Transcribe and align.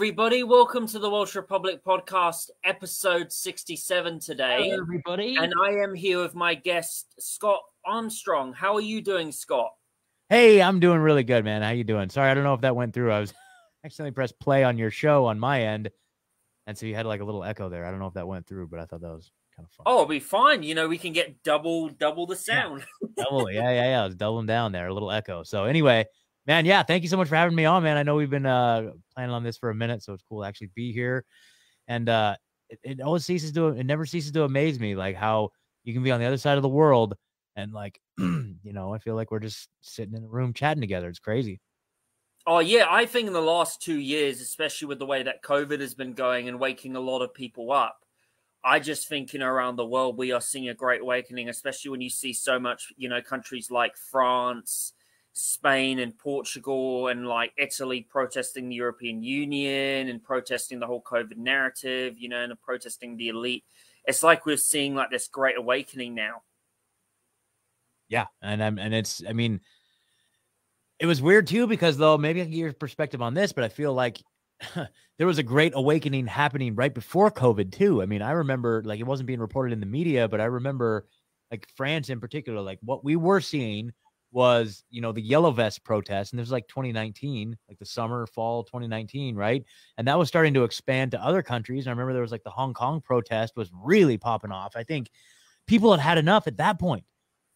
everybody. 0.00 0.42
Welcome 0.42 0.86
to 0.86 0.98
the 0.98 1.10
Welsh 1.10 1.34
Republic 1.34 1.84
podcast, 1.84 2.48
episode 2.64 3.30
67 3.30 4.18
today. 4.18 4.70
Hello, 4.70 4.80
everybody. 4.80 5.36
And 5.38 5.52
I 5.62 5.72
am 5.72 5.94
here 5.94 6.22
with 6.22 6.34
my 6.34 6.54
guest, 6.54 7.14
Scott 7.18 7.60
Armstrong. 7.84 8.54
How 8.54 8.74
are 8.76 8.80
you 8.80 9.02
doing, 9.02 9.30
Scott? 9.30 9.72
Hey, 10.30 10.62
I'm 10.62 10.80
doing 10.80 11.00
really 11.00 11.22
good, 11.22 11.44
man. 11.44 11.60
How 11.60 11.72
you 11.72 11.84
doing? 11.84 12.08
Sorry, 12.08 12.30
I 12.30 12.32
don't 12.32 12.44
know 12.44 12.54
if 12.54 12.62
that 12.62 12.74
went 12.74 12.94
through. 12.94 13.12
I 13.12 13.20
was 13.20 13.34
accidentally 13.84 14.12
pressed 14.12 14.40
play 14.40 14.64
on 14.64 14.78
your 14.78 14.90
show 14.90 15.26
on 15.26 15.38
my 15.38 15.64
end, 15.64 15.90
and 16.66 16.78
so 16.78 16.86
you 16.86 16.94
had 16.94 17.04
like 17.04 17.20
a 17.20 17.24
little 17.24 17.44
echo 17.44 17.68
there. 17.68 17.84
I 17.84 17.90
don't 17.90 18.00
know 18.00 18.06
if 18.06 18.14
that 18.14 18.26
went 18.26 18.46
through, 18.46 18.68
but 18.68 18.80
I 18.80 18.86
thought 18.86 19.02
that 19.02 19.10
was 19.10 19.30
kind 19.54 19.66
of 19.66 19.72
fun. 19.74 19.84
Oh, 19.84 19.96
it'll 19.96 20.06
be 20.06 20.18
fine. 20.18 20.62
You 20.62 20.74
know, 20.74 20.88
we 20.88 20.96
can 20.96 21.12
get 21.12 21.42
double 21.42 21.90
double 21.90 22.26
the 22.26 22.36
sound. 22.36 22.86
double, 23.18 23.50
yeah, 23.50 23.70
yeah, 23.70 23.90
yeah. 23.90 24.00
I 24.00 24.06
was 24.06 24.14
doubling 24.14 24.46
down 24.46 24.72
there, 24.72 24.86
a 24.86 24.94
little 24.94 25.12
echo. 25.12 25.42
So 25.42 25.64
anyway, 25.64 26.06
man, 26.46 26.64
yeah, 26.66 26.82
thank 26.82 27.02
you 27.02 27.08
so 27.08 27.16
much 27.16 27.28
for 27.28 27.36
having 27.36 27.54
me 27.54 27.64
on, 27.64 27.82
man. 27.82 27.96
I 27.96 28.02
know 28.02 28.16
we've 28.16 28.30
been 28.30 28.46
uh 28.46 28.92
planning 29.14 29.34
on 29.34 29.42
this 29.42 29.58
for 29.58 29.70
a 29.70 29.74
minute, 29.74 30.02
so 30.02 30.12
it's 30.12 30.24
cool 30.28 30.42
to 30.42 30.48
actually 30.48 30.70
be 30.74 30.92
here. 30.92 31.24
And 31.88 32.08
uh 32.08 32.36
it, 32.68 32.78
it 32.82 33.00
always 33.00 33.24
ceases 33.24 33.52
to 33.52 33.68
it 33.68 33.84
never 33.84 34.06
ceases 34.06 34.32
to 34.32 34.44
amaze 34.44 34.78
me 34.78 34.94
like 34.94 35.16
how 35.16 35.50
you 35.84 35.92
can 35.94 36.02
be 36.02 36.10
on 36.10 36.20
the 36.20 36.26
other 36.26 36.36
side 36.36 36.56
of 36.56 36.62
the 36.62 36.68
world 36.68 37.14
and 37.56 37.72
like 37.72 38.00
you 38.18 38.72
know, 38.72 38.94
I 38.94 38.98
feel 38.98 39.14
like 39.14 39.30
we're 39.30 39.40
just 39.40 39.68
sitting 39.80 40.14
in 40.14 40.24
a 40.24 40.28
room 40.28 40.52
chatting 40.52 40.80
together. 40.80 41.08
It's 41.08 41.18
crazy. 41.18 41.60
Oh 42.46 42.58
yeah, 42.58 42.86
I 42.88 43.06
think 43.06 43.26
in 43.26 43.32
the 43.32 43.40
last 43.42 43.82
two 43.82 43.98
years, 43.98 44.40
especially 44.40 44.88
with 44.88 44.98
the 44.98 45.06
way 45.06 45.22
that 45.22 45.42
COVID 45.42 45.80
has 45.80 45.94
been 45.94 46.14
going 46.14 46.48
and 46.48 46.58
waking 46.58 46.96
a 46.96 47.00
lot 47.00 47.22
of 47.22 47.34
people 47.34 47.70
up, 47.70 47.98
I 48.64 48.80
just 48.80 49.08
think 49.08 49.32
you 49.32 49.38
know 49.38 49.46
around 49.46 49.76
the 49.76 49.86
world 49.86 50.16
we 50.16 50.32
are 50.32 50.40
seeing 50.40 50.68
a 50.68 50.74
great 50.74 51.02
awakening, 51.02 51.48
especially 51.48 51.90
when 51.90 52.00
you 52.00 52.10
see 52.10 52.32
so 52.32 52.58
much, 52.58 52.92
you 52.96 53.08
know, 53.08 53.20
countries 53.20 53.70
like 53.70 53.96
France, 53.96 54.94
Spain 55.32 55.98
and 56.00 56.16
Portugal 56.16 57.08
and 57.08 57.26
like 57.26 57.52
Italy 57.56 58.06
protesting 58.08 58.68
the 58.68 58.74
European 58.74 59.22
Union 59.22 60.08
and 60.08 60.22
protesting 60.22 60.80
the 60.80 60.86
whole 60.86 61.02
COVID 61.02 61.36
narrative, 61.36 62.16
you 62.18 62.28
know, 62.28 62.42
and 62.42 62.60
protesting 62.60 63.16
the 63.16 63.28
elite. 63.28 63.64
It's 64.04 64.22
like 64.22 64.46
we're 64.46 64.56
seeing 64.56 64.94
like 64.94 65.10
this 65.10 65.28
great 65.28 65.56
awakening 65.56 66.14
now. 66.14 66.42
Yeah, 68.08 68.26
and 68.42 68.62
I'm 68.62 68.78
and 68.78 68.92
it's 68.92 69.22
I 69.28 69.32
mean, 69.32 69.60
it 70.98 71.06
was 71.06 71.22
weird 71.22 71.46
too 71.46 71.66
because 71.66 71.96
though 71.96 72.18
maybe 72.18 72.40
I 72.40 72.44
can 72.44 72.52
get 72.52 72.58
your 72.58 72.72
perspective 72.72 73.22
on 73.22 73.34
this, 73.34 73.52
but 73.52 73.62
I 73.62 73.68
feel 73.68 73.94
like 73.94 74.20
there 75.18 75.26
was 75.26 75.38
a 75.38 75.44
great 75.44 75.72
awakening 75.76 76.26
happening 76.26 76.74
right 76.74 76.92
before 76.92 77.30
COVID 77.30 77.70
too. 77.70 78.02
I 78.02 78.06
mean, 78.06 78.20
I 78.20 78.32
remember 78.32 78.82
like 78.84 78.98
it 78.98 79.06
wasn't 79.06 79.28
being 79.28 79.40
reported 79.40 79.72
in 79.72 79.80
the 79.80 79.86
media, 79.86 80.26
but 80.26 80.40
I 80.40 80.46
remember 80.46 81.06
like 81.52 81.68
France 81.76 82.08
in 82.10 82.20
particular, 82.20 82.60
like 82.60 82.78
what 82.82 83.04
we 83.04 83.14
were 83.14 83.40
seeing 83.40 83.92
was 84.32 84.84
you 84.90 85.00
know 85.00 85.12
the 85.12 85.20
yellow 85.20 85.50
vest 85.50 85.82
protest 85.84 86.32
and 86.32 86.40
was 86.40 86.52
like 86.52 86.68
2019 86.68 87.56
like 87.68 87.78
the 87.78 87.84
summer 87.84 88.26
fall 88.26 88.62
2019 88.64 89.34
right? 89.34 89.64
And 89.98 90.06
that 90.06 90.18
was 90.18 90.28
starting 90.28 90.54
to 90.54 90.64
expand 90.64 91.10
to 91.12 91.22
other 91.22 91.42
countries 91.42 91.86
and 91.86 91.90
i 91.90 91.92
remember 91.92 92.12
there 92.12 92.22
was 92.22 92.32
like 92.32 92.44
the 92.44 92.50
hong 92.50 92.74
kong 92.74 93.00
protest 93.00 93.54
was 93.56 93.70
really 93.84 94.18
popping 94.18 94.52
off. 94.52 94.76
I 94.76 94.84
think 94.84 95.10
people 95.66 95.90
had 95.90 96.00
had 96.00 96.18
enough 96.18 96.46
at 96.46 96.58
that 96.58 96.78
point. 96.78 97.04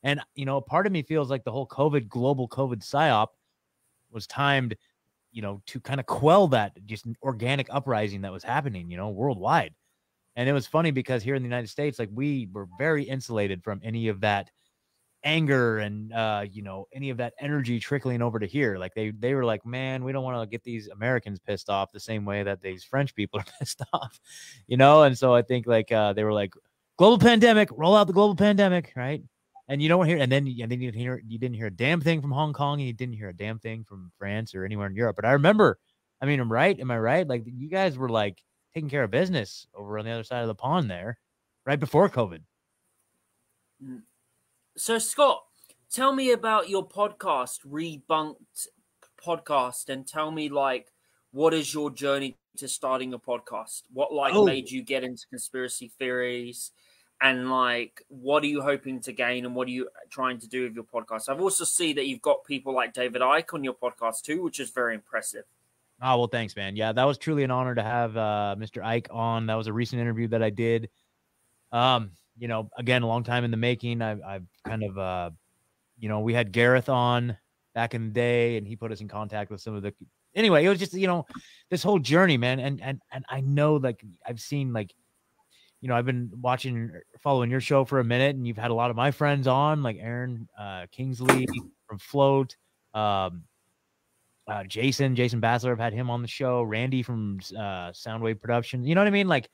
And 0.02 0.20
you 0.34 0.44
know 0.44 0.60
part 0.60 0.86
of 0.86 0.92
me 0.92 1.02
feels 1.02 1.30
like 1.30 1.44
the 1.44 1.52
whole 1.52 1.66
covid 1.68 2.08
global 2.08 2.48
covid 2.48 2.80
psyop 2.80 3.28
was 4.10 4.26
timed 4.26 4.76
you 5.32 5.42
know 5.42 5.62
to 5.66 5.80
kind 5.80 6.00
of 6.00 6.06
quell 6.06 6.48
that 6.48 6.72
just 6.86 7.06
organic 7.22 7.68
uprising 7.70 8.22
that 8.22 8.32
was 8.32 8.44
happening 8.44 8.90
you 8.90 8.96
know 8.96 9.10
worldwide. 9.10 9.74
And 10.36 10.48
it 10.48 10.52
was 10.52 10.66
funny 10.66 10.90
because 10.90 11.22
here 11.22 11.36
in 11.36 11.42
the 11.42 11.48
united 11.48 11.68
states 11.68 11.98
like 12.00 12.10
we 12.12 12.48
were 12.52 12.66
very 12.78 13.04
insulated 13.04 13.62
from 13.62 13.80
any 13.84 14.08
of 14.08 14.20
that 14.22 14.50
anger 15.24 15.78
and 15.78 16.12
uh 16.12 16.44
you 16.50 16.62
know 16.62 16.86
any 16.92 17.08
of 17.10 17.16
that 17.16 17.32
energy 17.40 17.80
trickling 17.80 18.20
over 18.20 18.38
to 18.38 18.46
here 18.46 18.76
like 18.76 18.94
they 18.94 19.10
they 19.10 19.34
were 19.34 19.44
like 19.44 19.64
man 19.64 20.04
we 20.04 20.12
don't 20.12 20.22
want 20.22 20.40
to 20.40 20.46
get 20.46 20.62
these 20.62 20.86
americans 20.88 21.40
pissed 21.40 21.70
off 21.70 21.90
the 21.92 21.98
same 21.98 22.24
way 22.26 22.42
that 22.42 22.60
these 22.60 22.84
french 22.84 23.14
people 23.14 23.40
are 23.40 23.46
pissed 23.58 23.80
off 23.92 24.20
you 24.66 24.76
know 24.76 25.04
and 25.04 25.16
so 25.16 25.34
i 25.34 25.40
think 25.40 25.66
like 25.66 25.90
uh 25.90 26.12
they 26.12 26.24
were 26.24 26.32
like 26.32 26.52
global 26.96 27.18
pandemic 27.18 27.68
roll 27.72 27.96
out 27.96 28.06
the 28.06 28.12
global 28.12 28.36
pandemic 28.36 28.92
right? 28.96 29.22
And 29.66 29.80
you 29.80 29.88
don't 29.88 30.06
hear 30.06 30.18
and 30.18 30.30
then 30.30 30.46
and 30.46 30.70
then 30.70 30.80
you 30.80 30.90
didn't 30.90 31.00
hear 31.00 31.22
you 31.26 31.38
didn't 31.38 31.56
hear 31.56 31.68
a 31.68 31.70
damn 31.70 32.00
thing 32.00 32.20
from 32.20 32.30
hong 32.30 32.52
kong 32.52 32.80
and 32.80 32.86
you 32.86 32.92
didn't 32.92 33.14
hear 33.14 33.30
a 33.30 33.36
damn 33.36 33.58
thing 33.58 33.82
from 33.88 34.12
france 34.18 34.54
or 34.54 34.64
anywhere 34.64 34.86
in 34.86 34.94
europe 34.94 35.16
but 35.16 35.24
i 35.24 35.32
remember 35.32 35.78
i 36.20 36.26
mean 36.26 36.38
i'm 36.38 36.52
right 36.52 36.78
am 36.78 36.90
i 36.90 36.98
right? 36.98 37.26
Like 37.26 37.44
you 37.46 37.68
guys 37.70 37.96
were 37.96 38.10
like 38.10 38.42
taking 38.74 38.90
care 38.90 39.04
of 39.04 39.10
business 39.10 39.66
over 39.74 39.98
on 39.98 40.04
the 40.04 40.10
other 40.10 40.24
side 40.24 40.42
of 40.42 40.48
the 40.48 40.54
pond 40.54 40.90
there 40.90 41.18
right 41.64 41.80
before 41.80 42.10
covid. 42.10 42.40
Mm. 43.82 44.02
So, 44.76 44.98
Scott, 44.98 45.44
tell 45.88 46.12
me 46.12 46.32
about 46.32 46.68
your 46.68 46.86
podcast, 46.86 47.60
Rebunked 47.64 48.66
Podcast, 49.24 49.88
and 49.88 50.06
tell 50.06 50.32
me 50.32 50.48
like 50.48 50.92
what 51.30 51.54
is 51.54 51.72
your 51.72 51.90
journey 51.90 52.36
to 52.56 52.66
starting 52.66 53.12
a 53.14 53.18
podcast? 53.18 53.82
What 53.92 54.12
like 54.12 54.34
oh. 54.34 54.44
made 54.44 54.70
you 54.70 54.82
get 54.82 55.04
into 55.04 55.26
conspiracy 55.28 55.92
theories? 55.98 56.72
And 57.20 57.50
like, 57.50 58.02
what 58.08 58.42
are 58.42 58.46
you 58.46 58.62
hoping 58.62 59.00
to 59.02 59.12
gain, 59.12 59.46
and 59.46 59.54
what 59.54 59.68
are 59.68 59.70
you 59.70 59.88
trying 60.10 60.38
to 60.40 60.48
do 60.48 60.64
with 60.64 60.74
your 60.74 60.84
podcast? 60.84 61.28
I've 61.28 61.40
also 61.40 61.64
seen 61.64 61.94
that 61.94 62.06
you've 62.06 62.20
got 62.20 62.44
people 62.44 62.74
like 62.74 62.92
David 62.92 63.22
Icke 63.22 63.54
on 63.54 63.62
your 63.62 63.74
podcast 63.74 64.22
too, 64.22 64.42
which 64.42 64.58
is 64.58 64.70
very 64.70 64.94
impressive. 64.96 65.44
Oh 66.02 66.18
well, 66.18 66.26
thanks, 66.26 66.56
man. 66.56 66.74
Yeah, 66.74 66.92
that 66.92 67.04
was 67.04 67.16
truly 67.16 67.44
an 67.44 67.52
honor 67.52 67.76
to 67.76 67.82
have 67.82 68.16
uh, 68.16 68.56
Mr. 68.58 68.82
Icke 68.82 69.14
on. 69.14 69.46
That 69.46 69.54
was 69.54 69.68
a 69.68 69.72
recent 69.72 70.02
interview 70.02 70.26
that 70.28 70.42
I 70.42 70.50
did. 70.50 70.90
Um, 71.70 72.10
you 72.38 72.48
know, 72.48 72.70
again, 72.76 73.02
a 73.02 73.06
long 73.06 73.22
time 73.22 73.44
in 73.44 73.50
the 73.50 73.56
making. 73.56 74.02
I've, 74.02 74.20
I've 74.22 74.46
kind 74.66 74.82
of, 74.82 74.98
uh, 74.98 75.30
you 75.98 76.08
know, 76.08 76.20
we 76.20 76.34
had 76.34 76.52
Gareth 76.52 76.88
on 76.88 77.36
back 77.74 77.94
in 77.94 78.06
the 78.06 78.12
day, 78.12 78.56
and 78.56 78.66
he 78.66 78.76
put 78.76 78.92
us 78.92 79.00
in 79.00 79.08
contact 79.08 79.50
with 79.50 79.60
some 79.60 79.74
of 79.74 79.82
the. 79.82 79.94
Anyway, 80.34 80.64
it 80.64 80.68
was 80.68 80.78
just 80.78 80.94
you 80.94 81.06
know, 81.06 81.26
this 81.70 81.82
whole 81.82 81.98
journey, 81.98 82.36
man, 82.36 82.58
and 82.58 82.82
and 82.82 83.00
and 83.12 83.24
I 83.28 83.40
know 83.40 83.76
like 83.76 84.04
I've 84.26 84.40
seen 84.40 84.72
like, 84.72 84.92
you 85.80 85.88
know, 85.88 85.94
I've 85.94 86.06
been 86.06 86.30
watching, 86.40 86.90
following 87.20 87.50
your 87.50 87.60
show 87.60 87.84
for 87.84 88.00
a 88.00 88.04
minute, 88.04 88.34
and 88.34 88.46
you've 88.46 88.56
had 88.56 88.70
a 88.70 88.74
lot 88.74 88.90
of 88.90 88.96
my 88.96 89.10
friends 89.10 89.46
on, 89.46 89.82
like 89.82 89.98
Aaron 90.00 90.48
uh, 90.58 90.86
Kingsley 90.90 91.46
from 91.86 91.98
Flote. 91.98 92.56
Um, 92.94 93.44
uh, 94.46 94.64
Jason, 94.64 95.16
Jason 95.16 95.40
Bassler, 95.40 95.72
I've 95.72 95.78
had 95.78 95.92
him 95.92 96.10
on 96.10 96.22
the 96.22 96.28
show. 96.28 96.62
Randy 96.62 97.02
from 97.02 97.38
uh, 97.56 97.90
Soundwave 97.92 98.40
Production. 98.40 98.84
You 98.84 98.94
know 98.94 99.00
what 99.00 99.08
I 99.08 99.10
mean? 99.10 99.28
Like, 99.28 99.48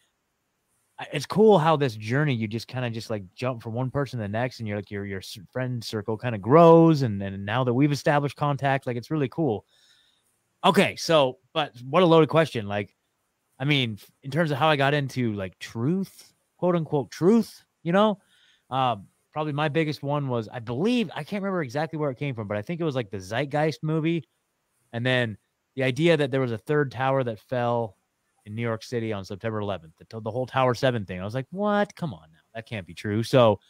it's 1.12 1.26
cool 1.26 1.58
how 1.58 1.76
this 1.76 1.94
journey 1.94 2.34
you 2.34 2.46
just 2.46 2.68
kind 2.68 2.84
of 2.84 2.92
just 2.92 3.10
like 3.10 3.22
jump 3.34 3.62
from 3.62 3.72
one 3.72 3.90
person 3.90 4.18
to 4.18 4.22
the 4.22 4.28
next 4.28 4.58
and 4.58 4.68
you're 4.68 4.76
like 4.76 4.90
your 4.90 5.04
your 5.06 5.22
friend 5.50 5.82
circle 5.82 6.16
kind 6.16 6.34
of 6.34 6.42
grows 6.42 7.02
and 7.02 7.22
and 7.22 7.44
now 7.44 7.64
that 7.64 7.72
we've 7.72 7.92
established 7.92 8.36
contact 8.36 8.86
like 8.86 8.96
it's 8.96 9.10
really 9.10 9.28
cool. 9.28 9.64
Okay 10.64 10.96
so 10.96 11.38
but 11.52 11.72
what 11.88 12.02
a 12.02 12.06
loaded 12.06 12.28
question 12.28 12.66
like 12.66 12.94
i 13.58 13.64
mean 13.64 13.98
in 14.22 14.30
terms 14.30 14.50
of 14.50 14.58
how 14.58 14.68
i 14.68 14.76
got 14.76 14.92
into 14.92 15.32
like 15.32 15.58
truth 15.58 16.34
quote 16.58 16.76
unquote 16.76 17.10
truth 17.10 17.64
you 17.82 17.92
know? 17.92 18.18
Uh, 18.68 18.96
probably 19.32 19.52
my 19.52 19.68
biggest 19.68 20.02
one 20.02 20.28
was 20.28 20.48
i 20.52 20.58
believe 20.58 21.10
i 21.14 21.24
can't 21.24 21.42
remember 21.42 21.62
exactly 21.62 21.98
where 21.98 22.10
it 22.10 22.18
came 22.18 22.34
from 22.34 22.46
but 22.46 22.56
i 22.56 22.62
think 22.62 22.80
it 22.80 22.84
was 22.84 22.94
like 22.94 23.10
the 23.10 23.18
zeitgeist 23.18 23.82
movie 23.82 24.28
and 24.92 25.04
then 25.06 25.38
the 25.76 25.82
idea 25.82 26.16
that 26.16 26.30
there 26.30 26.40
was 26.40 26.52
a 26.52 26.58
third 26.58 26.90
tower 26.92 27.24
that 27.24 27.38
fell 27.38 27.96
in 28.46 28.54
New 28.54 28.62
York 28.62 28.82
City 28.82 29.12
on 29.12 29.24
September 29.24 29.60
11th. 29.60 29.92
The, 29.98 30.20
the 30.20 30.30
whole 30.30 30.46
Tower 30.46 30.74
7 30.74 31.04
thing. 31.04 31.20
I 31.20 31.24
was 31.24 31.34
like, 31.34 31.46
what? 31.50 31.94
Come 31.94 32.14
on 32.14 32.28
now. 32.32 32.38
That 32.54 32.66
can't 32.66 32.86
be 32.86 32.94
true. 32.94 33.22
So, 33.22 33.60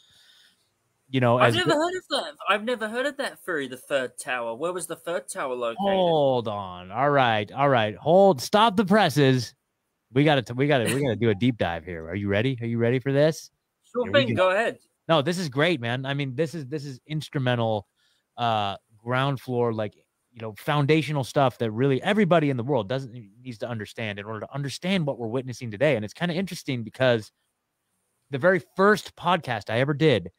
you 1.09 1.21
know, 1.21 1.39
I've 1.39 1.55
never 1.55 1.73
heard 1.73 1.97
of 1.97 2.05
that. 2.11 2.33
I've 2.49 2.65
never 2.65 2.89
heard 2.89 3.07
of 3.07 3.17
that 3.17 3.45
theory, 3.45 3.67
the 3.67 3.77
third 3.77 4.13
tower. 4.19 4.55
Where 4.55 4.73
was 4.73 4.87
the 4.87 4.97
third 4.97 5.29
tower 5.29 5.55
located? 5.55 5.79
Hold 5.81 6.49
on. 6.49 6.93
All 6.93 7.11
right. 7.11 7.51
All 7.51 7.69
right. 7.69 7.97
Hold. 7.97 8.41
Stop 8.41 8.77
the 8.77 8.85
presses. 8.85 9.55
We 10.13 10.25
got 10.25 10.47
to, 10.47 10.55
we 10.55 10.67
got 10.67 10.79
to, 10.79 10.95
we 10.95 11.03
got 11.03 11.11
to 11.11 11.17
do 11.17 11.31
a 11.31 11.35
deep 11.35 11.59
dive 11.59 11.85
here. 11.85 12.09
Are 12.09 12.15
you 12.15 12.29
ready? 12.29 12.59
Are 12.61 12.67
you 12.67 12.79
ready 12.79 13.01
for 13.01 13.13
this? 13.13 13.51
Sure 13.93 14.05
here 14.05 14.13
thing. 14.13 14.35
Go 14.35 14.51
ahead. 14.51 14.79
No, 15.09 15.23
this 15.23 15.39
is 15.39 15.49
great, 15.49 15.81
man. 15.81 16.07
I 16.07 16.15
mean, 16.15 16.37
this 16.37 16.55
is, 16.55 16.67
this 16.67 16.85
is 16.85 17.01
instrumental, 17.07 17.87
uh, 18.37 18.77
ground 19.03 19.41
floor, 19.41 19.73
like 19.73 19.95
you 20.33 20.41
know 20.41 20.55
foundational 20.57 21.25
stuff 21.25 21.59
that 21.59 21.71
really 21.71 22.03
everybody 22.03 22.51
in 22.51 22.57
the 22.57 22.63
world 22.63 22.89
doesn't 22.89 23.13
needs 23.43 23.59
to 23.59 23.69
understand 23.69 24.19
in 24.19 24.25
order 24.25 24.41
to 24.41 24.55
understand 24.55 25.07
what 25.07 25.19
we're 25.19 25.29
witnessing 25.29 25.71
today. 25.71 25.97
And 25.97 26.05
it's 26.05 26.15
kind 26.15 26.31
of 26.31 26.37
interesting 26.37 26.83
because 26.83 27.33
the 28.31 28.39
very 28.39 28.63
first 28.77 29.17
podcast 29.17 29.71
i 29.71 29.81
ever 29.81 29.95
did 29.95 30.31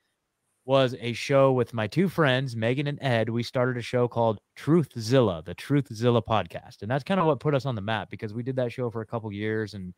was 0.63 0.95
a 0.99 1.11
show 1.13 1.51
with 1.51 1.73
my 1.73 1.87
two 1.87 2.07
friends 2.07 2.55
megan 2.55 2.87
and 2.87 2.99
ed. 3.01 3.29
We 3.29 3.43
started 3.43 3.77
a 3.77 3.81
show 3.81 4.07
called 4.07 4.39
truthzilla 4.57 5.43
the 5.43 5.55
truthzilla 5.55 6.23
podcast. 6.23 6.81
And 6.81 6.91
that's 6.91 7.03
kind 7.03 7.19
of 7.19 7.25
what 7.25 7.39
put 7.39 7.55
us 7.55 7.65
on 7.65 7.75
the 7.75 7.81
map 7.81 8.09
because 8.09 8.33
we 8.33 8.43
did 8.43 8.55
that 8.57 8.71
show 8.71 8.89
for 8.89 9.01
a 9.01 9.05
couple 9.05 9.31
years 9.31 9.73
and 9.73 9.93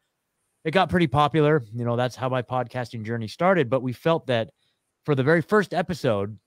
it 0.63 0.71
got 0.71 0.89
pretty 0.89 1.07
popular. 1.07 1.63
You 1.73 1.85
know 1.85 1.95
that's 1.95 2.15
how 2.15 2.29
my 2.29 2.41
podcasting 2.41 3.03
journey 3.03 3.27
started. 3.27 3.69
But 3.69 3.83
we 3.83 3.93
felt 3.93 4.27
that 4.27 4.49
for 5.05 5.15
the 5.15 5.23
very 5.23 5.41
first 5.41 5.73
episode 5.73 6.37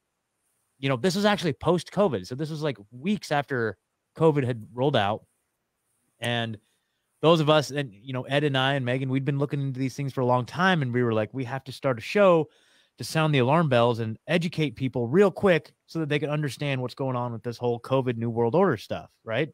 you 0.78 0.88
know, 0.88 0.96
this 0.96 1.16
was 1.16 1.24
actually 1.24 1.52
post 1.54 1.90
COVID. 1.90 2.26
So 2.26 2.34
this 2.34 2.50
was 2.50 2.62
like 2.62 2.78
weeks 2.90 3.32
after 3.32 3.76
COVID 4.16 4.44
had 4.44 4.66
rolled 4.74 4.96
out. 4.96 5.24
And 6.20 6.58
those 7.22 7.40
of 7.40 7.48
us, 7.48 7.70
and, 7.70 7.92
you 7.92 8.12
know, 8.12 8.22
Ed 8.22 8.44
and 8.44 8.56
I 8.56 8.74
and 8.74 8.84
Megan, 8.84 9.08
we'd 9.08 9.24
been 9.24 9.38
looking 9.38 9.60
into 9.60 9.80
these 9.80 9.94
things 9.94 10.12
for 10.12 10.20
a 10.20 10.26
long 10.26 10.44
time. 10.44 10.82
And 10.82 10.92
we 10.92 11.02
were 11.02 11.14
like, 11.14 11.32
we 11.32 11.44
have 11.44 11.64
to 11.64 11.72
start 11.72 11.98
a 11.98 12.02
show 12.02 12.48
to 12.98 13.04
sound 13.04 13.34
the 13.34 13.38
alarm 13.38 13.68
bells 13.68 13.98
and 13.98 14.18
educate 14.26 14.76
people 14.76 15.06
real 15.06 15.30
quick 15.30 15.72
so 15.86 15.98
that 15.98 16.08
they 16.08 16.18
can 16.18 16.30
understand 16.30 16.80
what's 16.80 16.94
going 16.94 17.16
on 17.16 17.32
with 17.32 17.42
this 17.42 17.58
whole 17.58 17.80
COVID 17.80 18.16
New 18.16 18.30
World 18.30 18.54
Order 18.54 18.76
stuff. 18.76 19.10
Right. 19.24 19.50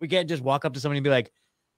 We 0.00 0.08
can't 0.08 0.28
just 0.28 0.42
walk 0.42 0.64
up 0.64 0.74
to 0.74 0.80
somebody 0.80 0.98
and 0.98 1.04
be 1.04 1.10
like, 1.10 1.30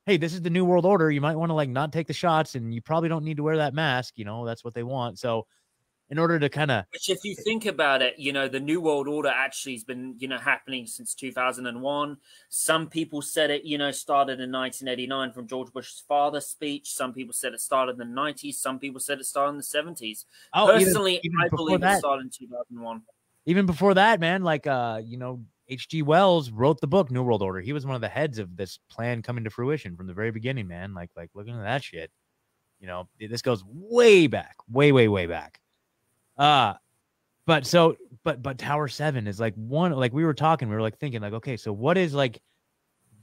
hey, 0.06 0.16
this 0.16 0.34
is 0.34 0.42
the 0.42 0.50
new 0.50 0.64
world 0.64 0.86
order. 0.86 1.10
You 1.10 1.20
might 1.20 1.36
want 1.36 1.50
to 1.50 1.54
like 1.54 1.68
not 1.68 1.92
take 1.92 2.06
the 2.06 2.12
shots, 2.12 2.54
and 2.54 2.74
you 2.74 2.80
probably 2.80 3.08
don't 3.08 3.24
need 3.24 3.36
to 3.36 3.42
wear 3.42 3.58
that 3.58 3.74
mask. 3.74 4.14
You 4.16 4.24
know, 4.24 4.46
that's 4.46 4.64
what 4.64 4.74
they 4.74 4.82
want. 4.82 5.18
So 5.18 5.46
in 6.10 6.18
order 6.18 6.38
to 6.38 6.48
kind 6.48 6.70
of 6.70 6.84
which 6.92 7.08
if 7.08 7.18
you 7.24 7.34
think 7.34 7.66
about 7.66 8.02
it 8.02 8.18
you 8.18 8.32
know 8.32 8.48
the 8.48 8.60
new 8.60 8.80
world 8.80 9.08
order 9.08 9.28
actually 9.28 9.72
has 9.72 9.84
been 9.84 10.14
you 10.18 10.28
know 10.28 10.38
happening 10.38 10.86
since 10.86 11.14
2001 11.14 12.16
some 12.48 12.88
people 12.88 13.22
said 13.22 13.50
it 13.50 13.64
you 13.64 13.78
know 13.78 13.90
started 13.90 14.40
in 14.40 14.50
1989 14.52 15.32
from 15.32 15.46
george 15.46 15.72
bush's 15.72 16.02
father's 16.06 16.46
speech. 16.46 16.92
Some 16.92 17.12
people 17.12 17.32
said 17.32 17.52
it 17.52 17.60
started 17.60 17.92
in 17.92 18.14
the 18.14 18.20
90s 18.20 18.54
some 18.54 18.78
people 18.78 19.00
said 19.00 19.18
it 19.18 19.26
started 19.26 19.50
in 19.50 19.56
the 19.58 19.62
70s 19.62 20.24
oh, 20.54 20.66
personally 20.66 21.20
even, 21.22 21.32
even 21.32 21.38
i 21.40 21.48
believe 21.54 21.80
that, 21.80 21.96
it 21.96 21.98
started 21.98 22.24
in 22.24 22.30
2001 22.30 23.02
even 23.46 23.66
before 23.66 23.94
that 23.94 24.20
man 24.20 24.42
like 24.42 24.66
uh 24.66 25.00
you 25.02 25.16
know 25.16 25.40
hg 25.70 26.02
wells 26.02 26.50
wrote 26.50 26.80
the 26.80 26.86
book 26.86 27.10
new 27.10 27.22
world 27.22 27.42
order. 27.42 27.60
He 27.60 27.72
was 27.72 27.86
one 27.86 27.94
of 27.94 28.00
the 28.00 28.08
heads 28.08 28.38
of 28.38 28.56
this 28.56 28.78
plan 28.90 29.22
coming 29.22 29.44
to 29.44 29.50
fruition 29.50 29.96
from 29.96 30.08
the 30.08 30.14
very 30.14 30.32
beginning 30.32 30.66
man. 30.66 30.94
Like 30.94 31.10
like 31.16 31.30
looking 31.32 31.54
at 31.54 31.62
that 31.62 31.84
shit. 31.84 32.10
You 32.80 32.86
know 32.86 33.08
this 33.20 33.42
goes 33.42 33.62
way 33.64 34.26
back 34.26 34.56
way 34.68 34.90
way 34.90 35.06
way 35.06 35.26
back 35.26 35.60
uh 36.38 36.74
but 37.46 37.66
so 37.66 37.96
but 38.24 38.42
but 38.42 38.58
Tower 38.58 38.88
7 38.88 39.26
is 39.26 39.40
like 39.40 39.54
one 39.54 39.92
like 39.92 40.12
we 40.12 40.24
were 40.24 40.34
talking, 40.34 40.68
we 40.68 40.74
were 40.74 40.82
like 40.82 40.98
thinking 40.98 41.20
like 41.20 41.32
okay, 41.32 41.56
so 41.56 41.72
what 41.72 41.98
is 41.98 42.14
like 42.14 42.40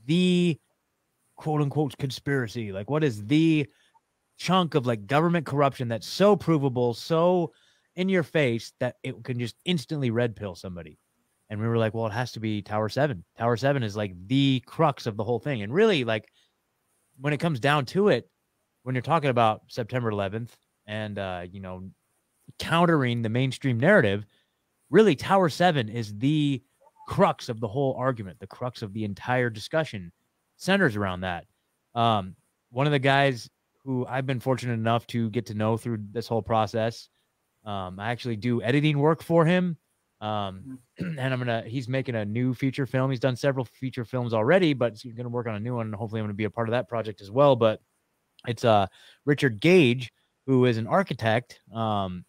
the 0.06 0.58
quote 1.36 1.62
unquote 1.62 1.98
conspiracy? 1.98 2.72
Like 2.72 2.90
what 2.90 3.04
is 3.04 3.26
the 3.26 3.68
chunk 4.38 4.76
of 4.76 4.86
like 4.86 5.08
government 5.08 5.46
corruption 5.46 5.88
that's 5.88 6.08
so 6.08 6.36
provable, 6.36 6.94
so 6.94 7.52
in 7.96 8.10
your 8.10 8.24
face 8.24 8.74
that 8.80 8.96
it 9.04 9.24
can 9.24 9.40
just 9.40 9.56
instantly 9.66 10.12
red 10.12 10.36
pill 10.36 10.56
somebody? 10.56 11.00
And 11.50 11.62
we 11.62 11.68
were 11.68 11.78
like, 11.78 11.94
well, 11.94 12.08
it 12.08 12.14
has 12.14 12.34
to 12.34 12.40
be 12.40 12.62
Tower 12.62 12.90
7. 12.90 13.24
Tower 13.38 13.56
7 13.56 13.82
is 13.84 13.96
like 13.96 14.14
the 14.28 14.62
crux 14.66 15.06
of 15.06 15.16
the 15.16 15.24
whole 15.24 15.40
thing. 15.40 15.62
And 15.62 15.74
really, 15.74 16.04
like, 16.04 16.28
when 17.20 17.34
it 17.34 17.40
comes 17.40 17.60
down 17.60 17.86
to 17.86 18.10
it, 18.10 18.30
when 18.84 18.96
you're 18.96 19.02
talking 19.02 19.30
about 19.30 19.62
September 19.68 20.12
11th 20.12 20.50
and, 20.86 21.18
uh, 21.18 21.46
you 21.50 21.62
know, 21.62 21.90
countering 22.60 23.22
the 23.22 23.30
mainstream 23.30 23.80
narrative, 23.80 24.26
really 24.90 25.16
Tower 25.16 25.50
7 25.50 25.90
is 25.90 26.18
the 26.18 26.62
crux 27.08 27.50
of 27.50 27.60
the 27.60 27.68
whole 27.68 27.96
argument, 27.98 28.40
the 28.40 28.48
crux 28.48 28.82
of 28.82 28.94
the 28.94 29.04
entire 29.06 29.50
discussion 29.50 30.12
centers 30.58 30.96
around 30.96 31.22
that. 31.22 31.46
Um, 31.96 32.36
one 32.70 32.86
of 32.86 32.92
the 32.92 33.00
guys 33.00 33.50
who 33.84 34.06
I've 34.06 34.26
been 34.26 34.40
fortunate 34.40 34.74
enough 34.74 35.08
to 35.08 35.30
get 35.30 35.46
to 35.48 35.54
know 35.54 35.78
through 35.78 36.00
this 36.12 36.28
whole 36.28 36.42
process, 36.42 37.10
um, 37.66 38.00
I 38.00 38.12
actually 38.12 38.36
do 38.36 38.62
editing 38.62 39.00
work 39.00 39.24
for 39.24 39.46
him. 39.46 39.78
Um, 40.20 40.80
mm-hmm. 41.00 41.18
and 41.20 41.34
I'm 41.34 41.40
gonna 41.40 41.64
he's 41.66 41.88
making 41.88 42.16
a 42.16 42.26
new 42.26 42.54
feature 42.54 42.86
film. 42.86 43.10
He's 43.10 43.20
done 43.20 43.36
several 43.36 43.66
feature 43.66 44.04
films 44.04 44.34
already, 44.34 44.74
but 44.74 44.98
he's 44.98 45.14
gonna 45.14 45.30
work 45.30 45.48
on 45.48 45.56
a 45.56 45.60
new 45.60 45.76
one. 45.76 45.88
And 45.88 45.96
hopefully, 45.96 46.20
I'm 46.20 46.26
gonna 46.26 46.34
be 46.34 46.44
a 46.44 46.50
part 46.50 46.68
of 46.68 46.72
that 46.74 46.90
project 46.90 47.22
as 47.22 47.32
well. 47.32 47.56
But 47.56 47.82
it's 48.48 48.66
uh 48.66 48.88
Richard 49.26 49.60
Gage, 49.62 50.12
who 50.48 50.66
is 50.66 50.78
an 50.78 50.88
architect. 50.88 51.62
Um, 51.74 52.26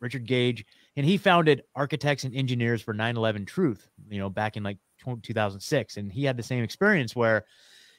Richard 0.00 0.26
Gage, 0.26 0.64
and 0.96 1.06
he 1.06 1.16
founded 1.16 1.62
Architects 1.74 2.24
and 2.24 2.34
Engineers 2.34 2.82
for 2.82 2.94
9/11 2.94 3.46
Truth. 3.46 3.88
You 4.08 4.18
know, 4.18 4.30
back 4.30 4.56
in 4.56 4.62
like 4.62 4.78
2006, 5.22 5.96
and 5.96 6.12
he 6.12 6.24
had 6.24 6.36
the 6.36 6.42
same 6.42 6.64
experience 6.64 7.14
where 7.16 7.44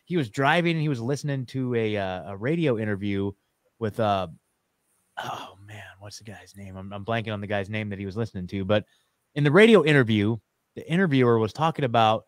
he 0.05 0.17
was 0.17 0.29
driving 0.29 0.73
and 0.73 0.81
he 0.81 0.89
was 0.89 1.01
listening 1.01 1.45
to 1.47 1.75
a 1.75 1.97
uh, 1.97 2.31
a 2.31 2.37
radio 2.37 2.77
interview 2.77 3.31
with 3.79 3.99
uh 3.99 4.27
oh 5.23 5.57
man, 5.65 5.83
what's 5.99 6.19
the 6.19 6.23
guy's 6.23 6.53
name? 6.55 6.75
I'm, 6.77 6.93
I'm 6.93 7.05
blanking 7.05 7.33
on 7.33 7.41
the 7.41 7.47
guy's 7.47 7.69
name 7.69 7.89
that 7.89 7.99
he 7.99 8.05
was 8.05 8.17
listening 8.17 8.47
to, 8.47 8.65
but 8.65 8.85
in 9.35 9.43
the 9.43 9.51
radio 9.51 9.83
interview, 9.83 10.37
the 10.75 10.89
interviewer 10.89 11.39
was 11.39 11.53
talking 11.53 11.85
about 11.85 12.25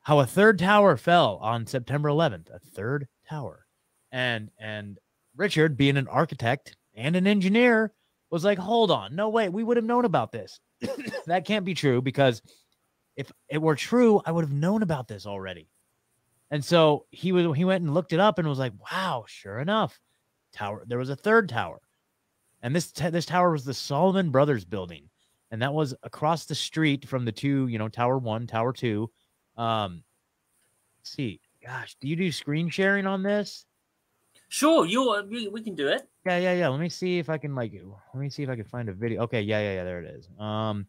how 0.00 0.20
a 0.20 0.26
third 0.26 0.58
tower 0.58 0.96
fell 0.96 1.38
on 1.42 1.66
September 1.66 2.08
11th, 2.08 2.50
a 2.50 2.58
third 2.58 3.08
tower, 3.28 3.66
and 4.12 4.50
and 4.58 4.98
Richard, 5.36 5.76
being 5.76 5.96
an 5.96 6.08
architect 6.08 6.76
and 6.94 7.14
an 7.16 7.26
engineer, 7.26 7.92
was 8.30 8.44
like, 8.44 8.58
hold 8.58 8.90
on, 8.90 9.14
no 9.14 9.28
way, 9.28 9.48
we 9.48 9.64
would 9.64 9.76
have 9.76 9.86
known 9.86 10.04
about 10.04 10.32
this. 10.32 10.60
that 11.26 11.44
can't 11.44 11.64
be 11.64 11.74
true 11.74 12.02
because 12.02 12.42
if 13.16 13.32
it 13.48 13.60
were 13.60 13.74
true, 13.74 14.20
I 14.24 14.32
would 14.32 14.44
have 14.44 14.52
known 14.52 14.82
about 14.82 15.08
this 15.08 15.26
already. 15.26 15.68
And 16.50 16.64
so 16.64 17.06
he 17.10 17.32
was 17.32 17.56
he 17.56 17.64
went 17.64 17.84
and 17.84 17.92
looked 17.92 18.12
it 18.12 18.20
up 18.20 18.38
and 18.38 18.48
was 18.48 18.58
like, 18.58 18.72
wow, 18.90 19.24
sure 19.26 19.58
enough, 19.58 19.98
tower. 20.52 20.84
There 20.86 20.98
was 20.98 21.10
a 21.10 21.16
third 21.16 21.48
tower, 21.48 21.80
and 22.62 22.74
this 22.74 22.90
this 22.92 23.26
tower 23.26 23.50
was 23.50 23.64
the 23.64 23.74
Salomon 23.74 24.30
Brothers 24.30 24.64
building, 24.64 25.10
and 25.50 25.60
that 25.60 25.74
was 25.74 25.94
across 26.04 26.46
the 26.46 26.54
street 26.54 27.06
from 27.06 27.26
the 27.26 27.32
two, 27.32 27.66
you 27.66 27.78
know, 27.78 27.88
Tower 27.88 28.18
One, 28.18 28.46
Tower 28.46 28.72
Two. 28.72 29.10
Um, 29.58 30.04
see, 31.02 31.40
gosh, 31.62 31.96
do 32.00 32.08
you 32.08 32.16
do 32.16 32.32
screen 32.32 32.70
sharing 32.70 33.06
on 33.06 33.22
this? 33.22 33.66
Sure, 34.48 34.86
you 34.86 35.10
uh, 35.10 35.22
we, 35.22 35.48
we 35.48 35.62
can 35.62 35.74
do 35.74 35.88
it. 35.88 36.08
Yeah, 36.24 36.38
yeah, 36.38 36.52
yeah. 36.54 36.68
Let 36.68 36.80
me 36.80 36.88
see 36.88 37.18
if 37.18 37.28
I 37.28 37.38
can 37.38 37.54
like 37.54 37.72
let 37.72 38.20
me 38.20 38.30
see 38.30 38.42
if 38.42 38.48
I 38.48 38.56
can 38.56 38.64
find 38.64 38.88
a 38.88 38.92
video. 38.92 39.22
Okay, 39.22 39.42
yeah, 39.42 39.60
yeah, 39.60 39.74
yeah, 39.74 39.84
there 39.84 40.02
it 40.02 40.14
is. 40.14 40.28
Um 40.38 40.86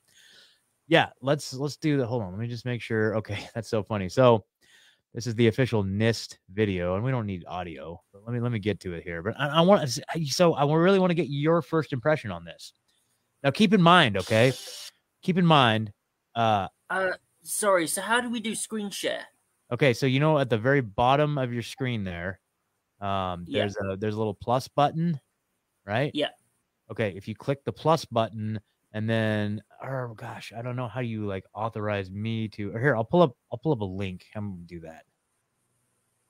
yeah, 0.87 1.09
let's 1.21 1.53
let's 1.53 1.77
do 1.77 1.97
the 1.97 2.05
hold 2.05 2.23
on. 2.23 2.31
Let 2.31 2.39
me 2.39 2.47
just 2.47 2.65
make 2.65 2.81
sure. 2.81 3.15
Okay, 3.17 3.47
that's 3.55 3.69
so 3.69 3.83
funny. 3.83 4.09
So 4.09 4.45
this 5.13 5.27
is 5.27 5.35
the 5.35 5.47
official 5.47 5.83
NIST 5.83 6.37
video, 6.53 6.95
and 6.95 7.03
we 7.03 7.11
don't 7.11 7.25
need 7.25 7.45
audio. 7.47 8.01
But 8.11 8.23
let 8.25 8.33
me 8.33 8.39
let 8.39 8.51
me 8.51 8.59
get 8.59 8.79
to 8.81 8.93
it 8.93 9.03
here. 9.03 9.21
But 9.21 9.39
I, 9.39 9.47
I 9.47 9.61
want 9.61 9.89
so 10.27 10.53
I 10.53 10.71
really 10.73 10.99
want 10.99 11.11
to 11.11 11.15
get 11.15 11.27
your 11.27 11.61
first 11.61 11.93
impression 11.93 12.31
on 12.31 12.45
this. 12.45 12.73
Now 13.43 13.51
keep 13.51 13.73
in 13.73 13.81
mind, 13.81 14.17
okay? 14.17 14.53
Keep 15.21 15.37
in 15.37 15.45
mind, 15.45 15.93
uh 16.35 16.67
uh 16.89 17.11
sorry, 17.43 17.87
so 17.87 18.01
how 18.01 18.21
do 18.21 18.29
we 18.29 18.39
do 18.39 18.55
screen 18.55 18.89
share? 18.89 19.25
Okay, 19.71 19.93
so 19.93 20.05
you 20.05 20.19
know 20.19 20.39
at 20.39 20.49
the 20.49 20.57
very 20.57 20.81
bottom 20.81 21.37
of 21.37 21.53
your 21.53 21.61
screen 21.61 22.03
there, 22.03 22.39
um, 23.01 23.45
there's 23.47 23.75
yeah. 23.81 23.93
a 23.93 23.97
there's 23.97 24.15
a 24.15 24.17
little 24.17 24.33
plus 24.33 24.67
button, 24.67 25.19
right? 25.85 26.11
Yeah. 26.13 26.29
Okay, 26.91 27.13
if 27.15 27.27
you 27.27 27.35
click 27.35 27.63
the 27.63 27.71
plus 27.71 28.05
button 28.05 28.59
and 28.93 29.09
then 29.09 29.61
oh 29.83 30.13
gosh, 30.15 30.51
I 30.55 30.61
don't 30.61 30.75
know 30.75 30.87
how 30.87 31.01
you 31.01 31.25
like 31.25 31.45
authorize 31.53 32.09
me 32.09 32.47
to 32.49 32.71
or 32.73 32.79
here, 32.79 32.95
I'll 32.95 33.03
pull 33.03 33.21
up 33.21 33.35
I'll 33.51 33.59
pull 33.59 33.71
up 33.71 33.81
a 33.81 33.85
link. 33.85 34.25
I'm 34.35 34.51
gonna 34.51 34.63
do 34.63 34.79
that. 34.81 35.03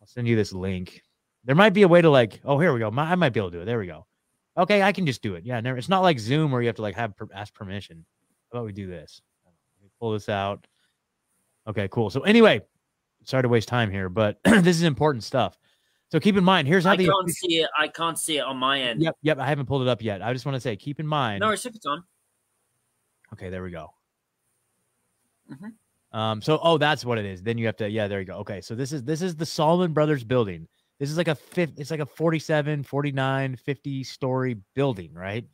I'll 0.01 0.07
send 0.07 0.27
you 0.27 0.35
this 0.35 0.53
link. 0.53 1.01
There 1.45 1.55
might 1.55 1.73
be 1.73 1.83
a 1.83 1.87
way 1.87 2.01
to 2.01 2.09
like, 2.09 2.41
oh, 2.43 2.59
here 2.59 2.73
we 2.73 2.79
go. 2.79 2.91
My, 2.91 3.11
I 3.11 3.15
might 3.15 3.29
be 3.29 3.39
able 3.39 3.51
to 3.51 3.57
do 3.57 3.61
it. 3.61 3.65
There 3.65 3.79
we 3.79 3.87
go. 3.87 4.05
Okay, 4.57 4.81
I 4.81 4.91
can 4.91 5.05
just 5.05 5.21
do 5.21 5.35
it. 5.35 5.45
Yeah, 5.45 5.59
never, 5.61 5.77
it's 5.77 5.89
not 5.89 6.01
like 6.01 6.19
Zoom 6.19 6.51
where 6.51 6.61
you 6.61 6.67
have 6.67 6.75
to 6.75 6.81
like 6.81 6.95
have 6.95 7.13
ask 7.33 7.53
permission. 7.53 8.05
How 8.51 8.59
about 8.59 8.65
we 8.65 8.73
do 8.73 8.87
this? 8.87 9.21
Let 9.45 9.83
me 9.83 9.89
pull 9.99 10.11
this 10.11 10.27
out. 10.27 10.67
Okay, 11.67 11.87
cool. 11.89 12.09
So 12.09 12.21
anyway, 12.21 12.61
sorry 13.23 13.43
to 13.43 13.49
waste 13.49 13.67
time 13.67 13.91
here, 13.91 14.09
but 14.09 14.39
this 14.43 14.75
is 14.75 14.83
important 14.83 15.23
stuff. 15.23 15.57
So 16.11 16.19
keep 16.19 16.35
in 16.37 16.43
mind, 16.43 16.67
here's 16.67 16.85
how 16.85 16.95
the 16.95 17.03
I 17.03 17.05
the 17.05 17.11
can't 17.11 17.29
see 17.29 17.55
it. 17.61 17.69
I 17.77 17.87
can't 17.87 18.17
see 18.17 18.37
it 18.37 18.41
on 18.41 18.57
my 18.57 18.81
end. 18.81 19.01
Yep, 19.01 19.17
yep. 19.21 19.37
I 19.37 19.45
haven't 19.45 19.67
pulled 19.67 19.83
it 19.83 19.87
up 19.87 20.01
yet. 20.01 20.21
I 20.21 20.33
just 20.33 20.45
want 20.45 20.55
to 20.55 20.59
say, 20.59 20.75
keep 20.75 20.99
in 20.99 21.05
mind. 21.05 21.41
No, 21.41 21.51
it's 21.51 21.65
it's 21.65 21.85
on. 21.85 22.03
Okay, 23.33 23.49
there 23.49 23.61
we 23.61 23.69
go. 23.69 23.93
Mm-hmm. 25.51 26.17
Um. 26.17 26.41
So, 26.41 26.59
oh, 26.63 26.79
that's 26.79 27.05
what 27.05 27.19
it 27.19 27.25
is. 27.25 27.43
Then 27.43 27.59
you 27.59 27.67
have 27.67 27.77
to. 27.77 27.89
Yeah, 27.89 28.07
there 28.07 28.19
you 28.19 28.25
go. 28.25 28.37
Okay, 28.37 28.59
so 28.61 28.73
this 28.73 28.91
is 28.91 29.03
this 29.03 29.21
is 29.21 29.35
the 29.35 29.45
Salomon 29.45 29.93
Brothers 29.93 30.23
building. 30.23 30.67
This 30.99 31.11
is 31.11 31.17
like 31.17 31.27
a 31.27 31.35
fifth. 31.35 31.73
It's 31.77 31.91
like 31.91 31.99
a 31.99 32.05
47, 32.05 32.83
49, 32.83 33.55
50 33.55 34.03
story 34.03 34.57
building, 34.75 35.13
right? 35.13 35.45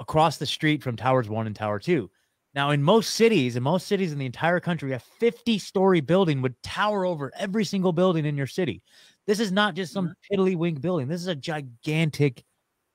Across 0.00 0.38
the 0.38 0.46
street 0.46 0.82
from 0.82 0.96
Towers 0.96 1.28
One 1.28 1.46
and 1.46 1.54
Tower 1.54 1.78
Two. 1.78 2.10
Now, 2.54 2.70
in 2.70 2.82
most 2.82 3.14
cities, 3.14 3.56
in 3.56 3.62
most 3.62 3.88
cities 3.88 4.12
in 4.12 4.18
the 4.18 4.26
entire 4.26 4.60
country, 4.60 4.92
a 4.92 4.98
50 4.98 5.58
story 5.58 6.00
building 6.00 6.40
would 6.42 6.60
tower 6.62 7.04
over 7.04 7.32
every 7.36 7.64
single 7.64 7.92
building 7.92 8.24
in 8.24 8.36
your 8.36 8.46
city. 8.46 8.80
This 9.26 9.40
is 9.40 9.52
not 9.52 9.74
just 9.74 9.92
some 9.92 10.08
mm-hmm. 10.08 10.40
tiddlywink 10.40 10.80
building. 10.80 11.08
This 11.08 11.20
is 11.20 11.28
a 11.28 11.34
gigantic 11.34 12.44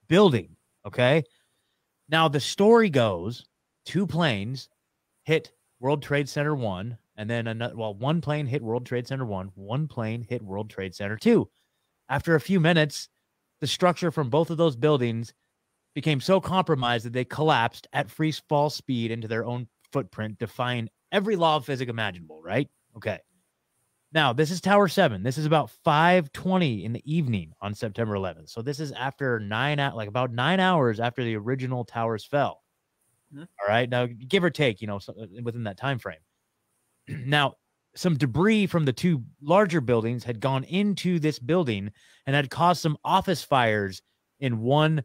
building. 0.08 0.56
Okay. 0.86 1.24
Now 2.10 2.28
the 2.28 2.40
story 2.40 2.90
goes 2.90 3.46
two 3.86 4.06
planes 4.06 4.70
hit 5.24 5.52
World 5.80 6.02
Trade 6.02 6.28
Center 6.28 6.56
one, 6.56 6.98
and 7.16 7.30
then 7.30 7.48
another. 7.48 7.76
Well, 7.76 7.94
one 7.94 8.22
plane 8.22 8.46
hit 8.46 8.62
World 8.62 8.86
Trade 8.86 9.08
Center 9.08 9.26
one, 9.26 9.52
one 9.56 9.88
plane 9.88 10.26
hit 10.28 10.42
World 10.42 10.70
Trade 10.70 10.96
Center 10.96 11.18
two. 11.18 11.50
After 12.10 12.36
a 12.36 12.42
few 12.42 12.60
minutes, 12.60 13.10
the 13.62 13.68
structure 13.68 14.12
from 14.12 14.30
both 14.30 14.50
of 14.50 14.58
those 14.58 14.76
buildings 14.76 15.34
became 15.94 16.22
so 16.22 16.40
compromised 16.42 17.06
that 17.06 17.14
they 17.14 17.26
collapsed 17.26 17.88
at 17.94 18.10
free 18.10 18.32
fall 18.32 18.70
speed 18.70 19.12
into 19.12 19.28
their 19.28 19.46
own 19.46 19.68
footprint, 19.92 20.40
defying 20.40 20.90
every 21.12 21.36
law 21.36 21.56
of 21.58 21.66
physics 21.66 21.90
imaginable. 21.90 22.42
Right? 22.44 22.68
Okay. 22.98 23.20
Now, 24.12 24.34
this 24.34 24.50
is 24.50 24.60
Tower 24.60 24.88
7. 24.88 25.22
This 25.22 25.38
is 25.38 25.46
about 25.46 25.70
5:20 25.86 26.84
in 26.84 26.94
the 26.94 27.04
evening 27.12 27.54
on 27.62 27.76
September 27.76 28.16
11th. 28.16 28.50
So 28.50 28.62
this 28.62 28.80
is 28.80 28.92
after 28.94 29.40
9 29.40 29.78
like 29.94 30.08
about 30.08 30.32
9 30.32 30.60
hours 30.60 31.00
after 31.00 31.24
the 31.24 31.36
original 31.36 31.86
towers 31.86 32.26
fell. 32.26 32.64
Mm-hmm. 33.32 33.44
All 33.44 33.68
right? 33.68 33.88
Now, 33.88 34.08
give 34.08 34.44
or 34.44 34.50
take, 34.50 34.82
you 34.82 34.88
know, 34.88 35.00
uh, 35.08 35.26
within 35.44 35.64
that 35.66 35.78
time 35.78 36.00
frame. 36.00 36.20
now, 37.08 37.56
some 37.96 38.18
debris 38.18 38.66
from 38.66 38.86
the 38.86 38.94
two 38.94 39.24
larger 39.42 39.82
buildings 39.82 40.24
had 40.24 40.40
gone 40.40 40.64
into 40.64 41.20
this 41.20 41.38
building 41.38 41.92
and 42.26 42.36
had 42.36 42.50
caused 42.50 42.82
some 42.82 42.98
office 43.04 43.44
fires 43.44 44.02
in 44.40 44.62
one 44.62 45.04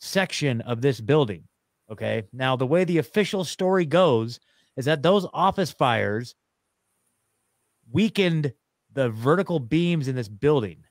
section 0.00 0.60
of 0.62 0.82
this 0.82 1.00
building. 1.00 1.44
Okay? 1.90 2.24
Now, 2.32 2.56
the 2.56 2.66
way 2.66 2.84
the 2.84 2.98
official 2.98 3.44
story 3.44 3.86
goes 3.86 4.40
is 4.76 4.84
that 4.86 5.02
those 5.02 5.26
office 5.32 5.70
fires 5.70 6.34
weakened 7.92 8.52
the 8.94 9.10
vertical 9.10 9.58
beams 9.58 10.08
in 10.08 10.16
this 10.16 10.28
building 10.28 10.84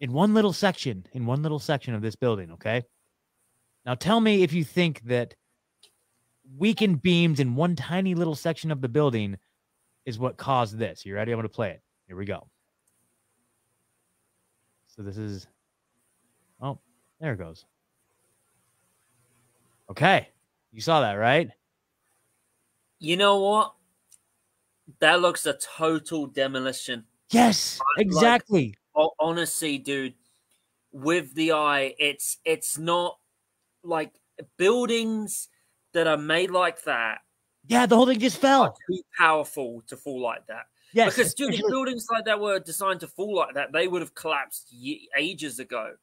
in 0.00 0.12
one 0.12 0.34
little 0.34 0.52
section, 0.52 1.06
in 1.12 1.26
one 1.26 1.42
little 1.42 1.58
section 1.58 1.94
of 1.94 2.02
this 2.02 2.16
building. 2.16 2.50
Okay. 2.52 2.82
Now 3.86 3.94
tell 3.94 4.20
me 4.20 4.42
if 4.42 4.52
you 4.52 4.64
think 4.64 5.00
that 5.04 5.34
weakened 6.56 7.02
beams 7.02 7.40
in 7.40 7.54
one 7.54 7.76
tiny 7.76 8.14
little 8.14 8.34
section 8.34 8.70
of 8.70 8.80
the 8.80 8.88
building 8.88 9.36
is 10.04 10.18
what 10.18 10.36
caused 10.36 10.76
this. 10.78 11.06
You 11.06 11.14
ready? 11.14 11.32
I'm 11.32 11.36
going 11.36 11.48
to 11.48 11.54
play 11.54 11.70
it. 11.70 11.82
Here 12.08 12.16
we 12.16 12.24
go. 12.24 12.46
So 14.88 15.02
this 15.02 15.16
is, 15.16 15.46
oh, 16.60 16.78
there 17.20 17.32
it 17.32 17.38
goes. 17.38 17.64
Okay. 19.90 20.28
You 20.72 20.80
saw 20.80 21.00
that, 21.00 21.14
right? 21.14 21.50
You 22.98 23.16
know 23.16 23.40
what? 23.40 23.74
That 25.00 25.20
looks 25.20 25.46
a 25.46 25.54
total 25.54 26.26
demolition. 26.26 27.04
Yes, 27.30 27.80
exactly. 27.96 28.74
Like, 28.94 29.08
honestly, 29.18 29.78
dude, 29.78 30.14
with 30.92 31.34
the 31.34 31.52
eye, 31.52 31.94
it's 31.98 32.38
it's 32.44 32.78
not 32.78 33.18
like 33.82 34.12
buildings 34.58 35.48
that 35.92 36.06
are 36.06 36.18
made 36.18 36.50
like 36.50 36.82
that. 36.84 37.20
Yeah, 37.66 37.86
the 37.86 37.96
whole 37.96 38.06
thing 38.06 38.18
just 38.18 38.38
fell. 38.38 38.76
Too 38.90 39.02
powerful 39.16 39.82
to 39.86 39.96
fall 39.96 40.20
like 40.20 40.46
that. 40.48 40.66
Yes, 40.92 41.14
because 41.14 41.32
dude, 41.34 41.54
if 41.54 41.62
buildings 41.68 42.06
like 42.12 42.26
that 42.26 42.38
were 42.38 42.58
designed 42.58 43.00
to 43.00 43.06
fall 43.06 43.34
like 43.36 43.54
that, 43.54 43.72
they 43.72 43.88
would 43.88 44.02
have 44.02 44.14
collapsed 44.14 44.74
ages 45.16 45.58
ago. 45.58 45.94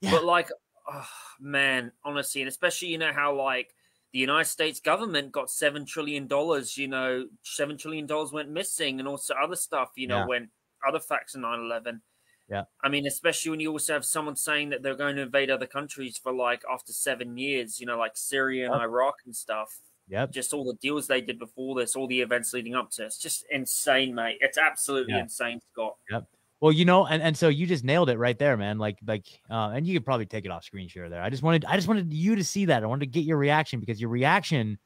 Yeah. 0.00 0.10
But 0.10 0.24
like, 0.24 0.50
oh, 0.86 1.08
man, 1.40 1.92
honestly, 2.04 2.42
and 2.42 2.48
especially 2.48 2.88
you 2.88 2.98
know 2.98 3.12
how 3.12 3.34
like 3.34 3.74
the 4.14 4.20
United 4.20 4.48
States 4.48 4.78
government 4.78 5.32
got 5.32 5.50
seven 5.50 5.84
trillion 5.84 6.28
dollars. 6.28 6.78
You 6.78 6.86
know, 6.88 7.26
seven 7.42 7.76
trillion 7.76 8.06
dollars 8.06 8.32
went 8.32 8.48
missing, 8.48 9.00
and 9.00 9.08
also 9.08 9.34
other 9.34 9.56
stuff. 9.56 9.90
You 9.96 10.06
know, 10.06 10.18
yeah. 10.18 10.26
when 10.26 10.48
other 10.88 11.00
facts 11.00 11.34
of 11.34 11.40
9-11. 11.40 12.00
Yeah. 12.48 12.64
I 12.82 12.90
mean, 12.90 13.06
especially 13.06 13.50
when 13.50 13.60
you 13.60 13.70
also 13.72 13.94
have 13.94 14.04
someone 14.04 14.36
saying 14.36 14.68
that 14.68 14.82
they're 14.82 14.94
going 14.94 15.16
to 15.16 15.22
invade 15.22 15.50
other 15.50 15.66
countries 15.66 16.18
for 16.22 16.32
like 16.32 16.62
after 16.70 16.92
seven 16.92 17.38
years, 17.38 17.80
you 17.80 17.86
know, 17.86 17.98
like 17.98 18.12
Syria 18.16 18.70
and 18.70 18.82
Iraq 18.82 19.14
and 19.24 19.34
stuff. 19.34 19.80
Yeah, 20.06 20.26
Just 20.26 20.52
all 20.52 20.64
the 20.64 20.74
deals 20.74 21.06
they 21.06 21.22
did 21.22 21.38
before 21.38 21.74
this, 21.74 21.96
all 21.96 22.06
the 22.06 22.20
events 22.20 22.52
leading 22.52 22.74
up 22.74 22.90
to 22.92 23.04
it. 23.04 23.06
It's 23.06 23.18
just 23.18 23.46
insane, 23.50 24.14
mate. 24.14 24.36
It's 24.40 24.58
absolutely 24.58 25.14
yeah. 25.14 25.22
insane, 25.22 25.60
Scott. 25.72 25.96
Yep. 26.10 26.26
Well, 26.64 26.72
you 26.72 26.86
know, 26.86 27.04
and, 27.04 27.22
and 27.22 27.36
so 27.36 27.50
you 27.50 27.66
just 27.66 27.84
nailed 27.84 28.08
it 28.08 28.16
right 28.16 28.38
there, 28.38 28.56
man. 28.56 28.78
Like, 28.78 28.96
like, 29.06 29.26
uh, 29.50 29.72
and 29.74 29.86
you 29.86 29.92
could 29.92 30.06
probably 30.06 30.24
take 30.24 30.46
it 30.46 30.50
off 30.50 30.64
screen 30.64 30.88
share 30.88 31.10
there. 31.10 31.20
I 31.20 31.28
just 31.28 31.42
wanted, 31.42 31.66
I 31.66 31.76
just 31.76 31.88
wanted 31.88 32.10
you 32.10 32.36
to 32.36 32.42
see 32.42 32.64
that. 32.64 32.82
I 32.82 32.86
wanted 32.86 33.00
to 33.00 33.10
get 33.10 33.26
your 33.26 33.36
reaction 33.36 33.80
because 33.80 34.00
your 34.00 34.08
reaction 34.08 34.78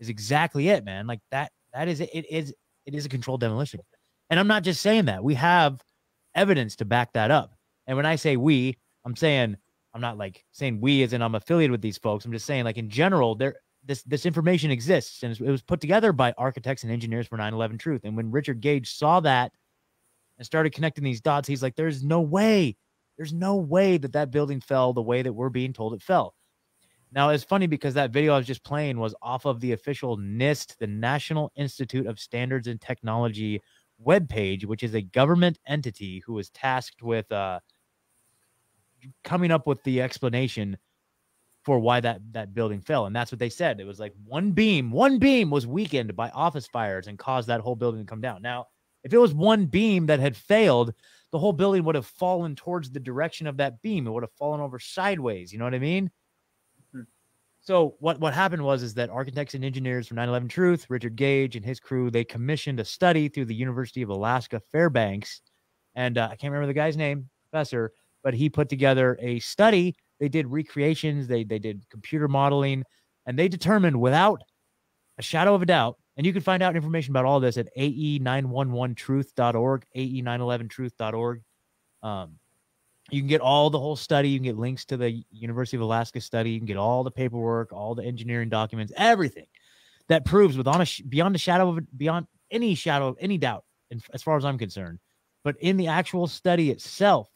is 0.00 0.08
exactly 0.08 0.70
it, 0.70 0.86
man. 0.86 1.06
Like 1.06 1.20
that, 1.30 1.52
that 1.74 1.86
is 1.86 2.00
it. 2.00 2.08
It 2.14 2.24
is, 2.30 2.54
it 2.86 2.94
is 2.94 3.04
a 3.04 3.10
controlled 3.10 3.42
demolition. 3.42 3.80
And 4.30 4.40
I'm 4.40 4.46
not 4.46 4.62
just 4.62 4.80
saying 4.80 5.04
that. 5.04 5.22
We 5.22 5.34
have 5.34 5.82
evidence 6.34 6.76
to 6.76 6.86
back 6.86 7.12
that 7.12 7.30
up. 7.30 7.52
And 7.86 7.98
when 7.98 8.06
I 8.06 8.16
say 8.16 8.38
we, 8.38 8.78
I'm 9.04 9.14
saying 9.14 9.54
I'm 9.92 10.00
not 10.00 10.16
like 10.16 10.46
saying 10.52 10.80
we 10.80 11.02
as 11.02 11.12
in 11.12 11.20
I'm 11.20 11.34
affiliated 11.34 11.72
with 11.72 11.82
these 11.82 11.98
folks. 11.98 12.24
I'm 12.24 12.32
just 12.32 12.46
saying 12.46 12.64
like 12.64 12.78
in 12.78 12.88
general, 12.88 13.34
there 13.34 13.56
this 13.84 14.02
this 14.04 14.24
information 14.24 14.70
exists 14.70 15.22
and 15.22 15.38
it 15.38 15.50
was 15.50 15.60
put 15.60 15.82
together 15.82 16.14
by 16.14 16.32
architects 16.38 16.84
and 16.84 16.92
engineers 16.92 17.26
for 17.26 17.36
9/11 17.36 17.78
Truth. 17.78 18.00
And 18.04 18.16
when 18.16 18.30
Richard 18.30 18.62
Gage 18.62 18.94
saw 18.94 19.20
that 19.20 19.52
and 20.38 20.46
started 20.46 20.72
connecting 20.72 21.04
these 21.04 21.20
dots, 21.20 21.48
he's 21.48 21.62
like, 21.62 21.76
"There's 21.76 22.02
no 22.02 22.20
way, 22.20 22.76
there's 23.16 23.32
no 23.32 23.56
way 23.56 23.98
that 23.98 24.12
that 24.12 24.30
building 24.30 24.60
fell 24.60 24.92
the 24.92 25.02
way 25.02 25.22
that 25.22 25.32
we're 25.32 25.50
being 25.50 25.72
told 25.72 25.94
it 25.94 26.02
fell." 26.02 26.34
Now 27.12 27.30
it's 27.30 27.44
funny 27.44 27.66
because 27.66 27.94
that 27.94 28.10
video 28.10 28.34
I 28.34 28.38
was 28.38 28.46
just 28.46 28.64
playing 28.64 28.98
was 28.98 29.14
off 29.22 29.46
of 29.46 29.60
the 29.60 29.72
official 29.72 30.18
NIST, 30.18 30.76
the 30.78 30.86
National 30.86 31.50
Institute 31.56 32.06
of 32.06 32.20
Standards 32.20 32.66
and 32.68 32.80
Technology 32.80 33.62
webpage, 34.04 34.64
which 34.64 34.82
is 34.82 34.94
a 34.94 35.02
government 35.02 35.58
entity 35.66 36.22
who 36.26 36.38
is 36.38 36.50
tasked 36.50 37.02
with 37.02 37.30
uh, 37.32 37.60
coming 39.24 39.50
up 39.50 39.66
with 39.66 39.82
the 39.84 40.02
explanation 40.02 40.76
for 41.64 41.78
why 41.78 42.00
that 42.00 42.20
that 42.32 42.54
building 42.54 42.80
fell. 42.80 43.06
And 43.06 43.16
that's 43.16 43.32
what 43.32 43.38
they 43.38 43.50
said. 43.50 43.80
It 43.80 43.84
was 43.84 44.00
like 44.00 44.14
one 44.24 44.52
beam, 44.52 44.90
one 44.90 45.18
beam 45.18 45.50
was 45.50 45.66
weakened 45.66 46.14
by 46.14 46.30
office 46.30 46.66
fires 46.66 47.06
and 47.06 47.18
caused 47.18 47.48
that 47.48 47.60
whole 47.60 47.76
building 47.76 48.02
to 48.02 48.06
come 48.06 48.20
down. 48.20 48.42
Now, 48.42 48.66
if 49.04 49.12
it 49.12 49.18
was 49.18 49.34
one 49.34 49.66
beam 49.66 50.06
that 50.06 50.20
had 50.20 50.36
failed, 50.36 50.92
the 51.30 51.38
whole 51.38 51.52
building 51.52 51.84
would 51.84 51.94
have 51.94 52.06
fallen 52.06 52.56
towards 52.56 52.90
the 52.90 53.00
direction 53.00 53.46
of 53.46 53.58
that 53.58 53.80
beam. 53.82 54.06
It 54.06 54.10
would 54.10 54.22
have 54.22 54.32
fallen 54.32 54.60
over 54.60 54.78
sideways. 54.78 55.52
You 55.52 55.58
know 55.58 55.64
what 55.64 55.74
I 55.74 55.78
mean? 55.78 56.10
So 57.60 57.96
what 58.00 58.18
what 58.18 58.32
happened 58.32 58.64
was 58.64 58.82
is 58.82 58.94
that 58.94 59.10
architects 59.10 59.54
and 59.54 59.62
engineers 59.62 60.06
from 60.06 60.16
9/11 60.16 60.48
Truth, 60.48 60.86
Richard 60.88 61.16
Gage 61.16 61.54
and 61.54 61.64
his 61.64 61.80
crew, 61.80 62.10
they 62.10 62.24
commissioned 62.24 62.80
a 62.80 62.84
study 62.84 63.28
through 63.28 63.44
the 63.44 63.54
University 63.54 64.00
of 64.00 64.08
Alaska 64.08 64.58
Fairbanks, 64.72 65.42
and 65.94 66.16
uh, 66.16 66.28
I 66.30 66.36
can't 66.36 66.50
remember 66.50 66.66
the 66.66 66.72
guy's 66.72 66.96
name, 66.96 67.28
professor, 67.50 67.92
but 68.22 68.32
he 68.32 68.48
put 68.48 68.70
together 68.70 69.18
a 69.20 69.38
study. 69.40 69.96
They 70.18 70.30
did 70.30 70.46
recreations, 70.46 71.26
they 71.26 71.44
they 71.44 71.58
did 71.58 71.84
computer 71.90 72.26
modeling, 72.26 72.84
and 73.26 73.38
they 73.38 73.48
determined 73.48 74.00
without 74.00 74.40
a 75.18 75.22
shadow 75.22 75.54
of 75.54 75.60
a 75.60 75.66
doubt. 75.66 75.98
And 76.18 76.26
you 76.26 76.32
can 76.32 76.42
find 76.42 76.64
out 76.64 76.74
information 76.74 77.12
about 77.12 77.24
all 77.24 77.38
this 77.38 77.56
at 77.56 77.68
ae911truth.org, 77.78 79.84
ae911truth.org. 79.96 81.42
Um, 82.02 82.38
you 83.10 83.20
can 83.20 83.28
get 83.28 83.40
all 83.40 83.70
the 83.70 83.78
whole 83.78 83.94
study. 83.94 84.30
You 84.30 84.38
can 84.38 84.44
get 84.44 84.58
links 84.58 84.84
to 84.86 84.96
the 84.96 85.22
University 85.30 85.76
of 85.76 85.82
Alaska 85.82 86.20
study. 86.20 86.50
You 86.50 86.58
can 86.58 86.66
get 86.66 86.76
all 86.76 87.04
the 87.04 87.12
paperwork, 87.12 87.72
all 87.72 87.94
the 87.94 88.04
engineering 88.04 88.48
documents, 88.48 88.92
everything 88.96 89.46
that 90.08 90.24
proves 90.24 90.58
without 90.58 90.80
a 90.80 91.02
beyond 91.04 91.36
a 91.36 91.38
shadow 91.38 91.68
of 91.70 91.78
beyond 91.96 92.26
any 92.50 92.74
shadow 92.74 93.06
of 93.08 93.16
any 93.20 93.38
doubt, 93.38 93.64
as 94.12 94.22
far 94.22 94.36
as 94.36 94.44
I'm 94.44 94.58
concerned. 94.58 94.98
But 95.44 95.54
in 95.60 95.76
the 95.76 95.86
actual 95.86 96.26
study 96.26 96.70
itself, 96.70 97.28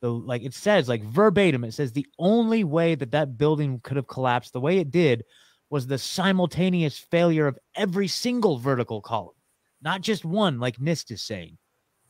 the 0.00 0.10
like 0.10 0.42
it 0.42 0.54
says 0.54 0.88
like 0.88 1.04
verbatim, 1.04 1.62
it 1.62 1.74
says 1.74 1.92
the 1.92 2.06
only 2.18 2.64
way 2.64 2.94
that 2.94 3.12
that 3.12 3.36
building 3.36 3.80
could 3.82 3.98
have 3.98 4.08
collapsed 4.08 4.54
the 4.54 4.60
way 4.60 4.78
it 4.78 4.90
did 4.90 5.24
was 5.70 5.86
the 5.86 5.98
simultaneous 5.98 6.98
failure 6.98 7.46
of 7.46 7.58
every 7.76 8.08
single 8.08 8.58
vertical 8.58 9.00
column, 9.00 9.34
not 9.80 10.00
just 10.00 10.24
one, 10.24 10.58
like 10.58 10.78
NIST 10.78 11.12
is 11.12 11.22
saying. 11.22 11.56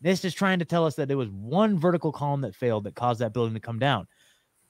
NIST 0.03 0.25
is 0.25 0.35
trying 0.35 0.59
to 0.59 0.65
tell 0.65 0.87
us 0.87 0.95
that 0.95 1.09
there 1.09 1.19
was 1.19 1.29
one 1.29 1.79
vertical 1.79 2.11
column 2.11 2.41
that 2.41 2.55
failed 2.55 2.85
that 2.85 2.95
caused 2.95 3.21
that 3.21 3.35
building 3.35 3.55
to 3.55 3.61
come 3.61 3.79
down. 3.79 4.07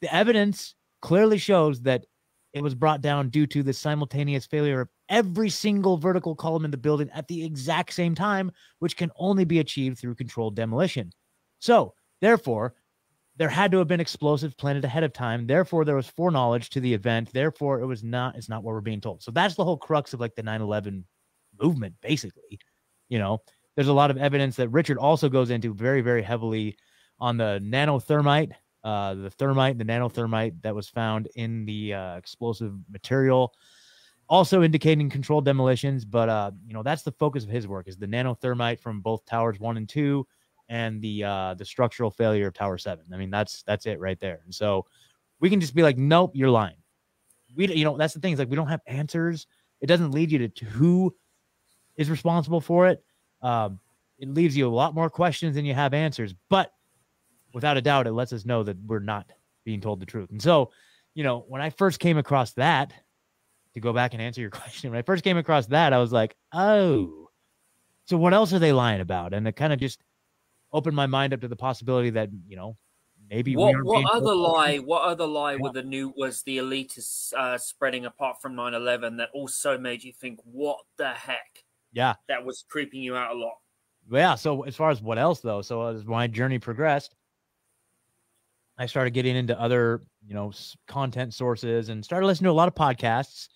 The 0.00 0.12
evidence 0.12 0.74
clearly 1.00 1.38
shows 1.38 1.80
that 1.82 2.04
it 2.52 2.62
was 2.62 2.74
brought 2.74 3.00
down 3.00 3.28
due 3.28 3.46
to 3.46 3.62
the 3.62 3.72
simultaneous 3.72 4.44
failure 4.44 4.80
of 4.80 4.88
every 5.08 5.50
single 5.50 5.96
vertical 5.96 6.34
column 6.34 6.64
in 6.64 6.72
the 6.72 6.76
building 6.76 7.08
at 7.14 7.28
the 7.28 7.44
exact 7.44 7.92
same 7.92 8.14
time, 8.14 8.50
which 8.80 8.96
can 8.96 9.12
only 9.16 9.44
be 9.44 9.60
achieved 9.60 9.98
through 9.98 10.16
controlled 10.16 10.56
demolition. 10.56 11.12
So, 11.60 11.94
therefore, 12.20 12.74
there 13.40 13.48
had 13.48 13.70
to 13.72 13.78
have 13.78 13.88
been 13.88 14.00
explosives 14.00 14.52
planted 14.52 14.84
ahead 14.84 15.02
of 15.02 15.14
time. 15.14 15.46
Therefore, 15.46 15.86
there 15.86 15.96
was 15.96 16.06
foreknowledge 16.06 16.68
to 16.70 16.78
the 16.78 16.92
event. 16.92 17.32
Therefore, 17.32 17.80
it 17.80 17.86
was 17.86 18.04
not, 18.04 18.36
it's 18.36 18.50
not 18.50 18.62
what 18.62 18.74
we're 18.74 18.82
being 18.82 19.00
told. 19.00 19.22
So 19.22 19.30
that's 19.30 19.54
the 19.54 19.64
whole 19.64 19.78
crux 19.78 20.12
of 20.12 20.20
like 20.20 20.34
the 20.34 20.42
9 20.42 20.60
11 20.60 21.06
movement, 21.58 21.94
basically. 22.02 22.60
You 23.08 23.18
know, 23.18 23.38
there's 23.76 23.88
a 23.88 23.94
lot 23.94 24.10
of 24.10 24.18
evidence 24.18 24.56
that 24.56 24.68
Richard 24.68 24.98
also 24.98 25.30
goes 25.30 25.48
into 25.48 25.72
very, 25.72 26.02
very 26.02 26.20
heavily 26.20 26.76
on 27.18 27.38
the 27.38 27.62
nanothermite, 27.64 28.52
uh, 28.84 29.14
the 29.14 29.30
thermite, 29.30 29.78
the 29.78 29.86
nanothermite 29.86 30.60
that 30.60 30.74
was 30.74 30.90
found 30.90 31.26
in 31.34 31.64
the 31.64 31.94
uh, 31.94 32.16
explosive 32.16 32.74
material, 32.90 33.54
also 34.28 34.62
indicating 34.62 35.08
controlled 35.08 35.46
demolitions. 35.46 36.04
But 36.04 36.28
uh, 36.28 36.50
you 36.66 36.74
know, 36.74 36.82
that's 36.82 37.04
the 37.04 37.12
focus 37.12 37.44
of 37.44 37.48
his 37.48 37.66
work 37.66 37.88
is 37.88 37.96
the 37.96 38.06
nanothermite 38.06 38.80
from 38.80 39.00
both 39.00 39.24
towers 39.24 39.58
one 39.58 39.78
and 39.78 39.88
two, 39.88 40.26
and 40.70 41.02
the 41.02 41.24
uh, 41.24 41.54
the 41.54 41.66
structural 41.66 42.10
failure 42.10 42.46
of 42.46 42.54
Tower 42.54 42.78
Seven. 42.78 43.04
I 43.12 43.18
mean, 43.18 43.30
that's 43.30 43.62
that's 43.64 43.84
it 43.84 44.00
right 44.00 44.18
there. 44.18 44.40
And 44.44 44.54
so 44.54 44.86
we 45.38 45.50
can 45.50 45.60
just 45.60 45.74
be 45.74 45.82
like, 45.82 45.98
nope, 45.98 46.32
you're 46.34 46.48
lying. 46.48 46.76
We, 47.54 47.68
you 47.74 47.84
know, 47.84 47.98
that's 47.98 48.14
the 48.14 48.20
thing. 48.20 48.32
Is 48.32 48.38
like 48.38 48.48
we 48.48 48.56
don't 48.56 48.68
have 48.68 48.80
answers. 48.86 49.46
It 49.82 49.86
doesn't 49.86 50.12
lead 50.12 50.32
you 50.32 50.38
to, 50.38 50.48
to 50.48 50.64
who 50.64 51.14
is 51.96 52.08
responsible 52.08 52.62
for 52.62 52.86
it 52.86 53.04
um, 53.42 53.80
it 54.18 54.28
leaves 54.28 54.56
you 54.56 54.68
a 54.68 54.70
lot 54.70 54.94
more 54.94 55.10
questions 55.10 55.54
than 55.54 55.64
you 55.64 55.74
have 55.74 55.94
answers. 55.94 56.34
But 56.48 56.72
without 57.52 57.76
a 57.76 57.82
doubt, 57.82 58.06
it 58.06 58.12
lets 58.12 58.32
us 58.32 58.44
know 58.44 58.62
that 58.62 58.76
we're 58.86 59.00
not 59.00 59.30
being 59.64 59.80
told 59.80 60.00
the 60.00 60.06
truth. 60.06 60.30
And 60.30 60.42
so, 60.42 60.70
you 61.14 61.24
know, 61.24 61.44
when 61.48 61.62
I 61.62 61.70
first 61.70 61.98
came 62.00 62.18
across 62.18 62.52
that, 62.52 62.92
to 63.74 63.80
go 63.80 63.92
back 63.92 64.14
and 64.14 64.22
answer 64.22 64.40
your 64.40 64.50
question, 64.50 64.90
when 64.90 64.98
I 64.98 65.02
first 65.02 65.24
came 65.24 65.38
across 65.38 65.66
that, 65.66 65.92
I 65.92 65.98
was 65.98 66.12
like, 66.12 66.36
oh, 66.52 67.28
so 68.06 68.16
what 68.16 68.34
else 68.34 68.52
are 68.52 68.58
they 68.58 68.72
lying 68.72 69.00
about? 69.00 69.32
And 69.32 69.46
it 69.46 69.56
kind 69.56 69.72
of 69.72 69.78
just 69.78 70.00
opened 70.72 70.96
my 70.96 71.06
mind 71.06 71.32
up 71.32 71.40
to 71.40 71.48
the 71.48 71.56
possibility 71.56 72.10
that, 72.10 72.30
you 72.46 72.56
know, 72.56 72.76
maybe 73.28 73.56
what, 73.56 73.74
what 73.84 74.10
other 74.12 74.34
lie 74.34 74.78
what 74.78 75.02
other 75.02 75.26
lie 75.26 75.52
yeah. 75.52 75.58
with 75.60 75.74
the 75.74 75.82
new 75.82 76.12
was 76.16 76.42
the 76.42 76.58
elitists 76.58 77.32
uh, 77.34 77.56
spreading 77.56 78.06
apart 78.06 78.36
from 78.42 78.54
9-11 78.54 79.18
that 79.18 79.28
also 79.34 79.78
made 79.78 80.02
you 80.02 80.12
think 80.12 80.40
what 80.44 80.78
the 80.96 81.10
heck 81.10 81.64
yeah. 81.92 82.14
That 82.28 82.44
was 82.44 82.64
creeping 82.68 83.02
you 83.02 83.16
out 83.16 83.34
a 83.34 83.38
lot. 83.38 83.54
Yeah. 84.10 84.34
So 84.34 84.62
as 84.62 84.76
far 84.76 84.90
as 84.90 85.02
what 85.02 85.18
else 85.18 85.40
though, 85.40 85.62
so 85.62 85.86
as 85.86 86.04
my 86.04 86.26
journey 86.26 86.58
progressed, 86.58 87.14
I 88.78 88.86
started 88.86 89.10
getting 89.10 89.36
into 89.36 89.60
other, 89.60 90.02
you 90.26 90.34
know, 90.34 90.52
content 90.88 91.34
sources 91.34 91.90
and 91.90 92.04
started 92.04 92.26
listening 92.26 92.46
to 92.46 92.52
a 92.52 92.52
lot 92.52 92.68
of 92.68 92.74
podcasts. 92.74 93.48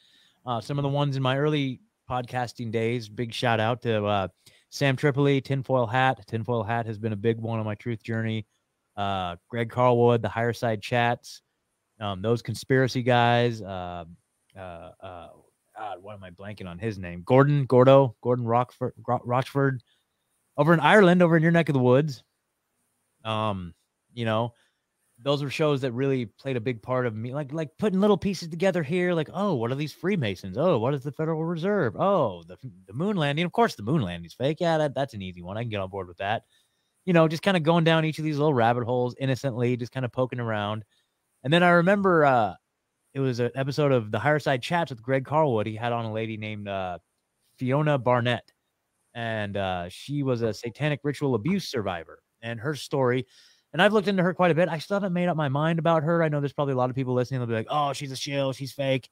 Uh, 0.44 0.60
some 0.60 0.78
of 0.78 0.82
the 0.82 0.88
ones 0.88 1.16
in 1.16 1.22
my 1.22 1.38
early 1.38 1.80
podcasting 2.10 2.70
days, 2.70 3.08
big 3.08 3.32
shout 3.32 3.58
out 3.58 3.80
to 3.82 4.04
uh, 4.04 4.28
Sam 4.74 4.96
Tripoli, 4.96 5.40
Tinfoil 5.40 5.86
Hat. 5.86 6.26
Tinfoil 6.26 6.64
Hat 6.64 6.84
has 6.86 6.98
been 6.98 7.12
a 7.12 7.16
big 7.16 7.38
one 7.38 7.60
on 7.60 7.64
my 7.64 7.76
truth 7.76 8.02
journey. 8.02 8.44
Uh, 8.96 9.36
Greg 9.48 9.70
Carlwood, 9.70 10.20
the 10.20 10.28
Higher 10.28 10.52
Side 10.52 10.82
Chats, 10.82 11.42
um, 12.00 12.22
those 12.22 12.42
conspiracy 12.42 13.00
guys. 13.00 13.62
Uh, 13.62 14.04
uh, 14.58 14.90
uh, 15.00 15.28
God, 15.78 16.02
what 16.02 16.14
am 16.14 16.24
I 16.24 16.30
blanking 16.30 16.66
on 16.66 16.80
his 16.80 16.98
name? 16.98 17.22
Gordon 17.24 17.66
Gordo, 17.66 18.16
Gordon 18.20 18.44
Rockford, 18.46 18.94
Rochford, 19.06 19.80
over 20.56 20.74
in 20.74 20.80
Ireland, 20.80 21.22
over 21.22 21.36
in 21.36 21.42
your 21.44 21.52
neck 21.52 21.68
of 21.68 21.74
the 21.74 21.78
woods. 21.78 22.24
Um, 23.24 23.74
you 24.12 24.24
know, 24.24 24.54
those 25.24 25.42
were 25.42 25.50
shows 25.50 25.80
that 25.80 25.92
really 25.92 26.26
played 26.26 26.56
a 26.56 26.60
big 26.60 26.82
part 26.82 27.06
of 27.06 27.14
me, 27.16 27.34
like 27.34 27.52
like 27.52 27.70
putting 27.78 28.00
little 28.00 28.18
pieces 28.18 28.48
together 28.48 28.82
here. 28.82 29.14
Like, 29.14 29.30
oh, 29.32 29.54
what 29.54 29.72
are 29.72 29.74
these 29.76 29.92
Freemasons? 29.92 30.56
Oh, 30.58 30.78
what 30.78 30.94
is 30.94 31.02
the 31.02 31.12
Federal 31.12 31.44
Reserve? 31.44 31.96
Oh, 31.98 32.42
the 32.46 32.56
the 32.86 32.92
moon 32.92 33.16
landing. 33.16 33.44
Of 33.44 33.52
course, 33.52 33.74
the 33.74 33.82
moon 33.82 34.02
landing 34.02 34.26
is 34.26 34.34
fake. 34.34 34.58
Yeah, 34.60 34.78
that, 34.78 34.94
that's 34.94 35.14
an 35.14 35.22
easy 35.22 35.42
one. 35.42 35.56
I 35.56 35.62
can 35.62 35.70
get 35.70 35.80
on 35.80 35.90
board 35.90 36.08
with 36.08 36.18
that. 36.18 36.42
You 37.06 37.12
know, 37.14 37.28
just 37.28 37.42
kind 37.42 37.56
of 37.56 37.62
going 37.62 37.84
down 37.84 38.04
each 38.04 38.18
of 38.18 38.24
these 38.24 38.38
little 38.38 38.54
rabbit 38.54 38.84
holes 38.84 39.16
innocently, 39.18 39.76
just 39.76 39.92
kind 39.92 40.04
of 40.04 40.12
poking 40.12 40.40
around. 40.40 40.84
And 41.42 41.52
then 41.52 41.62
I 41.62 41.70
remember 41.70 42.24
uh 42.24 42.54
it 43.14 43.20
was 43.20 43.40
an 43.40 43.50
episode 43.54 43.92
of 43.92 44.10
the 44.10 44.18
Higher 44.18 44.40
Side 44.40 44.62
Chats 44.62 44.90
with 44.90 45.02
Greg 45.02 45.24
Carlwood. 45.24 45.66
He 45.66 45.76
had 45.76 45.92
on 45.92 46.04
a 46.04 46.12
lady 46.12 46.36
named 46.36 46.66
uh, 46.68 46.98
Fiona 47.56 47.96
Barnett, 47.96 48.52
and 49.14 49.56
uh, 49.56 49.88
she 49.88 50.24
was 50.24 50.42
a 50.42 50.52
satanic 50.52 51.00
ritual 51.04 51.36
abuse 51.36 51.68
survivor. 51.68 52.18
And 52.42 52.60
her 52.60 52.74
story 52.74 53.26
and 53.74 53.82
I've 53.82 53.92
looked 53.92 54.06
into 54.06 54.22
her 54.22 54.32
quite 54.32 54.52
a 54.52 54.54
bit. 54.54 54.68
I 54.68 54.78
still 54.78 54.94
haven't 54.94 55.12
made 55.12 55.28
up 55.28 55.36
my 55.36 55.48
mind 55.48 55.80
about 55.80 56.04
her. 56.04 56.22
I 56.22 56.28
know 56.28 56.40
there's 56.40 56.52
probably 56.52 56.74
a 56.74 56.76
lot 56.76 56.90
of 56.90 56.96
people 56.96 57.12
listening. 57.12 57.40
They'll 57.40 57.48
be 57.48 57.54
like, 57.54 57.66
"Oh, 57.68 57.92
she's 57.92 58.12
a 58.12 58.16
shill. 58.16 58.52
She's 58.52 58.72
fake," 58.72 59.10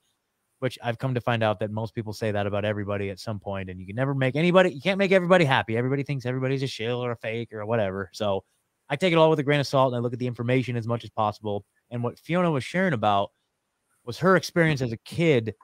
which 0.60 0.78
I've 0.82 0.98
come 0.98 1.14
to 1.14 1.20
find 1.20 1.42
out 1.42 1.58
that 1.58 1.72
most 1.72 1.94
people 1.96 2.12
say 2.12 2.30
that 2.30 2.46
about 2.46 2.64
everybody 2.64 3.10
at 3.10 3.18
some 3.18 3.40
point, 3.40 3.68
and 3.68 3.80
you 3.80 3.86
can 3.86 3.96
never 3.96 4.14
make 4.14 4.36
anybody. 4.36 4.70
You 4.70 4.80
can't 4.80 4.98
make 4.98 5.10
everybody 5.10 5.44
happy. 5.44 5.76
Everybody 5.76 6.04
thinks 6.04 6.24
everybody's 6.24 6.62
a 6.62 6.68
shill 6.68 7.04
or 7.04 7.10
a 7.10 7.16
fake 7.16 7.52
or 7.52 7.66
whatever. 7.66 8.08
So 8.12 8.44
I 8.88 8.94
take 8.94 9.12
it 9.12 9.16
all 9.16 9.30
with 9.30 9.40
a 9.40 9.42
grain 9.42 9.58
of 9.58 9.66
salt, 9.66 9.92
and 9.92 9.96
I 9.96 10.00
look 10.00 10.12
at 10.12 10.20
the 10.20 10.28
information 10.28 10.76
as 10.76 10.86
much 10.86 11.02
as 11.02 11.10
possible. 11.10 11.64
And 11.90 12.02
what 12.04 12.18
Fiona 12.20 12.50
was 12.50 12.62
sharing 12.62 12.94
about 12.94 13.32
was 14.04 14.18
her 14.18 14.36
experience 14.36 14.80
as 14.80 14.92
a 14.92 14.96
kid 14.98 15.54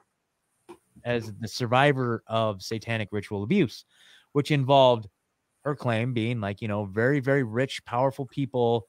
as 1.05 1.31
the 1.39 1.47
survivor 1.47 2.21
of 2.27 2.61
satanic 2.61 3.07
ritual 3.13 3.43
abuse, 3.43 3.85
which 4.33 4.51
involved 4.51 5.07
her 5.63 5.75
claim 5.75 6.13
being 6.13 6.39
like, 6.39 6.61
you 6.61 6.67
know, 6.67 6.85
very, 6.85 7.19
very 7.19 7.43
rich, 7.43 7.83
powerful 7.85 8.25
people 8.25 8.87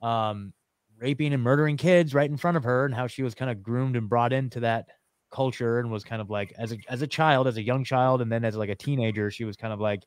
um, 0.00 0.52
raping 0.98 1.32
and 1.32 1.42
murdering 1.42 1.76
kids 1.76 2.14
right 2.14 2.30
in 2.30 2.36
front 2.36 2.56
of 2.56 2.64
her 2.64 2.84
and 2.84 2.94
how 2.94 3.06
she 3.06 3.22
was 3.22 3.34
kind 3.34 3.50
of 3.50 3.62
groomed 3.62 3.96
and 3.96 4.08
brought 4.08 4.32
into 4.32 4.60
that 4.60 4.86
culture 5.32 5.80
and 5.80 5.90
was 5.90 6.04
kind 6.04 6.22
of 6.22 6.30
like 6.30 6.52
as 6.58 6.72
a 6.72 6.78
as 6.88 7.02
a 7.02 7.06
child, 7.06 7.46
as 7.46 7.56
a 7.56 7.62
young 7.62 7.84
child, 7.84 8.22
and 8.22 8.30
then 8.30 8.44
as 8.44 8.56
like 8.56 8.68
a 8.68 8.74
teenager, 8.74 9.30
she 9.30 9.44
was 9.44 9.56
kind 9.56 9.72
of 9.72 9.80
like 9.80 10.04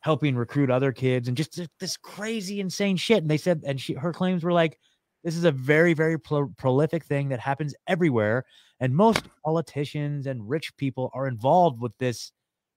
helping 0.00 0.36
recruit 0.36 0.70
other 0.70 0.92
kids 0.92 1.28
and 1.28 1.36
just 1.36 1.60
this 1.80 1.96
crazy, 1.96 2.60
insane 2.60 2.96
shit. 2.96 3.22
And 3.22 3.30
they 3.30 3.38
said, 3.38 3.62
and 3.66 3.80
she 3.80 3.94
her 3.94 4.12
claims 4.12 4.44
were 4.44 4.52
like, 4.52 4.78
this 5.24 5.36
is 5.36 5.44
a 5.44 5.50
very, 5.50 5.94
very 5.94 6.18
pro- 6.18 6.52
prolific 6.58 7.04
thing 7.04 7.30
that 7.30 7.40
happens 7.40 7.74
everywhere, 7.88 8.44
and 8.80 8.94
most 8.94 9.24
politicians 9.44 10.26
and 10.26 10.48
rich 10.48 10.76
people 10.76 11.10
are 11.14 11.26
involved 11.26 11.80
with 11.80 11.96
this 11.98 12.32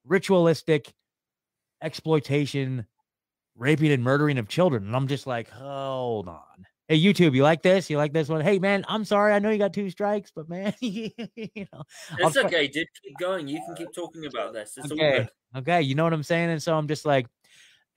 ritualistic 0.06 0.94
exploitation, 1.82 2.86
raping 3.56 3.92
and 3.92 4.04
murdering 4.04 4.38
of 4.38 4.48
children. 4.48 4.86
And 4.86 4.96
I'm 4.96 5.08
just 5.08 5.28
like, 5.28 5.50
hold 5.50 6.28
on. 6.28 6.42
Hey, 6.88 7.02
YouTube, 7.02 7.36
you 7.36 7.44
like 7.44 7.62
this? 7.64 7.90
You 7.90 7.98
like 7.98 8.14
this 8.14 8.30
one? 8.30 8.40
Hey, 8.40 8.60
man, 8.60 8.86
I'm 8.88 9.04
sorry. 9.04 9.34
I 9.34 9.40
know 9.40 9.50
you 9.50 9.58
got 9.58 9.74
two 9.74 9.90
strikes, 9.90 10.32
but 10.34 10.48
man, 10.48 10.74
you 10.80 11.12
know, 11.36 11.84
it's 12.20 12.38
okay, 12.38 12.68
dude. 12.68 12.88
Keep 13.04 13.18
going. 13.20 13.48
You 13.48 13.62
can 13.66 13.76
keep 13.76 13.94
talking 13.94 14.26
about 14.26 14.54
this. 14.54 14.74
It's 14.78 14.92
okay. 14.92 15.28
Okay. 15.56 15.82
You 15.82 15.96
know 15.96 16.06
what 16.06 16.14
I'm 16.14 16.24
saying? 16.24 16.50
And 16.50 16.64
so 16.64 16.78
I'm 16.78 16.88
just 16.88 17.06
like, 17.06 17.28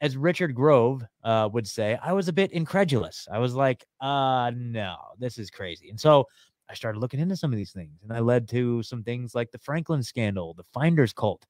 as 0.00 0.16
Richard 0.16 0.54
Grove 0.54 1.04
uh, 1.22 1.49
would 1.52 1.68
say, 1.68 1.99
I 2.02 2.14
was 2.14 2.28
a 2.28 2.32
bit 2.32 2.52
incredulous. 2.52 3.28
I 3.30 3.38
was 3.38 3.54
like, 3.54 3.84
uh, 4.00 4.50
no, 4.56 4.96
this 5.18 5.38
is 5.38 5.50
crazy. 5.50 5.90
And 5.90 6.00
so 6.00 6.26
I 6.69 6.75
started 6.75 6.99
looking 6.99 7.21
into 7.21 7.36
some 7.36 7.52
of 7.52 7.56
these 7.56 7.73
things, 7.73 8.00
and 8.02 8.12
I 8.12 8.21
led 8.21 8.49
to 8.50 8.82
some 8.82 9.02
things 9.02 9.34
like 9.34 9.50
the 9.50 9.58
Franklin 9.58 10.02
scandal, 10.02 10.54
the 10.54 10.64
Finders 10.73 11.12
cult, 11.12 11.45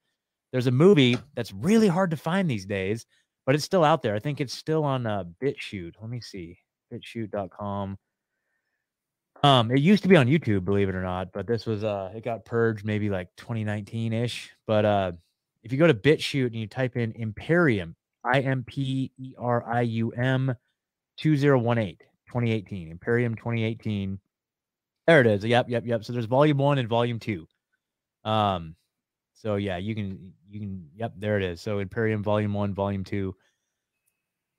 there's 0.53 0.67
a 0.67 0.73
movie 0.73 1.17
that's 1.35 1.53
really 1.53 1.89
hard 1.89 2.11
to 2.11 2.17
find 2.17 2.51
these 2.51 2.67
days, 2.67 3.07
but 3.47 3.55
it's 3.55 3.65
still 3.65 3.85
out 3.85 4.03
there. 4.03 4.15
I 4.15 4.19
think 4.19 4.41
it's 4.41 4.55
still 4.55 4.85
on 4.85 5.07
uh, 5.07 5.25
BitChute. 5.43 5.95
Let 6.01 6.11
me 6.11 6.21
see, 6.21 6.59
bitchute.com. 6.93 7.97
Um, 9.43 9.71
it 9.71 9.81
used 9.81 10.03
to 10.03 10.09
be 10.09 10.17
on 10.17 10.27
YouTube, 10.27 10.65
believe 10.65 10.89
it 10.89 10.95
or 10.95 11.03
not, 11.03 11.33
but 11.33 11.47
this 11.47 11.65
was 11.65 11.83
uh, 11.83 12.13
it 12.15 12.25
got 12.25 12.45
purged 12.45 12.85
maybe 12.85 13.09
like 13.09 13.29
2019 13.37 14.13
ish. 14.13 14.51
But 14.67 14.85
uh, 14.85 15.13
if 15.63 15.73
you 15.73 15.79
go 15.79 15.87
to 15.87 15.95
BitChute 15.95 16.47
and 16.47 16.57
you 16.57 16.67
type 16.67 16.97
in 16.97 17.13
Imperium, 17.13 17.97
I 18.25 18.41
M 18.41 18.65
P 18.67 19.13
E 19.17 19.35
R 19.39 19.67
I 19.67 19.81
U 19.83 20.11
M 20.13 20.55
2018, 21.17 21.97
2018, 22.29 22.91
Imperium 22.91 23.35
2018. 23.35 24.19
There 25.07 25.21
it 25.21 25.27
is. 25.27 25.45
Yep, 25.45 25.67
yep, 25.69 25.87
yep. 25.87 26.05
So 26.05 26.13
there's 26.13 26.27
volume 26.27 26.59
one 26.59 26.79
and 26.79 26.89
volume 26.89 27.19
two. 27.19 27.47
Um, 28.25 28.77
so 29.41 29.55
yeah, 29.57 29.79
you 29.79 29.95
can 29.95 30.35
you 30.51 30.61
can 30.61 30.87
yep, 30.95 31.15
there 31.17 31.39
it 31.39 31.43
is. 31.43 31.63
So 31.63 31.79
Imperium 31.79 32.23
Volume 32.23 32.53
1, 32.53 32.75
Volume 32.75 33.05
2. 33.05 33.35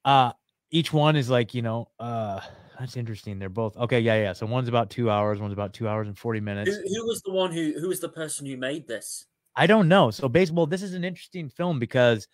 Uh 0.03 0.31
each 0.71 0.91
one 0.91 1.15
is 1.15 1.29
like, 1.29 1.53
you 1.53 1.61
know, 1.61 1.89
uh 1.99 2.39
that's 2.79 2.97
interesting. 2.97 3.37
They're 3.37 3.49
both 3.49 3.77
okay, 3.77 3.99
yeah, 3.99 4.15
yeah. 4.15 4.33
So 4.33 4.47
one's 4.47 4.69
about 4.69 4.89
2 4.89 5.11
hours, 5.11 5.39
one's 5.39 5.53
about 5.53 5.73
2 5.73 5.87
hours 5.87 6.07
and 6.07 6.17
40 6.17 6.39
minutes. 6.39 6.71
Who, 6.75 6.81
who 6.81 7.05
was 7.05 7.21
the 7.21 7.31
one 7.31 7.51
who 7.51 7.79
who 7.79 7.89
was 7.89 7.99
the 7.99 8.09
person 8.09 8.47
who 8.47 8.57
made 8.57 8.87
this? 8.87 9.27
I 9.55 9.67
don't 9.67 9.87
know. 9.87 10.09
So 10.09 10.27
baseball 10.27 10.65
this 10.65 10.81
is 10.81 10.95
an 10.95 11.03
interesting 11.03 11.47
film 11.47 11.77
because 11.77 12.27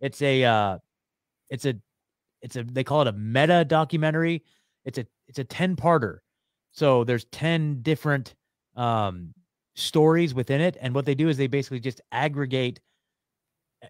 it's 0.00 0.22
a 0.22 0.44
uh 0.44 0.78
it's 1.50 1.64
a 1.66 1.74
it's 2.42 2.54
a 2.54 2.62
they 2.62 2.84
call 2.84 3.02
it 3.02 3.08
a 3.08 3.12
meta 3.12 3.64
documentary. 3.64 4.44
It's 4.84 4.98
a 4.98 5.06
it's 5.26 5.40
a 5.40 5.44
10-parter. 5.44 6.18
So 6.70 7.02
there's 7.02 7.24
10 7.32 7.82
different 7.82 8.36
um 8.76 9.34
stories 9.78 10.34
within 10.34 10.60
it. 10.60 10.76
And 10.80 10.94
what 10.94 11.06
they 11.06 11.14
do 11.14 11.28
is 11.28 11.36
they 11.36 11.46
basically 11.46 11.80
just 11.80 12.00
aggregate, 12.12 12.80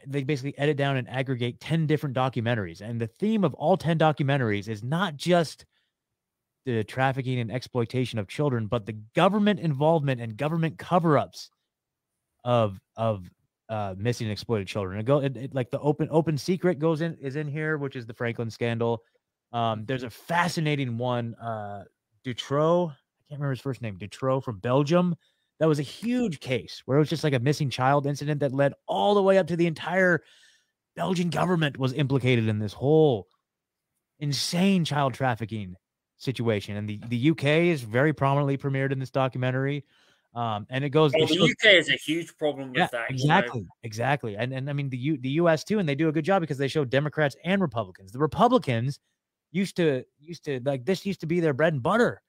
they 0.07 0.23
basically 0.23 0.57
edit 0.59 0.77
down 0.77 0.97
and 0.97 1.09
aggregate 1.09 1.61
10 1.61 1.87
different 1.87 2.17
documentaries. 2.17 2.81
And 2.81 3.01
the 3.01 3.07
theme 3.07 3.45
of 3.45 3.55
all 3.55 3.77
10 3.77 3.99
documentaries 3.99 4.69
is 4.69 4.83
not 4.83 5.17
just 5.17 5.65
the 6.67 6.85
trafficking 6.85 7.41
and 7.41 7.51
exploitation 7.51 8.19
of 8.19 8.29
children, 8.29 8.67
but 8.67 8.85
the 8.85 8.99
government 9.15 9.61
involvement 9.61 10.21
and 10.21 10.37
government 10.37 10.79
cover 10.79 11.17
ups 11.17 11.51
of, 12.45 12.79
of, 12.97 13.25
uh, 13.71 13.95
missing 13.99 14.27
and 14.27 14.33
exploited 14.33 14.67
children. 14.67 14.99
It 14.99 15.05
go 15.05 15.19
it, 15.19 15.37
it, 15.37 15.55
like 15.55 15.71
the 15.71 15.81
open 15.81 16.09
open 16.11 16.39
secret 16.39 16.79
goes 16.79 17.03
in 17.03 17.19
is 17.21 17.37
in 17.37 17.47
here, 17.47 17.77
which 17.77 17.97
is 17.97 18.07
the 18.07 18.15
Franklin 18.15 18.51
scandal. 18.51 19.03
Um, 19.53 19.85
there's 19.85 20.05
a 20.05 20.11
fascinating 20.11 20.97
one, 20.97 21.35
uh, 21.35 21.85
Dutroux. 22.25 22.89
I 22.89 22.95
can't 23.29 23.41
remember 23.41 23.51
his 23.51 23.61
first 23.61 23.83
name. 23.83 23.99
Dutroux 23.99 24.43
from 24.43 24.59
Belgium 24.59 25.15
that 25.59 25.69
was 25.69 25.79
a 25.79 25.85
huge 25.85 26.41
case 26.41 26.83
where 26.85 26.97
it 26.97 27.01
was 27.01 27.09
just 27.09 27.25
like 27.25 27.35
a 27.35 27.39
missing 27.39 27.71
child 27.71 28.07
incident 28.07 28.41
that 28.41 28.53
led 28.53 28.75
all 28.87 29.15
the 29.15 29.23
way 29.23 29.39
up 29.39 29.49
to 29.49 29.57
the 29.57 29.67
entire 29.67 30.23
Belgian 30.95 31.31
government 31.31 31.79
was 31.79 31.93
implicated 31.93 32.49
in 32.49 32.59
this 32.59 32.73
whole 32.73 33.29
insane 34.21 34.85
child 34.85 35.15
trafficking 35.15 35.75
situation. 36.17 36.77
And 36.77 36.89
the, 36.89 37.01
the 37.09 37.31
UK 37.31 37.45
is 37.45 37.83
very 37.83 38.13
prominently 38.13 38.57
premiered 38.57 38.93
in 38.93 38.99
this 38.99 39.11
documentary. 39.11 39.85
Um, 40.35 40.67
and 40.71 40.85
it 40.85 40.91
goes. 40.91 41.13
Well, 41.17 41.27
the 41.27 41.35
shows, 41.35 41.51
UK 41.51 41.75
is 41.75 41.89
a 41.89 41.95
huge 41.95 42.37
problem 42.37 42.69
with 42.69 42.79
yeah, 42.79 42.89
that. 42.93 43.11
Exactly, 43.11 43.61
you 43.61 43.67
know? 43.67 43.73
exactly, 43.83 44.37
and 44.37 44.53
and 44.53 44.69
I 44.69 44.73
mean 44.75 44.91
the 44.91 44.99
U, 44.99 45.19
the 45.19 45.31
US 45.31 45.65
too, 45.65 45.79
and 45.79 45.89
they 45.89 45.95
do 45.95 46.09
a 46.09 46.13
good 46.13 46.25
job 46.25 46.41
because 46.43 46.59
they 46.59 46.69
show 46.69 46.85
Democrats 46.85 47.35
and 47.45 47.63
Republicans. 47.63 48.13
The 48.13 48.19
Republicans 48.19 49.01
used 49.53 49.77
to 49.77 50.05
used 50.21 50.45
to 50.45 50.61
like 50.65 50.85
this 50.85 51.07
used 51.07 51.21
to 51.21 51.27
be 51.27 51.41
their 51.41 51.55
bread 51.55 51.73
and 51.73 51.83
butter 51.83 52.21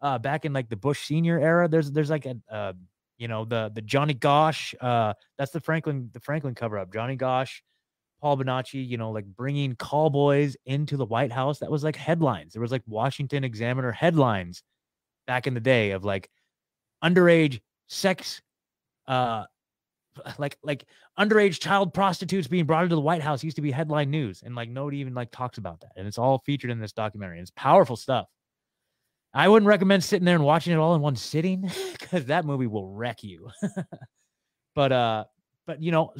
uh, 0.00 0.18
back 0.18 0.44
in 0.44 0.52
like 0.52 0.68
the 0.68 0.76
Bush 0.76 1.06
senior 1.06 1.40
era. 1.40 1.68
There's 1.68 1.90
there's 1.90 2.10
like 2.10 2.26
a 2.26 2.36
uh, 2.50 2.72
you 3.18 3.28
know 3.28 3.44
the 3.44 3.70
the 3.74 3.82
Johnny 3.82 4.14
Gosch. 4.14 4.74
Uh, 4.80 5.14
that's 5.38 5.52
the 5.52 5.60
Franklin 5.60 6.10
the 6.12 6.20
Franklin 6.20 6.54
cover 6.54 6.78
up. 6.78 6.92
Johnny 6.92 7.16
Gosch, 7.16 7.62
Paul 8.20 8.36
Bonacci. 8.36 8.86
You 8.86 8.98
know, 8.98 9.10
like 9.10 9.24
bringing 9.24 9.74
call 9.76 10.10
boys 10.10 10.56
into 10.66 10.96
the 10.96 11.06
White 11.06 11.32
House. 11.32 11.58
That 11.60 11.70
was 11.70 11.84
like 11.84 11.96
headlines. 11.96 12.52
There 12.52 12.62
was 12.62 12.72
like 12.72 12.82
Washington 12.86 13.44
Examiner 13.44 13.92
headlines 13.92 14.62
back 15.26 15.46
in 15.46 15.54
the 15.54 15.60
day 15.60 15.92
of 15.92 16.04
like 16.04 16.28
underage 17.02 17.60
sex. 17.88 18.42
Uh, 19.06 19.44
like 20.38 20.56
like 20.62 20.84
underage 21.18 21.60
child 21.60 21.92
prostitutes 21.94 22.48
being 22.48 22.64
brought 22.64 22.84
into 22.84 22.94
the 22.94 23.00
White 23.00 23.22
House 23.22 23.44
used 23.44 23.56
to 23.56 23.62
be 23.62 23.70
headline 23.70 24.10
news, 24.10 24.42
and 24.44 24.54
like 24.54 24.68
nobody 24.68 24.98
even 24.98 25.14
like 25.14 25.30
talks 25.30 25.58
about 25.58 25.80
that, 25.80 25.92
and 25.96 26.06
it's 26.06 26.18
all 26.18 26.38
featured 26.44 26.70
in 26.70 26.80
this 26.80 26.92
documentary. 26.92 27.40
It's 27.40 27.52
powerful 27.56 27.96
stuff. 27.96 28.26
I 29.36 29.48
wouldn't 29.48 29.68
recommend 29.68 30.02
sitting 30.02 30.24
there 30.24 30.34
and 30.34 30.44
watching 30.44 30.72
it 30.72 30.76
all 30.76 30.94
in 30.94 31.02
one 31.02 31.14
sitting 31.14 31.70
because 31.92 32.24
that 32.26 32.46
movie 32.46 32.66
will 32.66 32.88
wreck 32.88 33.22
you. 33.22 33.50
but 34.74 34.92
uh, 34.92 35.24
but 35.66 35.82
you 35.82 35.92
know, 35.92 36.14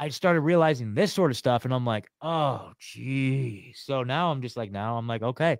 I 0.00 0.08
started 0.08 0.40
realizing 0.40 0.92
this 0.92 1.12
sort 1.12 1.30
of 1.30 1.36
stuff, 1.36 1.64
and 1.64 1.72
I'm 1.72 1.86
like, 1.86 2.10
oh, 2.22 2.72
geez. 2.80 3.82
So 3.84 4.02
now 4.02 4.32
I'm 4.32 4.42
just 4.42 4.56
like, 4.56 4.72
now 4.72 4.98
I'm 4.98 5.06
like, 5.06 5.22
okay. 5.22 5.58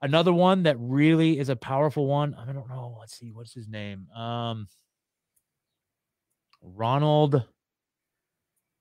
Another 0.00 0.32
one 0.32 0.64
that 0.64 0.76
really 0.80 1.38
is 1.38 1.50
a 1.50 1.54
powerful 1.54 2.08
one. 2.08 2.34
I 2.34 2.46
don't 2.46 2.68
know. 2.68 2.96
Let's 2.98 3.16
see, 3.16 3.30
what's 3.30 3.54
his 3.54 3.68
name? 3.68 4.08
Um, 4.10 4.66
Ronald. 6.60 7.44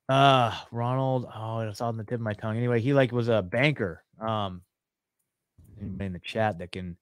Uh, 0.09 0.57
Ronald. 0.71 1.27
Oh, 1.35 1.59
it's 1.59 1.81
on 1.81 1.97
the 1.97 2.03
tip 2.03 2.15
of 2.15 2.21
my 2.21 2.33
tongue. 2.33 2.57
Anyway, 2.57 2.81
he 2.81 2.93
like 2.93 3.11
was 3.11 3.29
a 3.29 3.43
banker. 3.43 4.03
Um, 4.19 4.63
in 5.81 6.13
the 6.13 6.19
chat 6.19 6.59
that 6.59 6.71
can 6.71 6.95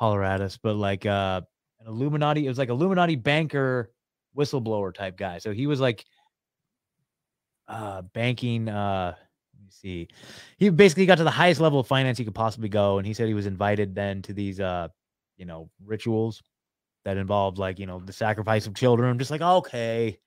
holler 0.00 0.24
at 0.24 0.40
us, 0.40 0.58
but 0.60 0.76
like 0.76 1.06
uh, 1.06 1.42
an 1.80 1.86
Illuminati. 1.86 2.46
It 2.46 2.48
was 2.48 2.58
like 2.58 2.70
Illuminati 2.70 3.16
banker, 3.16 3.92
whistleblower 4.36 4.94
type 4.94 5.16
guy. 5.16 5.38
So 5.38 5.52
he 5.52 5.66
was 5.66 5.80
like 5.80 6.04
uh 7.68 8.02
banking. 8.02 8.68
Uh, 8.68 9.14
let 9.54 9.62
me 9.62 9.70
see. 9.70 10.08
He 10.56 10.70
basically 10.70 11.06
got 11.06 11.18
to 11.18 11.24
the 11.24 11.30
highest 11.30 11.60
level 11.60 11.78
of 11.78 11.86
finance 11.86 12.18
he 12.18 12.24
could 12.24 12.34
possibly 12.34 12.68
go, 12.68 12.98
and 12.98 13.06
he 13.06 13.14
said 13.14 13.28
he 13.28 13.34
was 13.34 13.46
invited 13.46 13.94
then 13.94 14.22
to 14.22 14.32
these 14.32 14.58
uh, 14.58 14.88
you 15.36 15.44
know, 15.44 15.70
rituals 15.84 16.42
that 17.04 17.16
involved 17.16 17.58
like 17.58 17.78
you 17.78 17.86
know 17.86 18.00
the 18.00 18.12
sacrifice 18.12 18.66
of 18.66 18.74
children. 18.74 19.10
I'm 19.10 19.18
just 19.18 19.30
like 19.30 19.42
okay 19.42 20.18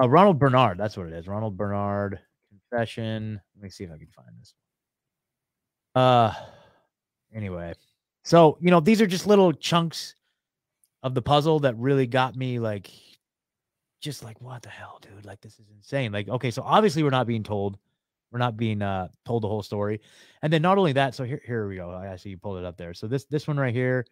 uh, 0.00 0.08
Ronald 0.08 0.38
Bernard, 0.38 0.78
that's 0.78 0.96
what 0.96 1.06
it 1.06 1.12
is. 1.12 1.28
Ronald 1.28 1.56
Bernard 1.56 2.18
confession. 2.48 3.40
Let 3.56 3.62
me 3.62 3.70
see 3.70 3.84
if 3.84 3.90
I 3.90 3.98
can 3.98 4.08
find 4.08 4.28
this. 4.40 4.54
Uh, 5.94 6.32
anyway, 7.34 7.74
so 8.22 8.58
you 8.60 8.70
know 8.70 8.80
these 8.80 9.00
are 9.00 9.06
just 9.06 9.26
little 9.26 9.52
chunks 9.52 10.14
of 11.02 11.14
the 11.14 11.22
puzzle 11.22 11.60
that 11.60 11.76
really 11.76 12.06
got 12.06 12.36
me 12.36 12.58
like, 12.58 12.90
just 14.00 14.22
like 14.22 14.40
what 14.40 14.62
the 14.62 14.68
hell, 14.68 15.00
dude? 15.02 15.24
Like 15.24 15.40
this 15.40 15.58
is 15.58 15.66
insane. 15.74 16.12
Like 16.12 16.28
okay, 16.28 16.50
so 16.50 16.62
obviously 16.62 17.02
we're 17.02 17.10
not 17.10 17.26
being 17.26 17.42
told, 17.42 17.78
we're 18.30 18.38
not 18.38 18.56
being 18.56 18.82
uh 18.82 19.08
told 19.24 19.42
the 19.42 19.48
whole 19.48 19.62
story, 19.62 20.00
and 20.42 20.52
then 20.52 20.62
not 20.62 20.78
only 20.78 20.92
that. 20.92 21.14
So 21.14 21.24
here, 21.24 21.40
here 21.44 21.68
we 21.68 21.76
go. 21.76 21.90
I 21.90 22.16
see 22.16 22.30
you 22.30 22.38
pulled 22.38 22.58
it 22.58 22.64
up 22.64 22.76
there. 22.76 22.94
So 22.94 23.06
this 23.06 23.24
this 23.24 23.46
one 23.48 23.58
right 23.58 23.74
here, 23.74 24.06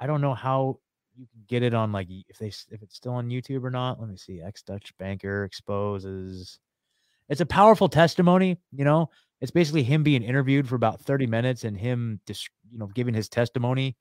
I 0.00 0.06
don't 0.06 0.20
know 0.20 0.34
how 0.34 0.78
you 1.16 1.26
can 1.26 1.42
get 1.46 1.62
it 1.62 1.74
on 1.74 1.92
like 1.92 2.08
if 2.28 2.38
they 2.38 2.48
if 2.48 2.82
it's 2.82 2.96
still 2.96 3.12
on 3.12 3.28
YouTube 3.28 3.64
or 3.64 3.70
not. 3.70 4.00
Let 4.00 4.08
me 4.08 4.16
see. 4.16 4.40
Ex 4.40 4.62
Dutch 4.62 4.96
banker 4.98 5.44
exposes. 5.44 6.58
It's 7.28 7.40
a 7.40 7.46
powerful 7.46 7.88
testimony. 7.88 8.58
You 8.72 8.84
know, 8.84 9.10
it's 9.42 9.50
basically 9.50 9.82
him 9.82 10.04
being 10.04 10.22
interviewed 10.22 10.68
for 10.68 10.76
about 10.76 11.02
thirty 11.02 11.26
minutes 11.26 11.64
and 11.64 11.76
him 11.76 12.20
just 12.26 12.48
you 12.70 12.78
know 12.78 12.86
giving 12.86 13.12
his 13.12 13.28
testimony. 13.28 13.96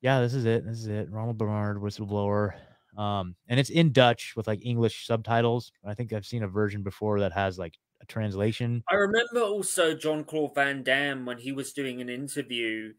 Yeah, 0.00 0.20
this 0.20 0.34
is 0.34 0.44
it. 0.44 0.66
This 0.66 0.80
is 0.80 0.88
it. 0.88 1.08
Ronald 1.10 1.38
Bernard, 1.38 1.78
whistleblower. 1.78 2.54
Um, 2.98 3.36
and 3.48 3.58
it's 3.60 3.70
in 3.70 3.92
Dutch 3.92 4.34
with 4.36 4.48
like 4.48 4.66
English 4.66 5.06
subtitles. 5.06 5.70
I 5.86 5.94
think 5.94 6.12
I've 6.12 6.26
seen 6.26 6.42
a 6.42 6.48
version 6.48 6.82
before 6.82 7.20
that 7.20 7.32
has 7.32 7.56
like 7.56 7.78
a 8.02 8.06
translation. 8.06 8.82
I 8.90 8.96
remember 8.96 9.40
also 9.40 9.94
John 9.94 10.24
Claude 10.24 10.56
Van 10.56 10.82
Damme 10.82 11.24
when 11.24 11.38
he 11.38 11.52
was 11.52 11.72
doing 11.72 12.00
an 12.00 12.10
interview 12.10 12.94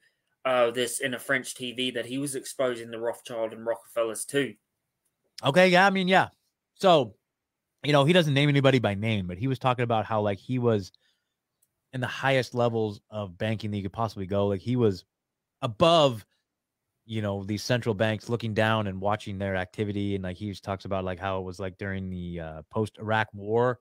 uh, 0.45 0.71
this 0.71 1.01
in 1.01 1.13
a 1.13 1.19
French 1.19 1.55
TV 1.55 1.93
that 1.93 2.05
he 2.05 2.17
was 2.17 2.35
exposing 2.35 2.89
the 2.89 2.99
Rothschild 2.99 3.51
and 3.51 3.65
Rockefellers 3.65 4.23
too. 4.23 4.53
Okay, 5.43 5.67
yeah, 5.67 5.85
I 5.85 5.89
mean, 5.89 6.07
yeah. 6.07 6.29
So, 6.75 7.15
you 7.83 7.91
know, 7.91 8.05
he 8.05 8.13
doesn't 8.13 8.33
name 8.33 8.47
anybody 8.47 8.79
by 8.79 8.95
name, 8.95 9.27
but 9.27 9.37
he 9.37 9.47
was 9.47 9.59
talking 9.59 9.83
about 9.83 10.05
how 10.05 10.21
like 10.21 10.39
he 10.39 10.57
was 10.57 10.93
in 11.93 12.01
the 12.01 12.07
highest 12.07 12.55
levels 12.55 12.99
of 13.09 13.37
banking 13.37 13.71
that 13.71 13.77
you 13.77 13.83
could 13.83 13.93
possibly 13.93 14.25
go. 14.25 14.47
Like 14.47 14.61
he 14.61 14.75
was 14.75 15.05
above, 15.61 16.25
you 17.05 17.21
know, 17.21 17.43
these 17.43 17.63
central 17.63 17.93
banks 17.93 18.29
looking 18.29 18.53
down 18.53 18.87
and 18.87 18.99
watching 18.99 19.37
their 19.37 19.55
activity. 19.55 20.15
And 20.15 20.23
like 20.23 20.37
he 20.37 20.49
just 20.49 20.63
talks 20.63 20.85
about 20.85 21.05
like 21.05 21.19
how 21.19 21.39
it 21.39 21.43
was 21.43 21.59
like 21.59 21.77
during 21.77 22.09
the 22.09 22.39
uh, 22.39 22.61
post 22.71 22.97
Iraq 22.99 23.27
war 23.33 23.79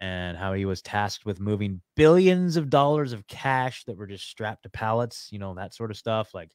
and 0.00 0.36
how 0.36 0.54
he 0.54 0.64
was 0.64 0.82
tasked 0.82 1.26
with 1.26 1.40
moving 1.40 1.80
billions 1.94 2.56
of 2.56 2.70
dollars 2.70 3.12
of 3.12 3.26
cash 3.26 3.84
that 3.84 3.96
were 3.96 4.06
just 4.06 4.26
strapped 4.26 4.64
to 4.64 4.70
pallets, 4.70 5.28
you 5.30 5.38
know, 5.38 5.54
that 5.54 5.74
sort 5.74 5.90
of 5.90 5.96
stuff, 5.96 6.34
like 6.34 6.50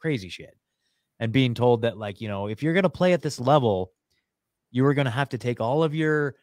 crazy 0.00 0.28
shit. 0.28 0.56
And 1.20 1.32
being 1.32 1.54
told 1.54 1.82
that, 1.82 1.98
like, 1.98 2.20
you 2.20 2.28
know, 2.28 2.48
if 2.48 2.62
you're 2.62 2.72
going 2.72 2.84
to 2.84 2.88
play 2.88 3.12
at 3.12 3.22
this 3.22 3.38
level, 3.38 3.92
you 4.70 4.84
are 4.86 4.94
going 4.94 5.04
to 5.04 5.10
have 5.10 5.28
to 5.30 5.38
take 5.38 5.60
all 5.60 5.82
of 5.82 5.94
your 5.94 6.34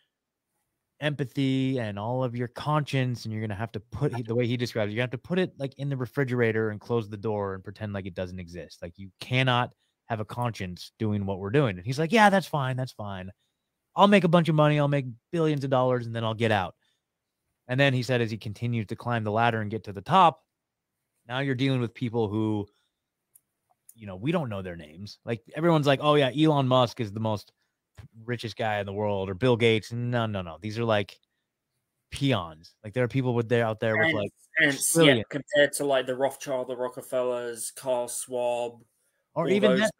empathy 1.02 1.80
and 1.80 2.00
all 2.00 2.24
of 2.24 2.36
your 2.36 2.48
conscience, 2.48 3.26
and 3.26 3.34
you're 3.34 3.42
going 3.42 3.50
to 3.50 3.56
have 3.56 3.72
to 3.74 3.80
put 3.80 4.14
the 4.26 4.36
way 4.36 4.48
he 4.48 4.56
describes 4.56 4.92
it, 4.92 4.96
you 4.96 5.02
have 5.02 5.12
to 5.12 5.18
put 5.18 5.40
it 5.40 5.52
like 5.58 5.74
in 5.78 5.90
the 5.90 5.98
refrigerator 5.98 6.70
and 6.70 6.80
close 6.80 7.10
the 7.10 7.18
door 7.18 7.56
and 7.56 7.64
pretend 7.64 7.92
like 7.92 8.06
it 8.06 8.16
doesn't 8.16 8.40
exist. 8.40 8.82
Like, 8.82 8.94
you 8.98 9.10
cannot 9.20 9.72
have 10.06 10.20
a 10.20 10.26
conscience 10.26 10.92
doing 11.00 11.26
what 11.26 11.40
we're 11.40 11.50
doing. 11.50 11.78
And 11.78 11.86
he's 11.86 12.00
like, 12.00 12.12
yeah, 12.12 12.30
that's 12.30 12.48
fine. 12.48 12.78
That's 12.78 12.92
fine. 12.92 13.32
I'll 13.96 14.08
make 14.08 14.24
a 14.24 14.30
bunch 14.30 14.48
of 14.48 14.56
money, 14.56 14.80
I'll 14.80 14.88
make 14.88 15.08
billions 15.32 15.64
of 15.64 15.70
dollars, 15.70 16.06
and 16.06 16.16
then 16.16 16.24
I'll 16.24 16.34
get 16.34 16.52
out. 16.52 16.76
And 17.68 17.80
then 17.80 17.94
he 17.94 18.04
said, 18.04 18.22
as 18.22 18.32
he 18.32 18.38
continues 18.38 18.86
to 18.88 18.96
climb 18.96 19.24
the 19.24 19.32
ladder 19.32 19.62
and 19.62 19.72
get 19.72 19.86
to 19.86 19.94
the 19.94 20.02
top, 20.02 20.44
now 21.28 21.40
you're 21.40 21.56
dealing 21.56 21.82
with 21.82 21.94
people 21.94 22.28
who, 22.28 22.68
you 23.96 24.08
know, 24.08 24.16
we 24.16 24.32
don't 24.32 24.50
know 24.50 24.62
their 24.62 24.76
names. 24.76 25.20
Like 25.26 25.42
everyone's 25.56 25.88
like, 25.88 26.00
oh, 26.02 26.16
yeah, 26.16 26.32
Elon 26.38 26.68
Musk 26.68 27.00
is 27.00 27.12
the 27.12 27.20
most 27.20 27.52
richest 28.26 28.56
guy 28.56 28.80
in 28.80 28.86
the 28.86 28.94
world, 28.94 29.30
or 29.30 29.34
Bill 29.34 29.58
Gates. 29.58 29.92
No, 29.92 30.26
no, 30.26 30.42
no. 30.42 30.58
These 30.62 30.80
are 30.80 30.86
like 30.86 31.20
peons. 32.12 32.76
Like 32.84 32.94
there 32.94 33.04
are 33.04 33.10
people 33.10 33.34
with 33.34 33.50
there 33.50 33.66
out 33.66 33.80
there 33.80 33.98
with 33.98 34.14
like 34.14 34.32
and 34.60 34.80
yeah, 34.96 35.24
compared 35.30 35.74
to 35.74 35.86
like 35.86 36.06
the 36.06 36.16
Rothschild, 36.16 36.68
the 36.68 36.76
Rockefellers, 36.76 37.72
Carl 37.76 38.08
Schwab, 38.08 38.82
or 39.34 39.50
even 39.50 39.78
that, 39.78 39.92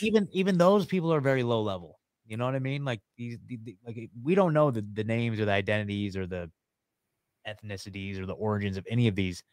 even 0.00 0.28
even 0.32 0.58
those 0.58 0.86
people 0.86 1.12
are 1.12 1.20
very 1.20 1.42
low 1.42 1.62
level. 1.62 1.98
You 2.26 2.36
know 2.36 2.44
what 2.44 2.56
I 2.56 2.58
mean? 2.58 2.84
Like 2.84 3.00
these, 3.16 3.38
the, 3.46 3.58
the, 3.62 3.76
like 3.86 4.10
we 4.22 4.34
don't 4.34 4.52
know 4.52 4.70
the, 4.72 4.84
the 4.94 5.04
names 5.04 5.38
or 5.38 5.44
the 5.44 5.52
identities 5.52 6.16
or 6.16 6.26
the 6.26 6.50
ethnicities 7.46 8.20
or 8.20 8.26
the 8.26 8.34
origins 8.34 8.76
of 8.76 8.84
any 8.90 9.06
of 9.06 9.14
these 9.14 9.44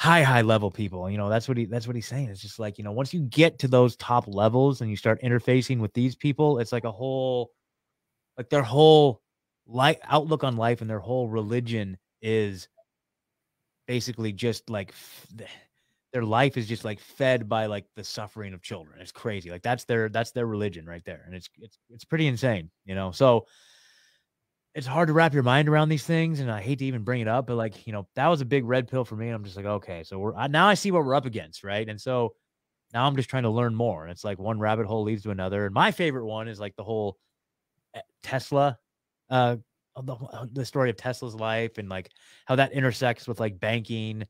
high 0.00 0.22
high 0.22 0.40
level 0.40 0.70
people 0.70 1.10
you 1.10 1.18
know 1.18 1.28
that's 1.28 1.46
what 1.46 1.58
he 1.58 1.66
that's 1.66 1.86
what 1.86 1.94
he's 1.94 2.06
saying 2.06 2.28
it's 2.30 2.40
just 2.40 2.58
like 2.58 2.78
you 2.78 2.84
know 2.84 2.90
once 2.90 3.12
you 3.12 3.20
get 3.20 3.58
to 3.58 3.68
those 3.68 3.96
top 3.96 4.26
levels 4.26 4.80
and 4.80 4.88
you 4.88 4.96
start 4.96 5.20
interfacing 5.22 5.78
with 5.78 5.92
these 5.92 6.16
people 6.16 6.58
it's 6.58 6.72
like 6.72 6.84
a 6.84 6.90
whole 6.90 7.50
like 8.38 8.48
their 8.48 8.62
whole 8.62 9.20
life 9.66 9.98
outlook 10.04 10.42
on 10.42 10.56
life 10.56 10.80
and 10.80 10.88
their 10.88 10.98
whole 10.98 11.28
religion 11.28 11.98
is 12.22 12.66
basically 13.86 14.32
just 14.32 14.70
like 14.70 14.94
their 16.12 16.24
life 16.24 16.56
is 16.56 16.66
just 16.66 16.84
like 16.84 16.98
fed 17.00 17.48
by 17.48 17.66
like 17.66 17.84
the 17.94 18.04
suffering 18.04 18.52
of 18.52 18.62
children. 18.62 19.00
It's 19.00 19.12
crazy. 19.12 19.50
Like 19.50 19.62
that's 19.62 19.84
their 19.84 20.08
that's 20.08 20.32
their 20.32 20.46
religion 20.46 20.86
right 20.86 21.04
there. 21.04 21.22
And 21.26 21.34
it's 21.34 21.48
it's 21.58 21.78
it's 21.88 22.04
pretty 22.04 22.26
insane, 22.26 22.70
you 22.84 22.94
know. 22.94 23.10
So 23.10 23.46
it's 24.74 24.86
hard 24.86 25.08
to 25.08 25.12
wrap 25.12 25.34
your 25.34 25.42
mind 25.42 25.68
around 25.68 25.88
these 25.88 26.04
things 26.04 26.40
and 26.40 26.50
I 26.50 26.60
hate 26.60 26.78
to 26.78 26.84
even 26.84 27.02
bring 27.02 27.20
it 27.20 27.28
up, 27.28 27.46
but 27.46 27.56
like, 27.56 27.86
you 27.86 27.92
know, 27.92 28.06
that 28.14 28.28
was 28.28 28.40
a 28.40 28.44
big 28.44 28.64
red 28.64 28.88
pill 28.88 29.04
for 29.04 29.16
me 29.16 29.26
and 29.26 29.34
I'm 29.34 29.44
just 29.44 29.56
like, 29.56 29.66
okay, 29.66 30.04
so 30.04 30.18
we're 30.18 30.48
now 30.48 30.68
I 30.68 30.74
see 30.74 30.90
what 30.90 31.04
we're 31.04 31.14
up 31.14 31.26
against, 31.26 31.64
right? 31.64 31.88
And 31.88 32.00
so 32.00 32.34
now 32.92 33.06
I'm 33.06 33.16
just 33.16 33.30
trying 33.30 33.42
to 33.44 33.50
learn 33.50 33.74
more. 33.74 34.02
And 34.02 34.12
it's 34.12 34.24
like 34.24 34.38
one 34.38 34.58
rabbit 34.60 34.86
hole 34.86 35.02
leads 35.02 35.22
to 35.24 35.30
another. 35.30 35.66
And 35.66 35.74
my 35.74 35.90
favorite 35.90 36.26
one 36.26 36.48
is 36.48 36.60
like 36.60 36.76
the 36.76 36.84
whole 36.84 37.18
eh, 37.94 38.00
Tesla 38.22 38.78
uh 39.28 39.56
the, 40.02 40.16
the 40.52 40.64
story 40.64 40.88
of 40.88 40.96
Tesla's 40.96 41.34
life 41.34 41.78
and 41.78 41.88
like 41.88 42.10
how 42.46 42.56
that 42.56 42.72
intersects 42.72 43.26
with 43.28 43.40
like 43.40 43.58
banking 43.60 44.24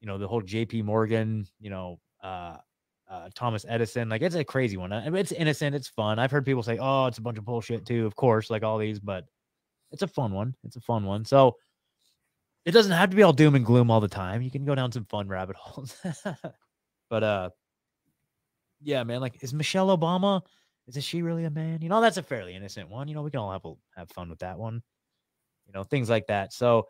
you 0.00 0.06
know, 0.06 0.18
the 0.18 0.28
whole 0.28 0.42
JP 0.42 0.84
Morgan, 0.84 1.46
you 1.58 1.70
know, 1.70 1.98
uh, 2.22 2.56
uh, 3.08 3.28
Thomas 3.34 3.64
Edison. 3.68 4.08
Like 4.08 4.22
it's 4.22 4.34
a 4.34 4.44
crazy 4.44 4.76
one. 4.76 4.92
It's 4.92 5.32
innocent. 5.32 5.74
It's 5.74 5.88
fun. 5.88 6.18
I've 6.18 6.30
heard 6.30 6.44
people 6.44 6.62
say, 6.62 6.78
"Oh, 6.80 7.06
it's 7.06 7.18
a 7.18 7.22
bunch 7.22 7.38
of 7.38 7.44
bullshit 7.44 7.86
too." 7.86 8.06
Of 8.06 8.16
course, 8.16 8.50
like 8.50 8.62
all 8.62 8.78
these, 8.78 9.00
but 9.00 9.24
it's 9.90 10.02
a 10.02 10.08
fun 10.08 10.32
one. 10.32 10.54
It's 10.64 10.76
a 10.76 10.80
fun 10.80 11.04
one. 11.04 11.24
So 11.24 11.56
it 12.64 12.72
doesn't 12.72 12.92
have 12.92 13.10
to 13.10 13.16
be 13.16 13.22
all 13.22 13.32
doom 13.32 13.54
and 13.54 13.64
gloom 13.64 13.90
all 13.90 14.00
the 14.00 14.08
time. 14.08 14.42
You 14.42 14.50
can 14.50 14.64
go 14.64 14.74
down 14.74 14.92
some 14.92 15.04
fun 15.04 15.28
rabbit 15.28 15.56
holes. 15.56 15.96
but 17.10 17.22
uh, 17.22 17.50
yeah, 18.82 19.04
man. 19.04 19.20
Like, 19.20 19.42
is 19.42 19.54
Michelle 19.54 19.96
Obama? 19.96 20.42
Is 20.88 21.02
she 21.04 21.22
really 21.22 21.44
a 21.44 21.50
man? 21.50 21.80
You 21.82 21.88
know, 21.88 22.00
that's 22.00 22.16
a 22.16 22.22
fairly 22.22 22.54
innocent 22.54 22.88
one. 22.88 23.08
You 23.08 23.14
know, 23.14 23.22
we 23.22 23.30
can 23.30 23.40
all 23.40 23.52
have 23.52 23.64
have 23.96 24.10
fun 24.10 24.28
with 24.28 24.40
that 24.40 24.58
one. 24.58 24.82
You 25.66 25.72
know, 25.72 25.82
things 25.82 26.08
like 26.08 26.26
that. 26.28 26.52
So, 26.52 26.86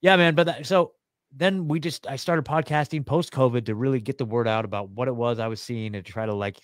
yeah, 0.00 0.16
man. 0.16 0.34
But 0.34 0.46
that, 0.46 0.66
so 0.66 0.92
then 1.34 1.66
we 1.66 1.80
just 1.80 2.06
I 2.06 2.16
started 2.16 2.44
podcasting 2.44 3.06
post 3.06 3.32
COVID 3.32 3.64
to 3.66 3.74
really 3.74 4.00
get 4.00 4.18
the 4.18 4.24
word 4.24 4.46
out 4.46 4.64
about 4.64 4.90
what 4.90 5.08
it 5.08 5.16
was 5.16 5.38
I 5.38 5.48
was 5.48 5.60
seeing 5.60 5.94
and 5.94 6.04
try 6.04 6.26
to 6.26 6.34
like 6.34 6.58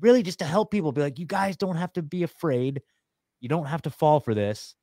really 0.00 0.22
just 0.22 0.40
to 0.40 0.44
help 0.44 0.70
people 0.70 0.92
be 0.92 1.02
like, 1.02 1.18
you 1.18 1.26
guys 1.26 1.56
don't 1.56 1.76
have 1.76 1.92
to 1.94 2.02
be 2.02 2.22
afraid. 2.22 2.82
You 3.40 3.48
don't 3.48 3.66
have 3.66 3.82
to 3.82 3.90
fall 3.90 4.20
for 4.20 4.34
this. 4.34 4.74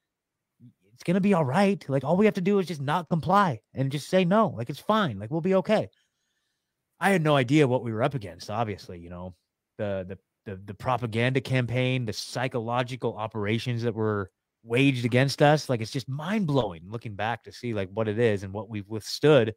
It's 0.99 1.05
gonna 1.05 1.21
be 1.21 1.33
all 1.33 1.45
right. 1.45 1.83
Like 1.87 2.03
all 2.03 2.17
we 2.17 2.25
have 2.25 2.33
to 2.33 2.41
do 2.41 2.59
is 2.59 2.67
just 2.67 2.81
not 2.81 3.07
comply 3.07 3.61
and 3.73 3.89
just 3.89 4.09
say 4.09 4.25
no. 4.25 4.49
Like 4.49 4.69
it's 4.69 4.81
fine. 4.81 5.17
Like 5.17 5.31
we'll 5.31 5.39
be 5.39 5.55
okay. 5.55 5.87
I 6.99 7.11
had 7.11 7.23
no 7.23 7.37
idea 7.37 7.69
what 7.69 7.83
we 7.85 7.93
were 7.93 8.03
up 8.03 8.15
against, 8.15 8.49
obviously, 8.49 8.99
you 8.99 9.09
know, 9.09 9.33
the 9.77 10.05
the 10.09 10.17
the, 10.45 10.61
the 10.65 10.73
propaganda 10.73 11.39
campaign, 11.39 12.05
the 12.05 12.11
psychological 12.11 13.15
operations 13.15 13.83
that 13.83 13.95
were 13.95 14.29
waged 14.63 15.05
against 15.05 15.41
us. 15.41 15.69
Like 15.69 15.79
it's 15.79 15.91
just 15.91 16.09
mind 16.09 16.47
blowing 16.47 16.81
looking 16.89 17.15
back 17.15 17.43
to 17.43 17.53
see 17.53 17.73
like 17.73 17.89
what 17.93 18.09
it 18.09 18.19
is 18.19 18.43
and 18.43 18.51
what 18.51 18.67
we've 18.69 18.89
withstood 18.89 19.55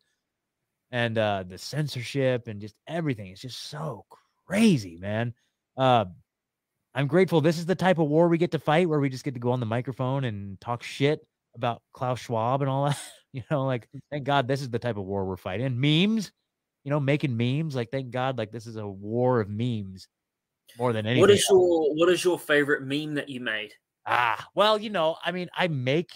and 0.93 1.19
uh 1.19 1.43
the 1.49 1.59
censorship 1.59 2.47
and 2.47 2.61
just 2.61 2.77
everything. 2.87 3.33
It's 3.33 3.41
just 3.41 3.69
so 3.69 4.07
crazy, 4.47 4.97
man. 4.97 5.35
Uh 5.77 6.05
I'm 6.95 7.09
grateful 7.09 7.41
this 7.41 7.59
is 7.59 7.67
the 7.67 7.75
type 7.75 7.99
of 7.99 8.07
war 8.07 8.29
we 8.29 8.39
get 8.39 8.53
to 8.53 8.61
fight 8.61 8.89
where 8.89 9.01
we 9.01 9.09
just 9.09 9.25
get 9.25 9.35
to 9.35 9.41
go 9.41 9.51
on 9.51 9.59
the 9.59 9.67
microphone 9.67 10.23
and 10.23 10.61
talk 10.61 10.85
shit 10.85 11.27
about 11.55 11.83
Klaus 11.93 12.21
Schwab 12.21 12.63
and 12.63 12.71
all 12.71 12.87
that. 12.87 12.99
you 13.33 13.43
know, 13.51 13.67
like 13.67 13.89
thank 14.11 14.25
God 14.25 14.49
this 14.49 14.61
is 14.61 14.71
the 14.71 14.79
type 14.79 14.97
of 14.97 15.05
war 15.05 15.25
we're 15.25 15.37
fighting. 15.37 15.79
Memes, 15.81 16.33
you 16.85 16.91
know, 16.91 17.01
making 17.01 17.37
memes. 17.37 17.75
Like 17.75 17.91
thank 17.91 18.11
God, 18.11 18.39
like 18.39 18.53
this 18.53 18.67
is 18.67 18.77
a 18.77 18.87
war 18.87 19.41
of 19.41 19.49
memes 19.49 20.09
more 20.79 20.93
than 20.93 21.07
anything. 21.07 21.21
What 21.21 21.31
is 21.31 21.45
your 21.51 21.95
what 21.95 22.09
is 22.09 22.25
your 22.25 22.39
favorite 22.39 22.83
meme 22.83 23.15
that 23.15 23.29
you 23.29 23.41
made? 23.41 23.73
Ah, 24.07 24.47
well, 24.55 24.79
you 24.79 24.91
know, 24.91 25.17
I 25.25 25.33
mean, 25.33 25.49
I 25.57 25.69
make 25.69 26.11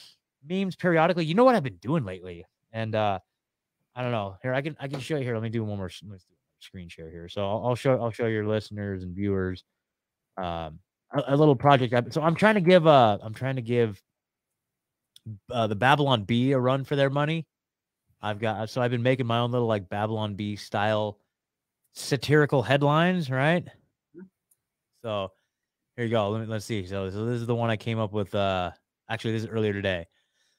memes 0.47 0.77
periodically. 0.77 1.25
You 1.25 1.35
know 1.35 1.45
what 1.45 1.55
I've 1.55 1.63
been 1.63 1.77
doing 1.77 2.05
lately, 2.05 2.45
and 2.73 2.95
uh 2.95 3.19
I 3.95 4.03
don't 4.03 4.13
know. 4.13 4.37
Here, 4.43 4.53
I 4.53 4.61
can 4.61 4.77
I 4.79 4.89
can 4.89 5.01
show 5.01 5.17
you 5.17 5.25
here. 5.25 5.35
Let 5.35 5.43
me 5.43 5.49
do 5.49 5.65
one 5.65 5.79
more 5.79 5.91
screen 6.59 6.89
share 6.89 7.11
here. 7.11 7.29
So 7.29 7.47
I'll, 7.49 7.69
I'll 7.69 7.75
show 7.75 8.01
I'll 8.01 8.11
show 8.11 8.27
your 8.27 8.47
listeners 8.47 9.03
and 9.03 9.15
viewers 9.15 9.65
um 10.37 10.81
a, 11.15 11.23
a 11.29 11.37
little 11.37 11.57
project. 11.57 12.13
So 12.13 12.23
I'm 12.23 12.35
trying 12.35 12.57
to 12.57 12.61
give 12.61 12.87
uh 12.87 13.19
I'm 13.23 13.35
trying 13.35 13.57
to 13.57 13.63
give 13.63 14.03
uh, 15.51 15.67
the 15.67 15.77
Babylon 15.77 16.25
Bee 16.25 16.53
a 16.53 16.59
run 16.59 16.85
for 16.85 16.97
their 16.97 17.11
money. 17.11 17.47
I've 18.23 18.39
got 18.39 18.71
so 18.71 18.81
I've 18.81 18.91
been 18.91 19.03
making 19.03 19.27
my 19.27 19.39
own 19.39 19.53
little 19.53 19.67
like 19.67 19.89
Babylon 19.89 20.35
Bee 20.35 20.57
style 20.57 21.19
satirical 21.93 22.63
headlines, 22.63 23.31
right? 23.31 23.65
Mm-hmm. 23.65 24.23
So 25.03 25.33
here 25.97 26.05
you 26.05 26.11
go. 26.11 26.31
Let 26.31 26.43
me 26.43 26.47
let's 26.47 26.65
see. 26.65 26.87
So, 26.87 27.11
so 27.11 27.25
this 27.25 27.41
is 27.41 27.47
the 27.47 27.55
one 27.55 27.71
I 27.71 27.77
came 27.77 27.99
up 27.99 28.13
with. 28.13 28.35
Uh, 28.35 28.71
actually, 29.09 29.33
this 29.33 29.43
is 29.45 29.49
earlier 29.49 29.73
today. 29.73 30.07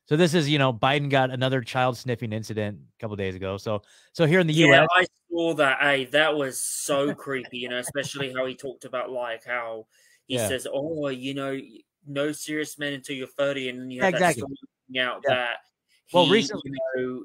So 0.05 0.15
this 0.15 0.33
is 0.33 0.49
you 0.49 0.57
know 0.57 0.73
Biden 0.73 1.09
got 1.09 1.31
another 1.31 1.61
child 1.61 1.97
sniffing 1.97 2.31
incident 2.31 2.79
a 2.79 3.01
couple 3.01 3.15
days 3.15 3.35
ago. 3.35 3.57
So 3.57 3.81
so 4.13 4.25
here 4.25 4.39
in 4.39 4.47
the 4.47 4.53
yeah, 4.53 4.67
U.S. 4.67 4.87
I 4.95 5.05
saw 5.29 5.53
that. 5.55 5.79
Hey, 5.81 6.05
that 6.05 6.35
was 6.35 6.57
so 6.57 7.13
creepy. 7.15 7.57
You 7.59 7.69
know, 7.69 7.77
especially 7.77 8.33
how 8.33 8.45
he 8.45 8.55
talked 8.55 8.85
about 8.85 9.11
like 9.11 9.45
how 9.45 9.87
he 10.25 10.35
yeah. 10.35 10.47
says, 10.47 10.65
"Oh, 10.71 11.09
you 11.09 11.33
know, 11.33 11.59
no 12.07 12.31
serious 12.31 12.77
men 12.79 12.93
until 12.93 13.15
you're 13.15 13.27
30," 13.27 13.69
and 13.69 13.79
then 13.79 13.91
you 13.91 14.01
have 14.01 14.13
exactly. 14.13 14.43
that 14.89 15.01
out 15.01 15.21
yeah. 15.27 15.35
that 15.35 15.57
he, 16.05 16.17
well 16.17 16.29
recently 16.29 16.71
you 16.95 17.03
know, 17.03 17.23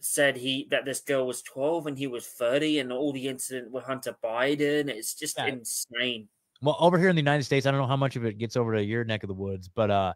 said 0.00 0.36
he 0.36 0.66
that 0.70 0.84
this 0.84 1.00
girl 1.00 1.26
was 1.26 1.42
12 1.42 1.86
and 1.86 1.98
he 1.98 2.06
was 2.06 2.26
30 2.26 2.80
and 2.80 2.92
all 2.92 3.12
the 3.12 3.28
incident 3.28 3.70
with 3.70 3.84
Hunter 3.84 4.16
Biden. 4.22 4.88
It's 4.88 5.14
just 5.14 5.38
yeah. 5.38 5.46
insane. 5.46 6.28
Well, 6.62 6.76
over 6.78 6.98
here 6.98 7.08
in 7.08 7.16
the 7.16 7.22
United 7.22 7.44
States, 7.44 7.66
I 7.66 7.70
don't 7.70 7.80
know 7.80 7.86
how 7.86 7.96
much 7.96 8.16
of 8.16 8.24
it 8.24 8.38
gets 8.38 8.56
over 8.56 8.74
to 8.74 8.82
your 8.82 9.04
neck 9.04 9.22
of 9.22 9.28
the 9.28 9.34
woods, 9.34 9.68
but 9.68 9.90
uh, 9.90 10.12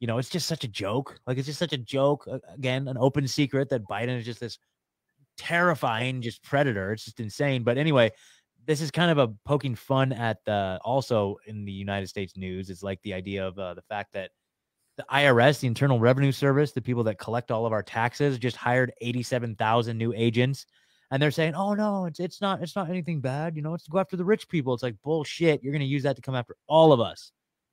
you 0.00 0.06
know, 0.06 0.18
it's 0.18 0.28
just 0.28 0.46
such 0.46 0.64
a 0.64 0.68
joke. 0.68 1.18
Like 1.26 1.38
it's 1.38 1.46
just 1.46 1.58
such 1.58 1.72
a 1.72 1.78
joke. 1.78 2.28
Again, 2.52 2.88
an 2.88 2.96
open 2.98 3.26
secret 3.28 3.68
that 3.70 3.84
Biden 3.84 4.18
is 4.18 4.24
just 4.24 4.40
this 4.40 4.58
terrifying, 5.38 6.20
just 6.22 6.42
predator. 6.42 6.92
It's 6.92 7.04
just 7.04 7.20
insane. 7.20 7.62
But 7.62 7.78
anyway, 7.78 8.10
this 8.66 8.80
is 8.80 8.90
kind 8.90 9.10
of 9.10 9.18
a 9.18 9.28
poking 9.44 9.74
fun 9.74 10.12
at 10.12 10.44
the 10.44 10.78
also 10.84 11.36
in 11.46 11.64
the 11.64 11.72
United 11.72 12.08
States 12.08 12.36
news. 12.36 12.68
It's 12.68 12.82
like 12.82 13.00
the 13.02 13.14
idea 13.14 13.46
of 13.46 13.58
uh, 13.58 13.74
the 13.74 13.82
fact 13.82 14.12
that 14.14 14.30
the 14.96 15.04
IRS, 15.10 15.60
the 15.60 15.66
Internal 15.66 16.00
Revenue 16.00 16.32
Service, 16.32 16.72
the 16.72 16.82
people 16.82 17.04
that 17.04 17.18
collect 17.18 17.50
all 17.50 17.66
of 17.66 17.72
our 17.72 17.82
taxes, 17.82 18.38
just 18.38 18.56
hired 18.56 18.92
87,000 19.00 19.96
new 19.96 20.12
agents. 20.14 20.66
And 21.10 21.22
they're 21.22 21.30
saying, 21.30 21.54
"Oh 21.54 21.74
no, 21.74 22.06
it's 22.06 22.18
it's 22.18 22.40
not 22.40 22.60
it's 22.62 22.74
not 22.74 22.90
anything 22.90 23.20
bad. 23.20 23.54
You 23.54 23.62
know, 23.62 23.74
it's 23.74 23.84
to 23.84 23.90
go 23.90 24.00
after 24.00 24.16
the 24.16 24.24
rich 24.24 24.48
people." 24.48 24.74
It's 24.74 24.82
like 24.82 24.96
bullshit. 25.04 25.62
You're 25.62 25.72
going 25.72 25.80
to 25.80 25.86
use 25.86 26.02
that 26.02 26.16
to 26.16 26.22
come 26.22 26.34
after 26.34 26.56
all 26.66 26.92
of 26.92 26.98
us. 26.98 27.30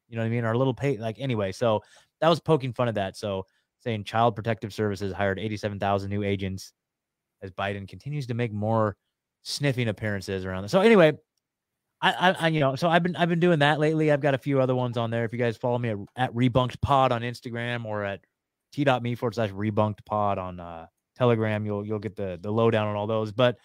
You 0.07 0.17
know 0.17 0.21
what 0.21 0.27
I 0.27 0.29
mean? 0.29 0.45
Our 0.45 0.55
little 0.55 0.73
pay 0.75 0.97
like 0.97 1.19
anyway. 1.19 1.51
So 1.51 1.81
that 2.21 2.29
was 2.29 2.39
poking 2.39 2.73
fun 2.73 2.87
at 2.87 2.95
that. 2.95 3.17
So 3.17 3.47
saying 3.79 4.03
Child 4.03 4.35
Protective 4.35 4.71
Services 4.71 5.11
hired 5.11 5.39
87,000 5.39 6.09
new 6.09 6.21
agents 6.21 6.73
as 7.41 7.51
Biden 7.51 7.87
continues 7.87 8.27
to 8.27 8.35
make 8.35 8.53
more 8.53 8.95
sniffing 9.43 9.87
appearances 9.87 10.45
around. 10.45 10.67
So 10.69 10.81
anyway, 10.81 11.13
I, 12.01 12.35
I, 12.37 12.47
you 12.49 12.59
know, 12.59 12.75
so 12.75 12.89
I've 12.89 13.03
been 13.03 13.15
I've 13.15 13.29
been 13.29 13.39
doing 13.39 13.59
that 13.59 13.79
lately. 13.79 14.11
I've 14.11 14.19
got 14.19 14.33
a 14.33 14.37
few 14.37 14.59
other 14.59 14.75
ones 14.75 14.97
on 14.97 15.09
there. 15.09 15.23
If 15.23 15.31
you 15.31 15.39
guys 15.39 15.55
follow 15.55 15.77
me 15.77 15.89
at, 15.89 15.97
at 16.17 16.33
Rebunked 16.33 16.81
Pod 16.81 17.13
on 17.13 17.21
Instagram 17.21 17.85
or 17.85 18.03
at 18.03 18.19
t.me 18.73 19.15
forward 19.15 19.35
slash 19.35 19.51
Rebunked 19.51 20.03
Pod 20.05 20.37
on 20.37 20.59
uh, 20.59 20.87
Telegram, 21.15 21.65
you'll 21.65 21.85
you'll 21.85 21.99
get 21.99 22.17
the 22.17 22.37
the 22.41 22.51
lowdown 22.51 22.87
on 22.87 22.97
all 22.97 23.07
those. 23.07 23.31
But 23.31 23.57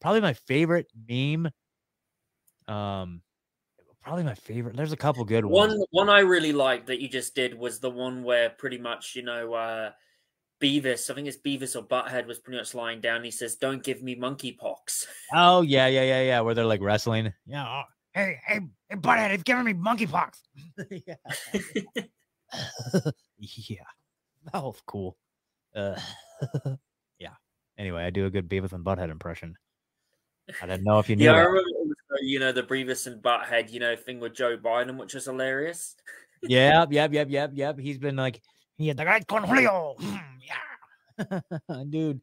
probably 0.00 0.20
my 0.20 0.34
favorite 0.34 0.86
meme, 1.08 1.50
um, 2.68 3.22
probably 4.02 4.22
my 4.22 4.34
favorite. 4.34 4.76
There's 4.76 4.92
a 4.92 4.96
couple 4.96 5.24
good 5.24 5.44
ones. 5.44 5.72
One 5.72 5.84
one 5.90 6.08
I 6.08 6.20
really 6.20 6.52
liked 6.52 6.86
that 6.86 7.00
you 7.00 7.08
just 7.08 7.34
did 7.34 7.58
was 7.58 7.80
the 7.80 7.90
one 7.90 8.22
where 8.22 8.50
pretty 8.50 8.78
much 8.78 9.16
you 9.16 9.22
know. 9.22 9.54
uh 9.54 9.90
Beavis, 10.60 11.10
I 11.10 11.14
think 11.14 11.26
it's 11.26 11.38
Beavis 11.38 11.74
or 11.74 11.82
Butthead 11.82 12.26
was 12.26 12.38
pretty 12.38 12.58
much 12.58 12.74
lying 12.74 13.00
down. 13.00 13.24
He 13.24 13.30
says, 13.30 13.56
"Don't 13.56 13.82
give 13.82 14.02
me 14.02 14.14
monkeypox." 14.14 15.06
Oh 15.32 15.62
yeah, 15.62 15.86
yeah, 15.86 16.02
yeah, 16.02 16.22
yeah. 16.22 16.40
Where 16.40 16.54
they're 16.54 16.64
like 16.66 16.82
wrestling. 16.82 17.32
Yeah. 17.46 17.66
Oh, 17.66 17.82
hey, 18.12 18.38
hey, 18.44 18.60
hey, 18.88 18.96
Butthead, 18.96 19.30
it's 19.30 19.42
giving 19.42 19.64
me 19.64 19.74
monkeypox. 19.74 20.34
yeah. 21.06 21.14
yeah. 23.38 23.84
That 24.52 24.62
was 24.62 24.80
cool. 24.86 25.16
Uh, 25.74 25.98
yeah. 27.18 27.34
Anyway, 27.78 28.04
I 28.04 28.10
do 28.10 28.26
a 28.26 28.30
good 28.30 28.48
Beavis 28.48 28.72
and 28.72 28.84
Butthead 28.84 29.10
impression. 29.10 29.56
I 30.60 30.66
didn't 30.66 30.84
know 30.84 30.98
if 30.98 31.08
you 31.08 31.16
knew. 31.16 31.26
yeah, 31.26 31.32
I 31.32 31.40
remember, 31.40 31.62
you 32.22 32.40
know, 32.40 32.52
the 32.52 32.64
Beavis 32.64 33.06
and 33.06 33.22
Butthead, 33.22 33.70
you 33.70 33.80
know, 33.80 33.94
thing 33.96 34.18
with 34.18 34.34
Joe 34.34 34.56
Biden, 34.56 34.96
which 34.96 35.14
was 35.14 35.26
hilarious. 35.26 35.94
yep, 36.42 36.88
yep, 36.90 37.12
yep, 37.12 37.28
yep, 37.30 37.52
yep. 37.54 37.78
He's 37.78 37.98
been 37.98 38.16
like, 38.16 38.42
yeah, 38.76 38.94
the 38.94 39.04
guy 39.04 39.20
con 39.20 39.44
Julio. 39.44 39.96
Dude, 41.90 42.20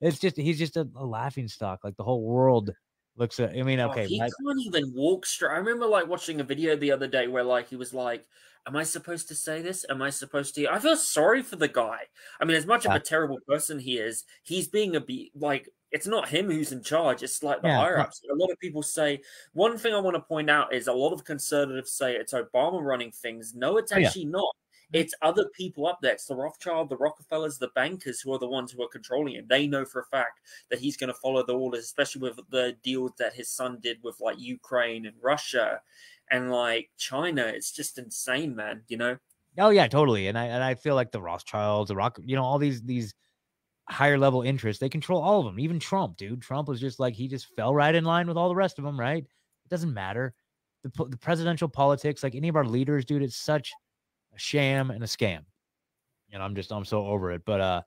it's 0.00 0.18
just 0.18 0.36
he's 0.36 0.58
just 0.58 0.76
a, 0.76 0.88
a, 0.96 1.04
laughing 1.04 1.48
stock. 1.48 1.80
Like 1.84 1.96
the 1.96 2.04
whole 2.04 2.22
world 2.22 2.70
looks 3.16 3.40
at. 3.40 3.56
I 3.56 3.62
mean, 3.62 3.80
oh, 3.80 3.90
okay, 3.90 4.04
oh, 4.04 4.08
he 4.08 4.18
can't 4.18 4.32
even 4.60 4.92
walk 4.94 5.26
straight. 5.26 5.52
I 5.52 5.56
remember 5.56 5.86
like 5.86 6.08
watching 6.08 6.40
a 6.40 6.44
video 6.44 6.76
the 6.76 6.92
other 6.92 7.06
day 7.06 7.28
where 7.28 7.44
like 7.44 7.68
he 7.68 7.76
was 7.76 7.94
like, 7.94 8.26
"Am 8.66 8.76
I 8.76 8.82
supposed 8.82 9.28
to 9.28 9.34
say 9.34 9.62
this? 9.62 9.84
Am 9.88 10.02
I 10.02 10.10
supposed 10.10 10.54
to?" 10.56 10.68
I 10.68 10.78
feel 10.78 10.96
sorry 10.96 11.42
for 11.42 11.56
the 11.56 11.68
guy. 11.68 12.00
I 12.40 12.44
mean, 12.44 12.56
as 12.56 12.66
much 12.66 12.84
yeah. 12.84 12.92
of 12.92 12.96
a 12.96 13.04
terrible 13.04 13.38
person 13.48 13.78
he 13.78 13.98
is, 13.98 14.24
he's 14.42 14.68
being 14.68 14.96
a 14.96 15.00
be 15.00 15.32
like. 15.34 15.68
It's 15.92 16.08
not 16.08 16.28
him 16.28 16.50
who's 16.50 16.72
in 16.72 16.82
charge. 16.82 17.22
It's 17.22 17.44
like 17.44 17.62
the 17.62 17.68
yeah, 17.68 17.78
higher 17.78 17.98
ups. 18.00 18.20
A 18.30 18.34
lot 18.34 18.50
of 18.50 18.58
people 18.58 18.82
say 18.82 19.20
one 19.54 19.78
thing 19.78 19.94
I 19.94 20.00
want 20.00 20.16
to 20.16 20.20
point 20.20 20.50
out 20.50 20.74
is 20.74 20.88
a 20.88 20.92
lot 20.92 21.12
of 21.12 21.24
conservatives 21.24 21.92
say 21.92 22.16
it's 22.16 22.34
Obama 22.34 22.82
running 22.82 23.12
things. 23.12 23.54
No, 23.54 23.78
it's 23.78 23.92
oh, 23.92 23.96
actually 23.96 24.26
oh, 24.26 24.30
not 24.30 24.56
it's 24.92 25.14
other 25.22 25.46
people 25.56 25.86
up 25.86 25.98
there. 26.00 26.12
It's 26.12 26.26
the 26.26 26.36
Rothschild, 26.36 26.88
the 26.88 26.96
Rockefellers, 26.96 27.58
the 27.58 27.70
bankers 27.74 28.20
who 28.20 28.32
are 28.32 28.38
the 28.38 28.48
ones 28.48 28.70
who 28.70 28.82
are 28.82 28.88
controlling 28.88 29.34
him. 29.34 29.46
They 29.48 29.66
know 29.66 29.84
for 29.84 30.00
a 30.00 30.06
fact 30.06 30.40
that 30.70 30.78
he's 30.78 30.96
going 30.96 31.08
to 31.08 31.14
follow 31.14 31.44
the 31.44 31.54
orders, 31.54 31.84
especially 31.84 32.22
with 32.22 32.38
the 32.50 32.76
deals 32.82 33.12
that 33.18 33.34
his 33.34 33.50
son 33.50 33.78
did 33.82 33.98
with 34.02 34.20
like 34.20 34.38
Ukraine 34.38 35.06
and 35.06 35.16
Russia 35.20 35.80
and 36.30 36.52
like 36.52 36.90
China. 36.96 37.42
It's 37.42 37.72
just 37.72 37.98
insane, 37.98 38.54
man. 38.54 38.82
You 38.88 38.96
know? 38.98 39.16
Oh 39.58 39.70
yeah, 39.70 39.88
totally. 39.88 40.28
And 40.28 40.38
I 40.38 40.44
and 40.46 40.62
I 40.62 40.74
feel 40.74 40.94
like 40.94 41.10
the 41.10 41.22
Rothschilds, 41.22 41.88
the 41.88 41.96
Rock, 41.96 42.18
you 42.22 42.36
know, 42.36 42.44
all 42.44 42.58
these 42.58 42.82
these 42.82 43.14
higher 43.88 44.18
level 44.18 44.42
interests, 44.42 44.80
they 44.80 44.88
control 44.88 45.22
all 45.22 45.40
of 45.40 45.46
them. 45.46 45.58
Even 45.58 45.80
Trump, 45.80 46.16
dude. 46.16 46.42
Trump 46.42 46.68
was 46.68 46.80
just 46.80 47.00
like 47.00 47.14
he 47.14 47.26
just 47.26 47.54
fell 47.56 47.74
right 47.74 47.94
in 47.94 48.04
line 48.04 48.28
with 48.28 48.36
all 48.36 48.48
the 48.48 48.54
rest 48.54 48.78
of 48.78 48.84
them. 48.84 48.98
Right? 48.98 49.24
It 49.24 49.68
doesn't 49.68 49.92
matter. 49.92 50.32
The, 50.84 51.06
the 51.08 51.16
presidential 51.16 51.68
politics, 51.68 52.22
like 52.22 52.36
any 52.36 52.46
of 52.48 52.54
our 52.54 52.64
leaders, 52.64 53.04
dude, 53.04 53.22
it's 53.22 53.36
such 53.36 53.72
a 54.36 54.38
sham 54.38 54.90
and 54.90 55.02
a 55.02 55.06
scam. 55.06 55.40
And 56.32 56.42
I'm 56.42 56.54
just 56.54 56.70
I'm 56.70 56.84
so 56.84 57.06
over 57.06 57.32
it. 57.32 57.42
But 57.44 57.60
uh 57.60 57.82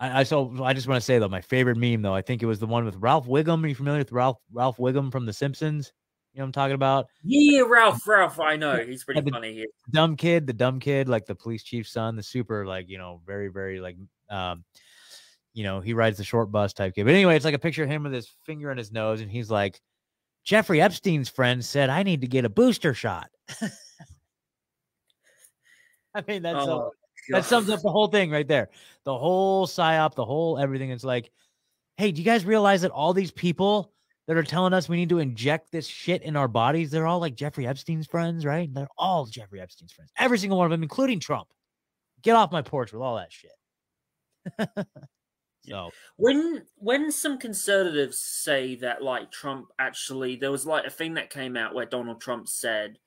I, 0.00 0.20
I 0.20 0.22
so 0.24 0.52
I 0.62 0.72
just 0.72 0.88
want 0.88 1.00
to 1.00 1.04
say 1.04 1.18
though, 1.18 1.28
my 1.28 1.40
favorite 1.40 1.76
meme 1.76 2.02
though, 2.02 2.14
I 2.14 2.22
think 2.22 2.42
it 2.42 2.46
was 2.46 2.58
the 2.58 2.66
one 2.66 2.84
with 2.84 2.96
Ralph 2.96 3.26
Wiggum. 3.26 3.64
Are 3.64 3.68
you 3.68 3.74
familiar 3.74 4.00
with 4.00 4.12
Ralph 4.12 4.38
Ralph 4.52 4.78
Wiggum 4.78 5.12
from 5.12 5.26
The 5.26 5.32
Simpsons? 5.32 5.92
You 6.32 6.38
know 6.38 6.44
what 6.44 6.48
I'm 6.48 6.52
talking 6.52 6.74
about? 6.74 7.06
Yeah, 7.22 7.62
Ralph, 7.68 8.08
Ralph, 8.08 8.40
I 8.40 8.56
know. 8.56 8.76
He's 8.84 9.04
pretty 9.04 9.22
yeah, 9.24 9.30
funny. 9.30 9.66
Dumb 9.92 10.16
kid, 10.16 10.48
the 10.48 10.52
dumb 10.52 10.80
kid, 10.80 11.08
like 11.08 11.26
the 11.26 11.34
police 11.36 11.62
chief's 11.62 11.92
son, 11.92 12.16
the 12.16 12.24
super, 12.24 12.66
like, 12.66 12.88
you 12.88 12.98
know, 12.98 13.20
very, 13.24 13.46
very 13.46 13.78
like 13.78 13.96
um, 14.30 14.64
you 15.52 15.62
know, 15.62 15.80
he 15.80 15.94
rides 15.94 16.18
the 16.18 16.24
short 16.24 16.50
bus 16.50 16.72
type 16.72 16.94
kid. 16.94 17.04
But 17.04 17.14
anyway, 17.14 17.36
it's 17.36 17.44
like 17.44 17.54
a 17.54 17.58
picture 17.60 17.84
of 17.84 17.90
him 17.90 18.02
with 18.02 18.12
his 18.12 18.28
finger 18.44 18.72
in 18.72 18.78
his 18.78 18.90
nose, 18.90 19.20
and 19.20 19.30
he's 19.30 19.50
like, 19.50 19.80
Jeffrey 20.42 20.80
Epstein's 20.80 21.28
friend 21.28 21.64
said 21.64 21.88
I 21.88 22.02
need 22.02 22.20
to 22.20 22.26
get 22.26 22.44
a 22.44 22.50
booster 22.50 22.92
shot. 22.92 23.30
I 26.18 26.22
mean, 26.26 26.42
that's 26.42 26.58
oh, 26.58 26.92
that 27.30 27.44
sums 27.44 27.68
up 27.70 27.80
the 27.82 27.90
whole 27.90 28.08
thing 28.08 28.30
right 28.30 28.46
there. 28.46 28.70
The 29.04 29.16
whole 29.16 29.66
psyop, 29.66 30.14
the 30.14 30.24
whole 30.24 30.58
everything. 30.58 30.90
It's 30.90 31.04
like, 31.04 31.30
hey, 31.96 32.12
do 32.12 32.20
you 32.20 32.24
guys 32.24 32.44
realize 32.44 32.82
that 32.82 32.90
all 32.90 33.12
these 33.12 33.32
people 33.32 33.92
that 34.26 34.36
are 34.36 34.42
telling 34.42 34.72
us 34.72 34.88
we 34.88 34.96
need 34.96 35.08
to 35.10 35.18
inject 35.18 35.70
this 35.70 35.86
shit 35.86 36.22
in 36.22 36.36
our 36.36 36.48
bodies, 36.48 36.90
they're 36.90 37.06
all 37.06 37.18
like 37.18 37.34
Jeffrey 37.34 37.66
Epstein's 37.66 38.06
friends, 38.06 38.46
right? 38.46 38.72
They're 38.72 38.88
all 38.96 39.26
Jeffrey 39.26 39.60
Epstein's 39.60 39.92
friends. 39.92 40.10
Every 40.18 40.38
single 40.38 40.58
one 40.58 40.66
of 40.66 40.70
them, 40.70 40.82
including 40.82 41.20
Trump. 41.20 41.48
Get 42.22 42.36
off 42.36 42.52
my 42.52 42.62
porch 42.62 42.92
with 42.92 43.02
all 43.02 43.16
that 43.16 43.32
shit. 43.32 43.50
so 45.66 45.90
when 46.16 46.62
when 46.76 47.10
some 47.10 47.38
conservatives 47.38 48.18
say 48.18 48.76
that 48.76 49.02
like 49.02 49.30
Trump 49.30 49.68
actually 49.78 50.36
there 50.36 50.50
was 50.50 50.66
like 50.66 50.84
a 50.84 50.90
thing 50.90 51.14
that 51.14 51.30
came 51.30 51.56
out 51.56 51.74
where 51.74 51.86
Donald 51.86 52.20
Trump 52.20 52.46
said 52.46 52.98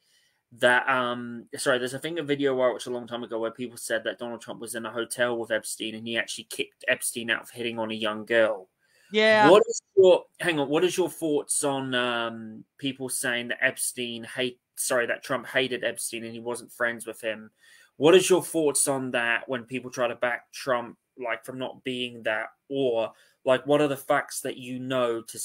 that 0.53 0.87
um 0.87 1.45
sorry 1.57 1.77
there's 1.77 1.93
a 1.93 1.99
thing 1.99 2.19
a 2.19 2.23
video 2.23 2.53
I 2.53 2.71
watched 2.71 2.87
a 2.87 2.91
long 2.91 3.05
time 3.05 3.23
ago 3.23 3.37
where 3.37 3.51
people 3.51 3.77
said 3.77 4.03
that 4.05 4.17
Donald 4.17 4.41
Trump 4.41 4.61
was 4.61 4.75
in 4.75 4.85
a 4.85 4.91
hotel 4.91 5.37
with 5.37 5.51
Epstein 5.51 5.95
and 5.95 6.07
he 6.07 6.17
actually 6.17 6.45
kicked 6.45 6.85
Epstein 6.87 7.29
out 7.29 7.49
for 7.49 7.55
hitting 7.55 7.77
on 7.77 7.91
a 7.91 7.95
young 7.95 8.25
girl. 8.25 8.69
Yeah. 9.11 9.49
What 9.49 9.63
is 9.67 9.81
your 9.97 10.23
hang 10.39 10.59
on, 10.59 10.69
what 10.69 10.85
is 10.85 10.95
your 10.95 11.09
thoughts 11.09 11.63
on 11.63 11.93
um 11.95 12.63
people 12.77 13.09
saying 13.09 13.49
that 13.49 13.63
Epstein 13.63 14.23
hate 14.23 14.59
sorry 14.75 15.05
that 15.07 15.23
Trump 15.23 15.47
hated 15.47 15.83
Epstein 15.83 16.23
and 16.23 16.33
he 16.33 16.39
wasn't 16.39 16.71
friends 16.71 17.05
with 17.05 17.19
him? 17.21 17.51
What 17.97 18.15
is 18.15 18.29
your 18.29 18.43
thoughts 18.43 18.87
on 18.87 19.11
that 19.11 19.49
when 19.49 19.63
people 19.63 19.91
try 19.91 20.07
to 20.07 20.15
back 20.15 20.51
Trump 20.53 20.97
like 21.19 21.43
from 21.43 21.57
not 21.57 21.83
being 21.83 22.23
that 22.23 22.47
or 22.69 23.11
like 23.43 23.65
what 23.65 23.81
are 23.81 23.87
the 23.87 23.97
facts 23.97 24.41
that 24.41 24.57
you 24.57 24.79
know 24.79 25.21
to 25.21 25.39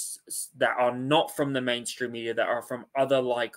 that 0.58 0.76
are 0.78 0.94
not 0.94 1.34
from 1.34 1.52
the 1.52 1.60
mainstream 1.60 2.12
media 2.12 2.34
that 2.34 2.48
are 2.48 2.62
from 2.62 2.84
other 2.96 3.20
like 3.20 3.56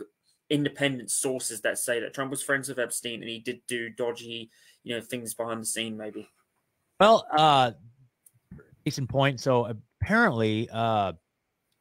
independent 0.50 1.12
sources 1.12 1.62
that 1.62 1.78
say 1.78 2.00
that 2.00 2.14
Trump 2.14 2.32
was 2.32 2.44
friends 2.44 2.70
with 2.70 2.80
Epstein 2.80 3.22
and 3.22 3.30
he 3.30 3.40
did 3.40 3.62
do 3.68 3.90
dodgy, 3.90 4.50
you 4.84 4.96
know, 4.96 5.02
things 5.02 5.34
behind 5.34 5.62
the 5.62 5.66
scene, 5.66 5.98
maybe. 5.98 6.28
Well, 7.00 7.26
uh, 7.36 7.72
in 8.86 9.08
point. 9.08 9.40
So 9.40 9.66
apparently, 10.02 10.70
uh, 10.72 11.14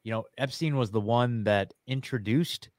you 0.03 0.13
know, 0.13 0.25
Epstein 0.39 0.77
was 0.77 0.91
the 0.91 1.01
one 1.01 1.45
that 1.45 1.73
introduced 1.87 2.71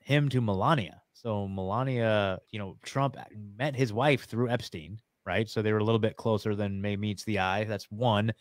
him 0.00 0.28
to 0.28 0.40
Melania. 0.40 1.00
So 1.12 1.48
Melania, 1.48 2.38
you 2.50 2.58
know, 2.58 2.76
Trump 2.82 3.16
met 3.56 3.74
his 3.74 3.92
wife 3.92 4.24
through 4.24 4.50
Epstein, 4.50 5.00
right? 5.26 5.48
So 5.48 5.62
they 5.62 5.72
were 5.72 5.78
a 5.78 5.84
little 5.84 5.98
bit 5.98 6.16
closer 6.16 6.54
than 6.54 6.80
May 6.80 6.96
meets 6.96 7.24
the 7.24 7.38
eye. 7.38 7.64
That's 7.64 7.90
one. 7.90 8.32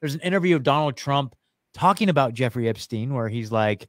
There's 0.00 0.14
an 0.14 0.20
interview 0.20 0.56
of 0.56 0.62
Donald 0.62 0.96
Trump 0.96 1.34
talking 1.72 2.08
about 2.08 2.34
Jeffrey 2.34 2.68
Epstein 2.68 3.14
where 3.14 3.28
he's 3.28 3.52
like, 3.52 3.88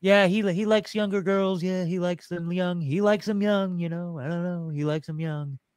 yeah, 0.00 0.26
he 0.26 0.42
he 0.52 0.64
likes 0.64 0.94
younger 0.94 1.22
girls. 1.22 1.62
Yeah, 1.62 1.84
he 1.84 1.98
likes 1.98 2.28
them 2.28 2.52
young. 2.52 2.80
He 2.80 3.00
likes 3.00 3.26
them 3.26 3.42
young. 3.42 3.78
You 3.78 3.88
know, 3.88 4.18
I 4.18 4.28
don't 4.28 4.44
know. 4.44 4.68
He 4.68 4.84
likes 4.84 5.06
them 5.06 5.20
young. 5.20 5.58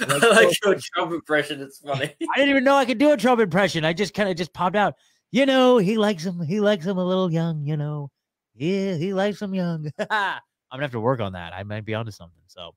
Like, 0.00 0.22
I 0.22 0.28
like 0.46 0.64
your 0.64 0.76
Trump 0.94 1.12
impression. 1.12 1.60
It's 1.60 1.78
funny. 1.78 2.04
I 2.22 2.36
didn't 2.36 2.48
even 2.48 2.64
know 2.64 2.74
I 2.74 2.86
could 2.86 2.96
do 2.96 3.12
a 3.12 3.18
Trump 3.18 3.38
impression. 3.38 3.84
I 3.84 3.92
just 3.92 4.14
kind 4.14 4.30
of 4.30 4.34
just 4.34 4.54
popped 4.54 4.76
out. 4.76 4.94
You 5.30 5.44
know, 5.44 5.76
he 5.76 5.98
likes 5.98 6.24
him. 6.24 6.40
He 6.40 6.58
likes 6.58 6.86
him 6.86 6.96
a 6.96 7.04
little 7.04 7.30
young. 7.30 7.66
You 7.66 7.76
know, 7.76 8.10
yeah, 8.54 8.94
he 8.94 9.12
likes 9.12 9.42
him 9.42 9.54
young. 9.54 9.90
I'm 10.10 10.40
gonna 10.72 10.82
have 10.82 10.92
to 10.92 11.00
work 11.00 11.20
on 11.20 11.34
that. 11.34 11.52
I 11.52 11.64
might 11.64 11.84
be 11.84 11.92
onto 11.92 12.12
something. 12.12 12.42
So 12.46 12.74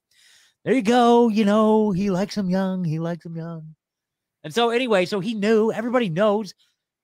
there 0.65 0.73
you 0.73 0.81
go. 0.81 1.29
You 1.29 1.45
know, 1.45 1.91
he 1.91 2.09
likes 2.09 2.35
him 2.35 2.49
young. 2.49 2.83
He 2.83 2.99
likes 2.99 3.25
him 3.25 3.37
young. 3.37 3.73
And 4.43 4.53
so 4.53 4.69
anyway, 4.69 5.05
so 5.05 5.21
he 5.21 5.33
knew. 5.33 5.71
Everybody 5.71 6.09
knows. 6.09 6.53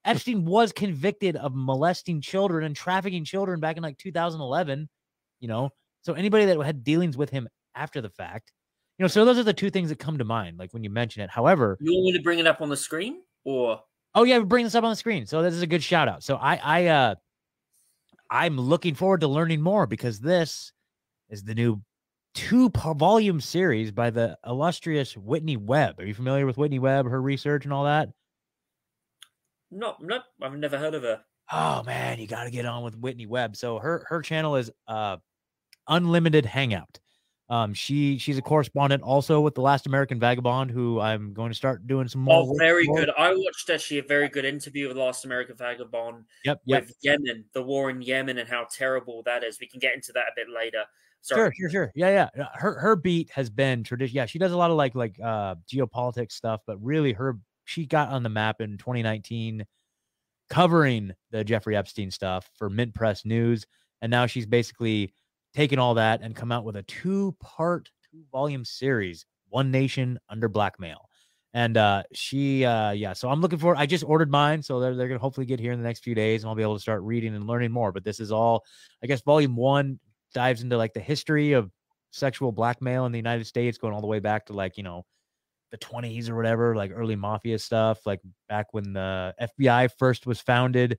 Epstein 0.04 0.44
was 0.44 0.72
convicted 0.72 1.36
of 1.36 1.52
molesting 1.54 2.20
children 2.20 2.64
and 2.64 2.76
trafficking 2.76 3.24
children 3.24 3.60
back 3.60 3.76
in 3.76 3.82
like 3.82 3.98
2011. 3.98 4.88
You 5.40 5.48
know, 5.48 5.70
so 6.02 6.14
anybody 6.14 6.46
that 6.46 6.58
had 6.60 6.84
dealings 6.84 7.16
with 7.16 7.30
him 7.30 7.48
after 7.74 8.00
the 8.00 8.10
fact 8.10 8.52
you 8.98 9.02
know, 9.02 9.08
so 9.08 9.24
those 9.24 9.38
are 9.38 9.44
the 9.44 9.52
two 9.52 9.70
things 9.70 9.88
that 9.88 9.98
come 9.98 10.18
to 10.18 10.24
mind, 10.24 10.58
like 10.58 10.72
when 10.72 10.84
you 10.84 10.90
mention 10.90 11.22
it. 11.22 11.30
However, 11.30 11.76
you 11.80 11.92
want 11.92 12.04
me 12.06 12.12
to 12.12 12.22
bring 12.22 12.38
it 12.38 12.46
up 12.46 12.60
on 12.60 12.68
the 12.68 12.76
screen 12.76 13.22
or 13.44 13.80
oh 14.14 14.22
yeah, 14.22 14.38
bring 14.40 14.64
this 14.64 14.74
up 14.76 14.84
on 14.84 14.90
the 14.90 14.96
screen. 14.96 15.26
So 15.26 15.42
this 15.42 15.54
is 15.54 15.62
a 15.62 15.66
good 15.66 15.82
shout 15.82 16.08
out. 16.08 16.22
So 16.22 16.36
I 16.36 16.56
I 16.56 16.86
uh 16.86 17.14
I'm 18.30 18.56
looking 18.56 18.94
forward 18.94 19.20
to 19.22 19.28
learning 19.28 19.60
more 19.60 19.86
because 19.86 20.20
this 20.20 20.72
is 21.28 21.42
the 21.42 21.54
new 21.54 21.82
two 22.34 22.68
volume 22.68 23.40
series 23.40 23.90
by 23.90 24.10
the 24.10 24.38
illustrious 24.46 25.16
Whitney 25.16 25.56
Webb. 25.56 25.98
Are 25.98 26.06
you 26.06 26.14
familiar 26.14 26.46
with 26.46 26.56
Whitney 26.56 26.78
Webb, 26.78 27.06
her 27.06 27.20
research 27.20 27.64
and 27.64 27.72
all 27.72 27.84
that? 27.84 28.10
No, 29.74 29.96
no, 30.00 30.20
I've 30.40 30.56
never 30.56 30.78
heard 30.78 30.94
of 30.94 31.02
her. 31.02 31.20
Oh 31.52 31.82
man, 31.82 32.18
you 32.18 32.26
got 32.26 32.44
to 32.44 32.50
get 32.50 32.64
on 32.64 32.84
with 32.84 32.96
Whitney 32.96 33.26
Webb. 33.26 33.56
So 33.56 33.78
her 33.78 34.06
her 34.08 34.22
channel 34.22 34.56
is 34.56 34.70
uh 34.86 35.16
Unlimited 35.88 36.46
Hangout. 36.46 36.98
Um, 37.50 37.74
she 37.74 38.16
she's 38.16 38.38
a 38.38 38.42
correspondent 38.42 39.02
also 39.02 39.40
with 39.40 39.54
the 39.54 39.60
Last 39.60 39.86
American 39.86 40.18
Vagabond, 40.18 40.70
who 40.70 41.00
I'm 41.00 41.34
going 41.34 41.50
to 41.50 41.54
start 41.54 41.86
doing 41.86 42.08
some 42.08 42.22
more. 42.22 42.36
Oh, 42.36 42.54
very 42.56 42.86
good. 42.86 43.10
I 43.18 43.34
watched 43.34 43.68
actually 43.68 43.98
a 43.98 44.04
very 44.04 44.28
good 44.28 44.46
interview 44.46 44.88
with 44.88 44.96
The 44.96 45.02
Last 45.02 45.26
American 45.26 45.54
Vagabond. 45.56 46.24
Yep, 46.44 46.62
yep. 46.64 46.86
With 46.86 46.96
Yemen, 47.02 47.44
the 47.52 47.62
war 47.62 47.90
in 47.90 48.00
Yemen, 48.00 48.38
and 48.38 48.48
how 48.48 48.66
terrible 48.70 49.22
that 49.26 49.44
is. 49.44 49.60
We 49.60 49.66
can 49.66 49.78
get 49.78 49.94
into 49.94 50.12
that 50.12 50.24
a 50.28 50.32
bit 50.34 50.46
later. 50.48 50.84
Sorry. 51.20 51.38
Sure, 51.38 51.52
sure, 51.58 51.70
sure. 51.70 51.92
Yeah, 51.94 52.28
yeah. 52.34 52.46
Her 52.54 52.78
her 52.78 52.96
beat 52.96 53.30
has 53.30 53.50
been 53.50 53.84
tradition. 53.84 54.16
Yeah, 54.16 54.26
she 54.26 54.38
does 54.38 54.52
a 54.52 54.56
lot 54.56 54.70
of 54.70 54.78
like 54.78 54.94
like 54.94 55.18
uh 55.22 55.56
geopolitics 55.70 56.32
stuff, 56.32 56.62
but 56.66 56.82
really 56.82 57.12
her 57.12 57.38
she 57.64 57.86
got 57.86 58.10
on 58.10 58.22
the 58.22 58.28
map 58.28 58.60
in 58.60 58.78
2019 58.78 59.64
covering 60.50 61.12
the 61.30 61.44
Jeffrey 61.44 61.76
Epstein 61.76 62.10
stuff 62.10 62.48
for 62.56 62.68
Mint 62.70 62.94
Press 62.94 63.24
News, 63.24 63.66
and 64.02 64.10
now 64.10 64.26
she's 64.26 64.46
basically 64.46 65.12
taken 65.54 65.78
all 65.78 65.94
that 65.94 66.20
and 66.22 66.36
come 66.36 66.52
out 66.52 66.64
with 66.64 66.76
a 66.76 66.82
two 66.82 67.34
part, 67.40 67.90
two 68.10 68.22
volume 68.30 68.64
series, 68.64 69.24
One 69.48 69.70
Nation 69.70 70.18
Under 70.28 70.48
Blackmail. 70.48 71.08
And 71.54 71.76
uh, 71.76 72.02
she, 72.12 72.64
uh, 72.64 72.90
yeah, 72.90 73.12
so 73.12 73.28
I'm 73.30 73.40
looking 73.40 73.60
for. 73.60 73.76
I 73.76 73.86
just 73.86 74.02
ordered 74.02 74.28
mine, 74.28 74.60
so 74.60 74.80
they're 74.80 74.96
they're 74.96 75.06
gonna 75.06 75.20
hopefully 75.20 75.46
get 75.46 75.60
here 75.60 75.70
in 75.70 75.78
the 75.78 75.86
next 75.86 76.02
few 76.02 76.14
days, 76.14 76.42
and 76.42 76.48
I'll 76.48 76.56
be 76.56 76.62
able 76.62 76.74
to 76.74 76.80
start 76.80 77.02
reading 77.02 77.34
and 77.36 77.46
learning 77.46 77.70
more. 77.70 77.92
But 77.92 78.02
this 78.02 78.18
is 78.18 78.32
all, 78.32 78.64
I 79.04 79.06
guess, 79.06 79.22
volume 79.22 79.54
one 79.54 80.00
dives 80.34 80.62
into 80.62 80.76
like 80.76 80.94
the 80.94 81.00
history 81.00 81.52
of 81.52 81.70
sexual 82.10 82.50
blackmail 82.50 83.06
in 83.06 83.12
the 83.12 83.18
United 83.18 83.46
States, 83.46 83.78
going 83.78 83.94
all 83.94 84.00
the 84.00 84.08
way 84.08 84.18
back 84.18 84.46
to 84.46 84.52
like 84.52 84.76
you 84.76 84.82
know 84.82 85.04
the 85.74 85.86
20s 85.86 86.28
or 86.28 86.36
whatever, 86.36 86.76
like 86.76 86.92
early 86.94 87.16
mafia 87.16 87.58
stuff, 87.58 88.06
like 88.06 88.20
back 88.48 88.68
when 88.70 88.92
the 88.92 89.34
FBI 89.40 89.90
first 89.98 90.24
was 90.24 90.40
founded 90.40 90.98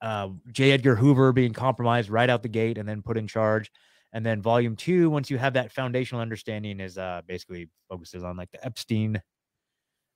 uh, 0.00 0.28
J. 0.52 0.72
Edgar 0.72 0.94
Hoover 0.94 1.32
being 1.32 1.52
compromised 1.52 2.10
right 2.10 2.30
out 2.30 2.42
the 2.42 2.48
gate 2.48 2.78
and 2.78 2.88
then 2.88 3.02
put 3.02 3.16
in 3.16 3.26
charge. 3.26 3.70
And 4.12 4.24
then 4.24 4.40
volume 4.40 4.76
two, 4.76 5.10
once 5.10 5.30
you 5.30 5.38
have 5.38 5.52
that 5.54 5.72
foundational 5.72 6.22
understanding, 6.22 6.80
is 6.80 6.96
uh, 6.96 7.22
basically 7.26 7.68
focuses 7.88 8.24
on 8.24 8.36
like 8.36 8.50
the 8.50 8.64
Epstein, 8.64 9.20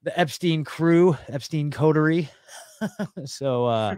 the 0.03 0.19
Epstein 0.19 0.65
crew, 0.65 1.17
Epstein 1.29 1.71
coterie. 1.71 2.29
so, 3.27 3.67
uh, 3.67 3.97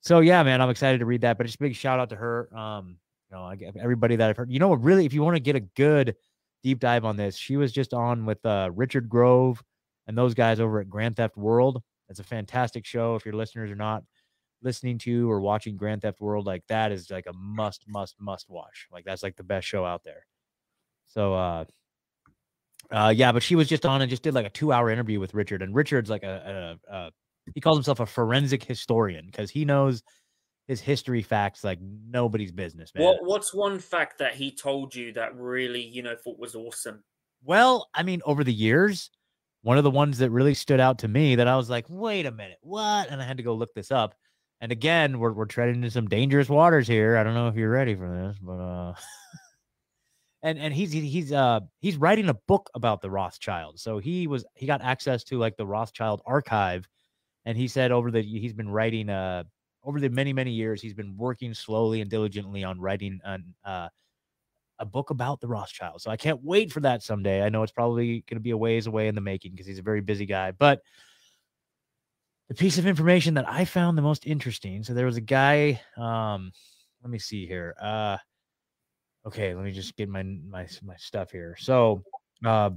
so 0.00 0.20
yeah, 0.20 0.42
man, 0.42 0.60
I'm 0.60 0.70
excited 0.70 0.98
to 0.98 1.06
read 1.06 1.20
that. 1.20 1.38
But 1.38 1.46
just 1.46 1.56
a 1.56 1.62
big 1.62 1.76
shout 1.76 2.00
out 2.00 2.10
to 2.10 2.16
her. 2.16 2.56
Um, 2.56 2.98
you 3.30 3.36
know, 3.36 3.54
everybody 3.80 4.16
that 4.16 4.30
I've 4.30 4.36
heard. 4.36 4.50
You 4.50 4.58
know? 4.58 4.74
Really, 4.74 5.06
if 5.06 5.12
you 5.12 5.22
want 5.22 5.36
to 5.36 5.40
get 5.40 5.56
a 5.56 5.60
good 5.60 6.16
deep 6.64 6.80
dive 6.80 7.04
on 7.04 7.16
this, 7.16 7.36
she 7.36 7.56
was 7.56 7.70
just 7.70 7.94
on 7.94 8.24
with 8.24 8.44
uh, 8.44 8.70
Richard 8.74 9.08
Grove 9.08 9.62
and 10.08 10.18
those 10.18 10.34
guys 10.34 10.58
over 10.58 10.80
at 10.80 10.88
Grand 10.88 11.16
Theft 11.16 11.36
World. 11.36 11.80
It's 12.08 12.20
a 12.20 12.24
fantastic 12.24 12.84
show. 12.84 13.14
If 13.14 13.24
your 13.24 13.34
listeners 13.34 13.70
are 13.70 13.76
not 13.76 14.02
listening 14.62 14.98
to 14.98 15.30
or 15.30 15.40
watching 15.40 15.76
Grand 15.76 16.02
Theft 16.02 16.20
World, 16.20 16.46
like 16.46 16.64
that 16.68 16.90
is 16.90 17.10
like 17.10 17.26
a 17.26 17.32
must, 17.34 17.84
must, 17.86 18.16
must 18.18 18.48
watch. 18.48 18.88
Like 18.90 19.04
that's 19.04 19.22
like 19.22 19.36
the 19.36 19.44
best 19.44 19.66
show 19.66 19.84
out 19.84 20.02
there. 20.04 20.26
So 21.06 21.34
uh 21.34 21.64
uh 22.90 23.12
yeah, 23.14 23.30
but 23.32 23.42
she 23.42 23.56
was 23.56 23.68
just 23.68 23.86
on 23.86 24.00
and 24.00 24.10
just 24.10 24.22
did 24.22 24.34
like 24.34 24.46
a 24.46 24.50
two 24.50 24.72
hour 24.72 24.90
interview 24.90 25.20
with 25.20 25.34
Richard. 25.34 25.62
And 25.62 25.74
Richard's 25.74 26.10
like 26.10 26.22
a, 26.22 26.78
a, 26.90 26.94
a 26.94 27.10
he 27.54 27.60
calls 27.60 27.76
himself 27.76 28.00
a 28.00 28.06
forensic 28.06 28.64
historian 28.64 29.26
because 29.26 29.50
he 29.50 29.66
knows 29.66 30.02
his 30.66 30.80
history 30.80 31.22
facts 31.22 31.62
like 31.62 31.78
nobody's 31.80 32.52
business, 32.52 32.92
man. 32.94 33.04
What 33.04 33.24
what's 33.24 33.54
one 33.54 33.78
fact 33.78 34.18
that 34.18 34.34
he 34.34 34.50
told 34.50 34.94
you 34.94 35.12
that 35.12 35.34
really, 35.36 35.82
you 35.82 36.02
know, 36.02 36.16
thought 36.16 36.38
was 36.38 36.54
awesome? 36.54 37.04
Well, 37.42 37.88
I 37.92 38.02
mean, 38.02 38.22
over 38.24 38.44
the 38.44 38.52
years, 38.52 39.10
one 39.62 39.76
of 39.76 39.84
the 39.84 39.90
ones 39.90 40.18
that 40.18 40.30
really 40.30 40.54
stood 40.54 40.80
out 40.80 41.00
to 41.00 41.08
me 41.08 41.36
that 41.36 41.48
I 41.48 41.56
was 41.56 41.68
like, 41.68 41.84
wait 41.88 42.26
a 42.26 42.30
minute, 42.30 42.58
what? 42.62 43.10
And 43.10 43.20
I 43.20 43.24
had 43.24 43.36
to 43.36 43.42
go 43.42 43.54
look 43.54 43.74
this 43.74 43.90
up 43.90 44.14
and 44.64 44.72
again, 44.72 45.18
we're 45.18 45.32
we're 45.32 45.44
treading 45.44 45.76
into 45.76 45.90
some 45.90 46.08
dangerous 46.08 46.48
waters 46.48 46.88
here. 46.88 47.18
I 47.18 47.22
don't 47.22 47.34
know 47.34 47.48
if 47.48 47.54
you're 47.54 47.70
ready 47.70 47.94
for 47.94 48.08
this, 48.08 48.38
but 48.40 48.58
uh 48.58 48.94
and 50.42 50.58
and 50.58 50.72
he's 50.72 50.90
he's 50.90 51.32
uh 51.32 51.60
he's 51.80 51.98
writing 51.98 52.30
a 52.30 52.34
book 52.48 52.70
about 52.74 53.02
the 53.02 53.10
Rothschild. 53.10 53.78
So 53.78 53.98
he 53.98 54.26
was 54.26 54.46
he 54.54 54.66
got 54.66 54.80
access 54.80 55.22
to 55.24 55.38
like 55.38 55.58
the 55.58 55.66
Rothschild 55.66 56.22
archive 56.24 56.88
and 57.44 57.58
he 57.58 57.68
said 57.68 57.92
over 57.92 58.10
the 58.10 58.22
he's 58.22 58.54
been 58.54 58.70
writing 58.70 59.10
uh 59.10 59.44
over 59.84 60.00
the 60.00 60.08
many 60.08 60.32
many 60.32 60.50
years 60.50 60.80
he's 60.80 60.94
been 60.94 61.16
working 61.16 61.54
slowly 61.54 62.00
and 62.00 62.10
diligently 62.10 62.64
on 62.64 62.80
writing 62.80 63.20
an 63.24 63.54
uh 63.64 63.88
a 64.80 64.84
book 64.84 65.10
about 65.10 65.40
the 65.40 65.46
Rothschild. 65.46 66.00
So 66.00 66.10
I 66.10 66.16
can't 66.16 66.42
wait 66.42 66.72
for 66.72 66.80
that 66.80 67.02
someday. 67.02 67.42
I 67.42 67.48
know 67.48 67.62
it's 67.62 67.72
probably 67.72 68.24
going 68.28 68.36
to 68.36 68.40
be 68.40 68.50
a 68.50 68.56
ways 68.56 68.86
away 68.86 69.08
in 69.08 69.14
the 69.14 69.20
making 69.20 69.52
because 69.52 69.66
he's 69.66 69.78
a 69.78 69.82
very 69.82 70.00
busy 70.00 70.26
guy, 70.26 70.50
but 70.50 70.80
the 72.48 72.54
piece 72.54 72.78
of 72.78 72.86
information 72.86 73.34
that 73.34 73.48
I 73.48 73.64
found 73.64 73.96
the 73.96 74.02
most 74.02 74.26
interesting. 74.26 74.82
So 74.82 74.94
there 74.94 75.06
was 75.06 75.16
a 75.16 75.22
guy. 75.22 75.80
Um, 75.96 76.52
let 77.02 77.10
me 77.10 77.18
see 77.18 77.46
here. 77.46 77.74
Uh, 77.80 78.18
okay, 79.26 79.54
let 79.54 79.64
me 79.64 79.72
just 79.72 79.96
get 79.96 80.08
my 80.08 80.22
my 80.22 80.66
my 80.82 80.96
stuff 80.96 81.30
here. 81.30 81.56
So, 81.58 82.02
uh, 82.44 82.70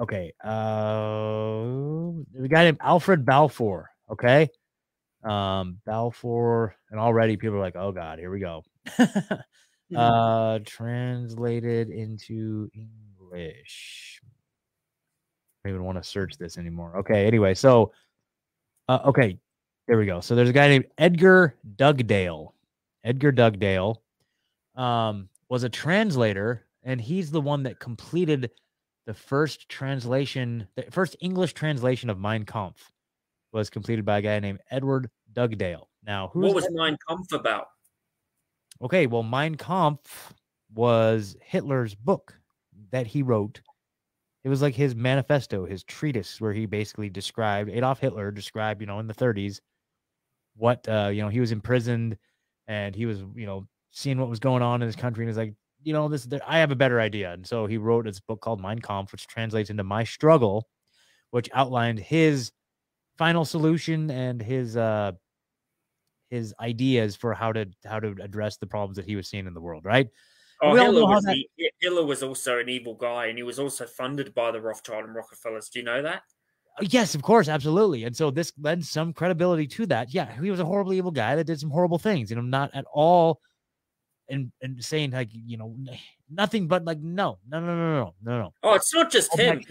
okay, 0.00 0.32
uh, 0.44 0.48
a 0.48 2.48
guy 2.48 2.64
named 2.64 2.78
Alfred 2.80 3.24
Balfour. 3.24 3.90
Okay, 4.10 4.48
um, 5.24 5.78
Balfour, 5.84 6.74
and 6.90 6.98
already 6.98 7.36
people 7.36 7.56
are 7.56 7.60
like, 7.60 7.76
"Oh 7.76 7.92
God, 7.92 8.18
here 8.18 8.30
we 8.30 8.40
go." 8.40 8.64
uh, 9.96 10.58
translated 10.64 11.90
into 11.90 12.68
English. 12.74 14.20
I 15.64 15.68
don't 15.68 15.76
even 15.76 15.84
want 15.84 16.02
to 16.02 16.08
search 16.08 16.36
this 16.38 16.58
anymore. 16.58 16.98
Okay, 16.98 17.26
anyway, 17.26 17.54
so 17.54 17.92
uh, 18.88 19.00
okay, 19.06 19.38
there 19.86 19.98
we 19.98 20.06
go. 20.06 20.20
So 20.20 20.34
there's 20.34 20.48
a 20.48 20.52
guy 20.52 20.68
named 20.68 20.86
Edgar 20.98 21.56
Dugdale. 21.76 22.52
Edgar 23.04 23.32
Dugdale 23.32 24.02
um, 24.76 25.28
was 25.48 25.64
a 25.64 25.68
translator, 25.68 26.66
and 26.82 27.00
he's 27.00 27.30
the 27.30 27.40
one 27.40 27.64
that 27.64 27.78
completed 27.78 28.50
the 29.06 29.14
first 29.14 29.68
translation, 29.68 30.68
the 30.76 30.84
first 30.90 31.16
English 31.20 31.54
translation 31.54 32.10
of 32.10 32.20
Mein 32.20 32.44
Kampf 32.44 32.91
was 33.52 33.70
completed 33.70 34.04
by 34.04 34.18
a 34.18 34.22
guy 34.22 34.38
named 34.40 34.60
Edward 34.70 35.10
Dugdale. 35.32 35.88
Now, 36.04 36.30
who 36.32 36.40
what 36.40 36.54
was? 36.54 36.68
Mein 36.70 36.96
Kampf 37.08 37.32
about? 37.32 37.66
Okay, 38.80 39.06
well, 39.06 39.22
Mein 39.22 39.56
Kampf 39.56 40.34
was 40.74 41.36
Hitler's 41.42 41.94
book 41.94 42.34
that 42.90 43.06
he 43.06 43.22
wrote 43.22 43.60
it 44.44 44.48
was 44.48 44.62
like 44.62 44.74
his 44.74 44.94
manifesto, 44.94 45.64
his 45.64 45.84
treatise, 45.84 46.40
where 46.40 46.52
he 46.52 46.66
basically 46.66 47.08
described 47.08 47.70
Adolf 47.70 48.00
Hitler 48.00 48.30
described, 48.32 48.80
you 48.80 48.86
know, 48.86 48.98
in 48.98 49.06
the 49.06 49.14
30s, 49.14 49.60
what 50.56 50.86
uh, 50.88 51.10
you 51.12 51.22
know, 51.22 51.28
he 51.28 51.40
was 51.40 51.52
imprisoned 51.52 52.18
and 52.66 52.94
he 52.94 53.06
was, 53.06 53.20
you 53.34 53.46
know, 53.46 53.66
seeing 53.90 54.18
what 54.18 54.28
was 54.28 54.40
going 54.40 54.62
on 54.62 54.82
in 54.82 54.86
his 54.86 54.96
country 54.96 55.24
and 55.24 55.30
he's 55.30 55.38
like, 55.38 55.54
you 55.84 55.92
know, 55.92 56.08
this 56.08 56.26
I 56.46 56.58
have 56.58 56.72
a 56.72 56.76
better 56.76 57.00
idea. 57.00 57.32
And 57.32 57.46
so 57.46 57.66
he 57.66 57.76
wrote 57.76 58.04
this 58.04 58.20
book 58.20 58.40
called 58.40 58.60
Mein 58.60 58.80
Kampf, 58.80 59.12
which 59.12 59.26
translates 59.26 59.70
into 59.70 59.84
My 59.84 60.04
Struggle, 60.04 60.68
which 61.30 61.48
outlined 61.52 61.98
his 62.00 62.52
final 63.22 63.44
solution 63.44 64.10
and 64.10 64.42
his 64.42 64.76
uh 64.76 65.12
his 66.28 66.52
ideas 66.58 67.14
for 67.14 67.32
how 67.34 67.52
to 67.52 67.66
how 67.84 68.00
to 68.00 68.16
address 68.20 68.56
the 68.56 68.66
problems 68.66 68.96
that 68.96 69.06
he 69.06 69.14
was 69.14 69.28
seeing 69.28 69.46
in 69.46 69.54
the 69.54 69.60
world, 69.60 69.84
right? 69.84 70.08
Oh, 70.60 70.74
Hitler 70.74 71.06
was, 71.06 71.22
that... 71.22 71.36
Hitler 71.80 72.04
was 72.04 72.24
also 72.24 72.58
an 72.58 72.68
evil 72.68 72.94
guy, 72.94 73.26
and 73.26 73.38
he 73.38 73.44
was 73.44 73.60
also 73.60 73.86
funded 73.86 74.34
by 74.34 74.50
the 74.50 74.60
Rothschild 74.60 75.04
and 75.04 75.14
Rockefellers. 75.14 75.68
Do 75.68 75.78
you 75.78 75.84
know 75.84 76.02
that? 76.02 76.22
Uh, 76.80 76.86
yes, 76.90 77.14
of 77.14 77.22
course, 77.22 77.48
absolutely. 77.48 78.02
And 78.02 78.16
so 78.16 78.32
this 78.32 78.52
lends 78.60 78.90
some 78.90 79.12
credibility 79.12 79.68
to 79.68 79.86
that. 79.86 80.12
Yeah, 80.12 80.28
he 80.40 80.50
was 80.50 80.58
a 80.58 80.64
horribly 80.64 80.98
evil 80.98 81.12
guy 81.12 81.36
that 81.36 81.44
did 81.44 81.60
some 81.60 81.70
horrible 81.70 81.98
things, 81.98 82.32
and 82.32 82.40
I'm 82.40 82.50
not 82.50 82.74
at 82.74 82.86
all 82.92 83.40
and 84.28 84.50
and 84.62 84.82
saying 84.82 85.12
like 85.12 85.28
you 85.32 85.58
know 85.58 85.76
nothing 86.28 86.66
but 86.66 86.84
like 86.84 86.98
no 86.98 87.38
no 87.48 87.60
no 87.60 87.66
no 87.66 87.76
no 87.76 88.14
no 88.24 88.38
no. 88.40 88.54
Oh, 88.64 88.74
it's 88.74 88.92
not 88.92 89.12
just 89.12 89.30
oh, 89.34 89.36
him. 89.36 89.62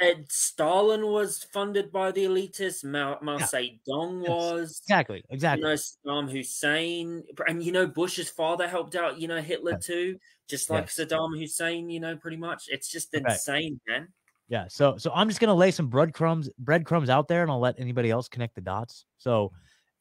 Ed 0.00 0.30
Stalin 0.30 1.06
was 1.06 1.44
funded 1.52 1.90
by 1.90 2.12
the 2.12 2.24
elitists. 2.24 2.84
Mao, 2.84 3.18
Mao 3.20 3.38
yeah. 3.38 3.46
Zedong 3.46 4.22
yes. 4.22 4.28
was 4.28 4.80
exactly 4.84 5.24
exactly. 5.30 5.62
You 5.62 5.68
know 5.68 5.74
Saddam 5.74 6.30
Hussein, 6.30 7.24
and 7.48 7.62
you 7.62 7.72
know 7.72 7.86
Bush's 7.86 8.28
father 8.28 8.68
helped 8.68 8.94
out. 8.94 9.20
You 9.20 9.28
know 9.28 9.40
Hitler 9.40 9.72
yes. 9.72 9.86
too, 9.86 10.18
just 10.48 10.70
like 10.70 10.84
yes. 10.84 10.96
Saddam 10.96 11.38
Hussein. 11.38 11.90
You 11.90 12.00
know, 12.00 12.16
pretty 12.16 12.36
much. 12.36 12.64
It's 12.68 12.88
just 12.88 13.12
insane, 13.12 13.80
right. 13.88 13.98
man. 14.00 14.08
Yeah. 14.48 14.66
So 14.68 14.96
so 14.98 15.10
I'm 15.14 15.28
just 15.28 15.40
gonna 15.40 15.54
lay 15.54 15.72
some 15.72 15.88
breadcrumbs 15.88 16.48
breadcrumbs 16.58 17.10
out 17.10 17.26
there, 17.26 17.42
and 17.42 17.50
I'll 17.50 17.60
let 17.60 17.80
anybody 17.80 18.10
else 18.10 18.28
connect 18.28 18.54
the 18.54 18.60
dots. 18.60 19.04
So 19.18 19.52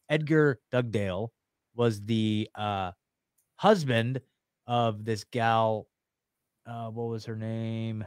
Edgar 0.09 0.59
Dugdale 0.71 1.29
was 1.75 2.01
the 2.03 2.49
uh, 2.55 2.91
husband 3.55 4.21
of 4.67 5.05
this 5.05 5.23
gal. 5.23 5.87
Uh, 6.67 6.89
what 6.89 7.07
was 7.07 7.25
her 7.25 7.35
name? 7.35 8.05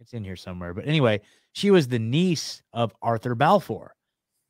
It's 0.00 0.14
in 0.14 0.24
here 0.24 0.36
somewhere. 0.36 0.74
But 0.74 0.86
anyway, 0.86 1.20
she 1.52 1.70
was 1.70 1.88
the 1.88 1.98
niece 1.98 2.62
of 2.72 2.92
Arthur 3.02 3.34
Balfour. 3.34 3.94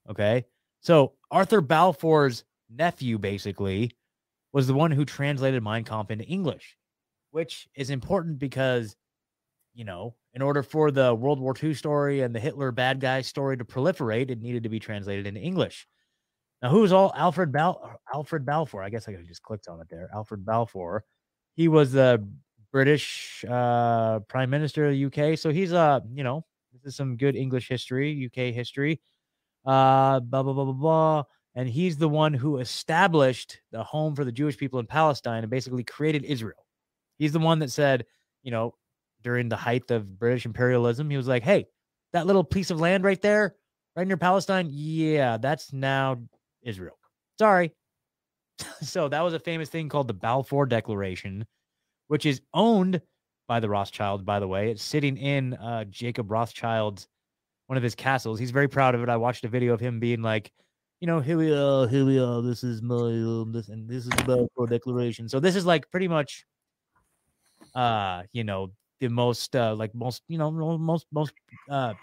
Okay. 0.09 0.45
So 0.81 1.13
Arthur 1.31 1.61
Balfour's 1.61 2.45
nephew 2.71 3.19
basically 3.19 3.91
was 4.53 4.67
the 4.67 4.75
one 4.75 4.91
who 4.91 5.05
translated 5.05 5.63
Mein 5.63 5.85
Kampf 5.85 6.11
into 6.11 6.25
English, 6.25 6.77
which 7.31 7.69
is 7.75 7.91
important 7.91 8.39
because, 8.39 8.97
you 9.75 9.85
know, 9.85 10.15
in 10.35 10.43
order 10.43 10.63
for 10.63 10.91
the 10.91 11.15
World 11.15 11.41
War 11.41 11.55
II 11.61 11.75
story 11.75 12.21
and 12.21 12.35
the 12.35 12.41
Hitler 12.41 12.73
bad 12.73 13.01
guy 13.01 13.21
story 13.21 13.57
to 13.57 13.65
proliferate, 13.65 14.31
it 14.31 14.41
needed 14.41 14.63
to 14.63 14.69
be 14.69 14.79
translated 14.79 15.27
into 15.27 15.41
English. 15.41 15.87
Now, 16.63 16.71
who's 16.71 16.93
all 16.93 17.13
Alfred 17.17 17.53
Bal 17.53 18.01
Alfred 18.13 18.45
Balfour? 18.45 18.83
I 18.83 18.91
guess 18.91 19.09
I 19.09 19.13
could 19.13 19.27
just 19.27 19.43
clicked 19.43 19.69
on 19.69 19.81
it 19.81 19.89
there. 19.91 20.11
Alfred 20.15 20.45
Balfour. 20.45 21.05
He 21.55 21.69
was 21.69 21.93
the 21.93 22.27
British 22.73 23.45
uh, 23.49 24.21
Prime 24.21 24.51
Minister 24.51 24.87
of 24.87 24.93
the 24.93 25.05
UK. 25.07 25.39
So 25.39 25.51
he's 25.51 25.73
uh, 25.73 26.01
you 26.13 26.25
know, 26.25 26.45
this 26.73 26.93
is 26.93 26.97
some 26.97 27.17
good 27.17 27.37
English 27.37 27.69
history, 27.69 28.27
UK 28.27 28.55
history. 28.55 29.01
Uh, 29.65 30.21
blah 30.21 30.43
blah 30.43 30.53
blah 30.53 30.65
blah 30.65 30.73
blah. 30.73 31.23
And 31.55 31.69
he's 31.69 31.97
the 31.97 32.09
one 32.09 32.33
who 32.33 32.59
established 32.59 33.61
the 33.73 33.83
home 33.83 34.15
for 34.15 34.25
the 34.25 34.33
Jewish 34.33 34.57
people 34.57 34.79
in 34.79 34.87
Palestine 34.87 35.43
and 35.43 35.51
basically 35.51 35.83
created 35.83 36.25
Israel. 36.25 36.65
He's 37.19 37.33
the 37.33 37.41
one 37.41 37.59
that 37.59 37.73
said, 37.73 38.07
you 38.43 38.51
know, 38.53 38.75
during 39.23 39.49
the 39.49 39.57
height 39.57 39.91
of 39.91 40.19
British 40.19 40.47
imperialism, 40.47 41.11
he 41.11 41.17
was 41.17 41.29
like, 41.29 41.43
"Hey, 41.43 41.67
that 42.13 42.27
little 42.27 42.45
piece 42.45 42.71
of 42.71 42.81
land 42.81 43.05
right 43.05 43.21
there, 43.21 43.57
right 43.97 44.07
near 44.07 44.17
Palestine, 44.17 44.69
yeah, 44.71 45.37
that's 45.37 45.73
now 45.73 46.23
Israel. 46.63 46.99
Sorry." 47.39 47.73
so 48.83 49.09
that 49.09 49.21
was 49.21 49.35
a 49.35 49.39
famous 49.41 49.69
thing 49.69 49.89
called 49.89 50.09
the 50.09 50.15
Balfour 50.15 50.67
Declaration, 50.67 51.47
which 52.11 52.27
is 52.27 52.41
owned 52.53 53.01
by 53.47 53.61
the 53.61 53.69
Rothschild, 53.69 54.27
by 54.27 54.41
the 54.41 54.49
way. 54.49 54.73
It's 54.73 54.83
sitting 54.83 55.17
in 55.17 55.55
uh, 55.55 55.85
Jacob 55.85 56.29
Rothschild's 56.29 57.07
one 57.69 57.77
of 57.77 57.85
his 57.85 57.95
castles. 57.95 58.41
He's 58.41 58.51
very 58.51 58.67
proud 58.67 58.97
of 58.97 59.03
it. 59.05 59.09
I 59.09 59.17
watched 59.17 59.45
a 59.45 59.49
video 59.49 59.75
of 59.75 59.79
him 59.79 60.01
being 60.01 60.21
like, 60.21 60.51
you 60.99 61.07
know, 61.07 61.21
here 61.21 61.37
we 61.37 61.55
are, 61.55 61.87
here 61.87 62.05
we 62.05 62.19
are. 62.19 62.43
This 62.43 62.65
is 62.65 62.83
my 62.83 62.97
um, 62.97 63.53
this 63.53 63.69
and 63.69 63.89
this 63.89 64.07
is 64.07 64.11
the 64.11 64.25
Balfour 64.25 64.67
Declaration. 64.67 65.29
So 65.29 65.39
this 65.39 65.55
is 65.55 65.65
like 65.65 65.89
pretty 65.93 66.09
much, 66.09 66.45
uh, 67.77 68.25
you 68.33 68.43
know, 68.43 68.73
the 68.99 69.09
most 69.09 69.55
uh, 69.55 69.77
like 69.77 69.95
most 69.95 70.25
you 70.27 70.37
know 70.37 70.51
most 70.51 71.07
most 71.13 71.33
uh 71.71 71.95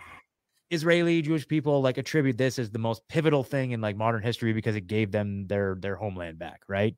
Israeli 0.70 1.22
Jewish 1.22 1.46
people 1.46 1.82
like 1.82 1.98
attribute 1.98 2.38
this 2.38 2.60
as 2.60 2.72
the 2.72 2.80
most 2.80 3.02
pivotal 3.10 3.44
thing 3.44 3.72
in 3.72 3.82
like 3.82 3.98
modern 3.98 4.24
history 4.24 4.54
because 4.54 4.78
it 4.78 4.88
gave 4.88 5.12
them 5.12 5.48
their 5.48 5.76
their 5.78 5.98
homeland 5.98 6.40
back, 6.40 6.62
right? 6.70 6.96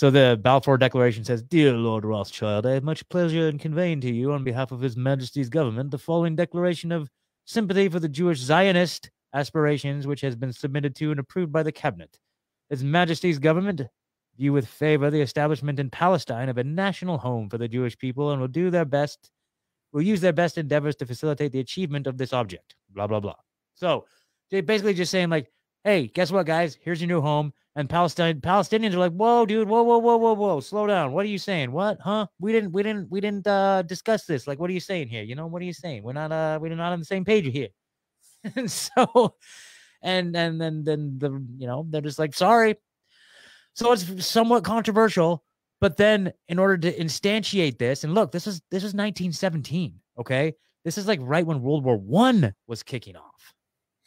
So 0.00 0.10
the 0.10 0.40
Balfour 0.42 0.78
Declaration 0.78 1.24
says, 1.24 1.42
Dear 1.42 1.74
Lord 1.74 2.06
Rothschild, 2.06 2.64
I 2.64 2.70
have 2.70 2.82
much 2.82 3.06
pleasure 3.10 3.50
in 3.50 3.58
conveying 3.58 4.00
to 4.00 4.10
you, 4.10 4.32
on 4.32 4.42
behalf 4.42 4.72
of 4.72 4.80
His 4.80 4.96
Majesty's 4.96 5.50
government, 5.50 5.90
the 5.90 5.98
following 5.98 6.34
declaration 6.34 6.90
of 6.90 7.10
sympathy 7.44 7.86
for 7.86 8.00
the 8.00 8.08
Jewish 8.08 8.38
Zionist 8.38 9.10
aspirations, 9.34 10.06
which 10.06 10.22
has 10.22 10.34
been 10.36 10.54
submitted 10.54 10.96
to 10.96 11.10
and 11.10 11.20
approved 11.20 11.52
by 11.52 11.62
the 11.62 11.70
Cabinet. 11.70 12.18
His 12.70 12.82
Majesty's 12.82 13.38
government 13.38 13.82
view 14.38 14.54
with 14.54 14.66
favor 14.66 15.10
the 15.10 15.20
establishment 15.20 15.78
in 15.78 15.90
Palestine 15.90 16.48
of 16.48 16.56
a 16.56 16.64
national 16.64 17.18
home 17.18 17.50
for 17.50 17.58
the 17.58 17.68
Jewish 17.68 17.98
people 17.98 18.30
and 18.30 18.40
will 18.40 18.48
do 18.48 18.70
their 18.70 18.86
best, 18.86 19.30
will 19.92 20.00
use 20.00 20.22
their 20.22 20.32
best 20.32 20.56
endeavors 20.56 20.96
to 20.96 21.04
facilitate 21.04 21.52
the 21.52 21.60
achievement 21.60 22.06
of 22.06 22.16
this 22.16 22.32
object. 22.32 22.74
Blah, 22.88 23.06
blah, 23.06 23.20
blah. 23.20 23.36
So 23.74 24.06
they 24.50 24.62
basically 24.62 24.94
just 24.94 25.10
saying, 25.10 25.28
like, 25.28 25.52
hey, 25.84 26.08
guess 26.08 26.30
what, 26.30 26.46
guys? 26.46 26.78
Here's 26.80 27.00
your 27.00 27.08
new 27.08 27.20
home. 27.20 27.52
And 27.76 27.88
Palestine 27.88 28.40
Palestinians 28.40 28.94
are 28.94 28.98
like, 28.98 29.12
whoa, 29.12 29.46
dude, 29.46 29.68
whoa, 29.68 29.82
whoa, 29.82 29.98
whoa, 29.98 30.16
whoa, 30.16 30.34
whoa, 30.34 30.60
slow 30.60 30.86
down. 30.86 31.12
What 31.12 31.24
are 31.24 31.28
you 31.28 31.38
saying? 31.38 31.70
What? 31.70 31.98
Huh? 32.00 32.26
We 32.40 32.52
didn't, 32.52 32.72
we 32.72 32.82
didn't, 32.82 33.10
we 33.10 33.20
didn't 33.20 33.46
uh 33.46 33.82
discuss 33.82 34.24
this. 34.26 34.48
Like, 34.48 34.58
what 34.58 34.68
are 34.70 34.72
you 34.72 34.80
saying 34.80 35.08
here? 35.08 35.22
You 35.22 35.36
know, 35.36 35.46
what 35.46 35.62
are 35.62 35.64
you 35.64 35.72
saying? 35.72 36.02
We're 36.02 36.12
not 36.12 36.32
uh 36.32 36.58
we're 36.60 36.74
not 36.74 36.92
on 36.92 36.98
the 36.98 37.04
same 37.04 37.24
page 37.24 37.46
here. 37.52 37.68
and 38.56 38.70
so 38.70 39.36
and 40.02 40.36
and 40.36 40.60
then 40.60 40.82
then 40.82 41.18
the 41.18 41.30
you 41.58 41.66
know, 41.66 41.86
they're 41.88 42.00
just 42.00 42.18
like, 42.18 42.34
sorry. 42.34 42.76
So 43.74 43.92
it's 43.92 44.26
somewhat 44.26 44.64
controversial, 44.64 45.44
but 45.80 45.96
then 45.96 46.32
in 46.48 46.58
order 46.58 46.76
to 46.76 46.92
instantiate 46.92 47.78
this, 47.78 48.02
and 48.02 48.14
look, 48.14 48.32
this 48.32 48.48
is 48.48 48.60
this 48.70 48.82
is 48.82 48.94
1917. 48.94 49.94
Okay. 50.18 50.54
This 50.84 50.98
is 50.98 51.06
like 51.06 51.20
right 51.22 51.46
when 51.46 51.62
World 51.62 51.84
War 51.84 51.96
One 51.96 52.52
was 52.66 52.82
kicking 52.82 53.14
off. 53.14 53.54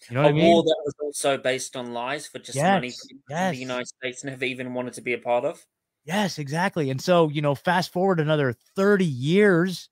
You 0.09 0.15
know 0.15 0.23
a 0.23 0.27
I 0.27 0.31
mean? 0.31 0.45
war 0.45 0.63
that 0.63 0.81
was 0.83 0.93
also 1.01 1.37
based 1.37 1.75
on 1.75 1.93
lies 1.93 2.27
for 2.27 2.39
just 2.39 2.55
yes, 2.55 2.73
money 2.73 2.93
yes. 3.29 3.53
the 3.53 3.59
United 3.59 3.87
States 3.87 4.23
never 4.23 4.45
even 4.45 4.73
wanted 4.73 4.93
to 4.93 5.01
be 5.01 5.13
a 5.13 5.17
part 5.17 5.45
of. 5.45 5.63
Yes, 6.05 6.37
exactly. 6.37 6.89
And 6.89 7.01
so, 7.01 7.29
you 7.29 7.41
know, 7.41 7.55
fast 7.55 7.93
forward 7.93 8.19
another 8.19 8.53
30 8.75 9.05
years, 9.05 9.89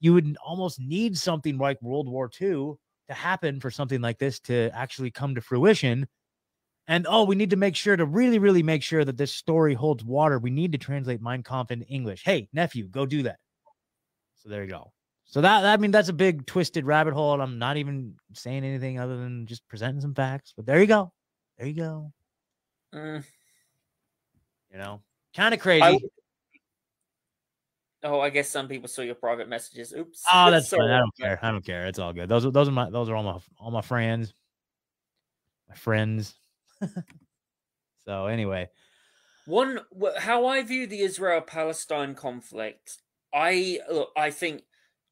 you 0.00 0.12
would 0.14 0.36
almost 0.44 0.80
need 0.80 1.16
something 1.16 1.56
like 1.56 1.80
World 1.80 2.08
War 2.08 2.28
II 2.40 2.74
to 3.08 3.14
happen 3.14 3.60
for 3.60 3.70
something 3.70 4.00
like 4.00 4.18
this 4.18 4.40
to 4.40 4.70
actually 4.74 5.10
come 5.10 5.34
to 5.34 5.40
fruition. 5.40 6.08
And 6.88 7.06
oh, 7.08 7.24
we 7.24 7.36
need 7.36 7.50
to 7.50 7.56
make 7.56 7.76
sure 7.76 7.96
to 7.96 8.04
really, 8.04 8.40
really 8.40 8.64
make 8.64 8.82
sure 8.82 9.04
that 9.04 9.16
this 9.16 9.32
story 9.32 9.74
holds 9.74 10.04
water. 10.04 10.40
We 10.40 10.50
need 10.50 10.72
to 10.72 10.78
translate 10.78 11.22
Mein 11.22 11.44
Kampf 11.44 11.70
into 11.70 11.86
English. 11.86 12.22
Hey, 12.24 12.48
nephew, 12.52 12.88
go 12.88 13.06
do 13.06 13.22
that. 13.22 13.36
So 14.36 14.48
there 14.48 14.64
you 14.64 14.70
go. 14.70 14.92
So 15.32 15.40
that 15.40 15.64
I 15.64 15.78
mean 15.78 15.92
that's 15.92 16.10
a 16.10 16.12
big 16.12 16.44
twisted 16.44 16.84
rabbit 16.84 17.14
hole, 17.14 17.32
and 17.32 17.42
I'm 17.42 17.58
not 17.58 17.78
even 17.78 18.16
saying 18.34 18.64
anything 18.64 18.98
other 18.98 19.16
than 19.16 19.46
just 19.46 19.66
presenting 19.66 20.02
some 20.02 20.14
facts. 20.14 20.52
But 20.54 20.66
there 20.66 20.78
you 20.78 20.86
go, 20.86 21.10
there 21.56 21.66
you 21.66 21.74
go. 21.74 22.12
Mm. 22.94 23.24
You 24.70 24.78
know, 24.78 25.00
kind 25.34 25.54
of 25.54 25.60
crazy. 25.60 25.82
I, 25.82 25.98
oh, 28.04 28.20
I 28.20 28.28
guess 28.28 28.50
some 28.50 28.68
people 28.68 28.88
saw 28.88 29.00
your 29.00 29.14
private 29.14 29.48
messages. 29.48 29.94
Oops. 29.96 30.22
Oh, 30.30 30.50
that's 30.50 30.68
fine. 30.76 30.90
I 30.90 30.98
don't 30.98 31.16
care. 31.18 31.38
I 31.40 31.50
don't 31.50 31.64
care. 31.64 31.86
It's 31.86 31.98
all 31.98 32.12
good. 32.12 32.28
Those 32.28 32.44
are 32.44 32.50
those 32.50 32.68
are 32.68 32.72
my 32.72 32.90
those 32.90 33.08
are 33.08 33.16
all 33.16 33.22
my 33.22 33.38
all 33.58 33.70
my 33.70 33.80
friends, 33.80 34.34
my 35.66 35.74
friends. 35.74 36.34
so 38.06 38.26
anyway, 38.26 38.68
one 39.46 39.80
how 40.18 40.44
I 40.44 40.62
view 40.62 40.86
the 40.86 41.00
Israel 41.00 41.40
Palestine 41.40 42.14
conflict. 42.14 42.98
I 43.32 43.80
look. 43.90 44.10
I 44.14 44.30
think 44.30 44.64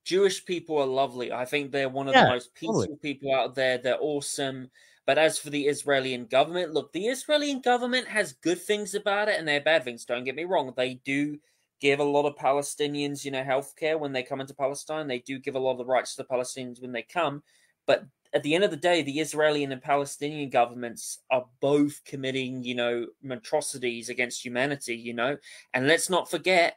Jewish 0.05 0.45
people 0.45 0.79
are 0.79 0.87
lovely. 0.87 1.33
I 1.33 1.45
think 1.45 1.71
they're 1.71 1.89
one 1.89 2.09
of 2.09 2.15
yeah, 2.15 2.25
the 2.25 2.31
most 2.31 2.55
peaceful 2.55 2.81
totally. 2.81 2.99
people 2.99 3.35
out 3.35 3.55
there. 3.55 3.79
They're 3.79 4.01
awesome. 4.01 4.71
But 5.07 5.19
as 5.19 5.39
for 5.39 5.51
the 5.51 5.67
Israeli 5.67 6.17
government, 6.19 6.73
look, 6.73 6.93
the 6.93 7.07
Israeli 7.07 7.55
government 7.61 8.07
has 8.07 8.35
good 8.35 8.61
things 8.61 8.95
about 8.95 9.29
it 9.29 9.39
and 9.39 9.47
they 9.47 9.55
have 9.55 9.65
bad 9.65 9.85
things. 9.85 10.05
Don't 10.05 10.25
get 10.25 10.37
me 10.37 10.45
wrong. 10.45 10.73
They 10.77 10.95
do 11.05 11.39
give 11.81 11.99
a 11.99 12.05
lot 12.05 12.27
of 12.27 12.37
Palestinians, 12.37 13.25
you 13.25 13.31
know, 13.31 13.43
healthcare 13.43 13.99
when 13.99 14.13
they 14.13 14.23
come 14.23 14.41
into 14.41 14.55
Palestine. 14.55 15.09
They 15.09 15.19
do 15.21 15.39
give 15.39 15.57
a 15.57 15.59
lot 15.59 15.73
of 15.73 15.79
the 15.79 15.85
rights 15.85 16.15
to 16.15 16.23
the 16.23 16.29
Palestinians 16.29 16.81
when 16.81 16.93
they 16.93 17.03
come. 17.03 17.43
But 17.87 18.05
at 18.33 18.43
the 18.43 18.55
end 18.55 18.65
of 18.65 18.71
the 18.71 18.77
day, 18.77 19.03
the 19.03 19.19
Israeli 19.19 19.65
and 19.65 19.73
the 19.73 19.79
Palestinian 19.79 20.51
governments 20.51 21.19
are 21.31 21.47
both 21.61 22.01
committing, 22.05 22.63
you 22.63 22.75
know, 22.75 23.07
atrocities 23.29 24.09
against 24.09 24.45
humanity, 24.45 24.95
you 24.95 25.15
know. 25.15 25.37
And 25.75 25.89
let's 25.89 26.09
not 26.09 26.31
forget 26.31 26.77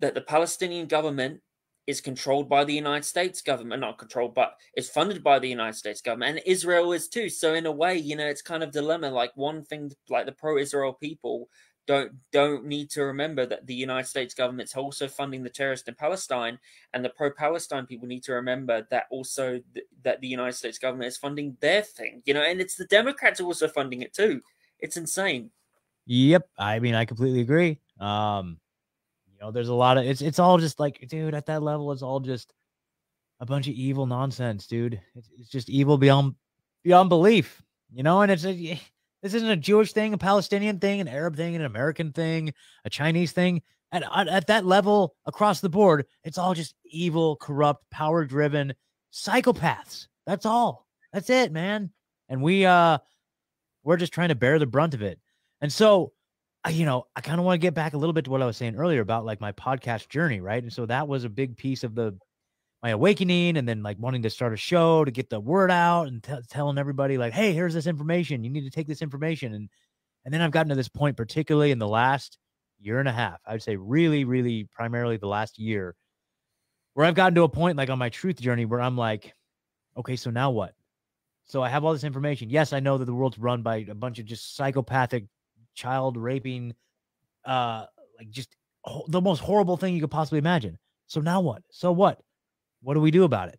that 0.00 0.14
the 0.14 0.20
Palestinian 0.20 0.88
government 0.88 1.40
is 1.86 2.00
controlled 2.00 2.48
by 2.48 2.64
the 2.64 2.74
United 2.74 3.04
States 3.04 3.42
government, 3.42 3.80
not 3.80 3.98
controlled, 3.98 4.34
but 4.34 4.56
is 4.76 4.88
funded 4.88 5.22
by 5.22 5.38
the 5.38 5.48
United 5.48 5.76
States 5.76 6.00
government, 6.00 6.38
and 6.38 6.46
Israel 6.46 6.92
is 6.92 7.08
too. 7.08 7.28
So 7.28 7.54
in 7.54 7.66
a 7.66 7.72
way, 7.72 7.96
you 7.96 8.16
know, 8.16 8.26
it's 8.26 8.42
kind 8.42 8.62
of 8.62 8.70
dilemma. 8.70 9.10
Like 9.10 9.36
one 9.36 9.62
thing, 9.64 9.92
like 10.08 10.26
the 10.26 10.32
pro-Israel 10.32 10.92
people 10.92 11.48
don't 11.86 12.12
don't 12.30 12.64
need 12.64 12.90
to 12.90 13.02
remember 13.02 13.44
that 13.44 13.66
the 13.66 13.74
United 13.74 14.06
States 14.06 14.34
government's 14.34 14.76
also 14.76 15.08
funding 15.08 15.42
the 15.42 15.50
terrorists 15.50 15.88
in 15.88 15.94
Palestine, 15.94 16.58
and 16.94 17.04
the 17.04 17.10
pro-Palestine 17.10 17.86
people 17.86 18.06
need 18.06 18.22
to 18.22 18.32
remember 18.32 18.86
that 18.90 19.06
also 19.10 19.60
th- 19.74 19.86
that 20.04 20.20
the 20.20 20.28
United 20.28 20.54
States 20.54 20.78
government 20.78 21.08
is 21.08 21.16
funding 21.16 21.56
their 21.60 21.82
thing, 21.82 22.22
you 22.24 22.34
know, 22.34 22.42
and 22.42 22.60
it's 22.60 22.76
the 22.76 22.86
Democrats 22.86 23.40
also 23.40 23.66
funding 23.66 24.02
it 24.02 24.14
too. 24.14 24.40
It's 24.78 24.96
insane. 24.96 25.50
Yep, 26.06 26.48
I 26.58 26.78
mean, 26.78 26.94
I 26.94 27.04
completely 27.04 27.40
agree. 27.40 27.78
Um, 28.00 28.58
know, 29.42 29.50
there's 29.50 29.68
a 29.68 29.74
lot 29.74 29.98
of 29.98 30.04
it's 30.04 30.22
it's 30.22 30.38
all 30.38 30.58
just 30.58 30.80
like, 30.80 31.06
dude, 31.08 31.34
at 31.34 31.46
that 31.46 31.62
level, 31.62 31.92
it's 31.92 32.02
all 32.02 32.20
just 32.20 32.52
a 33.40 33.46
bunch 33.46 33.66
of 33.66 33.74
evil 33.74 34.06
nonsense, 34.06 34.66
dude. 34.66 35.00
It's, 35.14 35.30
it's 35.38 35.48
just 35.48 35.68
evil 35.68 35.98
beyond 35.98 36.34
beyond 36.84 37.08
belief, 37.08 37.62
you 37.92 38.02
know, 38.02 38.22
and 38.22 38.30
it's 38.30 38.44
a 38.44 38.52
this 39.22 39.34
isn't 39.34 39.50
a 39.50 39.56
Jewish 39.56 39.92
thing, 39.92 40.14
a 40.14 40.18
Palestinian 40.18 40.78
thing, 40.78 41.00
an 41.00 41.08
Arab 41.08 41.36
thing, 41.36 41.56
an 41.56 41.64
American 41.64 42.12
thing, 42.12 42.54
a 42.84 42.90
Chinese 42.90 43.32
thing. 43.32 43.62
At, 43.94 44.04
at 44.26 44.46
that 44.46 44.64
level, 44.64 45.14
across 45.26 45.60
the 45.60 45.68
board, 45.68 46.06
it's 46.24 46.38
all 46.38 46.54
just 46.54 46.74
evil, 46.86 47.36
corrupt, 47.36 47.84
power 47.90 48.24
driven 48.24 48.72
psychopaths. 49.12 50.06
That's 50.26 50.46
all. 50.46 50.86
That's 51.12 51.28
it, 51.28 51.52
man. 51.52 51.90
And 52.30 52.42
we, 52.42 52.64
uh, 52.64 52.98
we're 53.84 53.98
just 53.98 54.14
trying 54.14 54.30
to 54.30 54.34
bear 54.34 54.58
the 54.58 54.64
brunt 54.64 54.94
of 54.94 55.02
it. 55.02 55.20
And 55.60 55.70
so, 55.70 56.14
you 56.70 56.86
know, 56.86 57.06
I 57.16 57.20
kind 57.20 57.40
of 57.40 57.44
want 57.44 57.60
to 57.60 57.64
get 57.66 57.74
back 57.74 57.94
a 57.94 57.98
little 57.98 58.12
bit 58.12 58.26
to 58.26 58.30
what 58.30 58.42
I 58.42 58.46
was 58.46 58.56
saying 58.56 58.76
earlier 58.76 59.00
about 59.00 59.24
like 59.24 59.40
my 59.40 59.52
podcast 59.52 60.08
journey, 60.08 60.40
right? 60.40 60.62
And 60.62 60.72
so 60.72 60.86
that 60.86 61.08
was 61.08 61.24
a 61.24 61.28
big 61.28 61.56
piece 61.56 61.82
of 61.84 61.94
the 61.94 62.16
my 62.82 62.90
awakening 62.90 63.56
and 63.56 63.68
then 63.68 63.82
like 63.82 63.96
wanting 63.98 64.22
to 64.22 64.30
start 64.30 64.52
a 64.52 64.56
show 64.56 65.04
to 65.04 65.10
get 65.10 65.30
the 65.30 65.38
word 65.40 65.70
out 65.70 66.08
and 66.08 66.22
t- 66.22 66.34
telling 66.48 66.78
everybody 66.78 67.16
like 67.16 67.32
hey 67.32 67.52
here's 67.52 67.74
this 67.74 67.86
information. 67.86 68.44
You 68.44 68.50
need 68.50 68.64
to 68.64 68.70
take 68.70 68.86
this 68.86 69.02
information. 69.02 69.54
And 69.54 69.68
and 70.24 70.32
then 70.32 70.40
i've 70.40 70.50
gotten 70.50 70.70
to 70.70 70.74
this 70.74 70.88
point 70.88 71.16
particularly 71.16 71.70
in 71.70 71.78
the 71.78 71.88
last 71.88 72.38
year 72.80 72.98
and 72.98 73.08
a 73.08 73.12
half 73.12 73.40
i 73.46 73.52
would 73.52 73.62
say 73.62 73.76
really 73.76 74.24
really 74.24 74.68
primarily 74.72 75.16
the 75.16 75.26
last 75.26 75.58
year 75.58 75.94
where 76.94 77.06
i've 77.06 77.14
gotten 77.14 77.34
to 77.34 77.42
a 77.42 77.48
point 77.48 77.76
like 77.76 77.90
on 77.90 77.98
my 77.98 78.08
truth 78.08 78.40
journey 78.40 78.64
where 78.64 78.80
i'm 78.80 78.96
like 78.96 79.34
okay 79.96 80.16
so 80.16 80.30
now 80.30 80.50
what? 80.50 80.74
So 81.44 81.62
i 81.62 81.68
have 81.68 81.84
all 81.84 81.92
this 81.92 82.04
information. 82.04 82.50
Yes 82.50 82.72
i 82.72 82.80
know 82.80 82.98
that 82.98 83.04
the 83.04 83.14
world's 83.14 83.38
run 83.38 83.62
by 83.62 83.86
a 83.88 83.94
bunch 83.94 84.18
of 84.18 84.24
just 84.24 84.56
psychopathic 84.56 85.24
child 85.74 86.16
raping 86.16 86.74
uh 87.44 87.86
like 88.18 88.30
just 88.30 88.54
ho- 88.84 89.04
the 89.08 89.20
most 89.20 89.40
horrible 89.40 89.76
thing 89.76 89.94
you 89.94 90.00
could 90.00 90.10
possibly 90.10 90.38
imagine 90.38 90.78
so 91.06 91.20
now 91.20 91.40
what 91.40 91.62
so 91.70 91.92
what 91.92 92.20
what 92.82 92.94
do 92.94 93.00
we 93.00 93.10
do 93.10 93.24
about 93.24 93.48
it? 93.48 93.58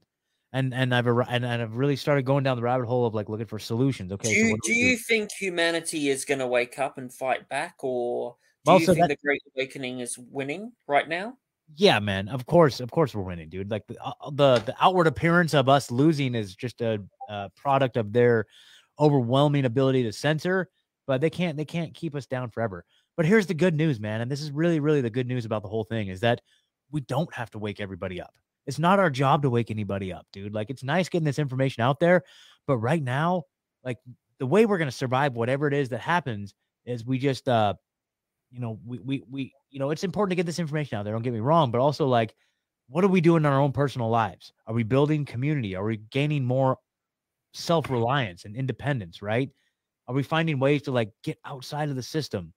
And 0.51 0.73
and 0.73 0.93
I've 0.93 1.07
and, 1.07 1.43
and 1.43 1.61
I've 1.61 1.75
really 1.77 1.95
started 1.95 2.25
going 2.25 2.43
down 2.43 2.57
the 2.57 2.63
rabbit 2.63 2.85
hole 2.85 3.07
of 3.07 3.15
like 3.15 3.27
looking 3.27 3.47
for 3.47 3.57
solutions. 3.57 4.11
Okay, 4.11 4.31
do 4.31 4.35
you, 4.35 4.49
so 4.49 4.57
do, 4.63 4.73
do 4.73 4.73
you 4.73 4.97
think 4.97 5.31
humanity 5.31 6.09
is 6.09 6.25
going 6.25 6.39
to 6.39 6.47
wake 6.47 6.77
up 6.77 6.99
and 6.99 7.11
fight 7.11 7.49
back, 7.49 7.75
or 7.83 8.35
do 8.65 8.73
you 8.73 8.85
think 8.85 8.99
that, 8.99 9.09
the 9.09 9.17
Great 9.23 9.41
Awakening 9.55 10.01
is 10.01 10.17
winning 10.17 10.71
right 10.87 11.09
now? 11.09 11.37
Yeah, 11.75 11.99
man. 11.99 12.29
Of 12.29 12.45
course, 12.45 12.81
of 12.81 12.91
course, 12.91 13.15
we're 13.15 13.23
winning, 13.23 13.49
dude. 13.49 13.71
Like 13.71 13.87
the 13.87 13.97
uh, 14.03 14.29
the, 14.31 14.59
the 14.59 14.75
outward 14.79 15.07
appearance 15.07 15.55
of 15.55 15.69
us 15.69 15.89
losing 15.89 16.35
is 16.35 16.55
just 16.55 16.81
a, 16.81 17.01
a 17.29 17.49
product 17.55 17.97
of 17.97 18.13
their 18.13 18.45
overwhelming 18.99 19.65
ability 19.65 20.03
to 20.03 20.11
censor, 20.11 20.69
but 21.07 21.21
they 21.21 21.29
can't 21.29 21.57
they 21.57 21.65
can't 21.65 21.93
keep 21.93 22.15
us 22.15 22.25
down 22.25 22.49
forever. 22.49 22.85
But 23.15 23.25
here's 23.25 23.47
the 23.47 23.53
good 23.53 23.75
news, 23.75 23.99
man, 23.99 24.21
and 24.21 24.31
this 24.31 24.41
is 24.41 24.51
really 24.51 24.79
really 24.79 25.01
the 25.01 25.09
good 25.09 25.27
news 25.27 25.45
about 25.45 25.61
the 25.61 25.69
whole 25.69 25.83
thing 25.83 26.07
is 26.07 26.21
that 26.21 26.41
we 26.91 27.01
don't 27.01 27.33
have 27.33 27.49
to 27.51 27.59
wake 27.59 27.79
everybody 27.79 28.21
up. 28.21 28.33
It's 28.65 28.79
not 28.79 28.99
our 28.99 29.09
job 29.09 29.41
to 29.41 29.49
wake 29.49 29.71
anybody 29.71 30.13
up, 30.13 30.25
dude. 30.31 30.53
Like 30.53 30.69
it's 30.69 30.83
nice 30.83 31.09
getting 31.09 31.25
this 31.25 31.39
information 31.39 31.83
out 31.83 31.99
there, 31.99 32.23
but 32.67 32.77
right 32.77 33.03
now, 33.03 33.43
like 33.83 33.97
the 34.39 34.45
way 34.45 34.65
we're 34.65 34.77
gonna 34.77 34.91
survive 34.91 35.33
whatever 35.33 35.67
it 35.67 35.73
is 35.73 35.89
that 35.89 36.01
happens 36.01 36.53
is 36.85 37.05
we 37.05 37.17
just 37.17 37.47
uh 37.47 37.73
you 38.51 38.59
know, 38.59 38.79
we 38.85 38.99
we 38.99 39.23
we 39.29 39.53
you 39.69 39.79
know, 39.79 39.89
it's 39.89 40.03
important 40.03 40.31
to 40.31 40.35
get 40.35 40.45
this 40.45 40.59
information 40.59 40.97
out 40.97 41.03
there, 41.03 41.13
don't 41.13 41.23
get 41.23 41.33
me 41.33 41.39
wrong, 41.39 41.71
but 41.71 41.81
also 41.81 42.07
like 42.07 42.35
what 42.87 43.03
are 43.03 43.09
we 43.09 43.21
doing 43.21 43.41
in 43.41 43.45
our 43.45 43.59
own 43.59 43.71
personal 43.71 44.09
lives? 44.09 44.53
Are 44.67 44.73
we 44.73 44.83
building 44.83 45.25
community? 45.25 45.75
Are 45.75 45.83
we 45.83 45.97
gaining 45.97 46.45
more 46.45 46.77
self-reliance 47.53 48.45
and 48.45 48.55
independence, 48.55 49.21
right? 49.21 49.49
Are 50.07 50.15
we 50.15 50.23
finding 50.23 50.59
ways 50.59 50.83
to 50.83 50.91
like 50.91 51.11
get 51.23 51.37
outside 51.45 51.89
of 51.89 51.95
the 51.95 52.03
system? 52.03 52.53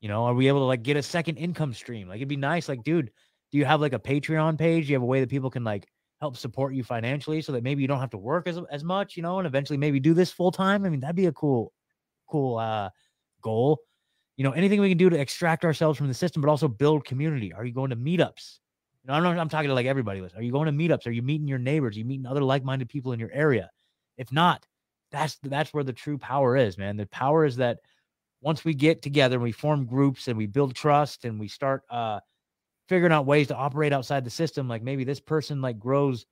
You 0.00 0.08
know, 0.08 0.24
are 0.24 0.34
we 0.34 0.48
able 0.48 0.60
to 0.60 0.64
like 0.64 0.82
get 0.82 0.96
a 0.96 1.02
second 1.02 1.36
income 1.36 1.72
stream? 1.72 2.08
Like 2.08 2.16
it'd 2.16 2.28
be 2.28 2.36
nice, 2.36 2.68
like, 2.68 2.82
dude, 2.82 3.10
do 3.52 3.58
you 3.58 3.64
have 3.64 3.80
like 3.80 3.92
a 3.92 3.98
Patreon 3.98 4.58
page? 4.58 4.86
Do 4.86 4.92
you 4.92 4.96
have 4.96 5.02
a 5.02 5.06
way 5.06 5.20
that 5.20 5.30
people 5.30 5.50
can 5.50 5.64
like 5.64 5.86
help 6.20 6.36
support 6.36 6.74
you 6.74 6.82
financially 6.84 7.42
so 7.42 7.52
that 7.52 7.62
maybe 7.62 7.82
you 7.82 7.88
don't 7.88 8.00
have 8.00 8.10
to 8.10 8.18
work 8.18 8.46
as 8.46 8.58
as 8.70 8.84
much, 8.84 9.16
you 9.16 9.22
know, 9.22 9.38
and 9.38 9.46
eventually 9.46 9.76
maybe 9.76 10.00
do 10.00 10.14
this 10.14 10.30
full 10.30 10.52
time? 10.52 10.84
I 10.84 10.88
mean, 10.88 11.00
that'd 11.00 11.16
be 11.16 11.26
a 11.26 11.32
cool, 11.32 11.72
cool 12.28 12.58
uh 12.58 12.90
goal. 13.42 13.78
You 14.36 14.44
know, 14.44 14.50
anything 14.52 14.80
we 14.80 14.88
can 14.88 14.98
do 14.98 15.10
to 15.10 15.18
extract 15.18 15.64
ourselves 15.64 15.96
from 15.96 16.08
the 16.08 16.14
system, 16.14 16.42
but 16.42 16.48
also 16.48 16.66
build 16.66 17.04
community. 17.04 17.52
Are 17.52 17.64
you 17.64 17.72
going 17.72 17.90
to 17.90 17.96
meetups? 17.96 18.58
You 19.04 19.08
know, 19.08 19.14
I'm, 19.14 19.22
not, 19.22 19.38
I'm 19.38 19.48
talking 19.48 19.68
to 19.68 19.74
like 19.74 19.86
everybody. 19.86 20.20
Are 20.20 20.42
you 20.42 20.50
going 20.50 20.66
to 20.66 20.72
meetups? 20.72 21.06
Are 21.06 21.12
you 21.12 21.22
meeting 21.22 21.46
your 21.46 21.58
neighbors? 21.58 21.94
Are 21.94 21.98
you 22.00 22.04
meeting 22.04 22.26
other 22.26 22.42
like-minded 22.42 22.88
people 22.88 23.12
in 23.12 23.20
your 23.20 23.30
area? 23.32 23.70
If 24.16 24.32
not, 24.32 24.66
that's 25.10 25.36
that's 25.42 25.72
where 25.72 25.84
the 25.84 25.92
true 25.92 26.18
power 26.18 26.56
is, 26.56 26.78
man. 26.78 26.96
The 26.96 27.06
power 27.06 27.44
is 27.44 27.56
that 27.56 27.80
once 28.40 28.64
we 28.64 28.74
get 28.74 29.02
together 29.02 29.36
and 29.36 29.42
we 29.42 29.52
form 29.52 29.86
groups 29.86 30.28
and 30.28 30.36
we 30.36 30.46
build 30.46 30.74
trust 30.74 31.24
and 31.24 31.38
we 31.40 31.48
start 31.48 31.82
uh 31.90 32.20
figuring 32.88 33.12
out 33.12 33.26
ways 33.26 33.48
to 33.48 33.56
operate 33.56 33.92
outside 33.92 34.24
the 34.24 34.30
system. 34.30 34.68
Like 34.68 34.82
maybe 34.82 35.04
this 35.04 35.20
person 35.20 35.62
like 35.62 35.78
grows 35.78 36.26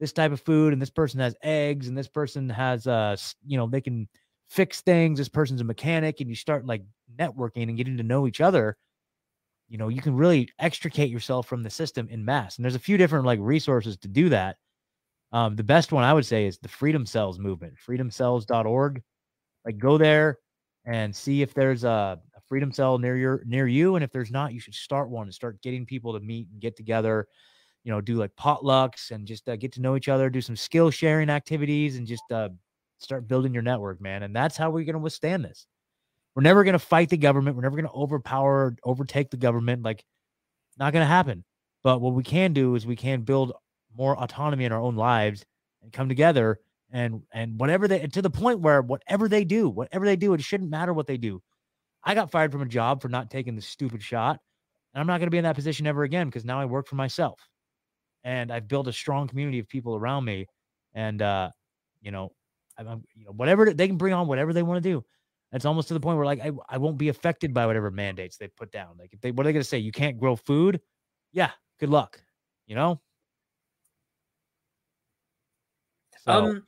this 0.00 0.12
type 0.12 0.32
of 0.32 0.40
food 0.40 0.72
and 0.72 0.82
this 0.82 0.90
person 0.90 1.20
has 1.20 1.34
eggs 1.42 1.88
and 1.88 1.96
this 1.96 2.08
person 2.08 2.48
has 2.48 2.86
uh 2.86 3.16
you 3.46 3.56
know 3.56 3.66
they 3.66 3.80
can 3.80 4.08
fix 4.50 4.82
things 4.82 5.18
this 5.18 5.28
person's 5.28 5.60
a 5.60 5.64
mechanic 5.64 6.20
and 6.20 6.28
you 6.28 6.36
start 6.36 6.66
like 6.66 6.82
networking 7.18 7.64
and 7.64 7.76
getting 7.76 7.96
to 7.96 8.02
know 8.02 8.26
each 8.26 8.40
other 8.40 8.76
you 9.68 9.78
know 9.78 9.88
you 9.88 10.02
can 10.02 10.14
really 10.14 10.48
extricate 10.58 11.10
yourself 11.10 11.46
from 11.46 11.62
the 11.62 11.70
system 11.70 12.06
in 12.10 12.24
mass 12.24 12.56
and 12.56 12.64
there's 12.64 12.74
a 12.74 12.80
few 12.80 12.96
different 12.96 13.24
like 13.24 13.38
resources 13.40 13.96
to 13.96 14.08
do 14.08 14.28
that 14.28 14.56
um 15.34 15.54
the 15.56 15.62
best 15.62 15.92
one 15.92 16.02
i 16.02 16.12
would 16.12 16.24
say 16.24 16.46
is 16.46 16.56
the 16.58 16.68
freedom 16.68 17.04
cells 17.04 17.38
movement 17.38 17.74
freedomcells.org 17.86 19.02
like 19.66 19.78
go 19.78 19.98
there 19.98 20.38
and 20.86 21.14
see 21.14 21.42
if 21.42 21.52
there's 21.52 21.84
a, 21.84 22.18
freedom 22.46 22.70
cell 22.70 22.98
near 22.98 23.16
your 23.16 23.42
near 23.46 23.66
you 23.66 23.96
and 23.96 24.04
if 24.04 24.12
there's 24.12 24.30
not 24.30 24.52
you 24.52 24.60
should 24.60 24.74
start 24.74 25.08
one 25.08 25.26
and 25.26 25.32
start 25.34 25.60
getting 25.62 25.86
people 25.86 26.12
to 26.12 26.20
meet 26.20 26.46
and 26.52 26.60
get 26.60 26.76
together 26.76 27.26
you 27.84 27.90
know 27.90 28.02
do 28.02 28.16
like 28.16 28.30
potlucks 28.36 29.12
and 29.12 29.26
just 29.26 29.48
uh, 29.48 29.56
get 29.56 29.72
to 29.72 29.80
know 29.80 29.96
each 29.96 30.10
other 30.10 30.28
do 30.28 30.42
some 30.42 30.54
skill 30.54 30.90
sharing 30.90 31.30
activities 31.30 31.96
and 31.96 32.06
just 32.06 32.22
uh, 32.30 32.50
start 32.98 33.26
building 33.26 33.54
your 33.54 33.62
network 33.62 33.98
man 33.98 34.24
and 34.24 34.36
that's 34.36 34.58
how 34.58 34.68
we're 34.68 34.84
going 34.84 34.92
to 34.92 34.98
withstand 34.98 35.42
this. 35.42 35.66
We're 36.34 36.42
never 36.42 36.64
going 36.64 36.72
to 36.72 36.78
fight 36.80 37.10
the 37.10 37.16
government. 37.16 37.56
We're 37.56 37.62
never 37.62 37.76
going 37.76 37.88
to 37.88 37.94
overpower 37.94 38.76
overtake 38.82 39.30
the 39.30 39.36
government. 39.36 39.82
Like 39.82 40.04
not 40.78 40.92
going 40.92 41.02
to 41.02 41.08
happen. 41.08 41.44
But 41.82 42.00
what 42.00 42.14
we 42.14 42.22
can 42.22 42.52
do 42.52 42.74
is 42.74 42.86
we 42.86 42.96
can 42.96 43.22
build 43.22 43.52
more 43.96 44.20
autonomy 44.20 44.64
in 44.64 44.72
our 44.72 44.80
own 44.80 44.96
lives 44.96 45.44
and 45.82 45.92
come 45.92 46.08
together 46.08 46.58
and 46.90 47.22
and 47.32 47.58
whatever 47.58 47.88
they 47.88 48.06
to 48.06 48.22
the 48.22 48.30
point 48.30 48.60
where 48.60 48.82
whatever 48.82 49.28
they 49.28 49.44
do 49.44 49.68
whatever 49.68 50.04
they 50.04 50.16
do 50.16 50.34
it 50.34 50.42
shouldn't 50.42 50.70
matter 50.70 50.92
what 50.92 51.06
they 51.06 51.16
do 51.16 51.42
I 52.04 52.14
got 52.14 52.30
fired 52.30 52.52
from 52.52 52.62
a 52.62 52.66
job 52.66 53.00
for 53.00 53.08
not 53.08 53.30
taking 53.30 53.56
the 53.56 53.62
stupid 53.62 54.02
shot. 54.02 54.38
And 54.92 55.00
I'm 55.00 55.06
not 55.06 55.18
going 55.18 55.26
to 55.26 55.30
be 55.30 55.38
in 55.38 55.44
that 55.44 55.56
position 55.56 55.86
ever 55.86 56.04
again 56.04 56.28
because 56.28 56.44
now 56.44 56.60
I 56.60 56.66
work 56.66 56.86
for 56.86 56.96
myself. 56.96 57.40
And 58.22 58.52
I've 58.52 58.68
built 58.68 58.88
a 58.88 58.92
strong 58.92 59.26
community 59.26 59.58
of 59.58 59.68
people 59.68 59.96
around 59.96 60.24
me. 60.24 60.46
And, 60.94 61.20
uh, 61.20 61.50
you 62.00 62.10
know, 62.10 62.32
I'm, 62.78 63.04
you 63.14 63.24
know, 63.24 63.32
whatever 63.32 63.72
they 63.72 63.86
can 63.86 63.96
bring 63.96 64.14
on, 64.14 64.28
whatever 64.28 64.52
they 64.52 64.62
want 64.62 64.82
to 64.82 64.88
do. 64.88 65.04
It's 65.52 65.64
almost 65.64 65.88
to 65.88 65.94
the 65.94 66.00
point 66.00 66.16
where 66.16 66.26
like 66.26 66.40
I, 66.40 66.50
I 66.68 66.78
won't 66.78 66.98
be 66.98 67.08
affected 67.08 67.54
by 67.54 67.66
whatever 67.66 67.90
mandates 67.90 68.36
they 68.36 68.48
put 68.48 68.72
down. 68.72 68.96
Like 68.98 69.12
if 69.12 69.20
they 69.20 69.30
what 69.30 69.44
are 69.44 69.48
they 69.48 69.52
gonna 69.52 69.64
say? 69.64 69.78
You 69.78 69.92
can't 69.92 70.18
grow 70.18 70.34
food? 70.34 70.80
Yeah, 71.32 71.50
good 71.78 71.90
luck. 71.90 72.20
You 72.66 72.74
know? 72.74 73.00
So, 76.26 76.32
um 76.32 76.66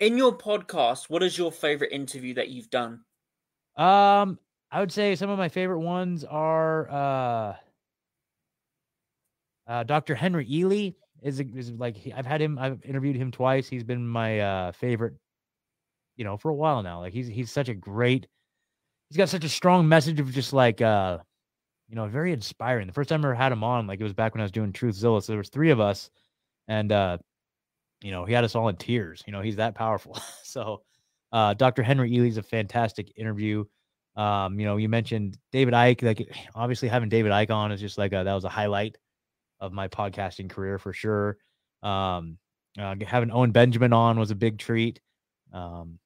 in 0.00 0.18
your 0.18 0.36
podcast, 0.36 1.08
what 1.08 1.22
is 1.22 1.38
your 1.38 1.52
favorite 1.52 1.92
interview 1.92 2.34
that 2.34 2.48
you've 2.48 2.70
done? 2.70 3.00
Um, 3.76 4.38
I 4.70 4.80
would 4.80 4.92
say 4.92 5.14
some 5.14 5.30
of 5.30 5.38
my 5.38 5.48
favorite 5.48 5.80
ones 5.80 6.24
are 6.24 6.90
uh, 6.90 7.54
uh, 9.66 9.82
Dr. 9.84 10.14
Henry 10.14 10.46
Ealy 10.46 10.94
is, 11.22 11.40
is 11.40 11.70
like 11.72 11.96
I've 12.14 12.26
had 12.26 12.42
him. 12.42 12.58
I've 12.58 12.84
interviewed 12.84 13.16
him 13.16 13.30
twice. 13.30 13.68
He's 13.68 13.84
been 13.84 14.06
my 14.06 14.40
uh, 14.40 14.72
favorite, 14.72 15.14
you 16.16 16.24
know, 16.24 16.36
for 16.36 16.50
a 16.50 16.54
while 16.54 16.82
now. 16.82 17.00
Like 17.00 17.12
he's 17.12 17.28
he's 17.28 17.50
such 17.50 17.68
a 17.68 17.74
great. 17.74 18.26
He's 19.08 19.16
got 19.16 19.28
such 19.28 19.44
a 19.44 19.48
strong 19.48 19.88
message 19.88 20.20
of 20.20 20.30
just 20.32 20.52
like 20.52 20.82
uh, 20.82 21.18
you 21.88 21.94
know, 21.94 22.06
very 22.08 22.32
inspiring. 22.32 22.86
The 22.86 22.92
first 22.92 23.08
time 23.08 23.24
I 23.24 23.28
ever 23.28 23.34
had 23.34 23.52
him 23.52 23.64
on, 23.64 23.86
like 23.86 24.00
it 24.00 24.04
was 24.04 24.12
back 24.12 24.34
when 24.34 24.40
I 24.40 24.44
was 24.44 24.52
doing 24.52 24.72
Truthzilla. 24.72 25.22
So 25.22 25.32
there 25.32 25.38
was 25.38 25.48
three 25.48 25.70
of 25.70 25.80
us, 25.80 26.10
and 26.68 26.92
uh, 26.92 27.18
you 28.04 28.10
know, 28.10 28.26
he 28.26 28.34
had 28.34 28.44
us 28.44 28.54
all 28.54 28.68
in 28.68 28.76
tears. 28.76 29.22
You 29.26 29.32
know, 29.32 29.40
he's 29.40 29.56
that 29.56 29.74
powerful. 29.74 30.18
so, 30.42 30.82
uh, 31.32 31.54
Dr. 31.54 31.82
Henry 31.82 32.10
Ealy's 32.10 32.36
a 32.36 32.42
fantastic 32.42 33.10
interview. 33.16 33.64
Um, 34.14 34.60
you 34.60 34.66
know, 34.66 34.76
you 34.76 34.90
mentioned 34.90 35.38
David 35.50 35.72
Icke. 35.72 36.02
Like, 36.02 36.36
obviously, 36.54 36.88
having 36.88 37.08
David 37.08 37.32
Icke 37.32 37.50
on 37.50 37.72
is 37.72 37.80
just 37.80 37.96
like 37.96 38.12
a, 38.12 38.22
that 38.22 38.34
was 38.34 38.44
a 38.44 38.50
highlight 38.50 38.98
of 39.58 39.72
my 39.72 39.88
podcasting 39.88 40.50
career 40.50 40.78
for 40.78 40.92
sure. 40.92 41.38
Um, 41.82 42.36
uh, 42.78 42.94
having 43.06 43.30
Owen 43.30 43.52
Benjamin 43.52 43.94
on 43.94 44.18
was 44.18 44.30
a 44.30 44.34
big 44.34 44.58
treat. 44.58 45.00
Um, 45.54 45.98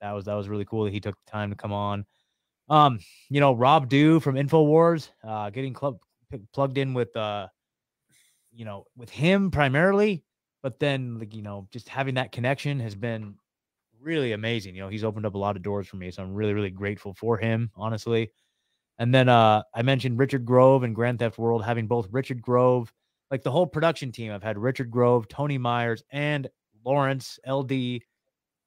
that 0.00 0.12
was 0.12 0.26
that 0.26 0.34
was 0.34 0.48
really 0.48 0.64
cool 0.64 0.84
that 0.84 0.92
he 0.92 1.00
took 1.00 1.16
the 1.16 1.30
time 1.30 1.50
to 1.50 1.56
come 1.56 1.72
on. 1.72 2.06
Um, 2.68 3.00
you 3.28 3.40
know, 3.40 3.54
Rob 3.54 3.88
Dew 3.88 4.20
from 4.20 4.36
InfoWars, 4.36 5.10
uh, 5.26 5.50
getting 5.50 5.72
club 5.72 5.98
plugged 6.52 6.78
in 6.78 6.94
with 6.94 7.14
uh, 7.16 7.48
you 8.52 8.64
know, 8.64 8.84
with 8.96 9.10
him 9.10 9.50
primarily, 9.50 10.22
but 10.62 10.78
then 10.78 11.18
like, 11.18 11.34
you 11.34 11.42
know, 11.42 11.68
just 11.70 11.88
having 11.88 12.14
that 12.14 12.32
connection 12.32 12.80
has 12.80 12.94
been 12.94 13.34
really 14.00 14.32
amazing. 14.32 14.74
You 14.74 14.82
know, 14.82 14.88
he's 14.88 15.04
opened 15.04 15.26
up 15.26 15.34
a 15.34 15.38
lot 15.38 15.56
of 15.56 15.62
doors 15.62 15.86
for 15.86 15.96
me. 15.96 16.10
So 16.10 16.22
I'm 16.22 16.34
really, 16.34 16.54
really 16.54 16.70
grateful 16.70 17.14
for 17.14 17.36
him, 17.38 17.70
honestly. 17.76 18.30
And 18.98 19.14
then 19.14 19.28
uh 19.28 19.62
I 19.74 19.82
mentioned 19.82 20.18
Richard 20.18 20.44
Grove 20.44 20.82
and 20.82 20.94
Grand 20.94 21.18
Theft 21.18 21.38
World, 21.38 21.64
having 21.64 21.86
both 21.86 22.08
Richard 22.10 22.42
Grove, 22.42 22.92
like 23.30 23.42
the 23.42 23.50
whole 23.50 23.66
production 23.66 24.12
team. 24.12 24.32
I've 24.32 24.42
had 24.42 24.58
Richard 24.58 24.90
Grove, 24.90 25.28
Tony 25.28 25.58
Myers, 25.58 26.02
and 26.10 26.48
Lawrence 26.84 27.38
LD, 27.46 28.00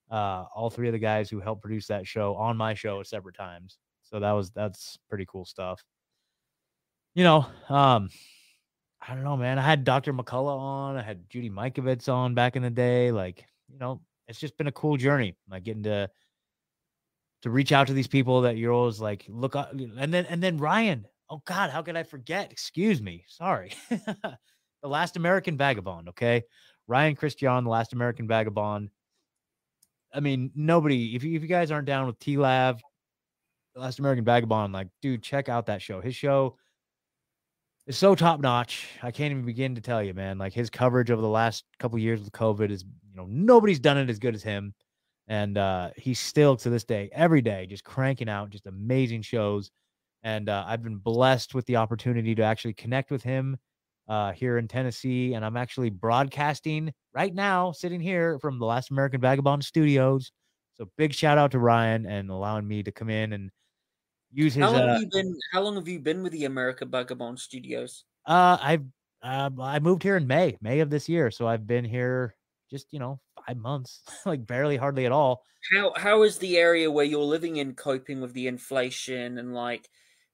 uh, 0.09 0.45
all 0.55 0.69
three 0.69 0.87
of 0.87 0.93
the 0.93 0.99
guys 0.99 1.29
who 1.29 1.39
helped 1.39 1.61
produce 1.61 1.87
that 1.87 2.07
show 2.07 2.35
on 2.35 2.57
my 2.57 2.73
show 2.73 2.99
at 2.99 3.07
separate 3.07 3.35
times. 3.35 3.77
So 4.03 4.19
that 4.19 4.31
was 4.31 4.51
that's 4.51 4.97
pretty 5.09 5.25
cool 5.27 5.45
stuff. 5.45 5.83
You 7.15 7.23
know, 7.23 7.45
um, 7.69 8.09
I 9.05 9.13
don't 9.13 9.23
know, 9.23 9.35
man. 9.35 9.59
I 9.59 9.61
had 9.61 9.83
Dr. 9.83 10.13
McCullough 10.13 10.57
on, 10.57 10.97
I 10.97 11.01
had 11.01 11.29
Judy 11.29 11.49
Mikovits 11.49 12.07
on 12.07 12.35
back 12.35 12.55
in 12.55 12.63
the 12.63 12.69
day. 12.69 13.11
Like, 13.11 13.45
you 13.67 13.77
know, 13.77 14.01
it's 14.27 14.39
just 14.39 14.57
been 14.57 14.67
a 14.67 14.71
cool 14.71 14.95
journey. 14.97 15.35
Like 15.49 15.63
getting 15.63 15.83
to 15.83 16.09
to 17.41 17.49
reach 17.49 17.73
out 17.73 17.87
to 17.87 17.93
these 17.93 18.07
people 18.07 18.41
that 18.41 18.55
you're 18.55 18.71
always 18.71 19.01
like, 19.01 19.25
look 19.27 19.55
up 19.55 19.73
and 19.73 20.13
then 20.13 20.25
and 20.25 20.41
then 20.41 20.57
Ryan. 20.57 21.05
Oh 21.29 21.41
God, 21.45 21.69
how 21.69 21.81
could 21.81 21.97
I 21.97 22.03
forget? 22.03 22.51
Excuse 22.51 23.01
me. 23.01 23.25
Sorry. 23.27 23.73
the 23.89 24.37
last 24.83 25.17
American 25.17 25.57
vagabond, 25.57 26.09
okay? 26.09 26.43
Ryan 26.87 27.15
Christian, 27.15 27.63
the 27.63 27.69
last 27.69 27.93
American 27.93 28.27
vagabond. 28.27 28.89
I 30.13 30.19
mean, 30.19 30.51
nobody, 30.55 31.15
if 31.15 31.23
you, 31.23 31.35
if 31.35 31.41
you 31.41 31.47
guys 31.47 31.71
aren't 31.71 31.87
down 31.87 32.05
with 32.05 32.19
T 32.19 32.35
The 32.35 32.77
Last 33.75 33.97
American 33.97 34.23
Vagabond, 34.23 34.71
like, 34.71 34.89
dude, 35.01 35.23
check 35.23 35.49
out 35.49 35.65
that 35.65 35.81
show. 35.81 36.01
His 36.01 36.15
show 36.15 36.57
is 37.87 37.97
so 37.97 38.15
top 38.15 38.39
notch. 38.39 38.87
I 39.01 39.11
can't 39.11 39.31
even 39.31 39.45
begin 39.45 39.75
to 39.75 39.81
tell 39.81 40.01
you, 40.01 40.13
man. 40.13 40.37
Like 40.37 40.53
his 40.53 40.69
coverage 40.69 41.11
over 41.11 41.21
the 41.21 41.27
last 41.27 41.65
couple 41.79 41.99
years 41.99 42.21
with 42.21 42.31
COVID 42.31 42.71
is, 42.71 42.83
you 42.83 43.15
know, 43.15 43.25
nobody's 43.29 43.79
done 43.79 43.97
it 43.97 44.09
as 44.09 44.19
good 44.19 44.35
as 44.35 44.43
him. 44.43 44.73
And 45.27 45.57
uh, 45.57 45.89
he's 45.95 46.19
still 46.19 46.55
to 46.57 46.69
this 46.69 46.83
day, 46.83 47.09
every 47.13 47.41
day, 47.41 47.65
just 47.65 47.83
cranking 47.83 48.29
out 48.29 48.49
just 48.49 48.67
amazing 48.67 49.21
shows. 49.21 49.71
And 50.23 50.49
uh, 50.49 50.65
I've 50.67 50.83
been 50.83 50.97
blessed 50.97 51.53
with 51.53 51.65
the 51.65 51.77
opportunity 51.77 52.35
to 52.35 52.43
actually 52.43 52.73
connect 52.73 53.11
with 53.11 53.23
him 53.23 53.57
uh, 54.07 54.31
here 54.31 54.57
in 54.57 54.67
Tennessee. 54.67 55.33
And 55.33 55.45
I'm 55.45 55.57
actually 55.57 55.89
broadcasting 55.89 56.93
right 57.13 57.33
now, 57.33 57.71
sitting 57.71 58.01
here 58.01 58.39
from 58.39 58.59
the 58.59 58.65
Last 58.65 58.91
American 58.91 59.21
Vagabond 59.21 59.63
Studios. 59.63 60.31
So 60.75 60.89
big 60.97 61.13
shout 61.13 61.37
out 61.37 61.51
to 61.51 61.59
Ryan 61.59 62.05
and 62.05 62.29
allowing 62.29 62.67
me 62.67 62.83
to 62.83 62.91
come 62.91 63.09
in 63.09 63.33
and 63.33 63.51
use 64.33 64.53
his. 64.53 64.63
How 64.63 64.71
long 64.71 64.81
uh, 64.81 64.93
have 64.93 65.01
you 65.01 65.09
been? 65.11 65.35
How 65.51 65.61
long 65.61 65.75
have 65.75 65.87
you 65.87 65.99
been 65.99 66.23
with 66.23 66.31
the 66.33 66.45
America 66.45 66.85
Vagabond 66.85 67.39
Studios? 67.39 68.03
Uh, 68.25 68.57
I've 68.61 68.85
uh, 69.21 69.49
I 69.59 69.79
moved 69.79 70.03
here 70.03 70.17
in 70.17 70.27
May, 70.27 70.57
May 70.61 70.79
of 70.79 70.89
this 70.89 71.07
year, 71.07 71.31
so 71.31 71.47
I've 71.47 71.65
been 71.65 71.85
here 71.85 72.35
just 72.69 72.91
you 72.91 72.99
know 72.99 73.19
five 73.45 73.57
months, 73.57 74.01
like 74.25 74.45
barely, 74.45 74.77
hardly 74.77 75.05
at 75.05 75.11
all. 75.11 75.43
How 75.73 75.93
how 75.95 76.23
is 76.23 76.37
the 76.37 76.57
area 76.57 76.91
where 76.91 77.05
you're 77.05 77.23
living 77.23 77.57
in 77.57 77.75
coping 77.75 78.19
with 78.19 78.33
the 78.33 78.47
inflation 78.47 79.37
and 79.37 79.53
like 79.53 79.89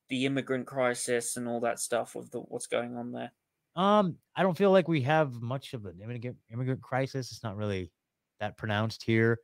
the 0.09 0.25
immigrant 0.25 0.65
crisis 0.65 1.37
and 1.37 1.47
all 1.47 1.59
that 1.59 1.79
stuff 1.79 2.15
with 2.15 2.31
the 2.31 2.39
what's 2.39 2.67
going 2.67 2.97
on 2.97 3.11
there? 3.11 3.31
Um, 3.75 4.17
I 4.35 4.41
don't 4.41 4.57
feel 4.57 4.71
like 4.71 4.87
we 4.87 5.01
have 5.01 5.41
much 5.41 5.73
of 5.73 5.85
an 5.85 5.99
immigrant 6.03 6.37
immigrant 6.51 6.81
crisis. 6.81 7.31
It's 7.31 7.43
not 7.43 7.57
really 7.57 7.91
that 8.39 8.57
pronounced 8.57 9.03
here. 9.03 9.39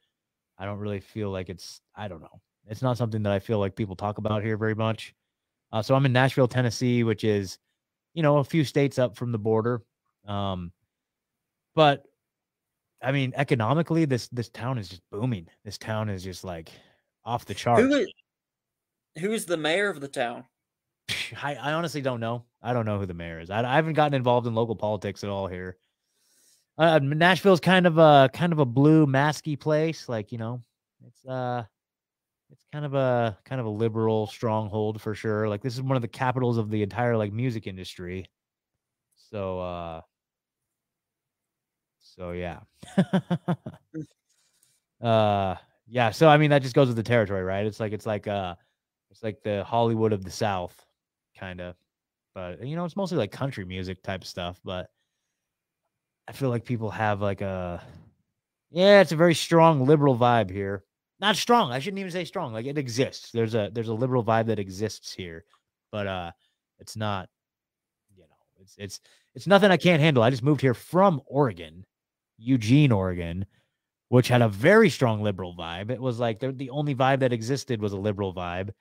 I 0.57 0.65
don't 0.65 0.79
really 0.79 1.01
feel 1.01 1.29
like 1.29 1.49
it's. 1.49 1.81
I 1.95 2.07
don't 2.07 2.21
know. 2.21 2.41
It's 2.67 2.81
not 2.81 2.97
something 2.97 3.23
that 3.23 3.31
I 3.31 3.39
feel 3.39 3.59
like 3.59 3.75
people 3.75 3.95
talk 3.95 4.17
about 4.17 4.43
here 4.43 4.57
very 4.57 4.75
much. 4.75 5.13
Uh, 5.71 5.81
so 5.81 5.95
I'm 5.95 6.05
in 6.05 6.13
Nashville, 6.13 6.47
Tennessee, 6.47 7.03
which 7.03 7.23
is, 7.23 7.59
you 8.13 8.23
know, 8.23 8.37
a 8.37 8.43
few 8.43 8.63
states 8.63 8.97
up 8.97 9.15
from 9.15 9.31
the 9.31 9.37
border. 9.37 9.81
Um, 10.27 10.71
but 11.75 12.05
I 13.01 13.11
mean, 13.11 13.33
economically, 13.35 14.05
this 14.05 14.27
this 14.29 14.49
town 14.49 14.77
is 14.77 14.89
just 14.89 15.01
booming. 15.11 15.47
This 15.63 15.77
town 15.77 16.09
is 16.09 16.23
just 16.23 16.43
like 16.43 16.69
off 17.23 17.45
the 17.45 17.53
charts. 17.53 17.81
Who 17.81 17.93
is 17.93 18.13
who 19.19 19.31
is 19.31 19.45
the 19.45 19.57
mayor 19.57 19.89
of 19.89 20.01
the 20.01 20.07
town? 20.07 20.45
I, 21.43 21.55
I 21.55 21.73
honestly 21.73 22.01
don't 22.01 22.19
know. 22.19 22.45
I 22.61 22.73
don't 22.73 22.85
know 22.85 22.99
who 22.99 23.05
the 23.05 23.13
mayor 23.13 23.39
is. 23.39 23.49
I, 23.49 23.59
I 23.63 23.75
haven't 23.75 23.93
gotten 23.93 24.15
involved 24.15 24.47
in 24.47 24.55
local 24.55 24.75
politics 24.75 25.23
at 25.23 25.29
all 25.29 25.47
here. 25.47 25.77
Uh, 26.77 26.99
Nashville's 26.99 27.59
kind 27.59 27.85
of 27.85 27.97
a 27.97 28.29
kind 28.33 28.51
of 28.51 28.59
a 28.59 28.65
blue 28.65 29.05
masky 29.05 29.59
place. 29.59 30.09
Like 30.09 30.31
you 30.31 30.37
know, 30.37 30.61
it's 31.05 31.25
uh, 31.25 31.63
it's 32.51 32.63
kind 32.71 32.85
of 32.85 32.93
a 32.93 33.37
kind 33.45 33.59
of 33.59 33.67
a 33.67 33.69
liberal 33.69 34.27
stronghold 34.27 35.01
for 35.01 35.15
sure. 35.15 35.49
Like 35.49 35.61
this 35.61 35.73
is 35.75 35.81
one 35.81 35.95
of 35.95 36.01
the 36.01 36.07
capitals 36.07 36.57
of 36.57 36.69
the 36.69 36.83
entire 36.83 37.17
like 37.17 37.33
music 37.33 37.67
industry. 37.67 38.27
So 39.15 39.59
uh, 39.59 40.01
so 41.99 42.31
yeah, 42.31 42.59
uh, 45.01 45.55
yeah. 45.87 46.11
So 46.11 46.27
I 46.29 46.37
mean, 46.37 46.49
that 46.51 46.61
just 46.61 46.75
goes 46.75 46.87
with 46.87 46.97
the 46.97 47.03
territory, 47.03 47.43
right? 47.43 47.65
It's 47.65 47.79
like 47.79 47.93
it's 47.93 48.05
like 48.05 48.27
uh, 48.27 48.55
it's 49.11 49.23
like 49.23 49.41
the 49.43 49.63
Hollywood 49.63 50.13
of 50.13 50.23
the 50.23 50.31
South, 50.31 50.75
kind 51.37 51.61
of. 51.61 51.75
But 52.33 52.65
you 52.65 52.75
know, 52.75 52.85
it's 52.85 52.95
mostly 52.95 53.17
like 53.17 53.31
country 53.31 53.65
music 53.65 54.03
type 54.03 54.23
stuff, 54.23 54.59
but 54.63 54.89
I 56.27 56.31
feel 56.31 56.49
like 56.49 56.65
people 56.65 56.89
have 56.91 57.21
like 57.21 57.41
a 57.41 57.83
yeah, 58.71 59.01
it's 59.01 59.11
a 59.11 59.15
very 59.15 59.35
strong 59.35 59.85
liberal 59.85 60.17
vibe 60.17 60.49
here. 60.51 60.83
Not 61.19 61.37
strong. 61.37 61.71
I 61.71 61.79
shouldn't 61.79 61.99
even 61.99 62.11
say 62.11 62.25
strong. 62.25 62.53
Like 62.53 62.65
it 62.65 62.77
exists. 62.77 63.31
There's 63.31 63.55
a 63.55 63.69
there's 63.71 63.87
a 63.87 63.93
liberal 63.93 64.23
vibe 64.23 64.47
that 64.47 64.59
exists 64.59 65.13
here, 65.13 65.45
but 65.91 66.07
uh, 66.07 66.31
it's 66.79 66.97
not. 66.97 67.29
You 68.15 68.23
know, 68.23 68.61
it's 68.61 68.75
it's 68.77 68.99
it's 69.33 69.47
nothing 69.47 69.71
I 69.71 69.77
can't 69.77 70.01
handle. 70.01 70.23
I 70.23 70.29
just 70.29 70.43
moved 70.43 70.61
here 70.61 70.73
from 70.73 71.21
Oregon, 71.25 71.85
Eugene, 72.37 72.91
Oregon, 72.91 73.45
which 74.09 74.27
had 74.27 74.41
a 74.41 74.49
very 74.49 74.89
strong 74.89 75.21
liberal 75.21 75.55
vibe. 75.55 75.89
It 75.89 76.01
was 76.01 76.19
like 76.19 76.39
the 76.39 76.69
only 76.69 76.95
vibe 76.95 77.19
that 77.19 77.33
existed 77.33 77.81
was 77.81 77.93
a 77.93 77.97
liberal 77.97 78.33
vibe, 78.33 78.71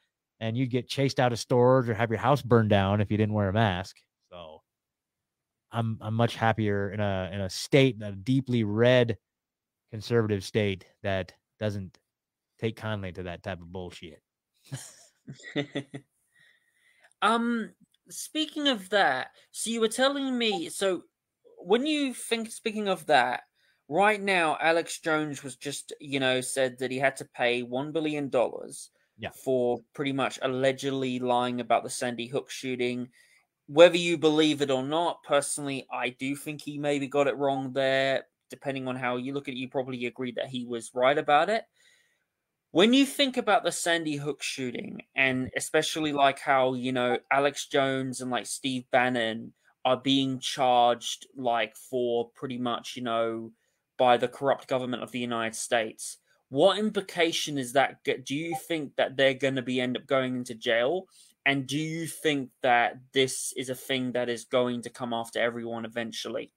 and 0.41 0.57
you'd 0.57 0.71
get 0.71 0.89
chased 0.89 1.21
out 1.21 1.33
of 1.33 1.39
stores 1.39 1.89
or 1.89 1.95
have 1.95 2.11
your 2.11 2.19
house 2.19 2.43
burned 2.43 2.71
down 2.71 3.01
if 3.01 3.11
you 3.13 3.17
didn't 3.17 3.35
wear 3.35 3.49
a 3.49 3.53
mask. 3.53 3.97
So 4.31 4.61
I'm 5.71 5.99
I'm 6.01 6.15
much 6.15 6.35
happier 6.35 6.91
in 6.91 6.99
a 6.99 7.31
in 7.33 7.41
a 7.43 7.51
state, 7.51 7.97
a 8.03 8.11
deeply 8.11 8.65
red 8.65 9.19
conservative 9.93 10.43
state 10.43 10.85
that 11.05 11.33
doesn't 11.61 11.97
take 12.65 12.77
kindly 12.77 13.13
to 13.13 13.25
that 13.25 13.43
type 13.43 13.61
of 13.61 13.73
bullshit. 13.73 14.23
um 17.23 17.71
speaking 18.09 18.69
of 18.69 18.89
that, 18.91 19.29
so 19.51 19.71
you 19.71 19.81
were 19.81 19.89
telling 19.89 20.37
me 20.37 20.69
so 20.69 21.03
when 21.59 21.87
you 21.87 22.15
think 22.15 22.51
speaking 22.51 22.89
of 22.89 23.07
that, 23.07 23.43
right 23.89 24.21
now 24.21 24.57
Alex 24.61 25.01
Jones 25.01 25.43
was 25.43 25.57
just, 25.57 25.93
you 26.01 26.21
know, 26.21 26.41
said 26.41 26.79
that 26.79 26.91
he 26.91 26.99
had 26.99 27.17
to 27.17 27.25
pay 27.25 27.63
1 27.63 27.93
billion 27.93 28.29
dollars 28.29 28.91
yeah. 29.19 29.31
for 29.31 29.81
pretty 29.95 30.13
much 30.13 30.39
allegedly 30.43 31.19
lying 31.19 31.61
about 31.61 31.85
the 31.85 31.91
Sandy 31.91 32.27
Hook 32.27 32.51
shooting 32.51 33.09
whether 33.67 33.97
you 33.97 34.19
believe 34.19 34.61
it 34.61 34.71
or 34.71 34.83
not, 34.83 35.23
personally, 35.23 35.87
I 35.91 36.11
do 36.11 36.37
think 36.37 36.61
he 36.61 36.79
maybe 36.79 37.07
got 37.07 37.29
it 37.29 37.37
wrong 37.37 37.73
there. 37.73 38.25
Depending 38.51 38.87
on 38.89 38.97
how 38.97 39.17
you 39.17 39.33
look 39.33 39.49
at 39.49 39.55
it, 39.55 39.59
you 39.59 39.69
probably 39.69 40.05
agree 40.07 40.33
that 40.33 40.49
he 40.49 40.67
was 40.67 40.91
right 40.95 41.17
about 41.17 41.49
it. 41.49 41.65
When 42.75 42.93
you 42.93 43.07
think 43.07 43.37
about 43.37 43.63
the 43.63 43.71
Sandy 43.71 44.17
Hook 44.17 44.43
shooting, 44.43 45.03
and 45.15 45.49
especially 45.57 46.13
like 46.13 46.41
how, 46.41 46.75
you 46.75 46.91
know, 46.91 47.19
Alex 47.31 47.69
Jones 47.69 48.21
and 48.21 48.33
like 48.33 48.47
Steve 48.47 48.83
Bannon 48.91 49.53
are 49.85 49.97
being 49.97 50.41
charged 50.41 51.29
like 51.37 51.77
for 51.77 52.31
pretty 52.35 52.59
much, 52.59 52.97
you 52.97 53.03
know, 53.05 53.53
by 53.97 54.17
the 54.17 54.27
corrupt 54.27 54.67
government 54.67 55.05
of 55.05 55.13
the 55.13 55.21
United 55.21 55.55
States. 55.55 56.19
What 56.49 56.77
implication 56.77 57.59
is 57.59 57.75
that? 57.75 58.03
Do 58.03 58.35
you 58.35 58.57
think 58.67 58.97
that 58.97 59.17
they're 59.17 59.35
going 59.35 59.55
to 59.55 59.63
be 59.63 59.81
end 59.81 59.97
up 59.97 60.09
going 60.09 60.35
into 60.35 60.57
jail? 60.57 61.05
And 61.47 61.69
do 61.69 61.79
you 61.79 62.09
think 62.09 62.51
that 62.65 62.97
this 63.13 63.53
is 63.57 63.71
a 63.71 63.77
thing 63.77 64.11
that 64.15 64.29
is 64.29 64.47
going 64.47 64.83
to 64.83 64.91
come 64.91 65.13
after 65.13 65.39
everyone 65.39 65.85
eventually? 65.85 66.51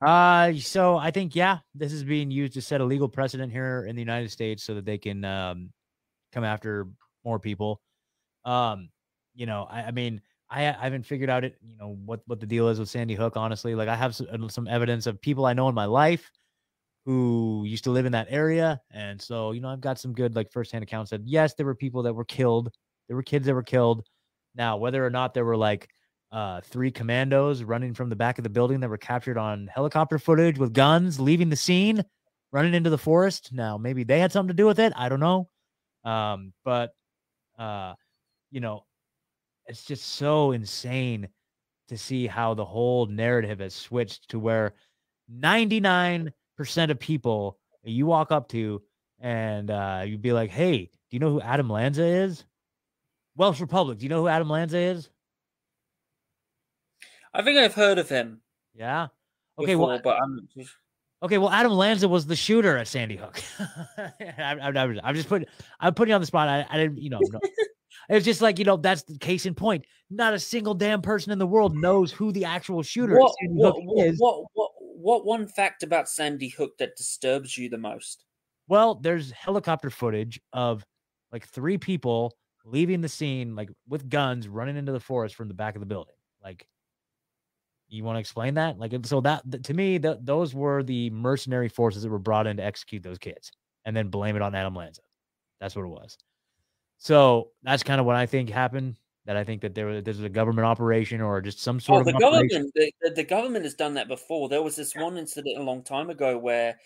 Uh, 0.00 0.52
so 0.54 0.96
I 0.96 1.10
think 1.10 1.34
yeah, 1.34 1.58
this 1.74 1.92
is 1.92 2.04
being 2.04 2.30
used 2.30 2.54
to 2.54 2.62
set 2.62 2.80
a 2.80 2.84
legal 2.84 3.08
precedent 3.08 3.52
here 3.52 3.84
in 3.88 3.96
the 3.96 4.02
United 4.02 4.30
States 4.30 4.62
so 4.62 4.74
that 4.74 4.84
they 4.84 4.98
can 4.98 5.24
um, 5.24 5.72
come 6.32 6.44
after 6.44 6.86
more 7.24 7.38
people. 7.40 7.80
Um, 8.44 8.90
you 9.34 9.46
know, 9.46 9.66
I, 9.70 9.84
I 9.84 9.90
mean, 9.90 10.20
I, 10.50 10.68
I 10.68 10.72
haven't 10.84 11.04
figured 11.04 11.30
out 11.30 11.44
it. 11.44 11.56
You 11.62 11.76
know 11.76 11.96
what 12.04 12.20
what 12.26 12.40
the 12.40 12.46
deal 12.46 12.68
is 12.68 12.78
with 12.78 12.88
Sandy 12.88 13.14
Hook. 13.14 13.36
Honestly, 13.36 13.74
like 13.74 13.88
I 13.88 13.96
have 13.96 14.14
some, 14.14 14.26
uh, 14.44 14.48
some 14.48 14.68
evidence 14.68 15.06
of 15.06 15.20
people 15.20 15.46
I 15.46 15.52
know 15.52 15.68
in 15.68 15.74
my 15.74 15.86
life 15.86 16.30
who 17.04 17.64
used 17.66 17.84
to 17.84 17.90
live 17.90 18.06
in 18.06 18.12
that 18.12 18.28
area, 18.30 18.80
and 18.92 19.20
so 19.20 19.52
you 19.52 19.60
know 19.60 19.68
I've 19.68 19.80
got 19.80 19.98
some 19.98 20.12
good 20.12 20.36
like 20.36 20.52
firsthand 20.52 20.82
accounts 20.84 21.10
that 21.10 21.26
yes, 21.26 21.54
there 21.54 21.66
were 21.66 21.74
people 21.74 22.02
that 22.04 22.14
were 22.14 22.24
killed 22.24 22.72
there 23.08 23.16
were 23.16 23.22
kids 23.22 23.46
that 23.46 23.54
were 23.54 23.62
killed. 23.62 24.04
Now, 24.54 24.76
whether 24.76 25.04
or 25.04 25.10
not 25.10 25.34
there 25.34 25.44
were 25.44 25.56
like 25.56 25.88
uh, 26.32 26.60
three 26.62 26.90
commandos 26.90 27.62
running 27.62 27.94
from 27.94 28.08
the 28.10 28.16
back 28.16 28.38
of 28.38 28.44
the 28.44 28.50
building 28.50 28.80
that 28.80 28.90
were 28.90 28.98
captured 28.98 29.38
on 29.38 29.66
helicopter 29.68 30.18
footage 30.18 30.58
with 30.58 30.74
guns, 30.74 31.18
leaving 31.20 31.48
the 31.50 31.56
scene, 31.56 32.04
running 32.52 32.74
into 32.74 32.90
the 32.90 32.98
forest. 32.98 33.50
Now, 33.52 33.78
maybe 33.78 34.04
they 34.04 34.20
had 34.20 34.32
something 34.32 34.48
to 34.48 34.54
do 34.54 34.66
with 34.66 34.78
it. 34.78 34.92
I 34.96 35.08
don't 35.08 35.20
know. 35.20 35.48
Um, 36.04 36.52
but 36.64 36.92
Uh, 37.58 37.94
you 38.50 38.60
know, 38.60 38.84
it's 39.66 39.84
just 39.84 40.04
so 40.14 40.52
insane 40.52 41.28
to 41.88 41.98
see 41.98 42.26
how 42.26 42.54
the 42.54 42.64
whole 42.64 43.06
narrative 43.06 43.60
has 43.60 43.74
switched 43.74 44.28
to 44.30 44.38
where 44.38 44.74
99% 45.30 46.32
of 46.90 46.98
people 47.00 47.58
you 47.82 48.06
walk 48.06 48.32
up 48.32 48.48
to 48.50 48.82
and 49.20 49.70
uh, 49.70 50.02
you'd 50.06 50.22
be 50.22 50.32
like, 50.32 50.50
hey, 50.50 50.78
do 50.86 50.90
you 51.16 51.18
know 51.18 51.30
who 51.30 51.40
Adam 51.40 51.68
Lanza 51.70 52.04
is? 52.04 52.44
Welsh 53.36 53.60
Republic. 53.60 53.98
Do 53.98 54.04
you 54.04 54.10
know 54.10 54.22
who 54.22 54.28
Adam 54.28 54.48
Lanza 54.50 54.78
is? 54.78 55.10
I 57.38 57.42
think 57.42 57.56
I've 57.56 57.74
heard 57.74 57.98
of 57.98 58.08
him. 58.08 58.40
Yeah. 58.74 59.08
Okay. 59.58 59.74
Before, 59.74 59.88
well, 59.88 60.00
but 60.02 60.20
I'm. 60.20 60.48
Okay, 61.22 61.38
well, 61.38 61.50
Adam 61.50 61.72
Lanza 61.72 62.08
was 62.08 62.26
the 62.26 62.36
shooter 62.36 62.76
at 62.76 62.86
Sandy 62.86 63.16
Hook. 63.16 63.42
I'm, 64.38 64.60
I'm, 64.60 65.00
I'm, 65.02 65.14
just 65.14 65.28
putting, 65.28 65.48
I'm 65.80 65.94
putting 65.94 66.10
you 66.10 66.14
on 66.14 66.20
the 66.20 66.26
spot. 66.26 66.48
I, 66.48 66.66
I 66.68 66.76
didn't, 66.76 66.98
you 66.98 67.10
know, 67.10 67.18
no. 67.20 67.40
it's 68.08 68.24
just 68.24 68.40
like 68.40 68.58
you 68.58 68.64
know, 68.64 68.76
that's 68.76 69.02
the 69.02 69.18
case 69.18 69.46
in 69.46 69.54
point. 69.54 69.84
Not 70.10 70.34
a 70.34 70.38
single 70.38 70.74
damn 70.74 71.02
person 71.02 71.32
in 71.32 71.38
the 71.38 71.46
world 71.46 71.76
knows 71.76 72.12
who 72.12 72.32
the 72.32 72.44
actual 72.44 72.82
shooter 72.82 73.18
what, 73.18 73.32
what, 73.48 73.74
what, 73.82 74.12
what, 74.16 74.44
what, 74.52 74.70
what 74.80 75.26
one 75.26 75.46
fact 75.46 75.82
about 75.82 76.08
Sandy 76.08 76.48
Hook 76.48 76.78
that 76.78 76.96
disturbs 76.96 77.56
you 77.56 77.68
the 77.68 77.78
most? 77.78 78.24
Well, 78.68 78.96
there's 78.96 79.30
helicopter 79.30 79.90
footage 79.90 80.40
of 80.52 80.84
like 81.32 81.46
three 81.46 81.78
people 81.78 82.36
leaving 82.64 83.00
the 83.00 83.08
scene, 83.08 83.56
like 83.56 83.70
with 83.88 84.08
guns, 84.08 84.46
running 84.46 84.76
into 84.76 84.92
the 84.92 85.00
forest 85.00 85.34
from 85.34 85.48
the 85.48 85.54
back 85.54 85.74
of 85.74 85.80
the 85.80 85.86
building. 85.86 86.14
Like 86.42 86.66
you 87.88 88.04
want 88.04 88.16
to 88.16 88.20
explain 88.20 88.54
that? 88.54 88.78
Like, 88.78 88.94
so 89.04 89.20
that 89.22 89.64
to 89.64 89.74
me, 89.74 89.98
those 89.98 90.54
were 90.54 90.82
the 90.82 91.10
mercenary 91.10 91.68
forces 91.68 92.02
that 92.02 92.10
were 92.10 92.18
brought 92.18 92.46
in 92.46 92.56
to 92.58 92.64
execute 92.64 93.02
those 93.02 93.18
kids, 93.18 93.50
and 93.84 93.96
then 93.96 94.08
blame 94.08 94.36
it 94.36 94.42
on 94.42 94.54
Adam 94.54 94.74
Lanza. 94.74 95.02
That's 95.60 95.74
what 95.74 95.84
it 95.84 95.88
was. 95.88 96.16
So 96.98 97.50
that's 97.62 97.82
kind 97.82 98.00
of 98.00 98.06
what 98.06 98.16
I 98.16 98.26
think 98.26 98.50
happened. 98.50 98.96
That 99.26 99.36
I 99.36 99.44
think 99.44 99.60
that 99.60 99.74
there 99.74 99.86
was, 99.86 100.04
there's 100.04 100.20
a 100.20 100.28
government 100.28 100.64
operation 100.64 101.20
or 101.20 101.42
just 101.42 101.60
some 101.60 101.80
sort 101.80 101.98
oh, 101.98 102.00
of 102.00 102.06
the 102.06 102.12
government. 102.18 102.72
The, 102.74 102.92
the 103.14 103.24
government 103.24 103.64
has 103.64 103.74
done 103.74 103.92
that 103.94 104.08
before. 104.08 104.48
There 104.48 104.62
was 104.62 104.74
this 104.74 104.94
one 104.94 105.18
incident 105.18 105.58
a 105.58 105.62
long 105.62 105.82
time 105.82 106.08
ago 106.08 106.38
where 106.38 106.78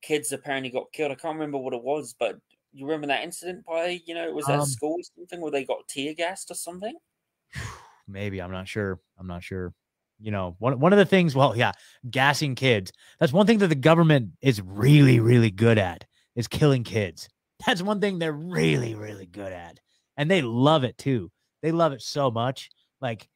kids 0.00 0.32
apparently 0.32 0.70
got 0.70 0.90
killed. 0.92 1.12
I 1.12 1.14
can't 1.14 1.34
remember 1.34 1.58
what 1.58 1.74
it 1.74 1.82
was, 1.82 2.14
but 2.18 2.38
you 2.72 2.86
remember 2.86 3.08
that 3.08 3.22
incident 3.22 3.66
by 3.66 4.00
you 4.06 4.14
know 4.14 4.26
it 4.26 4.34
was 4.34 4.48
at 4.48 4.60
um, 4.60 4.66
school 4.66 4.96
or 4.98 5.02
something 5.14 5.40
where 5.42 5.50
they 5.50 5.64
got 5.64 5.86
tear 5.88 6.14
gassed 6.14 6.50
or 6.50 6.54
something. 6.54 6.94
Maybe 8.08 8.40
I'm 8.40 8.50
not 8.50 8.66
sure. 8.66 8.98
I'm 9.18 9.26
not 9.26 9.44
sure 9.44 9.74
you 10.20 10.30
know, 10.30 10.56
one 10.58 10.78
one 10.78 10.92
of 10.92 10.98
the 10.98 11.04
things, 11.04 11.34
well, 11.34 11.56
yeah, 11.56 11.72
gassing 12.10 12.54
kids. 12.54 12.92
That's 13.18 13.32
one 13.32 13.46
thing 13.46 13.58
that 13.58 13.68
the 13.68 13.74
government 13.74 14.32
is 14.40 14.60
really, 14.60 15.20
really 15.20 15.50
good 15.50 15.78
at 15.78 16.04
is 16.36 16.48
killing 16.48 16.84
kids. 16.84 17.28
That's 17.66 17.82
one 17.82 18.00
thing 18.00 18.18
they're 18.18 18.32
really, 18.32 18.94
really 18.94 19.26
good 19.26 19.52
at. 19.52 19.80
And 20.16 20.30
they 20.30 20.42
love 20.42 20.84
it 20.84 20.98
too. 20.98 21.30
They 21.62 21.72
love 21.72 21.92
it 21.92 22.02
so 22.02 22.30
much. 22.30 22.70
Like 23.00 23.28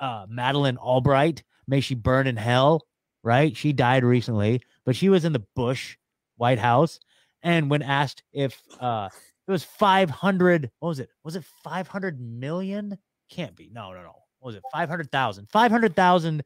uh 0.00 0.26
Madeleine 0.28 0.76
Albright, 0.76 1.42
may 1.66 1.80
she 1.80 1.94
burn 1.94 2.26
in 2.26 2.36
hell, 2.36 2.86
right? 3.22 3.56
She 3.56 3.72
died 3.72 4.04
recently, 4.04 4.62
but 4.84 4.96
she 4.96 5.08
was 5.08 5.24
in 5.24 5.32
the 5.32 5.44
Bush 5.54 5.96
White 6.36 6.58
House. 6.58 6.98
And 7.42 7.70
when 7.70 7.82
asked 7.82 8.22
if 8.32 8.60
uh 8.80 9.08
it 9.46 9.50
was 9.50 9.64
500, 9.64 10.70
what 10.78 10.88
was 10.88 11.00
it? 11.00 11.08
Was 11.24 11.36
it 11.36 11.44
500 11.64 12.20
million? 12.20 12.98
Can't 13.30 13.56
be. 13.56 13.70
No, 13.72 13.92
no, 13.92 14.02
no 14.02 14.20
what 14.40 14.48
was 14.48 14.56
it 14.56 14.62
500,000 14.72 15.48
500,000 15.48 16.44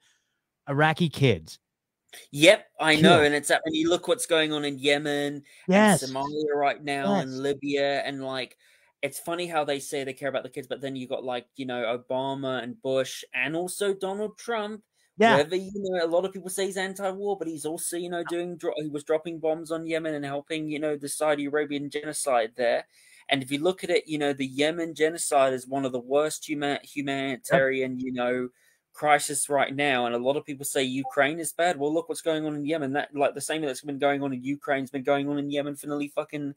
Iraqi 0.69 1.09
kids 1.09 1.59
Yep, 2.31 2.67
I 2.81 2.97
know, 2.97 3.23
and 3.23 3.35
it's 3.35 3.49
that 3.49 3.63
when 3.65 3.75
you 3.75 3.89
look 3.89 4.09
what's 4.09 4.27
going 4.27 4.53
on 4.53 4.65
in 4.65 4.79
Yemen, 4.79 5.43
yes. 5.69 6.05
Somalia 6.05 6.55
right 6.55 6.83
now, 6.83 7.17
yes. 7.17 7.25
and 7.25 7.43
Libya, 7.43 8.03
and 8.03 8.25
like 8.25 8.57
it's 9.03 9.19
funny 9.19 9.47
how 9.47 9.65
they 9.65 9.81
say 9.81 10.03
they 10.03 10.13
care 10.13 10.29
about 10.29 10.43
the 10.43 10.49
kids, 10.49 10.67
but 10.67 10.81
then 10.81 10.97
you 10.97 11.07
got 11.07 11.25
like 11.25 11.47
you 11.57 11.67
know 11.67 11.99
Obama 11.99 12.63
and 12.63 12.81
Bush, 12.83 13.25
and 13.35 13.57
also 13.57 13.95
Donald 13.95 14.39
Trump. 14.39 14.83
Yeah, 15.17 15.37
whether 15.37 15.57
you 15.57 15.71
know 15.75 16.05
a 16.05 16.09
lot 16.09 16.25
of 16.25 16.33
people 16.33 16.51
say 16.51 16.67
he's 16.67 16.77
anti-war, 16.77 17.37
but 17.39 17.47
he's 17.47 17.67
also 17.67 17.97
you 17.97 18.11
know 18.11 18.25
doing 18.25 18.59
he 18.79 18.89
was 18.89 19.05
dropping 19.05 19.39
bombs 19.39 19.71
on 19.71 19.87
Yemen 19.87 20.15
and 20.15 20.25
helping 20.25 20.71
you 20.71 20.79
know 20.79 20.97
the 20.97 21.09
Saudi 21.09 21.47
Arabian 21.47 21.91
genocide 21.91 22.53
there. 22.57 22.87
And 23.31 23.43
if 23.43 23.51
you 23.51 23.59
look 23.59 23.85
at 23.85 23.91
it, 23.91 24.07
you 24.07 24.19
know, 24.19 24.33
the 24.33 24.47
Yemen 24.47 24.95
genocide 24.95 25.53
is 25.53 25.67
one 25.67 25.85
of 25.85 25.93
the 25.93 26.01
worst 26.01 26.49
human, 26.49 26.79
humanitarian, 26.83 27.99
you 27.99 28.13
know, 28.13 28.49
crisis 28.93 29.49
right 29.49 29.75
now. 29.75 30.07
And 30.07 30.15
a 30.15 30.19
lot 30.19 30.37
of 30.37 30.45
people 30.45 30.65
say 30.65 30.83
Ukraine 30.83 31.41
is 31.41 31.53
bad. 31.53 31.79
Well, 31.79 31.93
look 31.93 32.09
what's 32.09 32.23
going 32.23 32.47
on 32.47 32.55
in 32.55 32.65
Yemen. 32.65 32.93
That 32.93 33.15
like 33.15 33.35
the 33.35 33.41
same 33.41 33.63
that's 33.63 33.81
been 33.81 33.99
going 33.99 34.23
on 34.23 34.33
in 34.33 34.43
Ukraine's 34.43 34.91
been 34.91 35.03
going 35.03 35.29
on 35.29 35.39
in 35.39 35.51
Yemen 35.51 35.77
for 35.77 35.87
nearly 35.87 36.09
fucking 36.09 36.55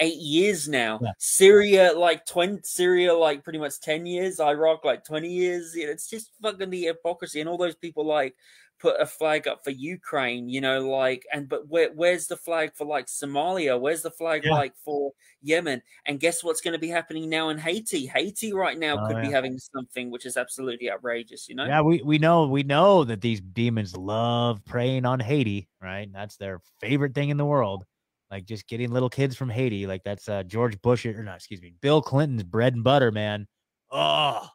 eight 0.00 0.18
years 0.18 0.68
now. 0.68 0.98
Yeah. 1.02 1.12
Syria, 1.18 1.92
like 1.96 2.26
twenty, 2.26 2.60
Syria, 2.62 3.14
like 3.14 3.44
pretty 3.44 3.58
much 3.58 3.80
ten 3.80 4.06
years. 4.06 4.40
Iraq, 4.40 4.84
like 4.84 5.04
twenty 5.04 5.32
years. 5.32 5.74
It's 5.74 6.08
just 6.08 6.30
fucking 6.40 6.70
the 6.70 6.84
hypocrisy, 6.84 7.40
and 7.40 7.48
all 7.48 7.58
those 7.58 7.76
people 7.76 8.06
like 8.06 8.34
put 8.82 9.00
a 9.00 9.06
flag 9.06 9.46
up 9.46 9.62
for 9.62 9.70
Ukraine, 9.70 10.48
you 10.48 10.60
know, 10.60 10.90
like, 10.90 11.24
and 11.32 11.48
but 11.48 11.68
where, 11.68 11.90
where's 11.94 12.26
the 12.26 12.36
flag 12.36 12.72
for 12.74 12.84
like 12.84 13.06
Somalia? 13.06 13.80
Where's 13.80 14.02
the 14.02 14.10
flag 14.10 14.42
yeah. 14.44 14.52
like 14.52 14.74
for 14.84 15.12
Yemen? 15.40 15.80
And 16.04 16.18
guess 16.18 16.42
what's 16.42 16.60
going 16.60 16.72
to 16.72 16.80
be 16.80 16.88
happening 16.88 17.30
now 17.30 17.50
in 17.50 17.58
Haiti? 17.58 18.06
Haiti 18.06 18.52
right 18.52 18.76
now 18.76 18.98
oh, 18.98 19.06
could 19.06 19.18
yeah. 19.18 19.22
be 19.22 19.30
having 19.30 19.56
something 19.56 20.10
which 20.10 20.26
is 20.26 20.36
absolutely 20.36 20.90
outrageous, 20.90 21.48
you 21.48 21.54
know? 21.54 21.64
Yeah, 21.64 21.80
we, 21.80 22.02
we 22.02 22.18
know 22.18 22.48
we 22.48 22.64
know 22.64 23.04
that 23.04 23.20
these 23.20 23.40
demons 23.40 23.96
love 23.96 24.64
preying 24.64 25.06
on 25.06 25.20
Haiti, 25.20 25.68
right? 25.80 26.12
That's 26.12 26.36
their 26.36 26.60
favorite 26.80 27.14
thing 27.14 27.30
in 27.30 27.36
the 27.36 27.46
world. 27.46 27.84
Like 28.32 28.46
just 28.46 28.66
getting 28.66 28.90
little 28.90 29.10
kids 29.10 29.36
from 29.36 29.48
Haiti, 29.48 29.86
like 29.86 30.02
that's 30.02 30.28
uh, 30.28 30.42
George 30.42 30.80
Bush 30.82 31.06
or 31.06 31.22
not, 31.22 31.36
excuse 31.36 31.62
me, 31.62 31.74
Bill 31.80 32.02
Clinton's 32.02 32.42
bread 32.42 32.74
and 32.74 32.82
butter, 32.82 33.12
man. 33.12 33.46
Oh, 33.90 34.48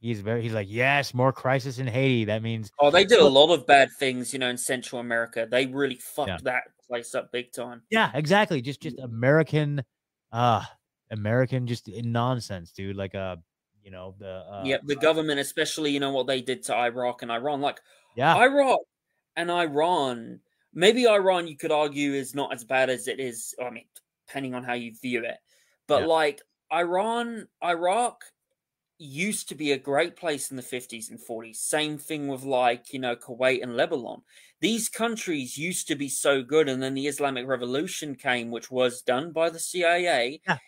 He's 0.00 0.20
very 0.22 0.42
he's 0.42 0.54
like, 0.54 0.68
yes, 0.70 1.12
more 1.12 1.30
crisis 1.30 1.78
in 1.78 1.86
Haiti. 1.86 2.24
That 2.24 2.42
means 2.42 2.72
Oh, 2.78 2.90
they 2.90 3.04
did 3.04 3.18
a 3.18 3.28
lot 3.28 3.52
of 3.52 3.66
bad 3.66 3.90
things, 3.98 4.32
you 4.32 4.38
know, 4.38 4.48
in 4.48 4.56
Central 4.56 5.00
America. 5.00 5.46
They 5.48 5.66
really 5.66 5.96
fucked 5.96 6.28
yeah. 6.28 6.38
that 6.44 6.62
place 6.88 7.14
up 7.14 7.30
big 7.32 7.52
time. 7.52 7.82
Yeah, 7.90 8.10
exactly. 8.14 8.62
Just 8.62 8.80
just 8.80 8.98
American 8.98 9.84
uh 10.32 10.62
American 11.10 11.66
just 11.66 11.88
in 11.88 12.12
nonsense, 12.12 12.72
dude. 12.72 12.96
Like 12.96 13.14
uh 13.14 13.36
you 13.84 13.90
know, 13.90 14.14
the 14.18 14.44
uh 14.50 14.62
Yeah, 14.64 14.78
the 14.82 14.96
government, 14.96 15.38
especially, 15.38 15.90
you 15.90 16.00
know, 16.00 16.12
what 16.12 16.26
they 16.26 16.40
did 16.40 16.62
to 16.64 16.74
Iraq 16.74 17.20
and 17.20 17.30
Iran. 17.30 17.60
Like 17.60 17.80
yeah, 18.16 18.34
Iraq 18.36 18.80
and 19.36 19.50
Iran, 19.50 20.40
maybe 20.72 21.06
Iran 21.06 21.46
you 21.46 21.58
could 21.58 21.72
argue 21.72 22.14
is 22.14 22.34
not 22.34 22.54
as 22.54 22.64
bad 22.64 22.88
as 22.88 23.06
it 23.06 23.20
is, 23.20 23.54
I 23.62 23.68
mean, 23.68 23.84
depending 24.26 24.54
on 24.54 24.64
how 24.64 24.72
you 24.72 24.94
view 25.02 25.24
it. 25.24 25.36
But 25.86 26.02
yeah. 26.02 26.06
like 26.06 26.40
Iran, 26.72 27.48
Iraq 27.62 28.24
used 29.00 29.48
to 29.48 29.54
be 29.54 29.72
a 29.72 29.78
great 29.78 30.14
place 30.14 30.50
in 30.50 30.56
the 30.56 30.62
50s 30.62 31.10
and 31.10 31.18
40s. 31.18 31.56
Same 31.56 31.96
thing 31.98 32.28
with 32.28 32.44
like, 32.44 32.92
you 32.92 32.98
know, 32.98 33.16
Kuwait 33.16 33.62
and 33.62 33.76
Lebanon. 33.76 34.22
These 34.60 34.88
countries 34.88 35.56
used 35.56 35.88
to 35.88 35.96
be 35.96 36.08
so 36.08 36.42
good. 36.42 36.68
And 36.68 36.82
then 36.82 36.94
the 36.94 37.06
Islamic 37.06 37.46
Revolution 37.46 38.14
came, 38.14 38.50
which 38.50 38.70
was 38.70 39.00
done 39.00 39.32
by 39.32 39.48
the 39.48 39.58
CIA. 39.58 40.40
Yeah. 40.46 40.58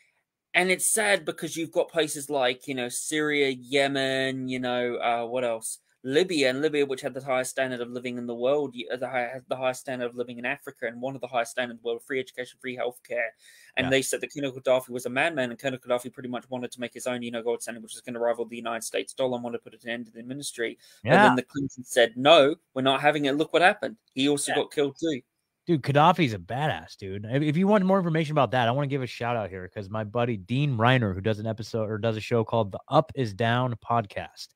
And 0.55 0.71
it's 0.71 0.87
sad 0.87 1.25
because 1.25 1.57
you've 1.57 1.73
got 1.73 1.91
places 1.91 2.29
like, 2.29 2.67
you 2.67 2.75
know, 2.75 2.89
Syria, 2.89 3.49
Yemen, 3.49 4.49
you 4.49 4.59
know, 4.59 4.97
uh, 4.97 5.27
what 5.27 5.45
else? 5.45 5.79
Libya 6.05 6.51
and 6.51 6.61
Libya, 6.61 6.85
which 6.85 7.01
had 7.01 7.15
the 7.15 7.25
highest 7.25 7.53
standard 7.53 7.81
of 7.81 7.89
living 7.89 8.19
in 8.19 8.27
the 8.27 8.35
world, 8.35 8.75
the, 8.75 9.09
high, 9.09 9.41
the 9.49 9.57
highest 9.57 9.83
standard 9.83 10.07
of 10.07 10.17
living 10.17 10.39
in 10.39 10.45
Africa, 10.45 10.87
and 10.87 11.01
one 11.01 11.15
of 11.15 11.21
the 11.21 11.29
highest 11.29 11.53
standards 11.53 11.79
in 11.79 11.83
the 11.83 11.87
world, 11.87 12.03
free 12.03 12.19
education, 12.19 12.59
free 12.61 12.77
healthcare. 12.77 13.29
And 13.77 13.87
yeah. 13.87 13.91
they 13.91 14.03
said 14.03 14.21
that 14.21 14.35
Colonel 14.35 14.53
Gaddafi 14.53 14.91
was 14.91 15.07
a 15.07 15.11
madman, 15.11 15.51
and 15.51 15.59
Colonel 15.59 15.79
Gaddafi 15.79 16.13
pretty 16.13 16.29
much 16.29 16.49
wanted 16.51 16.73
to 16.73 16.81
make 16.81 16.93
his 16.93 17.07
own, 17.07 17.23
you 17.23 17.31
know, 17.31 17.43
gold 17.43 17.63
standard, 17.63 17.83
which 17.83 17.95
was 17.95 18.01
going 18.01 18.15
to 18.15 18.21
rival 18.21 18.45
the 18.45 18.57
United 18.57 18.83
States 18.83 19.13
dollar, 19.13 19.37
and 19.37 19.45
wanted 19.45 19.59
to 19.59 19.71
put 19.71 19.83
an 19.85 19.89
end 19.89 20.07
to 20.07 20.13
the 20.13 20.23
ministry. 20.25 20.77
Yeah. 21.05 21.13
And 21.13 21.25
then 21.25 21.37
the 21.37 21.43
Clintons 21.43 21.89
said, 21.89 22.17
"No, 22.17 22.57
we're 22.75 22.83
not 22.83 23.01
having 23.01 23.27
it." 23.27 23.37
Look 23.37 23.53
what 23.53 23.63
happened. 23.63 23.97
He 24.13 24.29
also 24.29 24.53
yeah. 24.53 24.57
got 24.57 24.73
killed 24.73 24.97
too. 24.99 25.21
Dude, 25.65 25.83
Gaddafi's 25.83 26.35
a 26.35 26.39
badass, 26.41 26.97
dude. 26.97 27.25
If 27.25 27.57
you 27.57 27.69
want 27.69 27.85
more 27.85 27.99
information 27.99 28.33
about 28.33 28.51
that, 28.51 28.67
I 28.67 28.73
want 28.73 28.85
to 28.85 28.91
give 28.93 29.03
a 29.03 29.07
shout 29.07 29.37
out 29.37 29.49
here 29.49 29.63
because 29.63 29.89
my 29.89 30.03
buddy 30.03 30.37
Dean 30.37 30.77
Reiner, 30.77 31.15
who 31.15 31.21
does 31.21 31.39
an 31.39 31.47
episode 31.47 31.89
or 31.89 31.99
does 31.99 32.17
a 32.17 32.21
show 32.21 32.43
called 32.43 32.73
the 32.73 32.81
Up 32.89 33.13
Is 33.15 33.33
Down 33.33 33.77
podcast, 33.77 34.49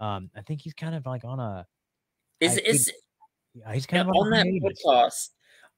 um, 0.00 0.30
I 0.36 0.42
think 0.42 0.60
he's 0.60 0.74
kind 0.74 0.94
of 0.94 1.06
like 1.06 1.24
on 1.24 1.40
a. 1.40 1.66
Is 2.40 2.58
is 2.58 2.92
yeah, 3.54 3.72
he's 3.72 3.86
kind 3.86 4.06
yeah, 4.06 4.10
of 4.10 4.16
on, 4.16 4.26
on 4.26 4.30
that 4.30 4.46
podcast? 4.46 5.28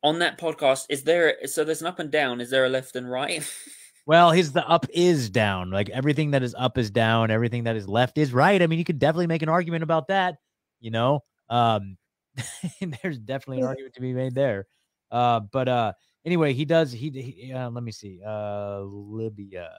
On 0.03 0.19
that 0.21 0.41
podcast, 0.41 0.87
is 0.89 1.05
there 1.05 1.47
so 1.47 1.65
there's 1.65 1.81
an 1.81 1.87
up 1.87 1.99
and 1.99 2.11
down? 2.11 2.41
Is 2.41 2.51
there 2.51 2.65
a 2.65 2.69
left 2.69 2.97
and 2.97 3.11
right? 3.11 3.49
well, 4.07 4.31
his 4.31 4.53
the 4.53 4.67
up 4.69 4.87
is 4.93 5.31
down. 5.31 5.71
Like 5.71 5.89
everything 5.91 6.33
that 6.33 6.43
is 6.43 6.55
up 6.59 6.79
is 6.79 6.91
down. 6.91 7.31
Everything 7.31 7.65
that 7.65 7.77
is 7.77 7.89
left 7.89 8.19
is 8.19 8.33
right. 8.33 8.61
I 8.61 8.67
mean, 8.67 8.79
you 8.79 8.85
could 8.85 8.99
definitely 8.99 9.29
make 9.29 9.43
an 9.43 9.49
argument 9.49 9.83
about 9.83 10.09
that. 10.09 10.37
You 10.81 10.91
know, 10.91 11.21
um, 11.49 11.97
there's 13.03 13.19
definitely 13.19 13.63
an 13.63 13.69
argument 13.69 13.95
to 13.95 14.01
be 14.01 14.13
made 14.13 14.35
there. 14.35 14.67
Uh, 15.11 15.41
but 15.41 15.69
uh, 15.69 15.93
anyway, 16.25 16.53
he 16.53 16.65
does. 16.65 16.93
He, 16.93 17.11
he 17.11 17.53
uh, 17.53 17.71
let 17.71 17.83
me 17.83 17.93
see. 17.93 18.21
Uh, 18.27 18.81
Libya 18.81 19.71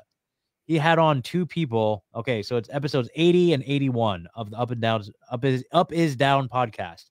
he 0.70 0.78
had 0.78 0.99
on 0.99 1.24
two 1.24 1.47
people. 1.47 2.05
Okay, 2.13 2.43
so 2.43 2.55
it's 2.55 2.70
episodes 2.72 3.09
80 3.15 3.53
and 3.53 3.63
81 3.65 4.28
of 4.36 4.51
the 4.51 4.57
Up 4.57 4.70
and 4.70 4.80
Down 4.80 5.03
Up 5.32 5.43
is 5.43 5.65
Up 5.72 5.91
is 5.91 6.15
Down 6.15 6.47
podcast, 6.47 7.05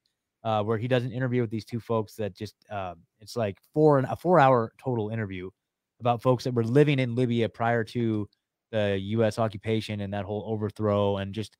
uh, 0.44 0.62
where 0.62 0.78
he 0.78 0.86
does 0.86 1.02
an 1.02 1.10
interview 1.10 1.40
with 1.40 1.50
these 1.50 1.64
two 1.64 1.80
folks 1.80 2.14
that 2.14 2.36
just 2.36 2.54
uh, 2.70 2.94
it's 3.18 3.34
like 3.34 3.58
four 3.74 3.98
a 3.98 4.14
four 4.14 4.38
hour 4.38 4.72
total 4.80 5.08
interview 5.10 5.50
about 5.98 6.22
folks 6.22 6.44
that 6.44 6.54
were 6.54 6.62
living 6.62 7.00
in 7.00 7.16
Libya 7.16 7.48
prior 7.48 7.82
to 7.82 8.28
the 8.70 8.96
U.S. 9.00 9.40
occupation 9.40 10.02
and 10.02 10.14
that 10.14 10.24
whole 10.24 10.44
overthrow, 10.46 11.16
and 11.16 11.34
just 11.34 11.56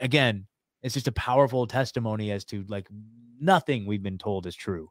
again, 0.00 0.46
it's 0.82 0.92
just 0.92 1.08
a 1.08 1.12
powerful 1.12 1.66
testimony 1.66 2.30
as 2.30 2.44
to 2.44 2.62
like 2.68 2.88
nothing 3.40 3.86
we've 3.86 4.02
been 4.02 4.18
told 4.18 4.46
is 4.46 4.54
true. 4.54 4.90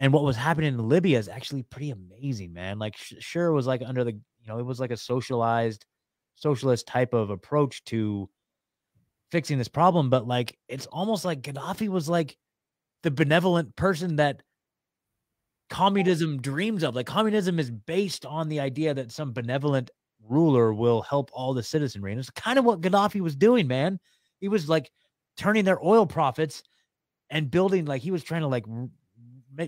And 0.00 0.14
what 0.14 0.24
was 0.24 0.36
happening 0.36 0.72
in 0.72 0.88
Libya 0.88 1.18
is 1.18 1.28
actually 1.28 1.62
pretty 1.64 1.90
amazing, 1.90 2.54
man. 2.54 2.78
Like, 2.78 2.96
sure, 2.96 3.52
was 3.52 3.66
like 3.66 3.82
under 3.86 4.02
the, 4.02 4.18
you 4.42 4.48
know, 4.48 4.58
it 4.58 4.66
was 4.66 4.80
like 4.80 4.90
a 4.90 4.96
socialized, 4.96 5.86
socialist 6.34 6.86
type 6.86 7.14
of 7.14 7.30
approach 7.30 7.84
to 7.84 8.28
fixing 9.30 9.56
this 9.56 9.68
problem, 9.68 10.10
but 10.10 10.26
like, 10.26 10.58
it's 10.68 10.86
almost 10.86 11.24
like 11.24 11.42
Gaddafi 11.42 11.88
was 11.88 12.08
like 12.08 12.36
the 13.02 13.10
benevolent 13.10 13.74
person 13.76 14.16
that 14.16 14.42
communism 15.70 16.42
dreams 16.42 16.82
of. 16.82 16.94
Like, 16.94 17.06
communism 17.06 17.58
is 17.58 17.70
based 17.70 18.26
on 18.26 18.48
the 18.48 18.60
idea 18.60 18.92
that 18.92 19.12
some 19.12 19.32
benevolent 19.32 19.90
ruler 20.28 20.74
will 20.74 21.02
help 21.02 21.30
all 21.32 21.54
the 21.54 21.62
citizenry. 21.62 22.12
And 22.12 22.20
it's 22.20 22.30
kind 22.30 22.58
of 22.58 22.64
what 22.64 22.80
Gaddafi 22.80 23.20
was 23.20 23.36
doing, 23.36 23.66
man. 23.66 23.98
He 24.40 24.48
was 24.48 24.68
like 24.68 24.90
turning 25.36 25.64
their 25.64 25.82
oil 25.82 26.06
profits 26.06 26.62
and 27.30 27.50
building, 27.50 27.86
like, 27.86 28.02
he 28.02 28.10
was 28.10 28.22
trying 28.22 28.42
to 28.42 28.48
like 28.48 28.66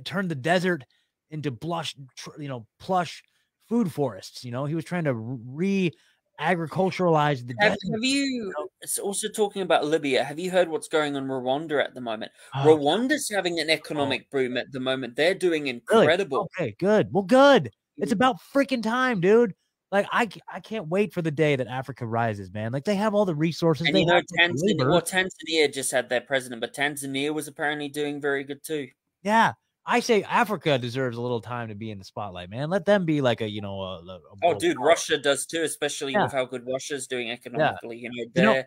turn 0.05 0.29
the 0.29 0.35
desert 0.35 0.85
into 1.31 1.51
blush, 1.51 1.95
you 2.39 2.49
know, 2.49 2.66
plush 2.79 3.22
food 3.69 3.93
forests. 3.93 4.45
You 4.45 4.51
know, 4.51 4.65
he 4.65 4.75
was 4.75 4.85
trying 4.85 5.05
to 5.05 5.15
re 5.15 5.93
agriculturalize 6.41 7.47
the 7.47 7.55
have, 7.61 7.71
have 7.71 8.03
you, 8.03 8.23
you 8.23 8.53
know? 8.57 8.69
it's 8.81 8.99
also 8.99 9.29
talking 9.29 9.62
about 9.62 9.85
Libya? 9.85 10.25
Have 10.25 10.39
you 10.39 10.51
heard 10.51 10.69
what's 10.69 10.89
going 10.89 11.17
on 11.17 11.25
in 11.25 11.29
Rwanda 11.29 11.83
at 11.83 11.95
the 11.95 12.01
moment? 12.01 12.33
Oh, 12.55 12.77
Rwanda's 12.77 13.31
having 13.33 13.61
an 13.61 13.71
economic 13.71 14.29
boom 14.31 14.57
at 14.57 14.73
the 14.73 14.81
moment. 14.81 15.17
They're 15.17 15.35
doing 15.35 15.65
really? 15.65 15.71
incredible. 15.71 16.49
Okay, 16.59 16.75
good. 16.79 17.09
Well, 17.12 17.23
good. 17.23 17.71
It's 17.97 18.11
Mm. 18.11 18.17
about 18.17 18.37
freaking 18.53 18.83
time, 18.83 19.21
dude. 19.21 19.55
Like 19.93 20.09
I, 20.11 20.29
I 20.53 20.59
can't 20.59 20.89
wait 20.89 21.12
for 21.12 21.23
the 21.23 21.31
day 21.31 21.55
that 21.55 21.69
Africa 21.69 22.05
rises, 22.05 22.53
man. 22.53 22.73
Like 22.73 22.85
they 22.85 22.97
have 22.97 23.15
all 23.15 23.25
the 23.25 23.35
resources. 23.35 23.87
And 23.87 23.95
they 23.95 24.01
you 24.01 24.07
know, 24.07 24.21
Tanzania, 24.37 24.91
well, 24.91 25.01
Tanzania 25.01 25.73
just 25.73 25.93
had 25.93 26.09
their 26.09 26.21
president, 26.21 26.61
but 26.61 26.75
Tanzania 26.75 27.33
was 27.33 27.47
apparently 27.47 27.89
doing 27.89 28.21
very 28.21 28.43
good 28.43 28.65
too. 28.65 28.89
Yeah, 29.23 29.53
I 29.87 30.01
say 30.01 30.22
Africa 30.22 30.78
deserves 30.78 31.16
a 31.18 31.20
little 31.20 31.41
time 31.41 31.68
to 31.68 31.74
be 31.74 31.91
in 31.91 31.99
the 31.99 32.05
spotlight, 32.05 32.49
man. 32.49 32.70
Let 32.70 32.87
them 32.87 33.05
be 33.05 33.20
like 33.20 33.41
a, 33.43 33.49
you 33.49 33.61
know, 33.61 33.80
a, 33.80 33.97
a 34.03 34.20
Oh, 34.43 34.55
dude, 34.55 34.76
power. 34.76 34.87
Russia 34.87 35.18
does 35.18 35.45
too, 35.47 35.62
especially 35.62 36.12
Yeah. 36.12 36.24
with 36.24 36.32
how 36.32 36.47
good 36.47 36.66
Russia's 36.66 37.07
doing 37.07 37.30
economically. 37.30 37.99
You 37.99 38.11
know, 38.11 38.24
You 38.35 38.43
know- 38.43 38.62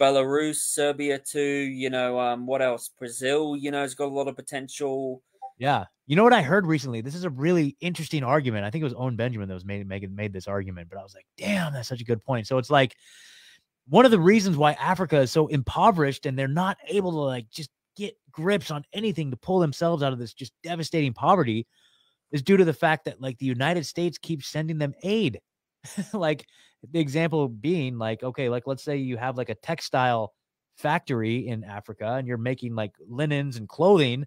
Belarus, 0.00 0.56
Serbia 0.56 1.18
too. 1.18 1.40
You 1.40 1.90
know, 1.90 2.18
um, 2.18 2.46
what 2.46 2.62
else? 2.62 2.90
Brazil, 2.98 3.56
you 3.56 3.70
know, 3.70 3.82
has 3.82 3.94
got 3.94 4.06
a 4.06 4.14
lot 4.14 4.26
of 4.28 4.34
potential. 4.36 5.22
Yeah. 5.58 5.84
You 6.06 6.16
know 6.16 6.24
what 6.24 6.32
I 6.32 6.42
heard 6.42 6.66
recently? 6.66 7.00
This 7.02 7.14
is 7.14 7.24
a 7.24 7.30
really 7.30 7.76
interesting 7.80 8.24
argument. 8.24 8.64
I 8.64 8.70
think 8.70 8.82
it 8.82 8.84
was 8.86 8.94
Owen 8.94 9.14
Benjamin 9.16 9.48
that 9.48 9.54
was 9.54 9.64
made 9.64 9.86
made, 9.86 10.10
made 10.14 10.32
this 10.32 10.48
argument, 10.48 10.88
but 10.90 10.98
I 10.98 11.02
was 11.02 11.14
like, 11.14 11.26
damn, 11.36 11.72
that's 11.72 11.88
such 11.88 12.00
a 12.00 12.04
good 12.04 12.20
point. 12.20 12.46
So 12.48 12.58
it's 12.58 12.70
like 12.70 12.96
one 13.88 14.04
of 14.04 14.10
the 14.10 14.18
reasons 14.18 14.56
why 14.56 14.72
Africa 14.72 15.20
is 15.20 15.30
so 15.30 15.46
impoverished 15.48 16.26
and 16.26 16.36
they're 16.38 16.48
not 16.48 16.78
able 16.88 17.12
to 17.12 17.18
like 17.18 17.48
just 17.50 17.70
get 17.96 18.16
grips 18.30 18.70
on 18.70 18.84
anything 18.92 19.30
to 19.30 19.36
pull 19.36 19.58
themselves 19.58 20.02
out 20.02 20.12
of 20.12 20.18
this 20.18 20.32
just 20.32 20.52
devastating 20.62 21.12
poverty 21.12 21.66
is 22.32 22.42
due 22.42 22.56
to 22.56 22.64
the 22.64 22.72
fact 22.72 23.04
that 23.04 23.20
like 23.20 23.38
the 23.38 23.46
United 23.46 23.86
States 23.86 24.18
keeps 24.18 24.48
sending 24.48 24.78
them 24.78 24.94
aid. 25.02 25.40
like 26.12 26.46
the 26.90 27.00
example 27.00 27.48
being 27.48 27.98
like, 27.98 28.22
okay, 28.22 28.48
like 28.48 28.66
let's 28.66 28.82
say 28.82 28.96
you 28.96 29.16
have 29.16 29.36
like 29.36 29.50
a 29.50 29.54
textile 29.56 30.32
factory 30.76 31.46
in 31.46 31.64
Africa 31.64 32.14
and 32.14 32.26
you're 32.26 32.38
making 32.38 32.74
like 32.74 32.92
linens 33.08 33.56
and 33.56 33.68
clothing. 33.68 34.24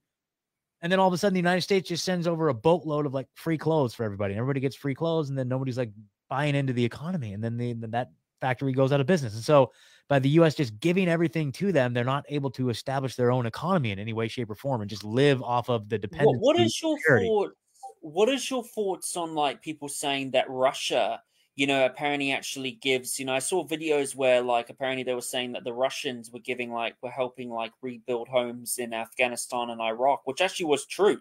And 0.82 0.92
then 0.92 1.00
all 1.00 1.08
of 1.08 1.14
a 1.14 1.18
sudden, 1.18 1.34
the 1.34 1.40
United 1.40 1.62
States 1.62 1.90
just 1.90 2.06
sends 2.06 2.28
over 2.28 2.50
a 2.50 2.54
boatload 2.54 3.06
of 3.06 3.14
like 3.14 3.28
free 3.34 3.58
clothes 3.58 3.94
for 3.94 4.04
everybody. 4.04 4.36
Everybody 4.36 4.60
gets 4.60 4.76
free 4.76 4.94
clothes, 4.94 5.30
and 5.30 5.38
then 5.38 5.48
nobody's 5.48 5.78
like 5.78 5.92
buying 6.30 6.54
into 6.54 6.74
the 6.74 6.86
economy. 6.86 7.34
And 7.34 7.44
then 7.44 7.58
the, 7.58 7.74
then 7.74 7.92
that 7.92 8.12
factory 8.42 8.74
goes 8.74 8.92
out 8.92 9.02
of 9.02 9.08
business. 9.08 9.34
And 9.34 9.44
so, 9.44 9.72
by 10.08 10.20
the 10.20 10.30
U.S. 10.30 10.54
just 10.56 10.80
giving 10.80 11.08
everything 11.08 11.52
to 11.54 11.72
them, 11.72 11.94
they're 11.94 12.04
not 12.04 12.26
able 12.30 12.52
to 12.52 12.70
establish 12.70 13.16
their 13.16 13.32
own 13.32 13.46
economy 13.46 13.92
in 13.92 14.00
any 14.00 14.14
way, 14.14 14.28
shape, 14.28 14.50
or 14.50 14.56
form, 14.56 14.82
and 14.82 14.90
just 14.90 15.04
live 15.04 15.42
off 15.42 15.70
of 15.70 15.90
the 15.90 16.00
What, 16.12 16.38
what 16.40 16.60
is 16.60 16.80
your 16.82 16.98
security. 16.98 17.28
thoughts? 17.28 17.54
What 18.02 18.30
is 18.30 18.50
your 18.50 18.64
thoughts 18.64 19.18
on 19.18 19.34
like 19.34 19.64
people 19.64 19.90
saying 19.90 20.32
that 20.32 20.46
Russia, 20.48 21.22
you 21.56 21.66
know, 21.66 21.86
apparently 21.86 22.32
actually 22.32 22.74
gives? 22.74 23.20
You 23.20 23.26
know, 23.26 23.34
I 23.34 23.40
saw 23.40 23.66
videos 23.66 24.16
where 24.16 24.42
like 24.44 24.70
apparently 24.70 25.04
they 25.04 25.16
were 25.16 25.22
saying 25.22 25.54
that 25.54 25.64
the 25.64 25.74
Russians 25.74 26.30
were 26.32 26.40
giving 26.40 26.72
like 26.72 26.96
were 27.02 27.10
helping 27.10 27.50
like 27.50 27.72
rebuild 27.82 28.28
homes 28.28 28.78
in 28.78 28.94
Afghanistan 28.94 29.72
and 29.72 29.82
Iraq, 29.82 30.22
which 30.26 30.42
actually 30.42 30.68
was 30.68 30.86
true. 30.86 31.20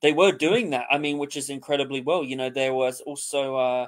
They 0.00 0.12
were 0.12 0.32
doing 0.32 0.70
that. 0.70 0.86
I 0.90 0.96
mean, 0.96 1.18
which 1.18 1.36
is 1.36 1.50
incredibly 1.50 2.00
well. 2.00 2.24
You 2.24 2.36
know, 2.36 2.48
there 2.48 2.72
was 2.72 3.02
also 3.02 3.56
uh 3.56 3.86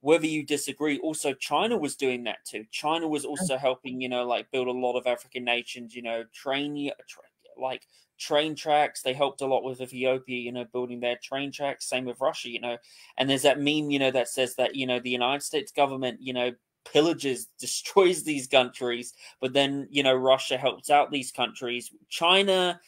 whether 0.00 0.26
you 0.26 0.44
disagree, 0.44 0.98
also 0.98 1.34
China 1.34 1.76
was 1.76 1.94
doing 1.94 2.24
that 2.24 2.44
too. 2.44 2.64
China 2.70 3.06
was 3.06 3.24
also 3.24 3.56
helping, 3.56 4.00
you 4.00 4.08
know, 4.08 4.26
like 4.26 4.50
build 4.50 4.68
a 4.68 4.72
lot 4.72 4.96
of 4.96 5.06
African 5.06 5.44
nations, 5.44 5.94
you 5.94 6.02
know, 6.02 6.24
train 6.32 6.90
tra- 7.06 7.22
like 7.60 7.86
train 8.18 8.54
tracks. 8.54 9.02
They 9.02 9.12
helped 9.12 9.42
a 9.42 9.46
lot 9.46 9.62
with 9.62 9.80
Ethiopia, 9.80 10.38
you 10.38 10.52
know, 10.52 10.64
building 10.64 11.00
their 11.00 11.18
train 11.22 11.52
tracks. 11.52 11.86
Same 11.86 12.06
with 12.06 12.20
Russia, 12.20 12.48
you 12.48 12.60
know. 12.60 12.78
And 13.18 13.28
there's 13.28 13.42
that 13.42 13.58
meme, 13.58 13.90
you 13.90 13.98
know, 13.98 14.10
that 14.10 14.28
says 14.28 14.54
that, 14.56 14.74
you 14.74 14.86
know, 14.86 15.00
the 15.00 15.10
United 15.10 15.42
States 15.42 15.70
government, 15.70 16.18
you 16.22 16.32
know, 16.32 16.52
pillages, 16.84 17.46
destroys 17.58 18.22
these 18.22 18.46
countries, 18.46 19.12
but 19.40 19.52
then, 19.52 19.86
you 19.90 20.02
know, 20.02 20.14
Russia 20.14 20.56
helps 20.56 20.88
out 20.88 21.10
these 21.10 21.30
countries. 21.30 21.90
China, 22.08 22.80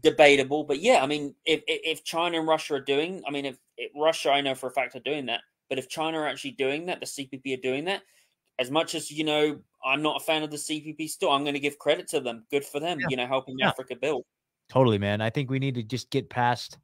debatable, 0.00 0.64
but 0.64 0.80
yeah, 0.80 1.02
I 1.02 1.06
mean, 1.06 1.34
if 1.44 1.62
if 1.66 1.98
if 1.98 2.04
China 2.04 2.38
and 2.38 2.48
Russia 2.48 2.74
are 2.74 2.80
doing, 2.80 3.22
I 3.26 3.30
mean, 3.30 3.44
if, 3.44 3.58
if 3.76 3.92
Russia, 3.94 4.30
I 4.30 4.40
know 4.40 4.54
for 4.54 4.68
a 4.68 4.72
fact 4.72 4.96
are 4.96 5.00
doing 5.00 5.26
that, 5.26 5.42
but 5.68 5.78
if 5.78 5.88
China 5.88 6.18
are 6.18 6.26
actually 6.26 6.52
doing 6.52 6.86
that, 6.86 7.00
the 7.00 7.06
CPP 7.06 7.58
are 7.58 7.60
doing 7.60 7.84
that. 7.86 8.02
As 8.58 8.70
much 8.70 8.94
as 8.94 9.10
you 9.10 9.24
know, 9.24 9.58
I'm 9.84 10.02
not 10.02 10.20
a 10.22 10.24
fan 10.24 10.42
of 10.42 10.50
the 10.50 10.56
CPP. 10.56 11.08
Still, 11.08 11.30
I'm 11.30 11.42
going 11.42 11.54
to 11.54 11.60
give 11.60 11.78
credit 11.78 12.08
to 12.08 12.20
them. 12.20 12.44
Good 12.50 12.64
for 12.64 12.80
them, 12.80 12.98
Yeah. 13.00 13.06
you 13.10 13.16
know, 13.16 13.26
helping 13.26 13.58
Yeah. 13.58 13.68
Africa 13.68 13.96
build. 13.96 14.24
Totally, 14.68 14.98
man. 14.98 15.20
I 15.20 15.30
think 15.30 15.50
we 15.50 15.58
need 15.58 15.74
to 15.76 15.82
just 15.82 16.10
get 16.10 16.28
past, 16.30 16.78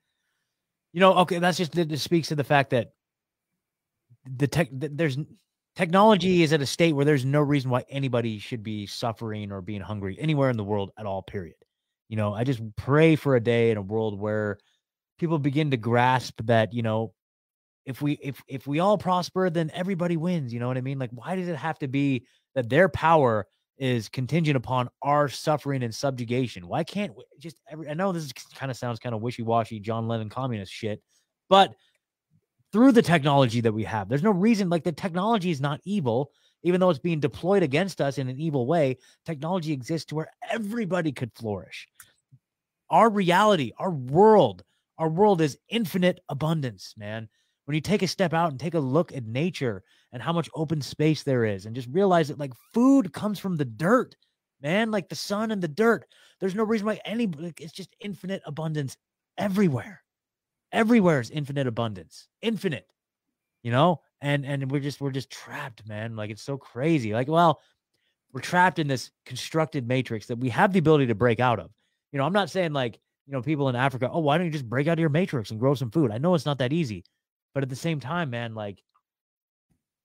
you 0.92 1.00
know, 1.00 1.14
okay, 1.18 1.38
that's 1.38 1.58
just 1.58 1.72
that 1.72 1.98
speaks 1.98 2.28
to 2.28 2.34
the 2.34 2.44
fact 2.44 2.70
that 2.70 2.92
the 4.36 4.46
tech 4.46 4.68
there's 4.70 5.18
technology 5.74 6.42
is 6.42 6.52
at 6.52 6.60
a 6.60 6.66
state 6.66 6.92
where 6.92 7.04
there's 7.04 7.24
no 7.24 7.40
reason 7.40 7.70
why 7.70 7.84
anybody 7.88 8.38
should 8.38 8.62
be 8.62 8.86
suffering 8.86 9.50
or 9.50 9.60
being 9.60 9.80
hungry 9.80 10.16
anywhere 10.20 10.50
in 10.50 10.56
the 10.56 10.62
world 10.64 10.92
at 10.98 11.06
all, 11.06 11.22
period. 11.22 11.56
You 12.08 12.16
know, 12.16 12.34
I 12.34 12.44
just 12.44 12.60
pray 12.76 13.16
for 13.16 13.34
a 13.36 13.40
day 13.40 13.70
in 13.70 13.78
a 13.78 13.82
world 13.82 14.20
where 14.20 14.58
people 15.18 15.38
begin 15.38 15.70
to 15.70 15.76
grasp 15.76 16.40
that, 16.44 16.72
you 16.74 16.82
know, 16.82 17.14
if 17.84 18.00
we 18.00 18.12
if 18.22 18.42
if 18.46 18.66
we 18.66 18.78
all 18.78 18.96
prosper, 18.96 19.50
then 19.50 19.70
everybody 19.74 20.16
wins. 20.16 20.52
You 20.52 20.60
know 20.60 20.68
what 20.68 20.76
I 20.76 20.82
mean? 20.82 20.98
Like, 20.98 21.10
why 21.12 21.36
does 21.36 21.48
it 21.48 21.56
have 21.56 21.78
to 21.80 21.88
be 21.88 22.26
that 22.54 22.68
their 22.68 22.88
power 22.88 23.46
is 23.78 24.08
contingent 24.08 24.56
upon 24.56 24.88
our 25.02 25.28
suffering 25.28 25.82
and 25.82 25.94
subjugation? 25.94 26.68
Why 26.68 26.84
can't 26.84 27.16
we 27.16 27.24
just 27.38 27.56
every? 27.68 27.88
I 27.88 27.94
know 27.94 28.12
this 28.12 28.32
kind 28.54 28.70
of 28.70 28.76
sounds 28.76 28.98
kind 28.98 29.14
of 29.14 29.20
wishy 29.20 29.42
washy, 29.42 29.80
John 29.80 30.06
Lennon 30.06 30.28
communist 30.28 30.72
shit, 30.72 31.02
but 31.48 31.74
through 32.72 32.92
the 32.92 33.02
technology 33.02 33.60
that 33.60 33.72
we 33.72 33.84
have, 33.84 34.08
there's 34.08 34.22
no 34.22 34.30
reason 34.30 34.70
like 34.70 34.84
the 34.84 34.92
technology 34.92 35.50
is 35.50 35.60
not 35.60 35.80
evil, 35.84 36.30
even 36.62 36.80
though 36.80 36.88
it's 36.88 36.98
being 36.98 37.20
deployed 37.20 37.62
against 37.62 38.00
us 38.00 38.16
in 38.16 38.28
an 38.28 38.40
evil 38.40 38.66
way. 38.66 38.96
Technology 39.26 39.72
exists 39.72 40.06
to 40.06 40.14
where 40.14 40.30
everybody 40.50 41.12
could 41.12 41.32
flourish. 41.34 41.88
Our 42.88 43.10
reality, 43.10 43.72
our 43.78 43.90
world, 43.90 44.62
our 44.98 45.08
world 45.08 45.40
is 45.40 45.58
infinite 45.68 46.20
abundance, 46.28 46.94
man 46.96 47.28
when 47.64 47.74
you 47.74 47.80
take 47.80 48.02
a 48.02 48.08
step 48.08 48.32
out 48.32 48.50
and 48.50 48.58
take 48.58 48.74
a 48.74 48.80
look 48.80 49.12
at 49.12 49.24
nature 49.24 49.82
and 50.12 50.22
how 50.22 50.32
much 50.32 50.50
open 50.54 50.80
space 50.80 51.22
there 51.22 51.44
is 51.44 51.66
and 51.66 51.74
just 51.74 51.88
realize 51.90 52.28
that 52.28 52.38
like 52.38 52.52
food 52.74 53.12
comes 53.12 53.38
from 53.38 53.56
the 53.56 53.64
dirt 53.64 54.16
man 54.60 54.90
like 54.90 55.08
the 55.08 55.14
sun 55.14 55.50
and 55.50 55.62
the 55.62 55.68
dirt. 55.68 56.04
There's 56.40 56.54
no 56.54 56.64
reason 56.64 56.86
why 56.86 57.00
any 57.04 57.26
like, 57.26 57.60
it's 57.60 57.72
just 57.72 57.94
infinite 58.00 58.42
abundance 58.46 58.96
everywhere. 59.38 60.02
Everywhere 60.72 61.20
is 61.20 61.30
infinite 61.30 61.66
abundance 61.66 62.28
infinite 62.40 62.86
you 63.62 63.70
know? 63.70 64.00
And 64.20 64.44
and 64.44 64.70
we're 64.70 64.80
just 64.80 65.00
we're 65.00 65.10
just 65.10 65.30
trapped 65.30 65.86
man 65.88 66.14
like 66.16 66.30
it's 66.30 66.42
so 66.42 66.56
crazy. 66.56 67.12
Like 67.12 67.28
well 67.28 67.60
we're 68.32 68.40
trapped 68.40 68.78
in 68.78 68.88
this 68.88 69.10
constructed 69.26 69.86
matrix 69.86 70.26
that 70.26 70.38
we 70.38 70.48
have 70.48 70.72
the 70.72 70.78
ability 70.78 71.06
to 71.06 71.14
break 71.14 71.40
out 71.40 71.58
of. 71.58 71.70
You 72.12 72.18
know 72.18 72.26
i'm 72.26 72.32
not 72.32 72.50
saying 72.50 72.72
like 72.72 72.98
you 73.26 73.32
know 73.32 73.40
people 73.40 73.68
in 73.68 73.76
africa 73.76 74.10
oh 74.12 74.18
why 74.18 74.36
don't 74.36 74.46
you 74.46 74.52
just 74.52 74.68
break 74.68 74.86
out 74.86 74.94
of 74.94 74.98
your 74.98 75.08
matrix 75.08 75.50
and 75.50 75.60
grow 75.60 75.74
some 75.74 75.90
food? 75.90 76.10
I 76.10 76.18
know 76.18 76.34
it's 76.34 76.46
not 76.46 76.58
that 76.58 76.72
easy 76.72 77.04
but 77.54 77.62
at 77.62 77.68
the 77.68 77.76
same 77.76 78.00
time, 78.00 78.30
man, 78.30 78.54
like, 78.54 78.82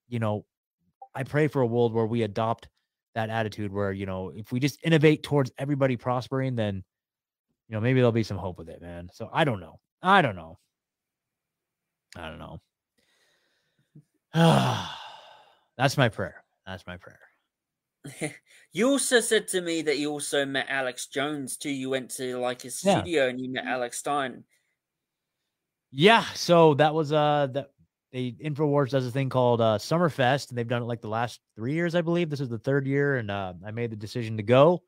you 0.08 0.20
know, 0.20 0.46
I 1.16 1.24
pray 1.24 1.48
for 1.48 1.62
a 1.62 1.66
world 1.66 1.94
where 1.94 2.06
we 2.06 2.24
adopt 2.24 2.70
that 3.16 3.30
attitude 3.30 3.72
where, 3.72 3.92
you 3.92 4.06
know, 4.06 4.32
if 4.36 4.52
we 4.52 4.60
just 4.60 4.80
innovate 4.84 5.24
towards 5.24 5.52
everybody 5.58 5.98
prospering, 5.98 6.56
then, 6.56 6.84
you 7.68 7.74
know, 7.76 7.82
maybe 7.82 8.00
there'll 8.00 8.12
be 8.12 8.24
some 8.24 8.38
hope 8.38 8.58
with 8.58 8.70
it, 8.70 8.82
man. 8.82 9.10
So 9.14 9.30
I 9.34 9.44
don't 9.44 9.60
know. 9.60 9.80
I 10.02 10.22
don't 10.22 10.36
know. 10.36 10.60
I 12.16 12.30
don't 12.30 12.40
know. 12.40 12.60
That's 15.78 15.98
my 15.98 16.10
prayer. 16.10 16.44
That's 16.66 16.86
my 16.86 16.98
prayer. 16.98 17.20
you 18.72 18.90
also 18.90 19.20
said 19.20 19.48
to 19.50 19.62
me 19.62 19.82
that 19.82 19.98
you 19.98 20.12
also 20.12 20.46
met 20.46 20.68
Alex 20.70 21.08
Jones 21.08 21.58
too. 21.58 21.70
You 21.70 21.90
went 21.90 22.12
to 22.12 22.38
like 22.38 22.62
his 22.62 22.80
Yeah. 22.84 23.02
studio 23.02 23.28
and 23.28 23.40
you 23.40 23.52
met 23.52 23.66
Alex 23.66 24.00
Stein. 24.00 24.44
Yeah, 25.92 26.24
so 26.34 26.74
that 26.76 26.94
was 26.94 27.12
uh 27.14 27.48
that 27.54 27.72
they 28.12 28.36
Infowars 28.44 28.90
does 28.90 29.06
a 29.06 29.12
thing 29.12 29.30
called 29.30 29.62
uh, 29.62 29.78
Summerfest, 29.78 30.50
and 30.50 30.58
they've 30.58 30.68
done 30.68 30.82
it 30.82 30.86
like 30.86 31.02
the 31.02 31.10
last 31.10 31.40
three 31.56 31.74
years, 31.74 31.94
I 31.96 32.02
believe. 32.02 32.30
This 32.30 32.40
is 32.40 32.50
the 32.50 32.58
third 32.58 32.88
year, 32.88 33.18
and 33.18 33.30
uh, 33.30 33.54
I 33.66 33.72
made 33.72 33.92
the 33.92 33.96
decision 33.98 34.38
to 34.38 34.44
go. 34.44 34.82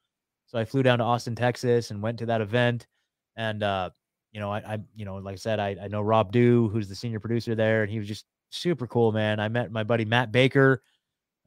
So 0.47 0.57
I 0.57 0.65
flew 0.65 0.83
down 0.83 0.99
to 0.99 1.03
Austin, 1.03 1.35
Texas, 1.35 1.91
and 1.91 2.01
went 2.01 2.17
to 2.19 2.25
that 2.27 2.41
event. 2.41 2.87
And 3.35 3.61
uh, 3.61 3.89
you 4.31 4.39
know, 4.39 4.51
I, 4.51 4.57
I, 4.59 4.77
you 4.95 5.05
know, 5.05 5.15
like 5.17 5.33
I 5.33 5.37
said, 5.37 5.59
I, 5.59 5.75
I 5.81 5.87
know 5.87 6.01
Rob 6.01 6.31
Dew, 6.31 6.69
who's 6.69 6.87
the 6.87 6.95
senior 6.95 7.19
producer 7.19 7.55
there, 7.55 7.83
and 7.83 7.91
he 7.91 7.99
was 7.99 8.07
just 8.07 8.25
super 8.49 8.87
cool, 8.87 9.11
man. 9.11 9.39
I 9.39 9.47
met 9.49 9.71
my 9.71 9.83
buddy 9.83 10.05
Matt 10.05 10.31
Baker. 10.31 10.81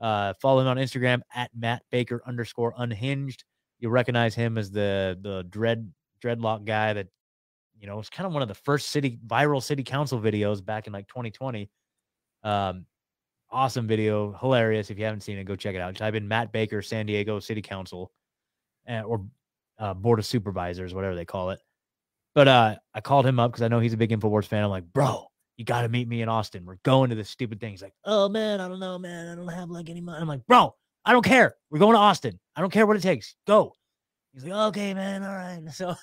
Uh, 0.00 0.34
follow 0.40 0.60
him 0.60 0.66
on 0.66 0.76
Instagram 0.76 1.20
at 1.34 1.50
Matt 1.56 1.82
Baker 1.90 2.22
underscore 2.26 2.74
unhinged. 2.76 3.44
You'll 3.78 3.92
recognize 3.92 4.34
him 4.34 4.58
as 4.58 4.70
the 4.70 5.18
the 5.22 5.44
dread 5.48 5.90
dreadlock 6.22 6.64
guy 6.64 6.92
that 6.92 7.08
you 7.82 7.88
know, 7.88 7.94
it 7.94 7.98
was 7.98 8.08
kind 8.08 8.28
of 8.28 8.32
one 8.32 8.42
of 8.42 8.48
the 8.48 8.54
first 8.54 8.90
city 8.90 9.18
viral 9.26 9.60
city 9.60 9.82
council 9.82 10.20
videos 10.20 10.64
back 10.64 10.86
in 10.86 10.92
like 10.92 11.08
2020. 11.08 11.68
Um, 12.44 12.86
awesome 13.50 13.88
video, 13.88 14.32
hilarious. 14.40 14.88
If 14.88 15.00
you 15.00 15.04
haven't 15.04 15.22
seen 15.22 15.36
it, 15.36 15.44
go 15.44 15.56
check 15.56 15.74
it 15.74 15.80
out. 15.80 15.96
Type 15.96 16.14
in 16.14 16.28
Matt 16.28 16.52
Baker, 16.52 16.80
San 16.80 17.06
Diego 17.06 17.40
City 17.40 17.60
Council, 17.60 18.12
uh, 18.88 19.00
or 19.00 19.26
uh, 19.80 19.94
Board 19.94 20.20
of 20.20 20.26
Supervisors, 20.26 20.94
whatever 20.94 21.16
they 21.16 21.24
call 21.24 21.50
it. 21.50 21.58
But 22.36 22.46
uh, 22.46 22.76
I 22.94 23.00
called 23.00 23.26
him 23.26 23.40
up 23.40 23.50
because 23.50 23.62
I 23.62 23.68
know 23.68 23.80
he's 23.80 23.94
a 23.94 23.96
big 23.96 24.10
Infowars 24.10 24.46
fan. 24.46 24.62
I'm 24.62 24.70
like, 24.70 24.90
bro, 24.92 25.26
you 25.56 25.64
got 25.64 25.82
to 25.82 25.88
meet 25.88 26.06
me 26.06 26.22
in 26.22 26.28
Austin. 26.28 26.64
We're 26.64 26.78
going 26.84 27.10
to 27.10 27.16
this 27.16 27.30
stupid 27.30 27.60
thing. 27.60 27.72
He's 27.72 27.82
like, 27.82 27.94
oh 28.04 28.28
man, 28.28 28.60
I 28.60 28.68
don't 28.68 28.80
know, 28.80 28.96
man. 28.96 29.28
I 29.28 29.34
don't 29.34 29.48
have 29.48 29.70
like 29.70 29.90
any 29.90 30.00
money. 30.00 30.20
I'm 30.20 30.28
like, 30.28 30.46
bro, 30.46 30.72
I 31.04 31.12
don't 31.12 31.24
care. 31.24 31.56
We're 31.68 31.80
going 31.80 31.94
to 31.94 31.98
Austin. 32.00 32.38
I 32.54 32.60
don't 32.60 32.72
care 32.72 32.86
what 32.86 32.96
it 32.96 33.02
takes. 33.02 33.34
Go. 33.44 33.74
He's 34.32 34.44
like, 34.44 34.52
okay, 34.68 34.94
man. 34.94 35.24
All 35.24 35.34
right. 35.34 35.60
So 35.72 35.96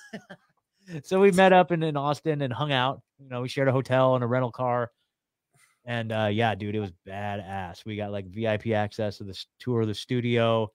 so 1.02 1.20
we 1.20 1.30
met 1.32 1.52
up 1.52 1.72
in, 1.72 1.82
in 1.82 1.96
Austin 1.96 2.42
and 2.42 2.52
hung 2.52 2.72
out. 2.72 3.00
You 3.18 3.28
know, 3.28 3.42
we 3.42 3.48
shared 3.48 3.68
a 3.68 3.72
hotel 3.72 4.14
and 4.14 4.24
a 4.24 4.26
rental 4.26 4.52
car. 4.52 4.90
And 5.84 6.12
uh, 6.12 6.28
yeah, 6.30 6.54
dude, 6.54 6.74
it 6.74 6.80
was 6.80 6.92
badass. 7.06 7.84
We 7.84 7.96
got 7.96 8.12
like 8.12 8.26
VIP 8.26 8.68
access 8.68 9.18
to 9.18 9.24
this 9.24 9.46
tour 9.58 9.82
of 9.82 9.88
the 9.88 9.94
studio. 9.94 10.70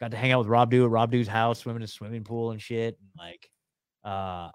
Got 0.00 0.10
to 0.10 0.16
hang 0.16 0.32
out 0.32 0.40
with 0.40 0.48
Rob 0.48 0.70
Dew 0.70 0.84
at 0.84 0.90
Rob 0.90 1.12
Dew's 1.12 1.28
house, 1.28 1.60
swimming 1.60 1.82
in 1.82 1.84
a 1.84 1.88
swimming 1.88 2.24
pool 2.24 2.50
and 2.50 2.60
shit. 2.60 2.98
And 2.98 3.10
like, 3.16 3.48
uh, 4.04 4.50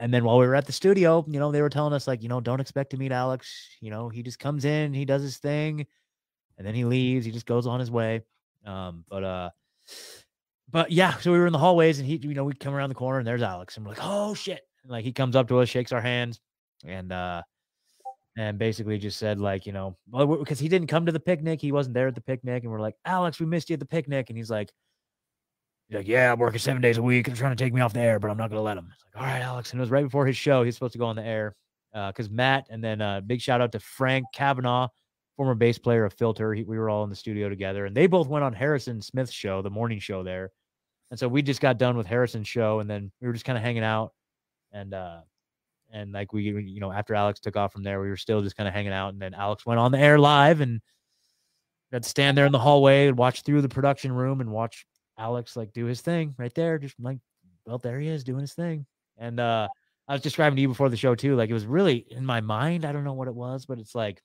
and 0.00 0.12
then 0.12 0.24
while 0.24 0.38
we 0.38 0.46
were 0.46 0.56
at 0.56 0.66
the 0.66 0.72
studio, 0.72 1.24
you 1.28 1.38
know, 1.38 1.52
they 1.52 1.62
were 1.62 1.68
telling 1.68 1.92
us 1.92 2.08
like, 2.08 2.22
you 2.22 2.28
know, 2.28 2.40
don't 2.40 2.60
expect 2.60 2.90
to 2.90 2.96
meet 2.96 3.12
Alex. 3.12 3.76
You 3.80 3.90
know, 3.90 4.08
he 4.08 4.22
just 4.22 4.38
comes 4.38 4.64
in, 4.64 4.92
he 4.92 5.04
does 5.04 5.22
his 5.22 5.38
thing, 5.38 5.86
and 6.58 6.66
then 6.66 6.74
he 6.74 6.84
leaves. 6.84 7.24
He 7.24 7.32
just 7.32 7.46
goes 7.46 7.66
on 7.66 7.78
his 7.78 7.90
way. 7.90 8.22
Um, 8.64 9.04
but 9.08 9.22
uh, 9.22 9.50
but 10.70 10.90
yeah, 10.92 11.16
so 11.18 11.32
we 11.32 11.38
were 11.38 11.46
in 11.46 11.52
the 11.52 11.58
hallways 11.58 11.98
and 11.98 12.06
he, 12.06 12.16
you 12.16 12.34
know, 12.34 12.44
we 12.44 12.52
come 12.52 12.74
around 12.74 12.90
the 12.90 12.94
corner 12.94 13.18
and 13.18 13.26
there's 13.26 13.42
Alex 13.42 13.76
and 13.76 13.84
we're 13.84 13.92
like, 13.92 14.02
oh 14.02 14.34
shit. 14.34 14.60
And 14.82 14.92
like 14.92 15.04
he 15.04 15.12
comes 15.12 15.36
up 15.36 15.48
to 15.48 15.58
us, 15.58 15.68
shakes 15.68 15.92
our 15.92 16.00
hands 16.00 16.40
and, 16.84 17.12
uh, 17.12 17.42
and 18.36 18.58
basically 18.58 18.98
just 18.98 19.18
said 19.18 19.40
like, 19.40 19.66
you 19.66 19.72
know, 19.72 19.96
well, 20.10 20.26
because 20.26 20.58
he 20.58 20.68
didn't 20.68 20.88
come 20.88 21.06
to 21.06 21.12
the 21.12 21.20
picnic. 21.20 21.60
He 21.60 21.72
wasn't 21.72 21.94
there 21.94 22.08
at 22.08 22.14
the 22.14 22.20
picnic. 22.20 22.62
And 22.62 22.72
we're 22.72 22.80
like, 22.80 22.94
Alex, 23.04 23.40
we 23.40 23.46
missed 23.46 23.70
you 23.70 23.74
at 23.74 23.80
the 23.80 23.86
picnic. 23.86 24.30
And 24.30 24.36
he's 24.36 24.50
like, 24.50 24.70
he's 25.88 25.96
like, 25.96 26.08
yeah, 26.08 26.32
I'm 26.32 26.38
working 26.38 26.60
seven 26.60 26.80
days 26.80 26.98
a 26.98 27.02
week. 27.02 27.26
They're 27.26 27.34
trying 27.34 27.56
to 27.56 27.62
take 27.62 27.74
me 27.74 27.80
off 27.80 27.92
the 27.92 28.00
air, 28.00 28.20
but 28.20 28.30
I'm 28.30 28.36
not 28.36 28.50
going 28.50 28.58
to 28.58 28.62
let 28.62 28.76
him. 28.76 28.88
It's 28.94 29.04
like, 29.04 29.22
all 29.22 29.28
right, 29.28 29.42
Alex. 29.42 29.72
And 29.72 29.80
it 29.80 29.82
was 29.82 29.90
right 29.90 30.04
before 30.04 30.26
his 30.26 30.36
show. 30.36 30.62
He's 30.62 30.74
supposed 30.74 30.92
to 30.92 30.98
go 30.98 31.06
on 31.06 31.16
the 31.16 31.24
air. 31.24 31.56
Uh, 31.92 32.12
cause 32.12 32.30
Matt 32.30 32.66
and 32.70 32.84
then, 32.84 33.00
uh, 33.00 33.20
big 33.20 33.40
shout 33.40 33.60
out 33.60 33.72
to 33.72 33.80
Frank 33.80 34.24
Cavanagh, 34.32 34.86
former 35.36 35.56
bass 35.56 35.76
player 35.76 36.04
of 36.04 36.12
Filter. 36.12 36.54
He, 36.54 36.62
we 36.62 36.78
were 36.78 36.88
all 36.88 37.02
in 37.02 37.10
the 37.10 37.16
studio 37.16 37.48
together 37.48 37.84
and 37.86 37.96
they 37.96 38.06
both 38.06 38.28
went 38.28 38.44
on 38.44 38.52
Harrison 38.52 39.02
Smith's 39.02 39.32
show, 39.32 39.60
the 39.60 39.70
morning 39.70 39.98
show 39.98 40.22
there 40.22 40.52
and 41.10 41.18
so 41.18 41.28
we 41.28 41.42
just 41.42 41.60
got 41.60 41.78
done 41.78 41.96
with 41.96 42.06
Harrison's 42.06 42.48
show, 42.48 42.80
and 42.80 42.88
then 42.88 43.10
we 43.20 43.26
were 43.26 43.32
just 43.32 43.44
kind 43.44 43.58
of 43.58 43.64
hanging 43.64 43.82
out, 43.82 44.12
and 44.72 44.94
uh, 44.94 45.20
and 45.92 46.12
like 46.12 46.32
we, 46.32 46.42
you 46.44 46.80
know, 46.80 46.92
after 46.92 47.14
Alex 47.14 47.40
took 47.40 47.56
off 47.56 47.72
from 47.72 47.82
there, 47.82 48.00
we 48.00 48.08
were 48.08 48.16
still 48.16 48.42
just 48.42 48.56
kind 48.56 48.68
of 48.68 48.74
hanging 48.74 48.92
out, 48.92 49.12
and 49.12 49.20
then 49.20 49.34
Alex 49.34 49.66
went 49.66 49.80
on 49.80 49.92
the 49.92 49.98
air 49.98 50.18
live, 50.18 50.60
and 50.60 50.80
to 51.92 52.02
stand 52.02 52.38
there 52.38 52.46
in 52.46 52.52
the 52.52 52.58
hallway 52.58 53.08
and 53.08 53.18
watch 53.18 53.42
through 53.42 53.62
the 53.62 53.68
production 53.68 54.12
room 54.12 54.40
and 54.40 54.50
watch 54.50 54.86
Alex 55.18 55.56
like 55.56 55.72
do 55.72 55.86
his 55.86 56.00
thing 56.00 56.34
right 56.38 56.54
there, 56.54 56.78
just 56.78 56.94
like, 57.00 57.18
well, 57.66 57.78
there 57.78 57.98
he 57.98 58.08
is 58.08 58.22
doing 58.22 58.40
his 58.40 58.54
thing, 58.54 58.86
and 59.18 59.40
uh, 59.40 59.68
I 60.06 60.12
was 60.12 60.22
describing 60.22 60.56
to 60.56 60.62
you 60.62 60.68
before 60.68 60.88
the 60.88 60.96
show 60.96 61.14
too, 61.14 61.34
like 61.34 61.50
it 61.50 61.54
was 61.54 61.66
really 61.66 62.06
in 62.10 62.24
my 62.24 62.40
mind. 62.40 62.84
I 62.84 62.92
don't 62.92 63.04
know 63.04 63.14
what 63.14 63.28
it 63.28 63.34
was, 63.34 63.66
but 63.66 63.78
it's 63.78 63.94
like 63.94 64.22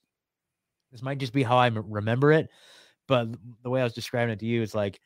this 0.91 1.01
might 1.01 1.17
just 1.17 1.33
be 1.33 1.43
how 1.43 1.57
I 1.57 1.67
remember 1.67 2.31
it, 2.31 2.47
but 3.07 3.27
the 3.63 3.69
way 3.71 3.81
I 3.81 3.83
was 3.83 3.93
describing 3.93 4.33
it 4.33 4.39
to 4.39 4.45
you 4.45 4.61
is 4.61 4.75
like 4.75 4.99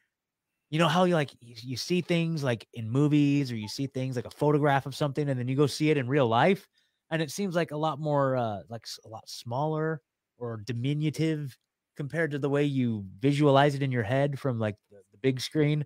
you 0.70 0.78
know 0.78 0.88
how 0.88 1.06
you 1.06 1.16
like 1.16 1.32
you, 1.42 1.56
you, 1.58 1.78
see 1.78 2.02
things 2.02 2.44
like 2.44 2.68
in 2.74 2.90
movies 2.90 3.52
or 3.52 3.56
you 3.56 3.68
see 3.68 3.88
things 3.88 4.16
like 4.16 4.26
a 4.26 4.32
photograph 4.32 4.86
of 4.86 4.96
something 4.96 5.28
and 5.28 5.40
then 5.40 5.48
you 5.48 5.56
go 5.56 5.68
see 5.68 5.90
it 5.90 5.98
in 5.98 6.08
real 6.08 6.28
life? 6.28 6.68
And 7.12 7.22
it 7.22 7.32
seems 7.32 7.56
like 7.56 7.72
a 7.72 7.78
lot 7.78 8.00
more 8.00 8.38
uh 8.38 8.60
like 8.70 8.86
a 9.06 9.10
lot 9.10 9.28
smaller 9.28 10.02
or 10.38 10.58
diminutive 10.66 11.58
compared 11.98 12.32
to 12.32 12.40
the 12.40 12.50
way 12.50 12.64
you 12.64 13.04
visualize 13.20 13.76
it 13.76 13.84
in 13.84 13.92
your 13.92 14.04
head 14.04 14.40
from 14.40 14.60
like 14.60 14.76
the, 14.92 14.98
the 15.12 15.18
big 15.18 15.42
screen. 15.42 15.86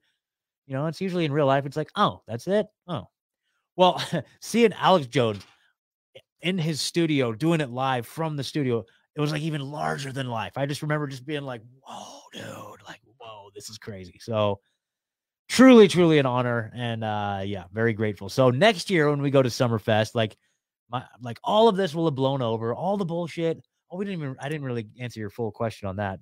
You 0.67 0.73
know 0.73 0.86
it's 0.88 1.01
usually 1.01 1.25
in 1.25 1.31
real 1.31 1.47
life 1.47 1.65
it's 1.65 1.77
like 1.77 1.91
oh 1.95 2.21
that's 2.27 2.47
it? 2.47 2.67
Oh. 2.88 3.07
Well 3.75 4.03
seeing 4.41 4.73
alex 4.73 5.07
jones 5.07 5.43
in 6.41 6.57
his 6.57 6.81
studio 6.81 7.31
doing 7.31 7.61
it 7.61 7.69
live 7.69 8.05
from 8.05 8.36
the 8.36 8.43
studio 8.43 8.84
it 9.15 9.21
was 9.21 9.31
like 9.31 9.43
even 9.43 9.61
larger 9.61 10.11
than 10.11 10.27
life. 10.27 10.53
I 10.57 10.65
just 10.65 10.81
remember 10.81 11.07
just 11.07 11.25
being 11.25 11.43
like 11.43 11.61
whoa 11.81 12.21
dude 12.34 12.81
like 12.88 12.99
whoa 13.17 13.49
this 13.55 13.69
is 13.69 13.77
crazy. 13.77 14.19
So 14.19 14.59
truly, 15.48 15.88
truly 15.88 16.20
an 16.20 16.26
honor. 16.26 16.72
And 16.76 17.04
uh 17.04 17.41
yeah, 17.46 17.66
very 17.72 17.94
grateful. 17.94 18.30
So 18.30 18.50
next 18.50 18.89
year 18.89 19.10
when 19.10 19.22
we 19.22 19.32
go 19.32 19.41
to 19.41 19.50
Summerfest, 19.50 20.16
like 20.16 20.36
my 20.89 21.04
like 21.22 21.39
all 21.44 21.68
of 21.68 21.76
this 21.76 21.94
will 21.94 22.06
have 22.06 22.16
blown 22.16 22.41
over, 22.41 22.74
all 22.74 22.98
the 22.98 23.06
bullshit. 23.06 23.64
Oh, 23.91 23.98
we 23.98 24.06
didn't 24.06 24.22
even 24.22 24.36
I 24.39 24.50
didn't 24.50 24.66
really 24.66 24.88
answer 25.00 25.20
your 25.20 25.30
full 25.30 25.52
question 25.52 25.88
on 25.88 25.98
that. 25.98 26.20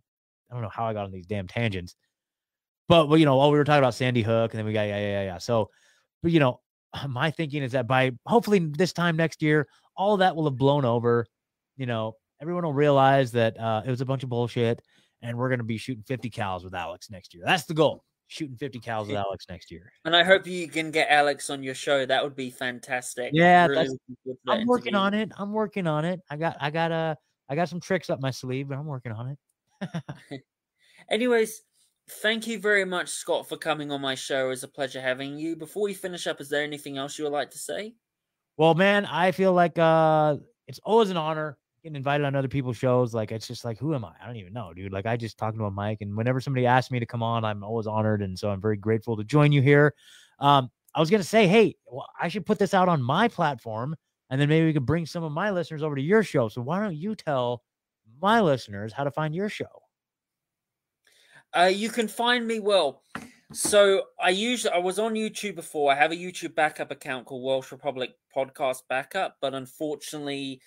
I 0.49 0.53
don't 0.53 0.63
know 0.63 0.69
how 0.69 0.85
I 0.85 0.93
got 0.93 1.05
on 1.05 1.11
these 1.11 1.27
damn 1.27 1.47
tangents. 1.47 1.95
But 2.87 3.07
well, 3.07 3.17
you 3.17 3.25
know, 3.25 3.39
all 3.39 3.51
we 3.51 3.57
were 3.57 3.63
talking 3.63 3.79
about 3.79 3.93
Sandy 3.93 4.21
Hook, 4.21 4.53
and 4.53 4.59
then 4.59 4.65
we 4.65 4.73
got 4.73 4.83
yeah, 4.83 4.99
yeah, 4.99 5.23
yeah. 5.23 5.37
So, 5.37 5.69
but 6.21 6.31
you 6.31 6.39
know, 6.39 6.59
my 7.07 7.31
thinking 7.31 7.63
is 7.63 7.71
that 7.71 7.87
by 7.87 8.11
hopefully 8.25 8.59
this 8.59 8.93
time 8.93 9.15
next 9.15 9.41
year, 9.41 9.67
all 9.95 10.17
that 10.17 10.35
will 10.35 10.45
have 10.45 10.57
blown 10.57 10.83
over. 10.83 11.25
You 11.77 11.85
know, 11.85 12.17
everyone 12.41 12.65
will 12.65 12.73
realize 12.73 13.31
that 13.31 13.57
uh, 13.57 13.83
it 13.85 13.89
was 13.89 14.01
a 14.01 14.05
bunch 14.05 14.23
of 14.23 14.29
bullshit, 14.29 14.81
and 15.21 15.37
we're 15.37 15.55
to 15.55 15.63
be 15.63 15.77
shooting 15.77 16.03
50 16.05 16.29
cows 16.29 16.63
with 16.63 16.73
Alex 16.73 17.09
next 17.09 17.33
year. 17.33 17.43
That's 17.45 17.63
the 17.63 17.73
goal 17.73 18.03
shooting 18.31 18.55
50 18.55 18.79
cows 18.79 19.07
with 19.07 19.17
Alex 19.17 19.45
next 19.49 19.69
year. 19.69 19.91
And 20.05 20.15
I 20.15 20.23
hope 20.23 20.47
you 20.47 20.67
can 20.69 20.89
get 20.89 21.09
Alex 21.09 21.49
on 21.49 21.61
your 21.61 21.75
show. 21.75 22.05
That 22.05 22.23
would 22.23 22.35
be 22.35 22.49
fantastic. 22.49 23.31
Yeah, 23.33 23.67
really 23.67 23.97
I'm 24.47 24.65
working 24.65 24.95
on 24.95 25.13
it. 25.13 25.31
I'm 25.37 25.51
working 25.51 25.85
on 25.85 26.05
it. 26.05 26.21
I 26.29 26.37
got 26.37 26.55
I 26.59 26.71
got 26.71 26.91
uh 26.93 27.15
I 27.49 27.55
got 27.55 27.67
some 27.67 27.81
tricks 27.81 28.09
up 28.09 28.21
my 28.21 28.31
sleeve, 28.31 28.69
but 28.69 28.77
I'm 28.77 28.85
working 28.85 29.11
on 29.11 29.35
it. 29.81 30.03
Anyways, 31.11 31.61
thank 32.09 32.47
you 32.47 32.57
very 32.57 32.85
much, 32.85 33.09
Scott, 33.09 33.49
for 33.49 33.57
coming 33.57 33.91
on 33.91 33.99
my 33.99 34.15
show. 34.15 34.45
It 34.45 34.49
was 34.49 34.63
a 34.63 34.69
pleasure 34.69 35.01
having 35.01 35.37
you. 35.37 35.57
Before 35.57 35.83
we 35.83 35.93
finish 35.93 36.25
up, 36.25 36.39
is 36.39 36.47
there 36.47 36.63
anything 36.63 36.97
else 36.97 37.17
you 37.17 37.25
would 37.25 37.33
like 37.33 37.51
to 37.51 37.57
say? 37.57 37.95
Well, 38.55 38.75
man, 38.75 39.05
I 39.05 39.31
feel 39.31 39.51
like 39.51 39.77
uh 39.77 40.37
it's 40.67 40.79
always 40.85 41.09
an 41.09 41.17
honor 41.17 41.57
getting 41.83 41.95
invited 41.95 42.25
on 42.25 42.35
other 42.35 42.47
people's 42.47 42.77
shows. 42.77 43.13
Like 43.13 43.31
it's 43.31 43.47
just 43.47 43.65
like, 43.65 43.77
who 43.77 43.95
am 43.95 44.05
I? 44.05 44.13
I 44.21 44.27
don't 44.27 44.35
even 44.37 44.53
know, 44.53 44.73
dude. 44.73 44.91
Like 44.91 45.05
I 45.05 45.17
just 45.17 45.37
talking 45.37 45.59
to 45.59 45.65
a 45.65 45.71
mic, 45.71 46.01
and 46.01 46.15
whenever 46.15 46.39
somebody 46.39 46.65
asks 46.65 46.91
me 46.91 46.99
to 46.99 47.05
come 47.05 47.23
on, 47.23 47.43
I'm 47.43 47.63
always 47.63 47.87
honored, 47.87 48.21
and 48.21 48.37
so 48.37 48.49
I'm 48.49 48.61
very 48.61 48.77
grateful 48.77 49.17
to 49.17 49.23
join 49.23 49.51
you 49.51 49.61
here. 49.61 49.93
Um, 50.39 50.69
I 50.93 50.99
was 50.99 51.09
gonna 51.09 51.23
say, 51.23 51.47
hey, 51.47 51.75
well, 51.85 52.07
I 52.19 52.27
should 52.27 52.45
put 52.45 52.59
this 52.59 52.73
out 52.73 52.89
on 52.89 53.01
my 53.01 53.27
platform, 53.27 53.95
and 54.29 54.39
then 54.39 54.49
maybe 54.49 54.65
we 54.65 54.73
could 54.73 54.85
bring 54.85 55.05
some 55.05 55.23
of 55.23 55.31
my 55.31 55.51
listeners 55.51 55.83
over 55.83 55.95
to 55.95 56.01
your 56.01 56.23
show. 56.23 56.49
So 56.49 56.61
why 56.61 56.81
don't 56.81 56.95
you 56.95 57.15
tell 57.15 57.63
my 58.21 58.41
listeners 58.41 58.93
how 58.93 59.03
to 59.03 59.11
find 59.11 59.33
your 59.33 59.49
show? 59.49 59.65
Uh, 61.55 61.71
you 61.73 61.89
can 61.89 62.07
find 62.07 62.47
me 62.47 62.59
well. 62.59 63.01
So 63.51 64.03
I 64.17 64.29
usually 64.29 64.73
I 64.73 64.77
was 64.77 64.97
on 64.97 65.13
YouTube 65.13 65.55
before. 65.55 65.91
I 65.91 65.95
have 65.95 66.13
a 66.13 66.15
YouTube 66.15 66.55
backup 66.55 66.91
account 66.91 67.25
called 67.25 67.43
Welsh 67.43 67.71
Republic 67.71 68.11
Podcast 68.33 68.83
Backup, 68.87 69.37
but 69.41 69.53
unfortunately 69.53 70.61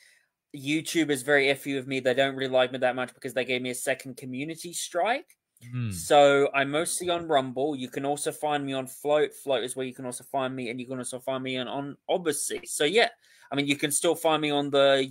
YouTube 0.54 1.10
is 1.10 1.22
very 1.22 1.46
iffy 1.46 1.74
with 1.74 1.86
me. 1.86 2.00
They 2.00 2.14
don't 2.14 2.36
really 2.36 2.52
like 2.52 2.72
me 2.72 2.78
that 2.78 2.96
much 2.96 3.14
because 3.14 3.34
they 3.34 3.44
gave 3.44 3.62
me 3.62 3.70
a 3.70 3.74
second 3.74 4.16
community 4.16 4.72
strike. 4.72 5.36
Mm. 5.74 5.92
So 5.92 6.50
I'm 6.54 6.70
mostly 6.70 7.10
on 7.10 7.26
Rumble. 7.26 7.74
You 7.74 7.88
can 7.88 8.04
also 8.04 8.32
find 8.32 8.64
me 8.64 8.72
on 8.72 8.86
Flote. 8.86 9.32
Flote 9.34 9.64
is 9.64 9.76
where 9.76 9.86
you 9.86 9.94
can 9.94 10.04
also 10.04 10.24
find 10.24 10.54
me, 10.54 10.70
and 10.70 10.80
you 10.80 10.86
can 10.86 10.98
also 10.98 11.20
find 11.20 11.42
me 11.42 11.56
on, 11.56 11.68
on 11.68 11.96
Odysee. 12.08 12.60
So 12.66 12.84
yeah, 12.84 13.08
I 13.50 13.56
mean, 13.56 13.66
you 13.66 13.76
can 13.76 13.90
still 13.90 14.14
find 14.14 14.42
me 14.42 14.50
on 14.50 14.70
the 14.70 15.08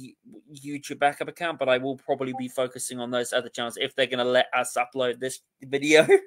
YouTube 0.53 0.99
backup 0.99 1.27
account, 1.27 1.59
but 1.59 1.69
I 1.69 1.77
will 1.77 1.97
probably 1.97 2.33
be 2.37 2.47
focusing 2.47 2.99
on 2.99 3.11
those 3.11 3.33
other 3.33 3.49
channels 3.49 3.77
if 3.77 3.95
they're 3.95 4.05
going 4.05 4.19
to 4.19 4.25
let 4.25 4.47
us 4.53 4.75
upload 4.77 5.19
this 5.19 5.39
video. 5.61 6.07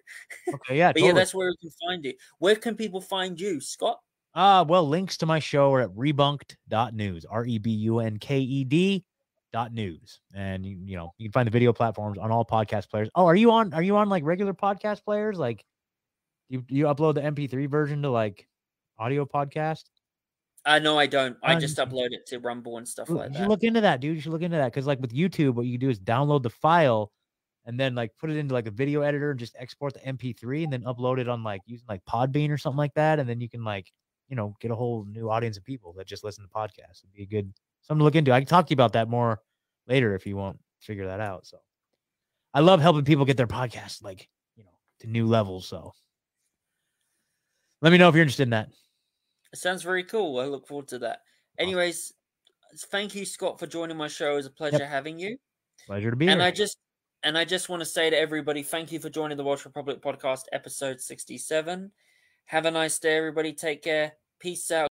Okay, 0.49 0.79
yeah, 0.79 0.93
but 0.93 1.01
totally. 1.01 1.09
yeah, 1.09 1.13
that's 1.13 1.35
where 1.35 1.49
you 1.49 1.57
can 1.61 1.71
find 1.89 2.07
it. 2.07 2.17
Where 2.39 2.55
can 2.55 2.77
people 2.77 3.01
find 3.01 3.39
you, 3.41 3.61
Scott? 3.61 4.01
Uh, 4.37 4.63
well, 4.69 4.87
links 4.87 5.17
to 5.17 5.25
my 5.27 5.39
show 5.39 5.73
are 5.73 5.81
at 5.81 5.91
rebunked.news, 5.97 7.25
R 7.25 7.47
E 7.47 7.57
B 7.59 7.71
U 7.71 8.01
N 8.01 8.19
K 8.19 8.39
E 8.39 8.65
D 8.65 9.03
dot 9.51 9.73
news. 9.73 10.21
And 10.35 10.65
you, 10.65 10.77
you 10.85 10.97
know, 10.97 11.15
you 11.17 11.27
can 11.27 11.33
find 11.33 11.47
the 11.47 11.51
video 11.51 11.73
platforms 11.73 12.19
on 12.19 12.31
all 12.31 12.45
podcast 12.45 12.91
players. 12.91 13.09
Oh, 13.15 13.25
are 13.25 13.35
you 13.35 13.51
on 13.51 13.73
are 13.73 13.83
you 13.83 13.97
on 13.97 14.11
like 14.11 14.25
regular 14.25 14.53
podcast 14.53 15.03
players? 15.05 15.39
Like 15.39 15.65
you 16.51 16.63
you 16.69 16.85
upload 16.85 17.15
the 17.15 17.23
MP3 17.23 17.67
version 17.69 18.03
to 18.03 18.11
like 18.11 18.47
audio 18.99 19.25
podcast? 19.25 19.85
Uh, 20.67 20.81
no, 20.81 20.99
I 20.99 21.07
don't. 21.07 21.37
I 21.43 21.55
Uh, 21.55 21.61
just 21.61 21.79
upload 21.79 22.13
it 22.13 22.27
to 22.27 22.39
Rumble 22.39 22.77
and 22.77 22.87
stuff 22.87 23.09
like 23.09 23.29
you 23.29 23.33
that. 23.33 23.39
should 23.39 23.49
look 23.49 23.63
into 23.63 23.81
that, 23.81 24.01
dude. 24.01 24.17
You 24.17 24.21
should 24.21 24.33
look 24.33 24.43
into 24.43 24.57
that 24.57 24.73
because, 24.73 24.87
like, 24.87 25.01
with 25.01 25.15
YouTube, 25.15 25.55
what 25.55 25.65
you 25.67 25.79
do 25.79 25.89
is 25.89 26.01
download 26.01 26.43
the 26.43 26.51
file 26.51 27.13
and 27.67 27.79
then 27.79 27.95
like 27.95 28.11
put 28.19 28.31
it 28.31 28.37
into 28.37 28.53
like 28.53 28.67
a 28.67 28.71
video 28.73 29.01
editor 29.03 29.31
and 29.31 29.39
just 29.41 29.57
export 29.59 29.95
the 29.95 30.01
MP3 30.01 30.65
and 30.65 30.73
then 30.73 30.83
upload 30.83 31.19
it 31.19 31.29
on 31.29 31.43
like 31.45 31.63
using 31.67 31.87
like 31.89 32.05
Podbean 32.05 32.51
or 32.51 32.59
something 32.59 32.77
like 32.77 32.95
that, 32.95 33.19
and 33.19 33.29
then 33.29 33.41
you 33.41 33.49
can 33.49 33.65
like 33.65 33.91
you 34.29 34.37
know 34.37 34.57
get 34.61 34.71
a 34.71 34.75
whole 34.75 35.05
new 35.05 35.31
audience 35.31 35.57
of 35.57 35.65
people 35.65 35.93
that 35.95 36.07
just 36.07 36.25
listen 36.25 36.45
to 36.45 36.51
podcasts. 36.51 37.03
It'd 37.03 37.13
be 37.15 37.23
a 37.23 37.27
good 37.27 37.53
something 37.83 38.01
to 38.01 38.05
look 38.05 38.15
into. 38.15 38.33
I 38.33 38.41
can 38.41 38.49
talk 38.49 38.67
to 38.67 38.71
you 38.71 38.75
about 38.77 38.93
that 38.95 39.09
more 39.09 39.41
later 39.87 40.15
if 40.15 40.27
you 40.27 40.37
want 40.37 40.59
to 40.59 40.87
figure 40.87 41.07
that 41.07 41.21
out. 41.21 41.47
So, 41.47 41.59
I 42.55 42.61
love 42.61 42.81
helping 42.81 43.05
people 43.05 43.25
get 43.25 43.37
their 43.37 43.47
podcasts 43.47 44.03
like 44.03 44.29
you 44.57 44.65
know 44.65 44.71
to 45.01 45.07
new 45.07 45.27
levels. 45.27 45.67
So, 45.67 45.93
let 47.83 47.93
me 47.93 47.99
know 47.99 48.09
if 48.09 48.15
you're 48.15 48.23
interested 48.23 48.45
in 48.45 48.51
that. 48.51 48.69
It 49.53 49.59
sounds 49.59 49.83
very 49.83 50.05
cool. 50.05 50.41
I 50.41 50.47
look 50.47 50.67
forward 50.67 50.89
to 50.89 50.99
that. 51.01 51.23
Anyways, 51.59 52.13
thank 52.91 53.15
you, 53.15 53.25
Scott, 53.25 53.59
for 53.59 53.67
joining 53.67 53.97
my 53.97 54.09
show. 54.09 54.33
It 54.33 54.37
was 54.37 54.47
a 54.47 54.51
pleasure 54.51 54.87
having 54.87 55.19
you. 55.19 55.39
Pleasure 55.87 56.11
to 56.11 56.17
be 56.17 56.29
and 56.29 56.41
here. 56.41 56.49
I 56.49 56.51
just 56.51 56.79
and 57.23 57.37
I 57.37 57.45
just 57.45 57.69
want 57.69 57.81
to 57.81 57.87
say 57.87 58.11
to 58.11 58.19
everybody, 58.19 58.63
thank 58.63 58.93
you 58.93 59.01
for 59.01 59.09
joining 59.09 59.37
the 59.37 59.45
Welsh 59.45 59.65
Republic 59.65 60.01
podcast, 60.01 60.43
episode 60.53 61.01
67. 61.01 61.91
Have 62.47 62.65
a 62.65 62.71
nice 62.71 62.99
day, 63.01 63.17
everybody. 63.17 63.53
Take 63.53 63.83
care. 63.83 64.13
Peace 64.39 64.71
out. 64.71 64.85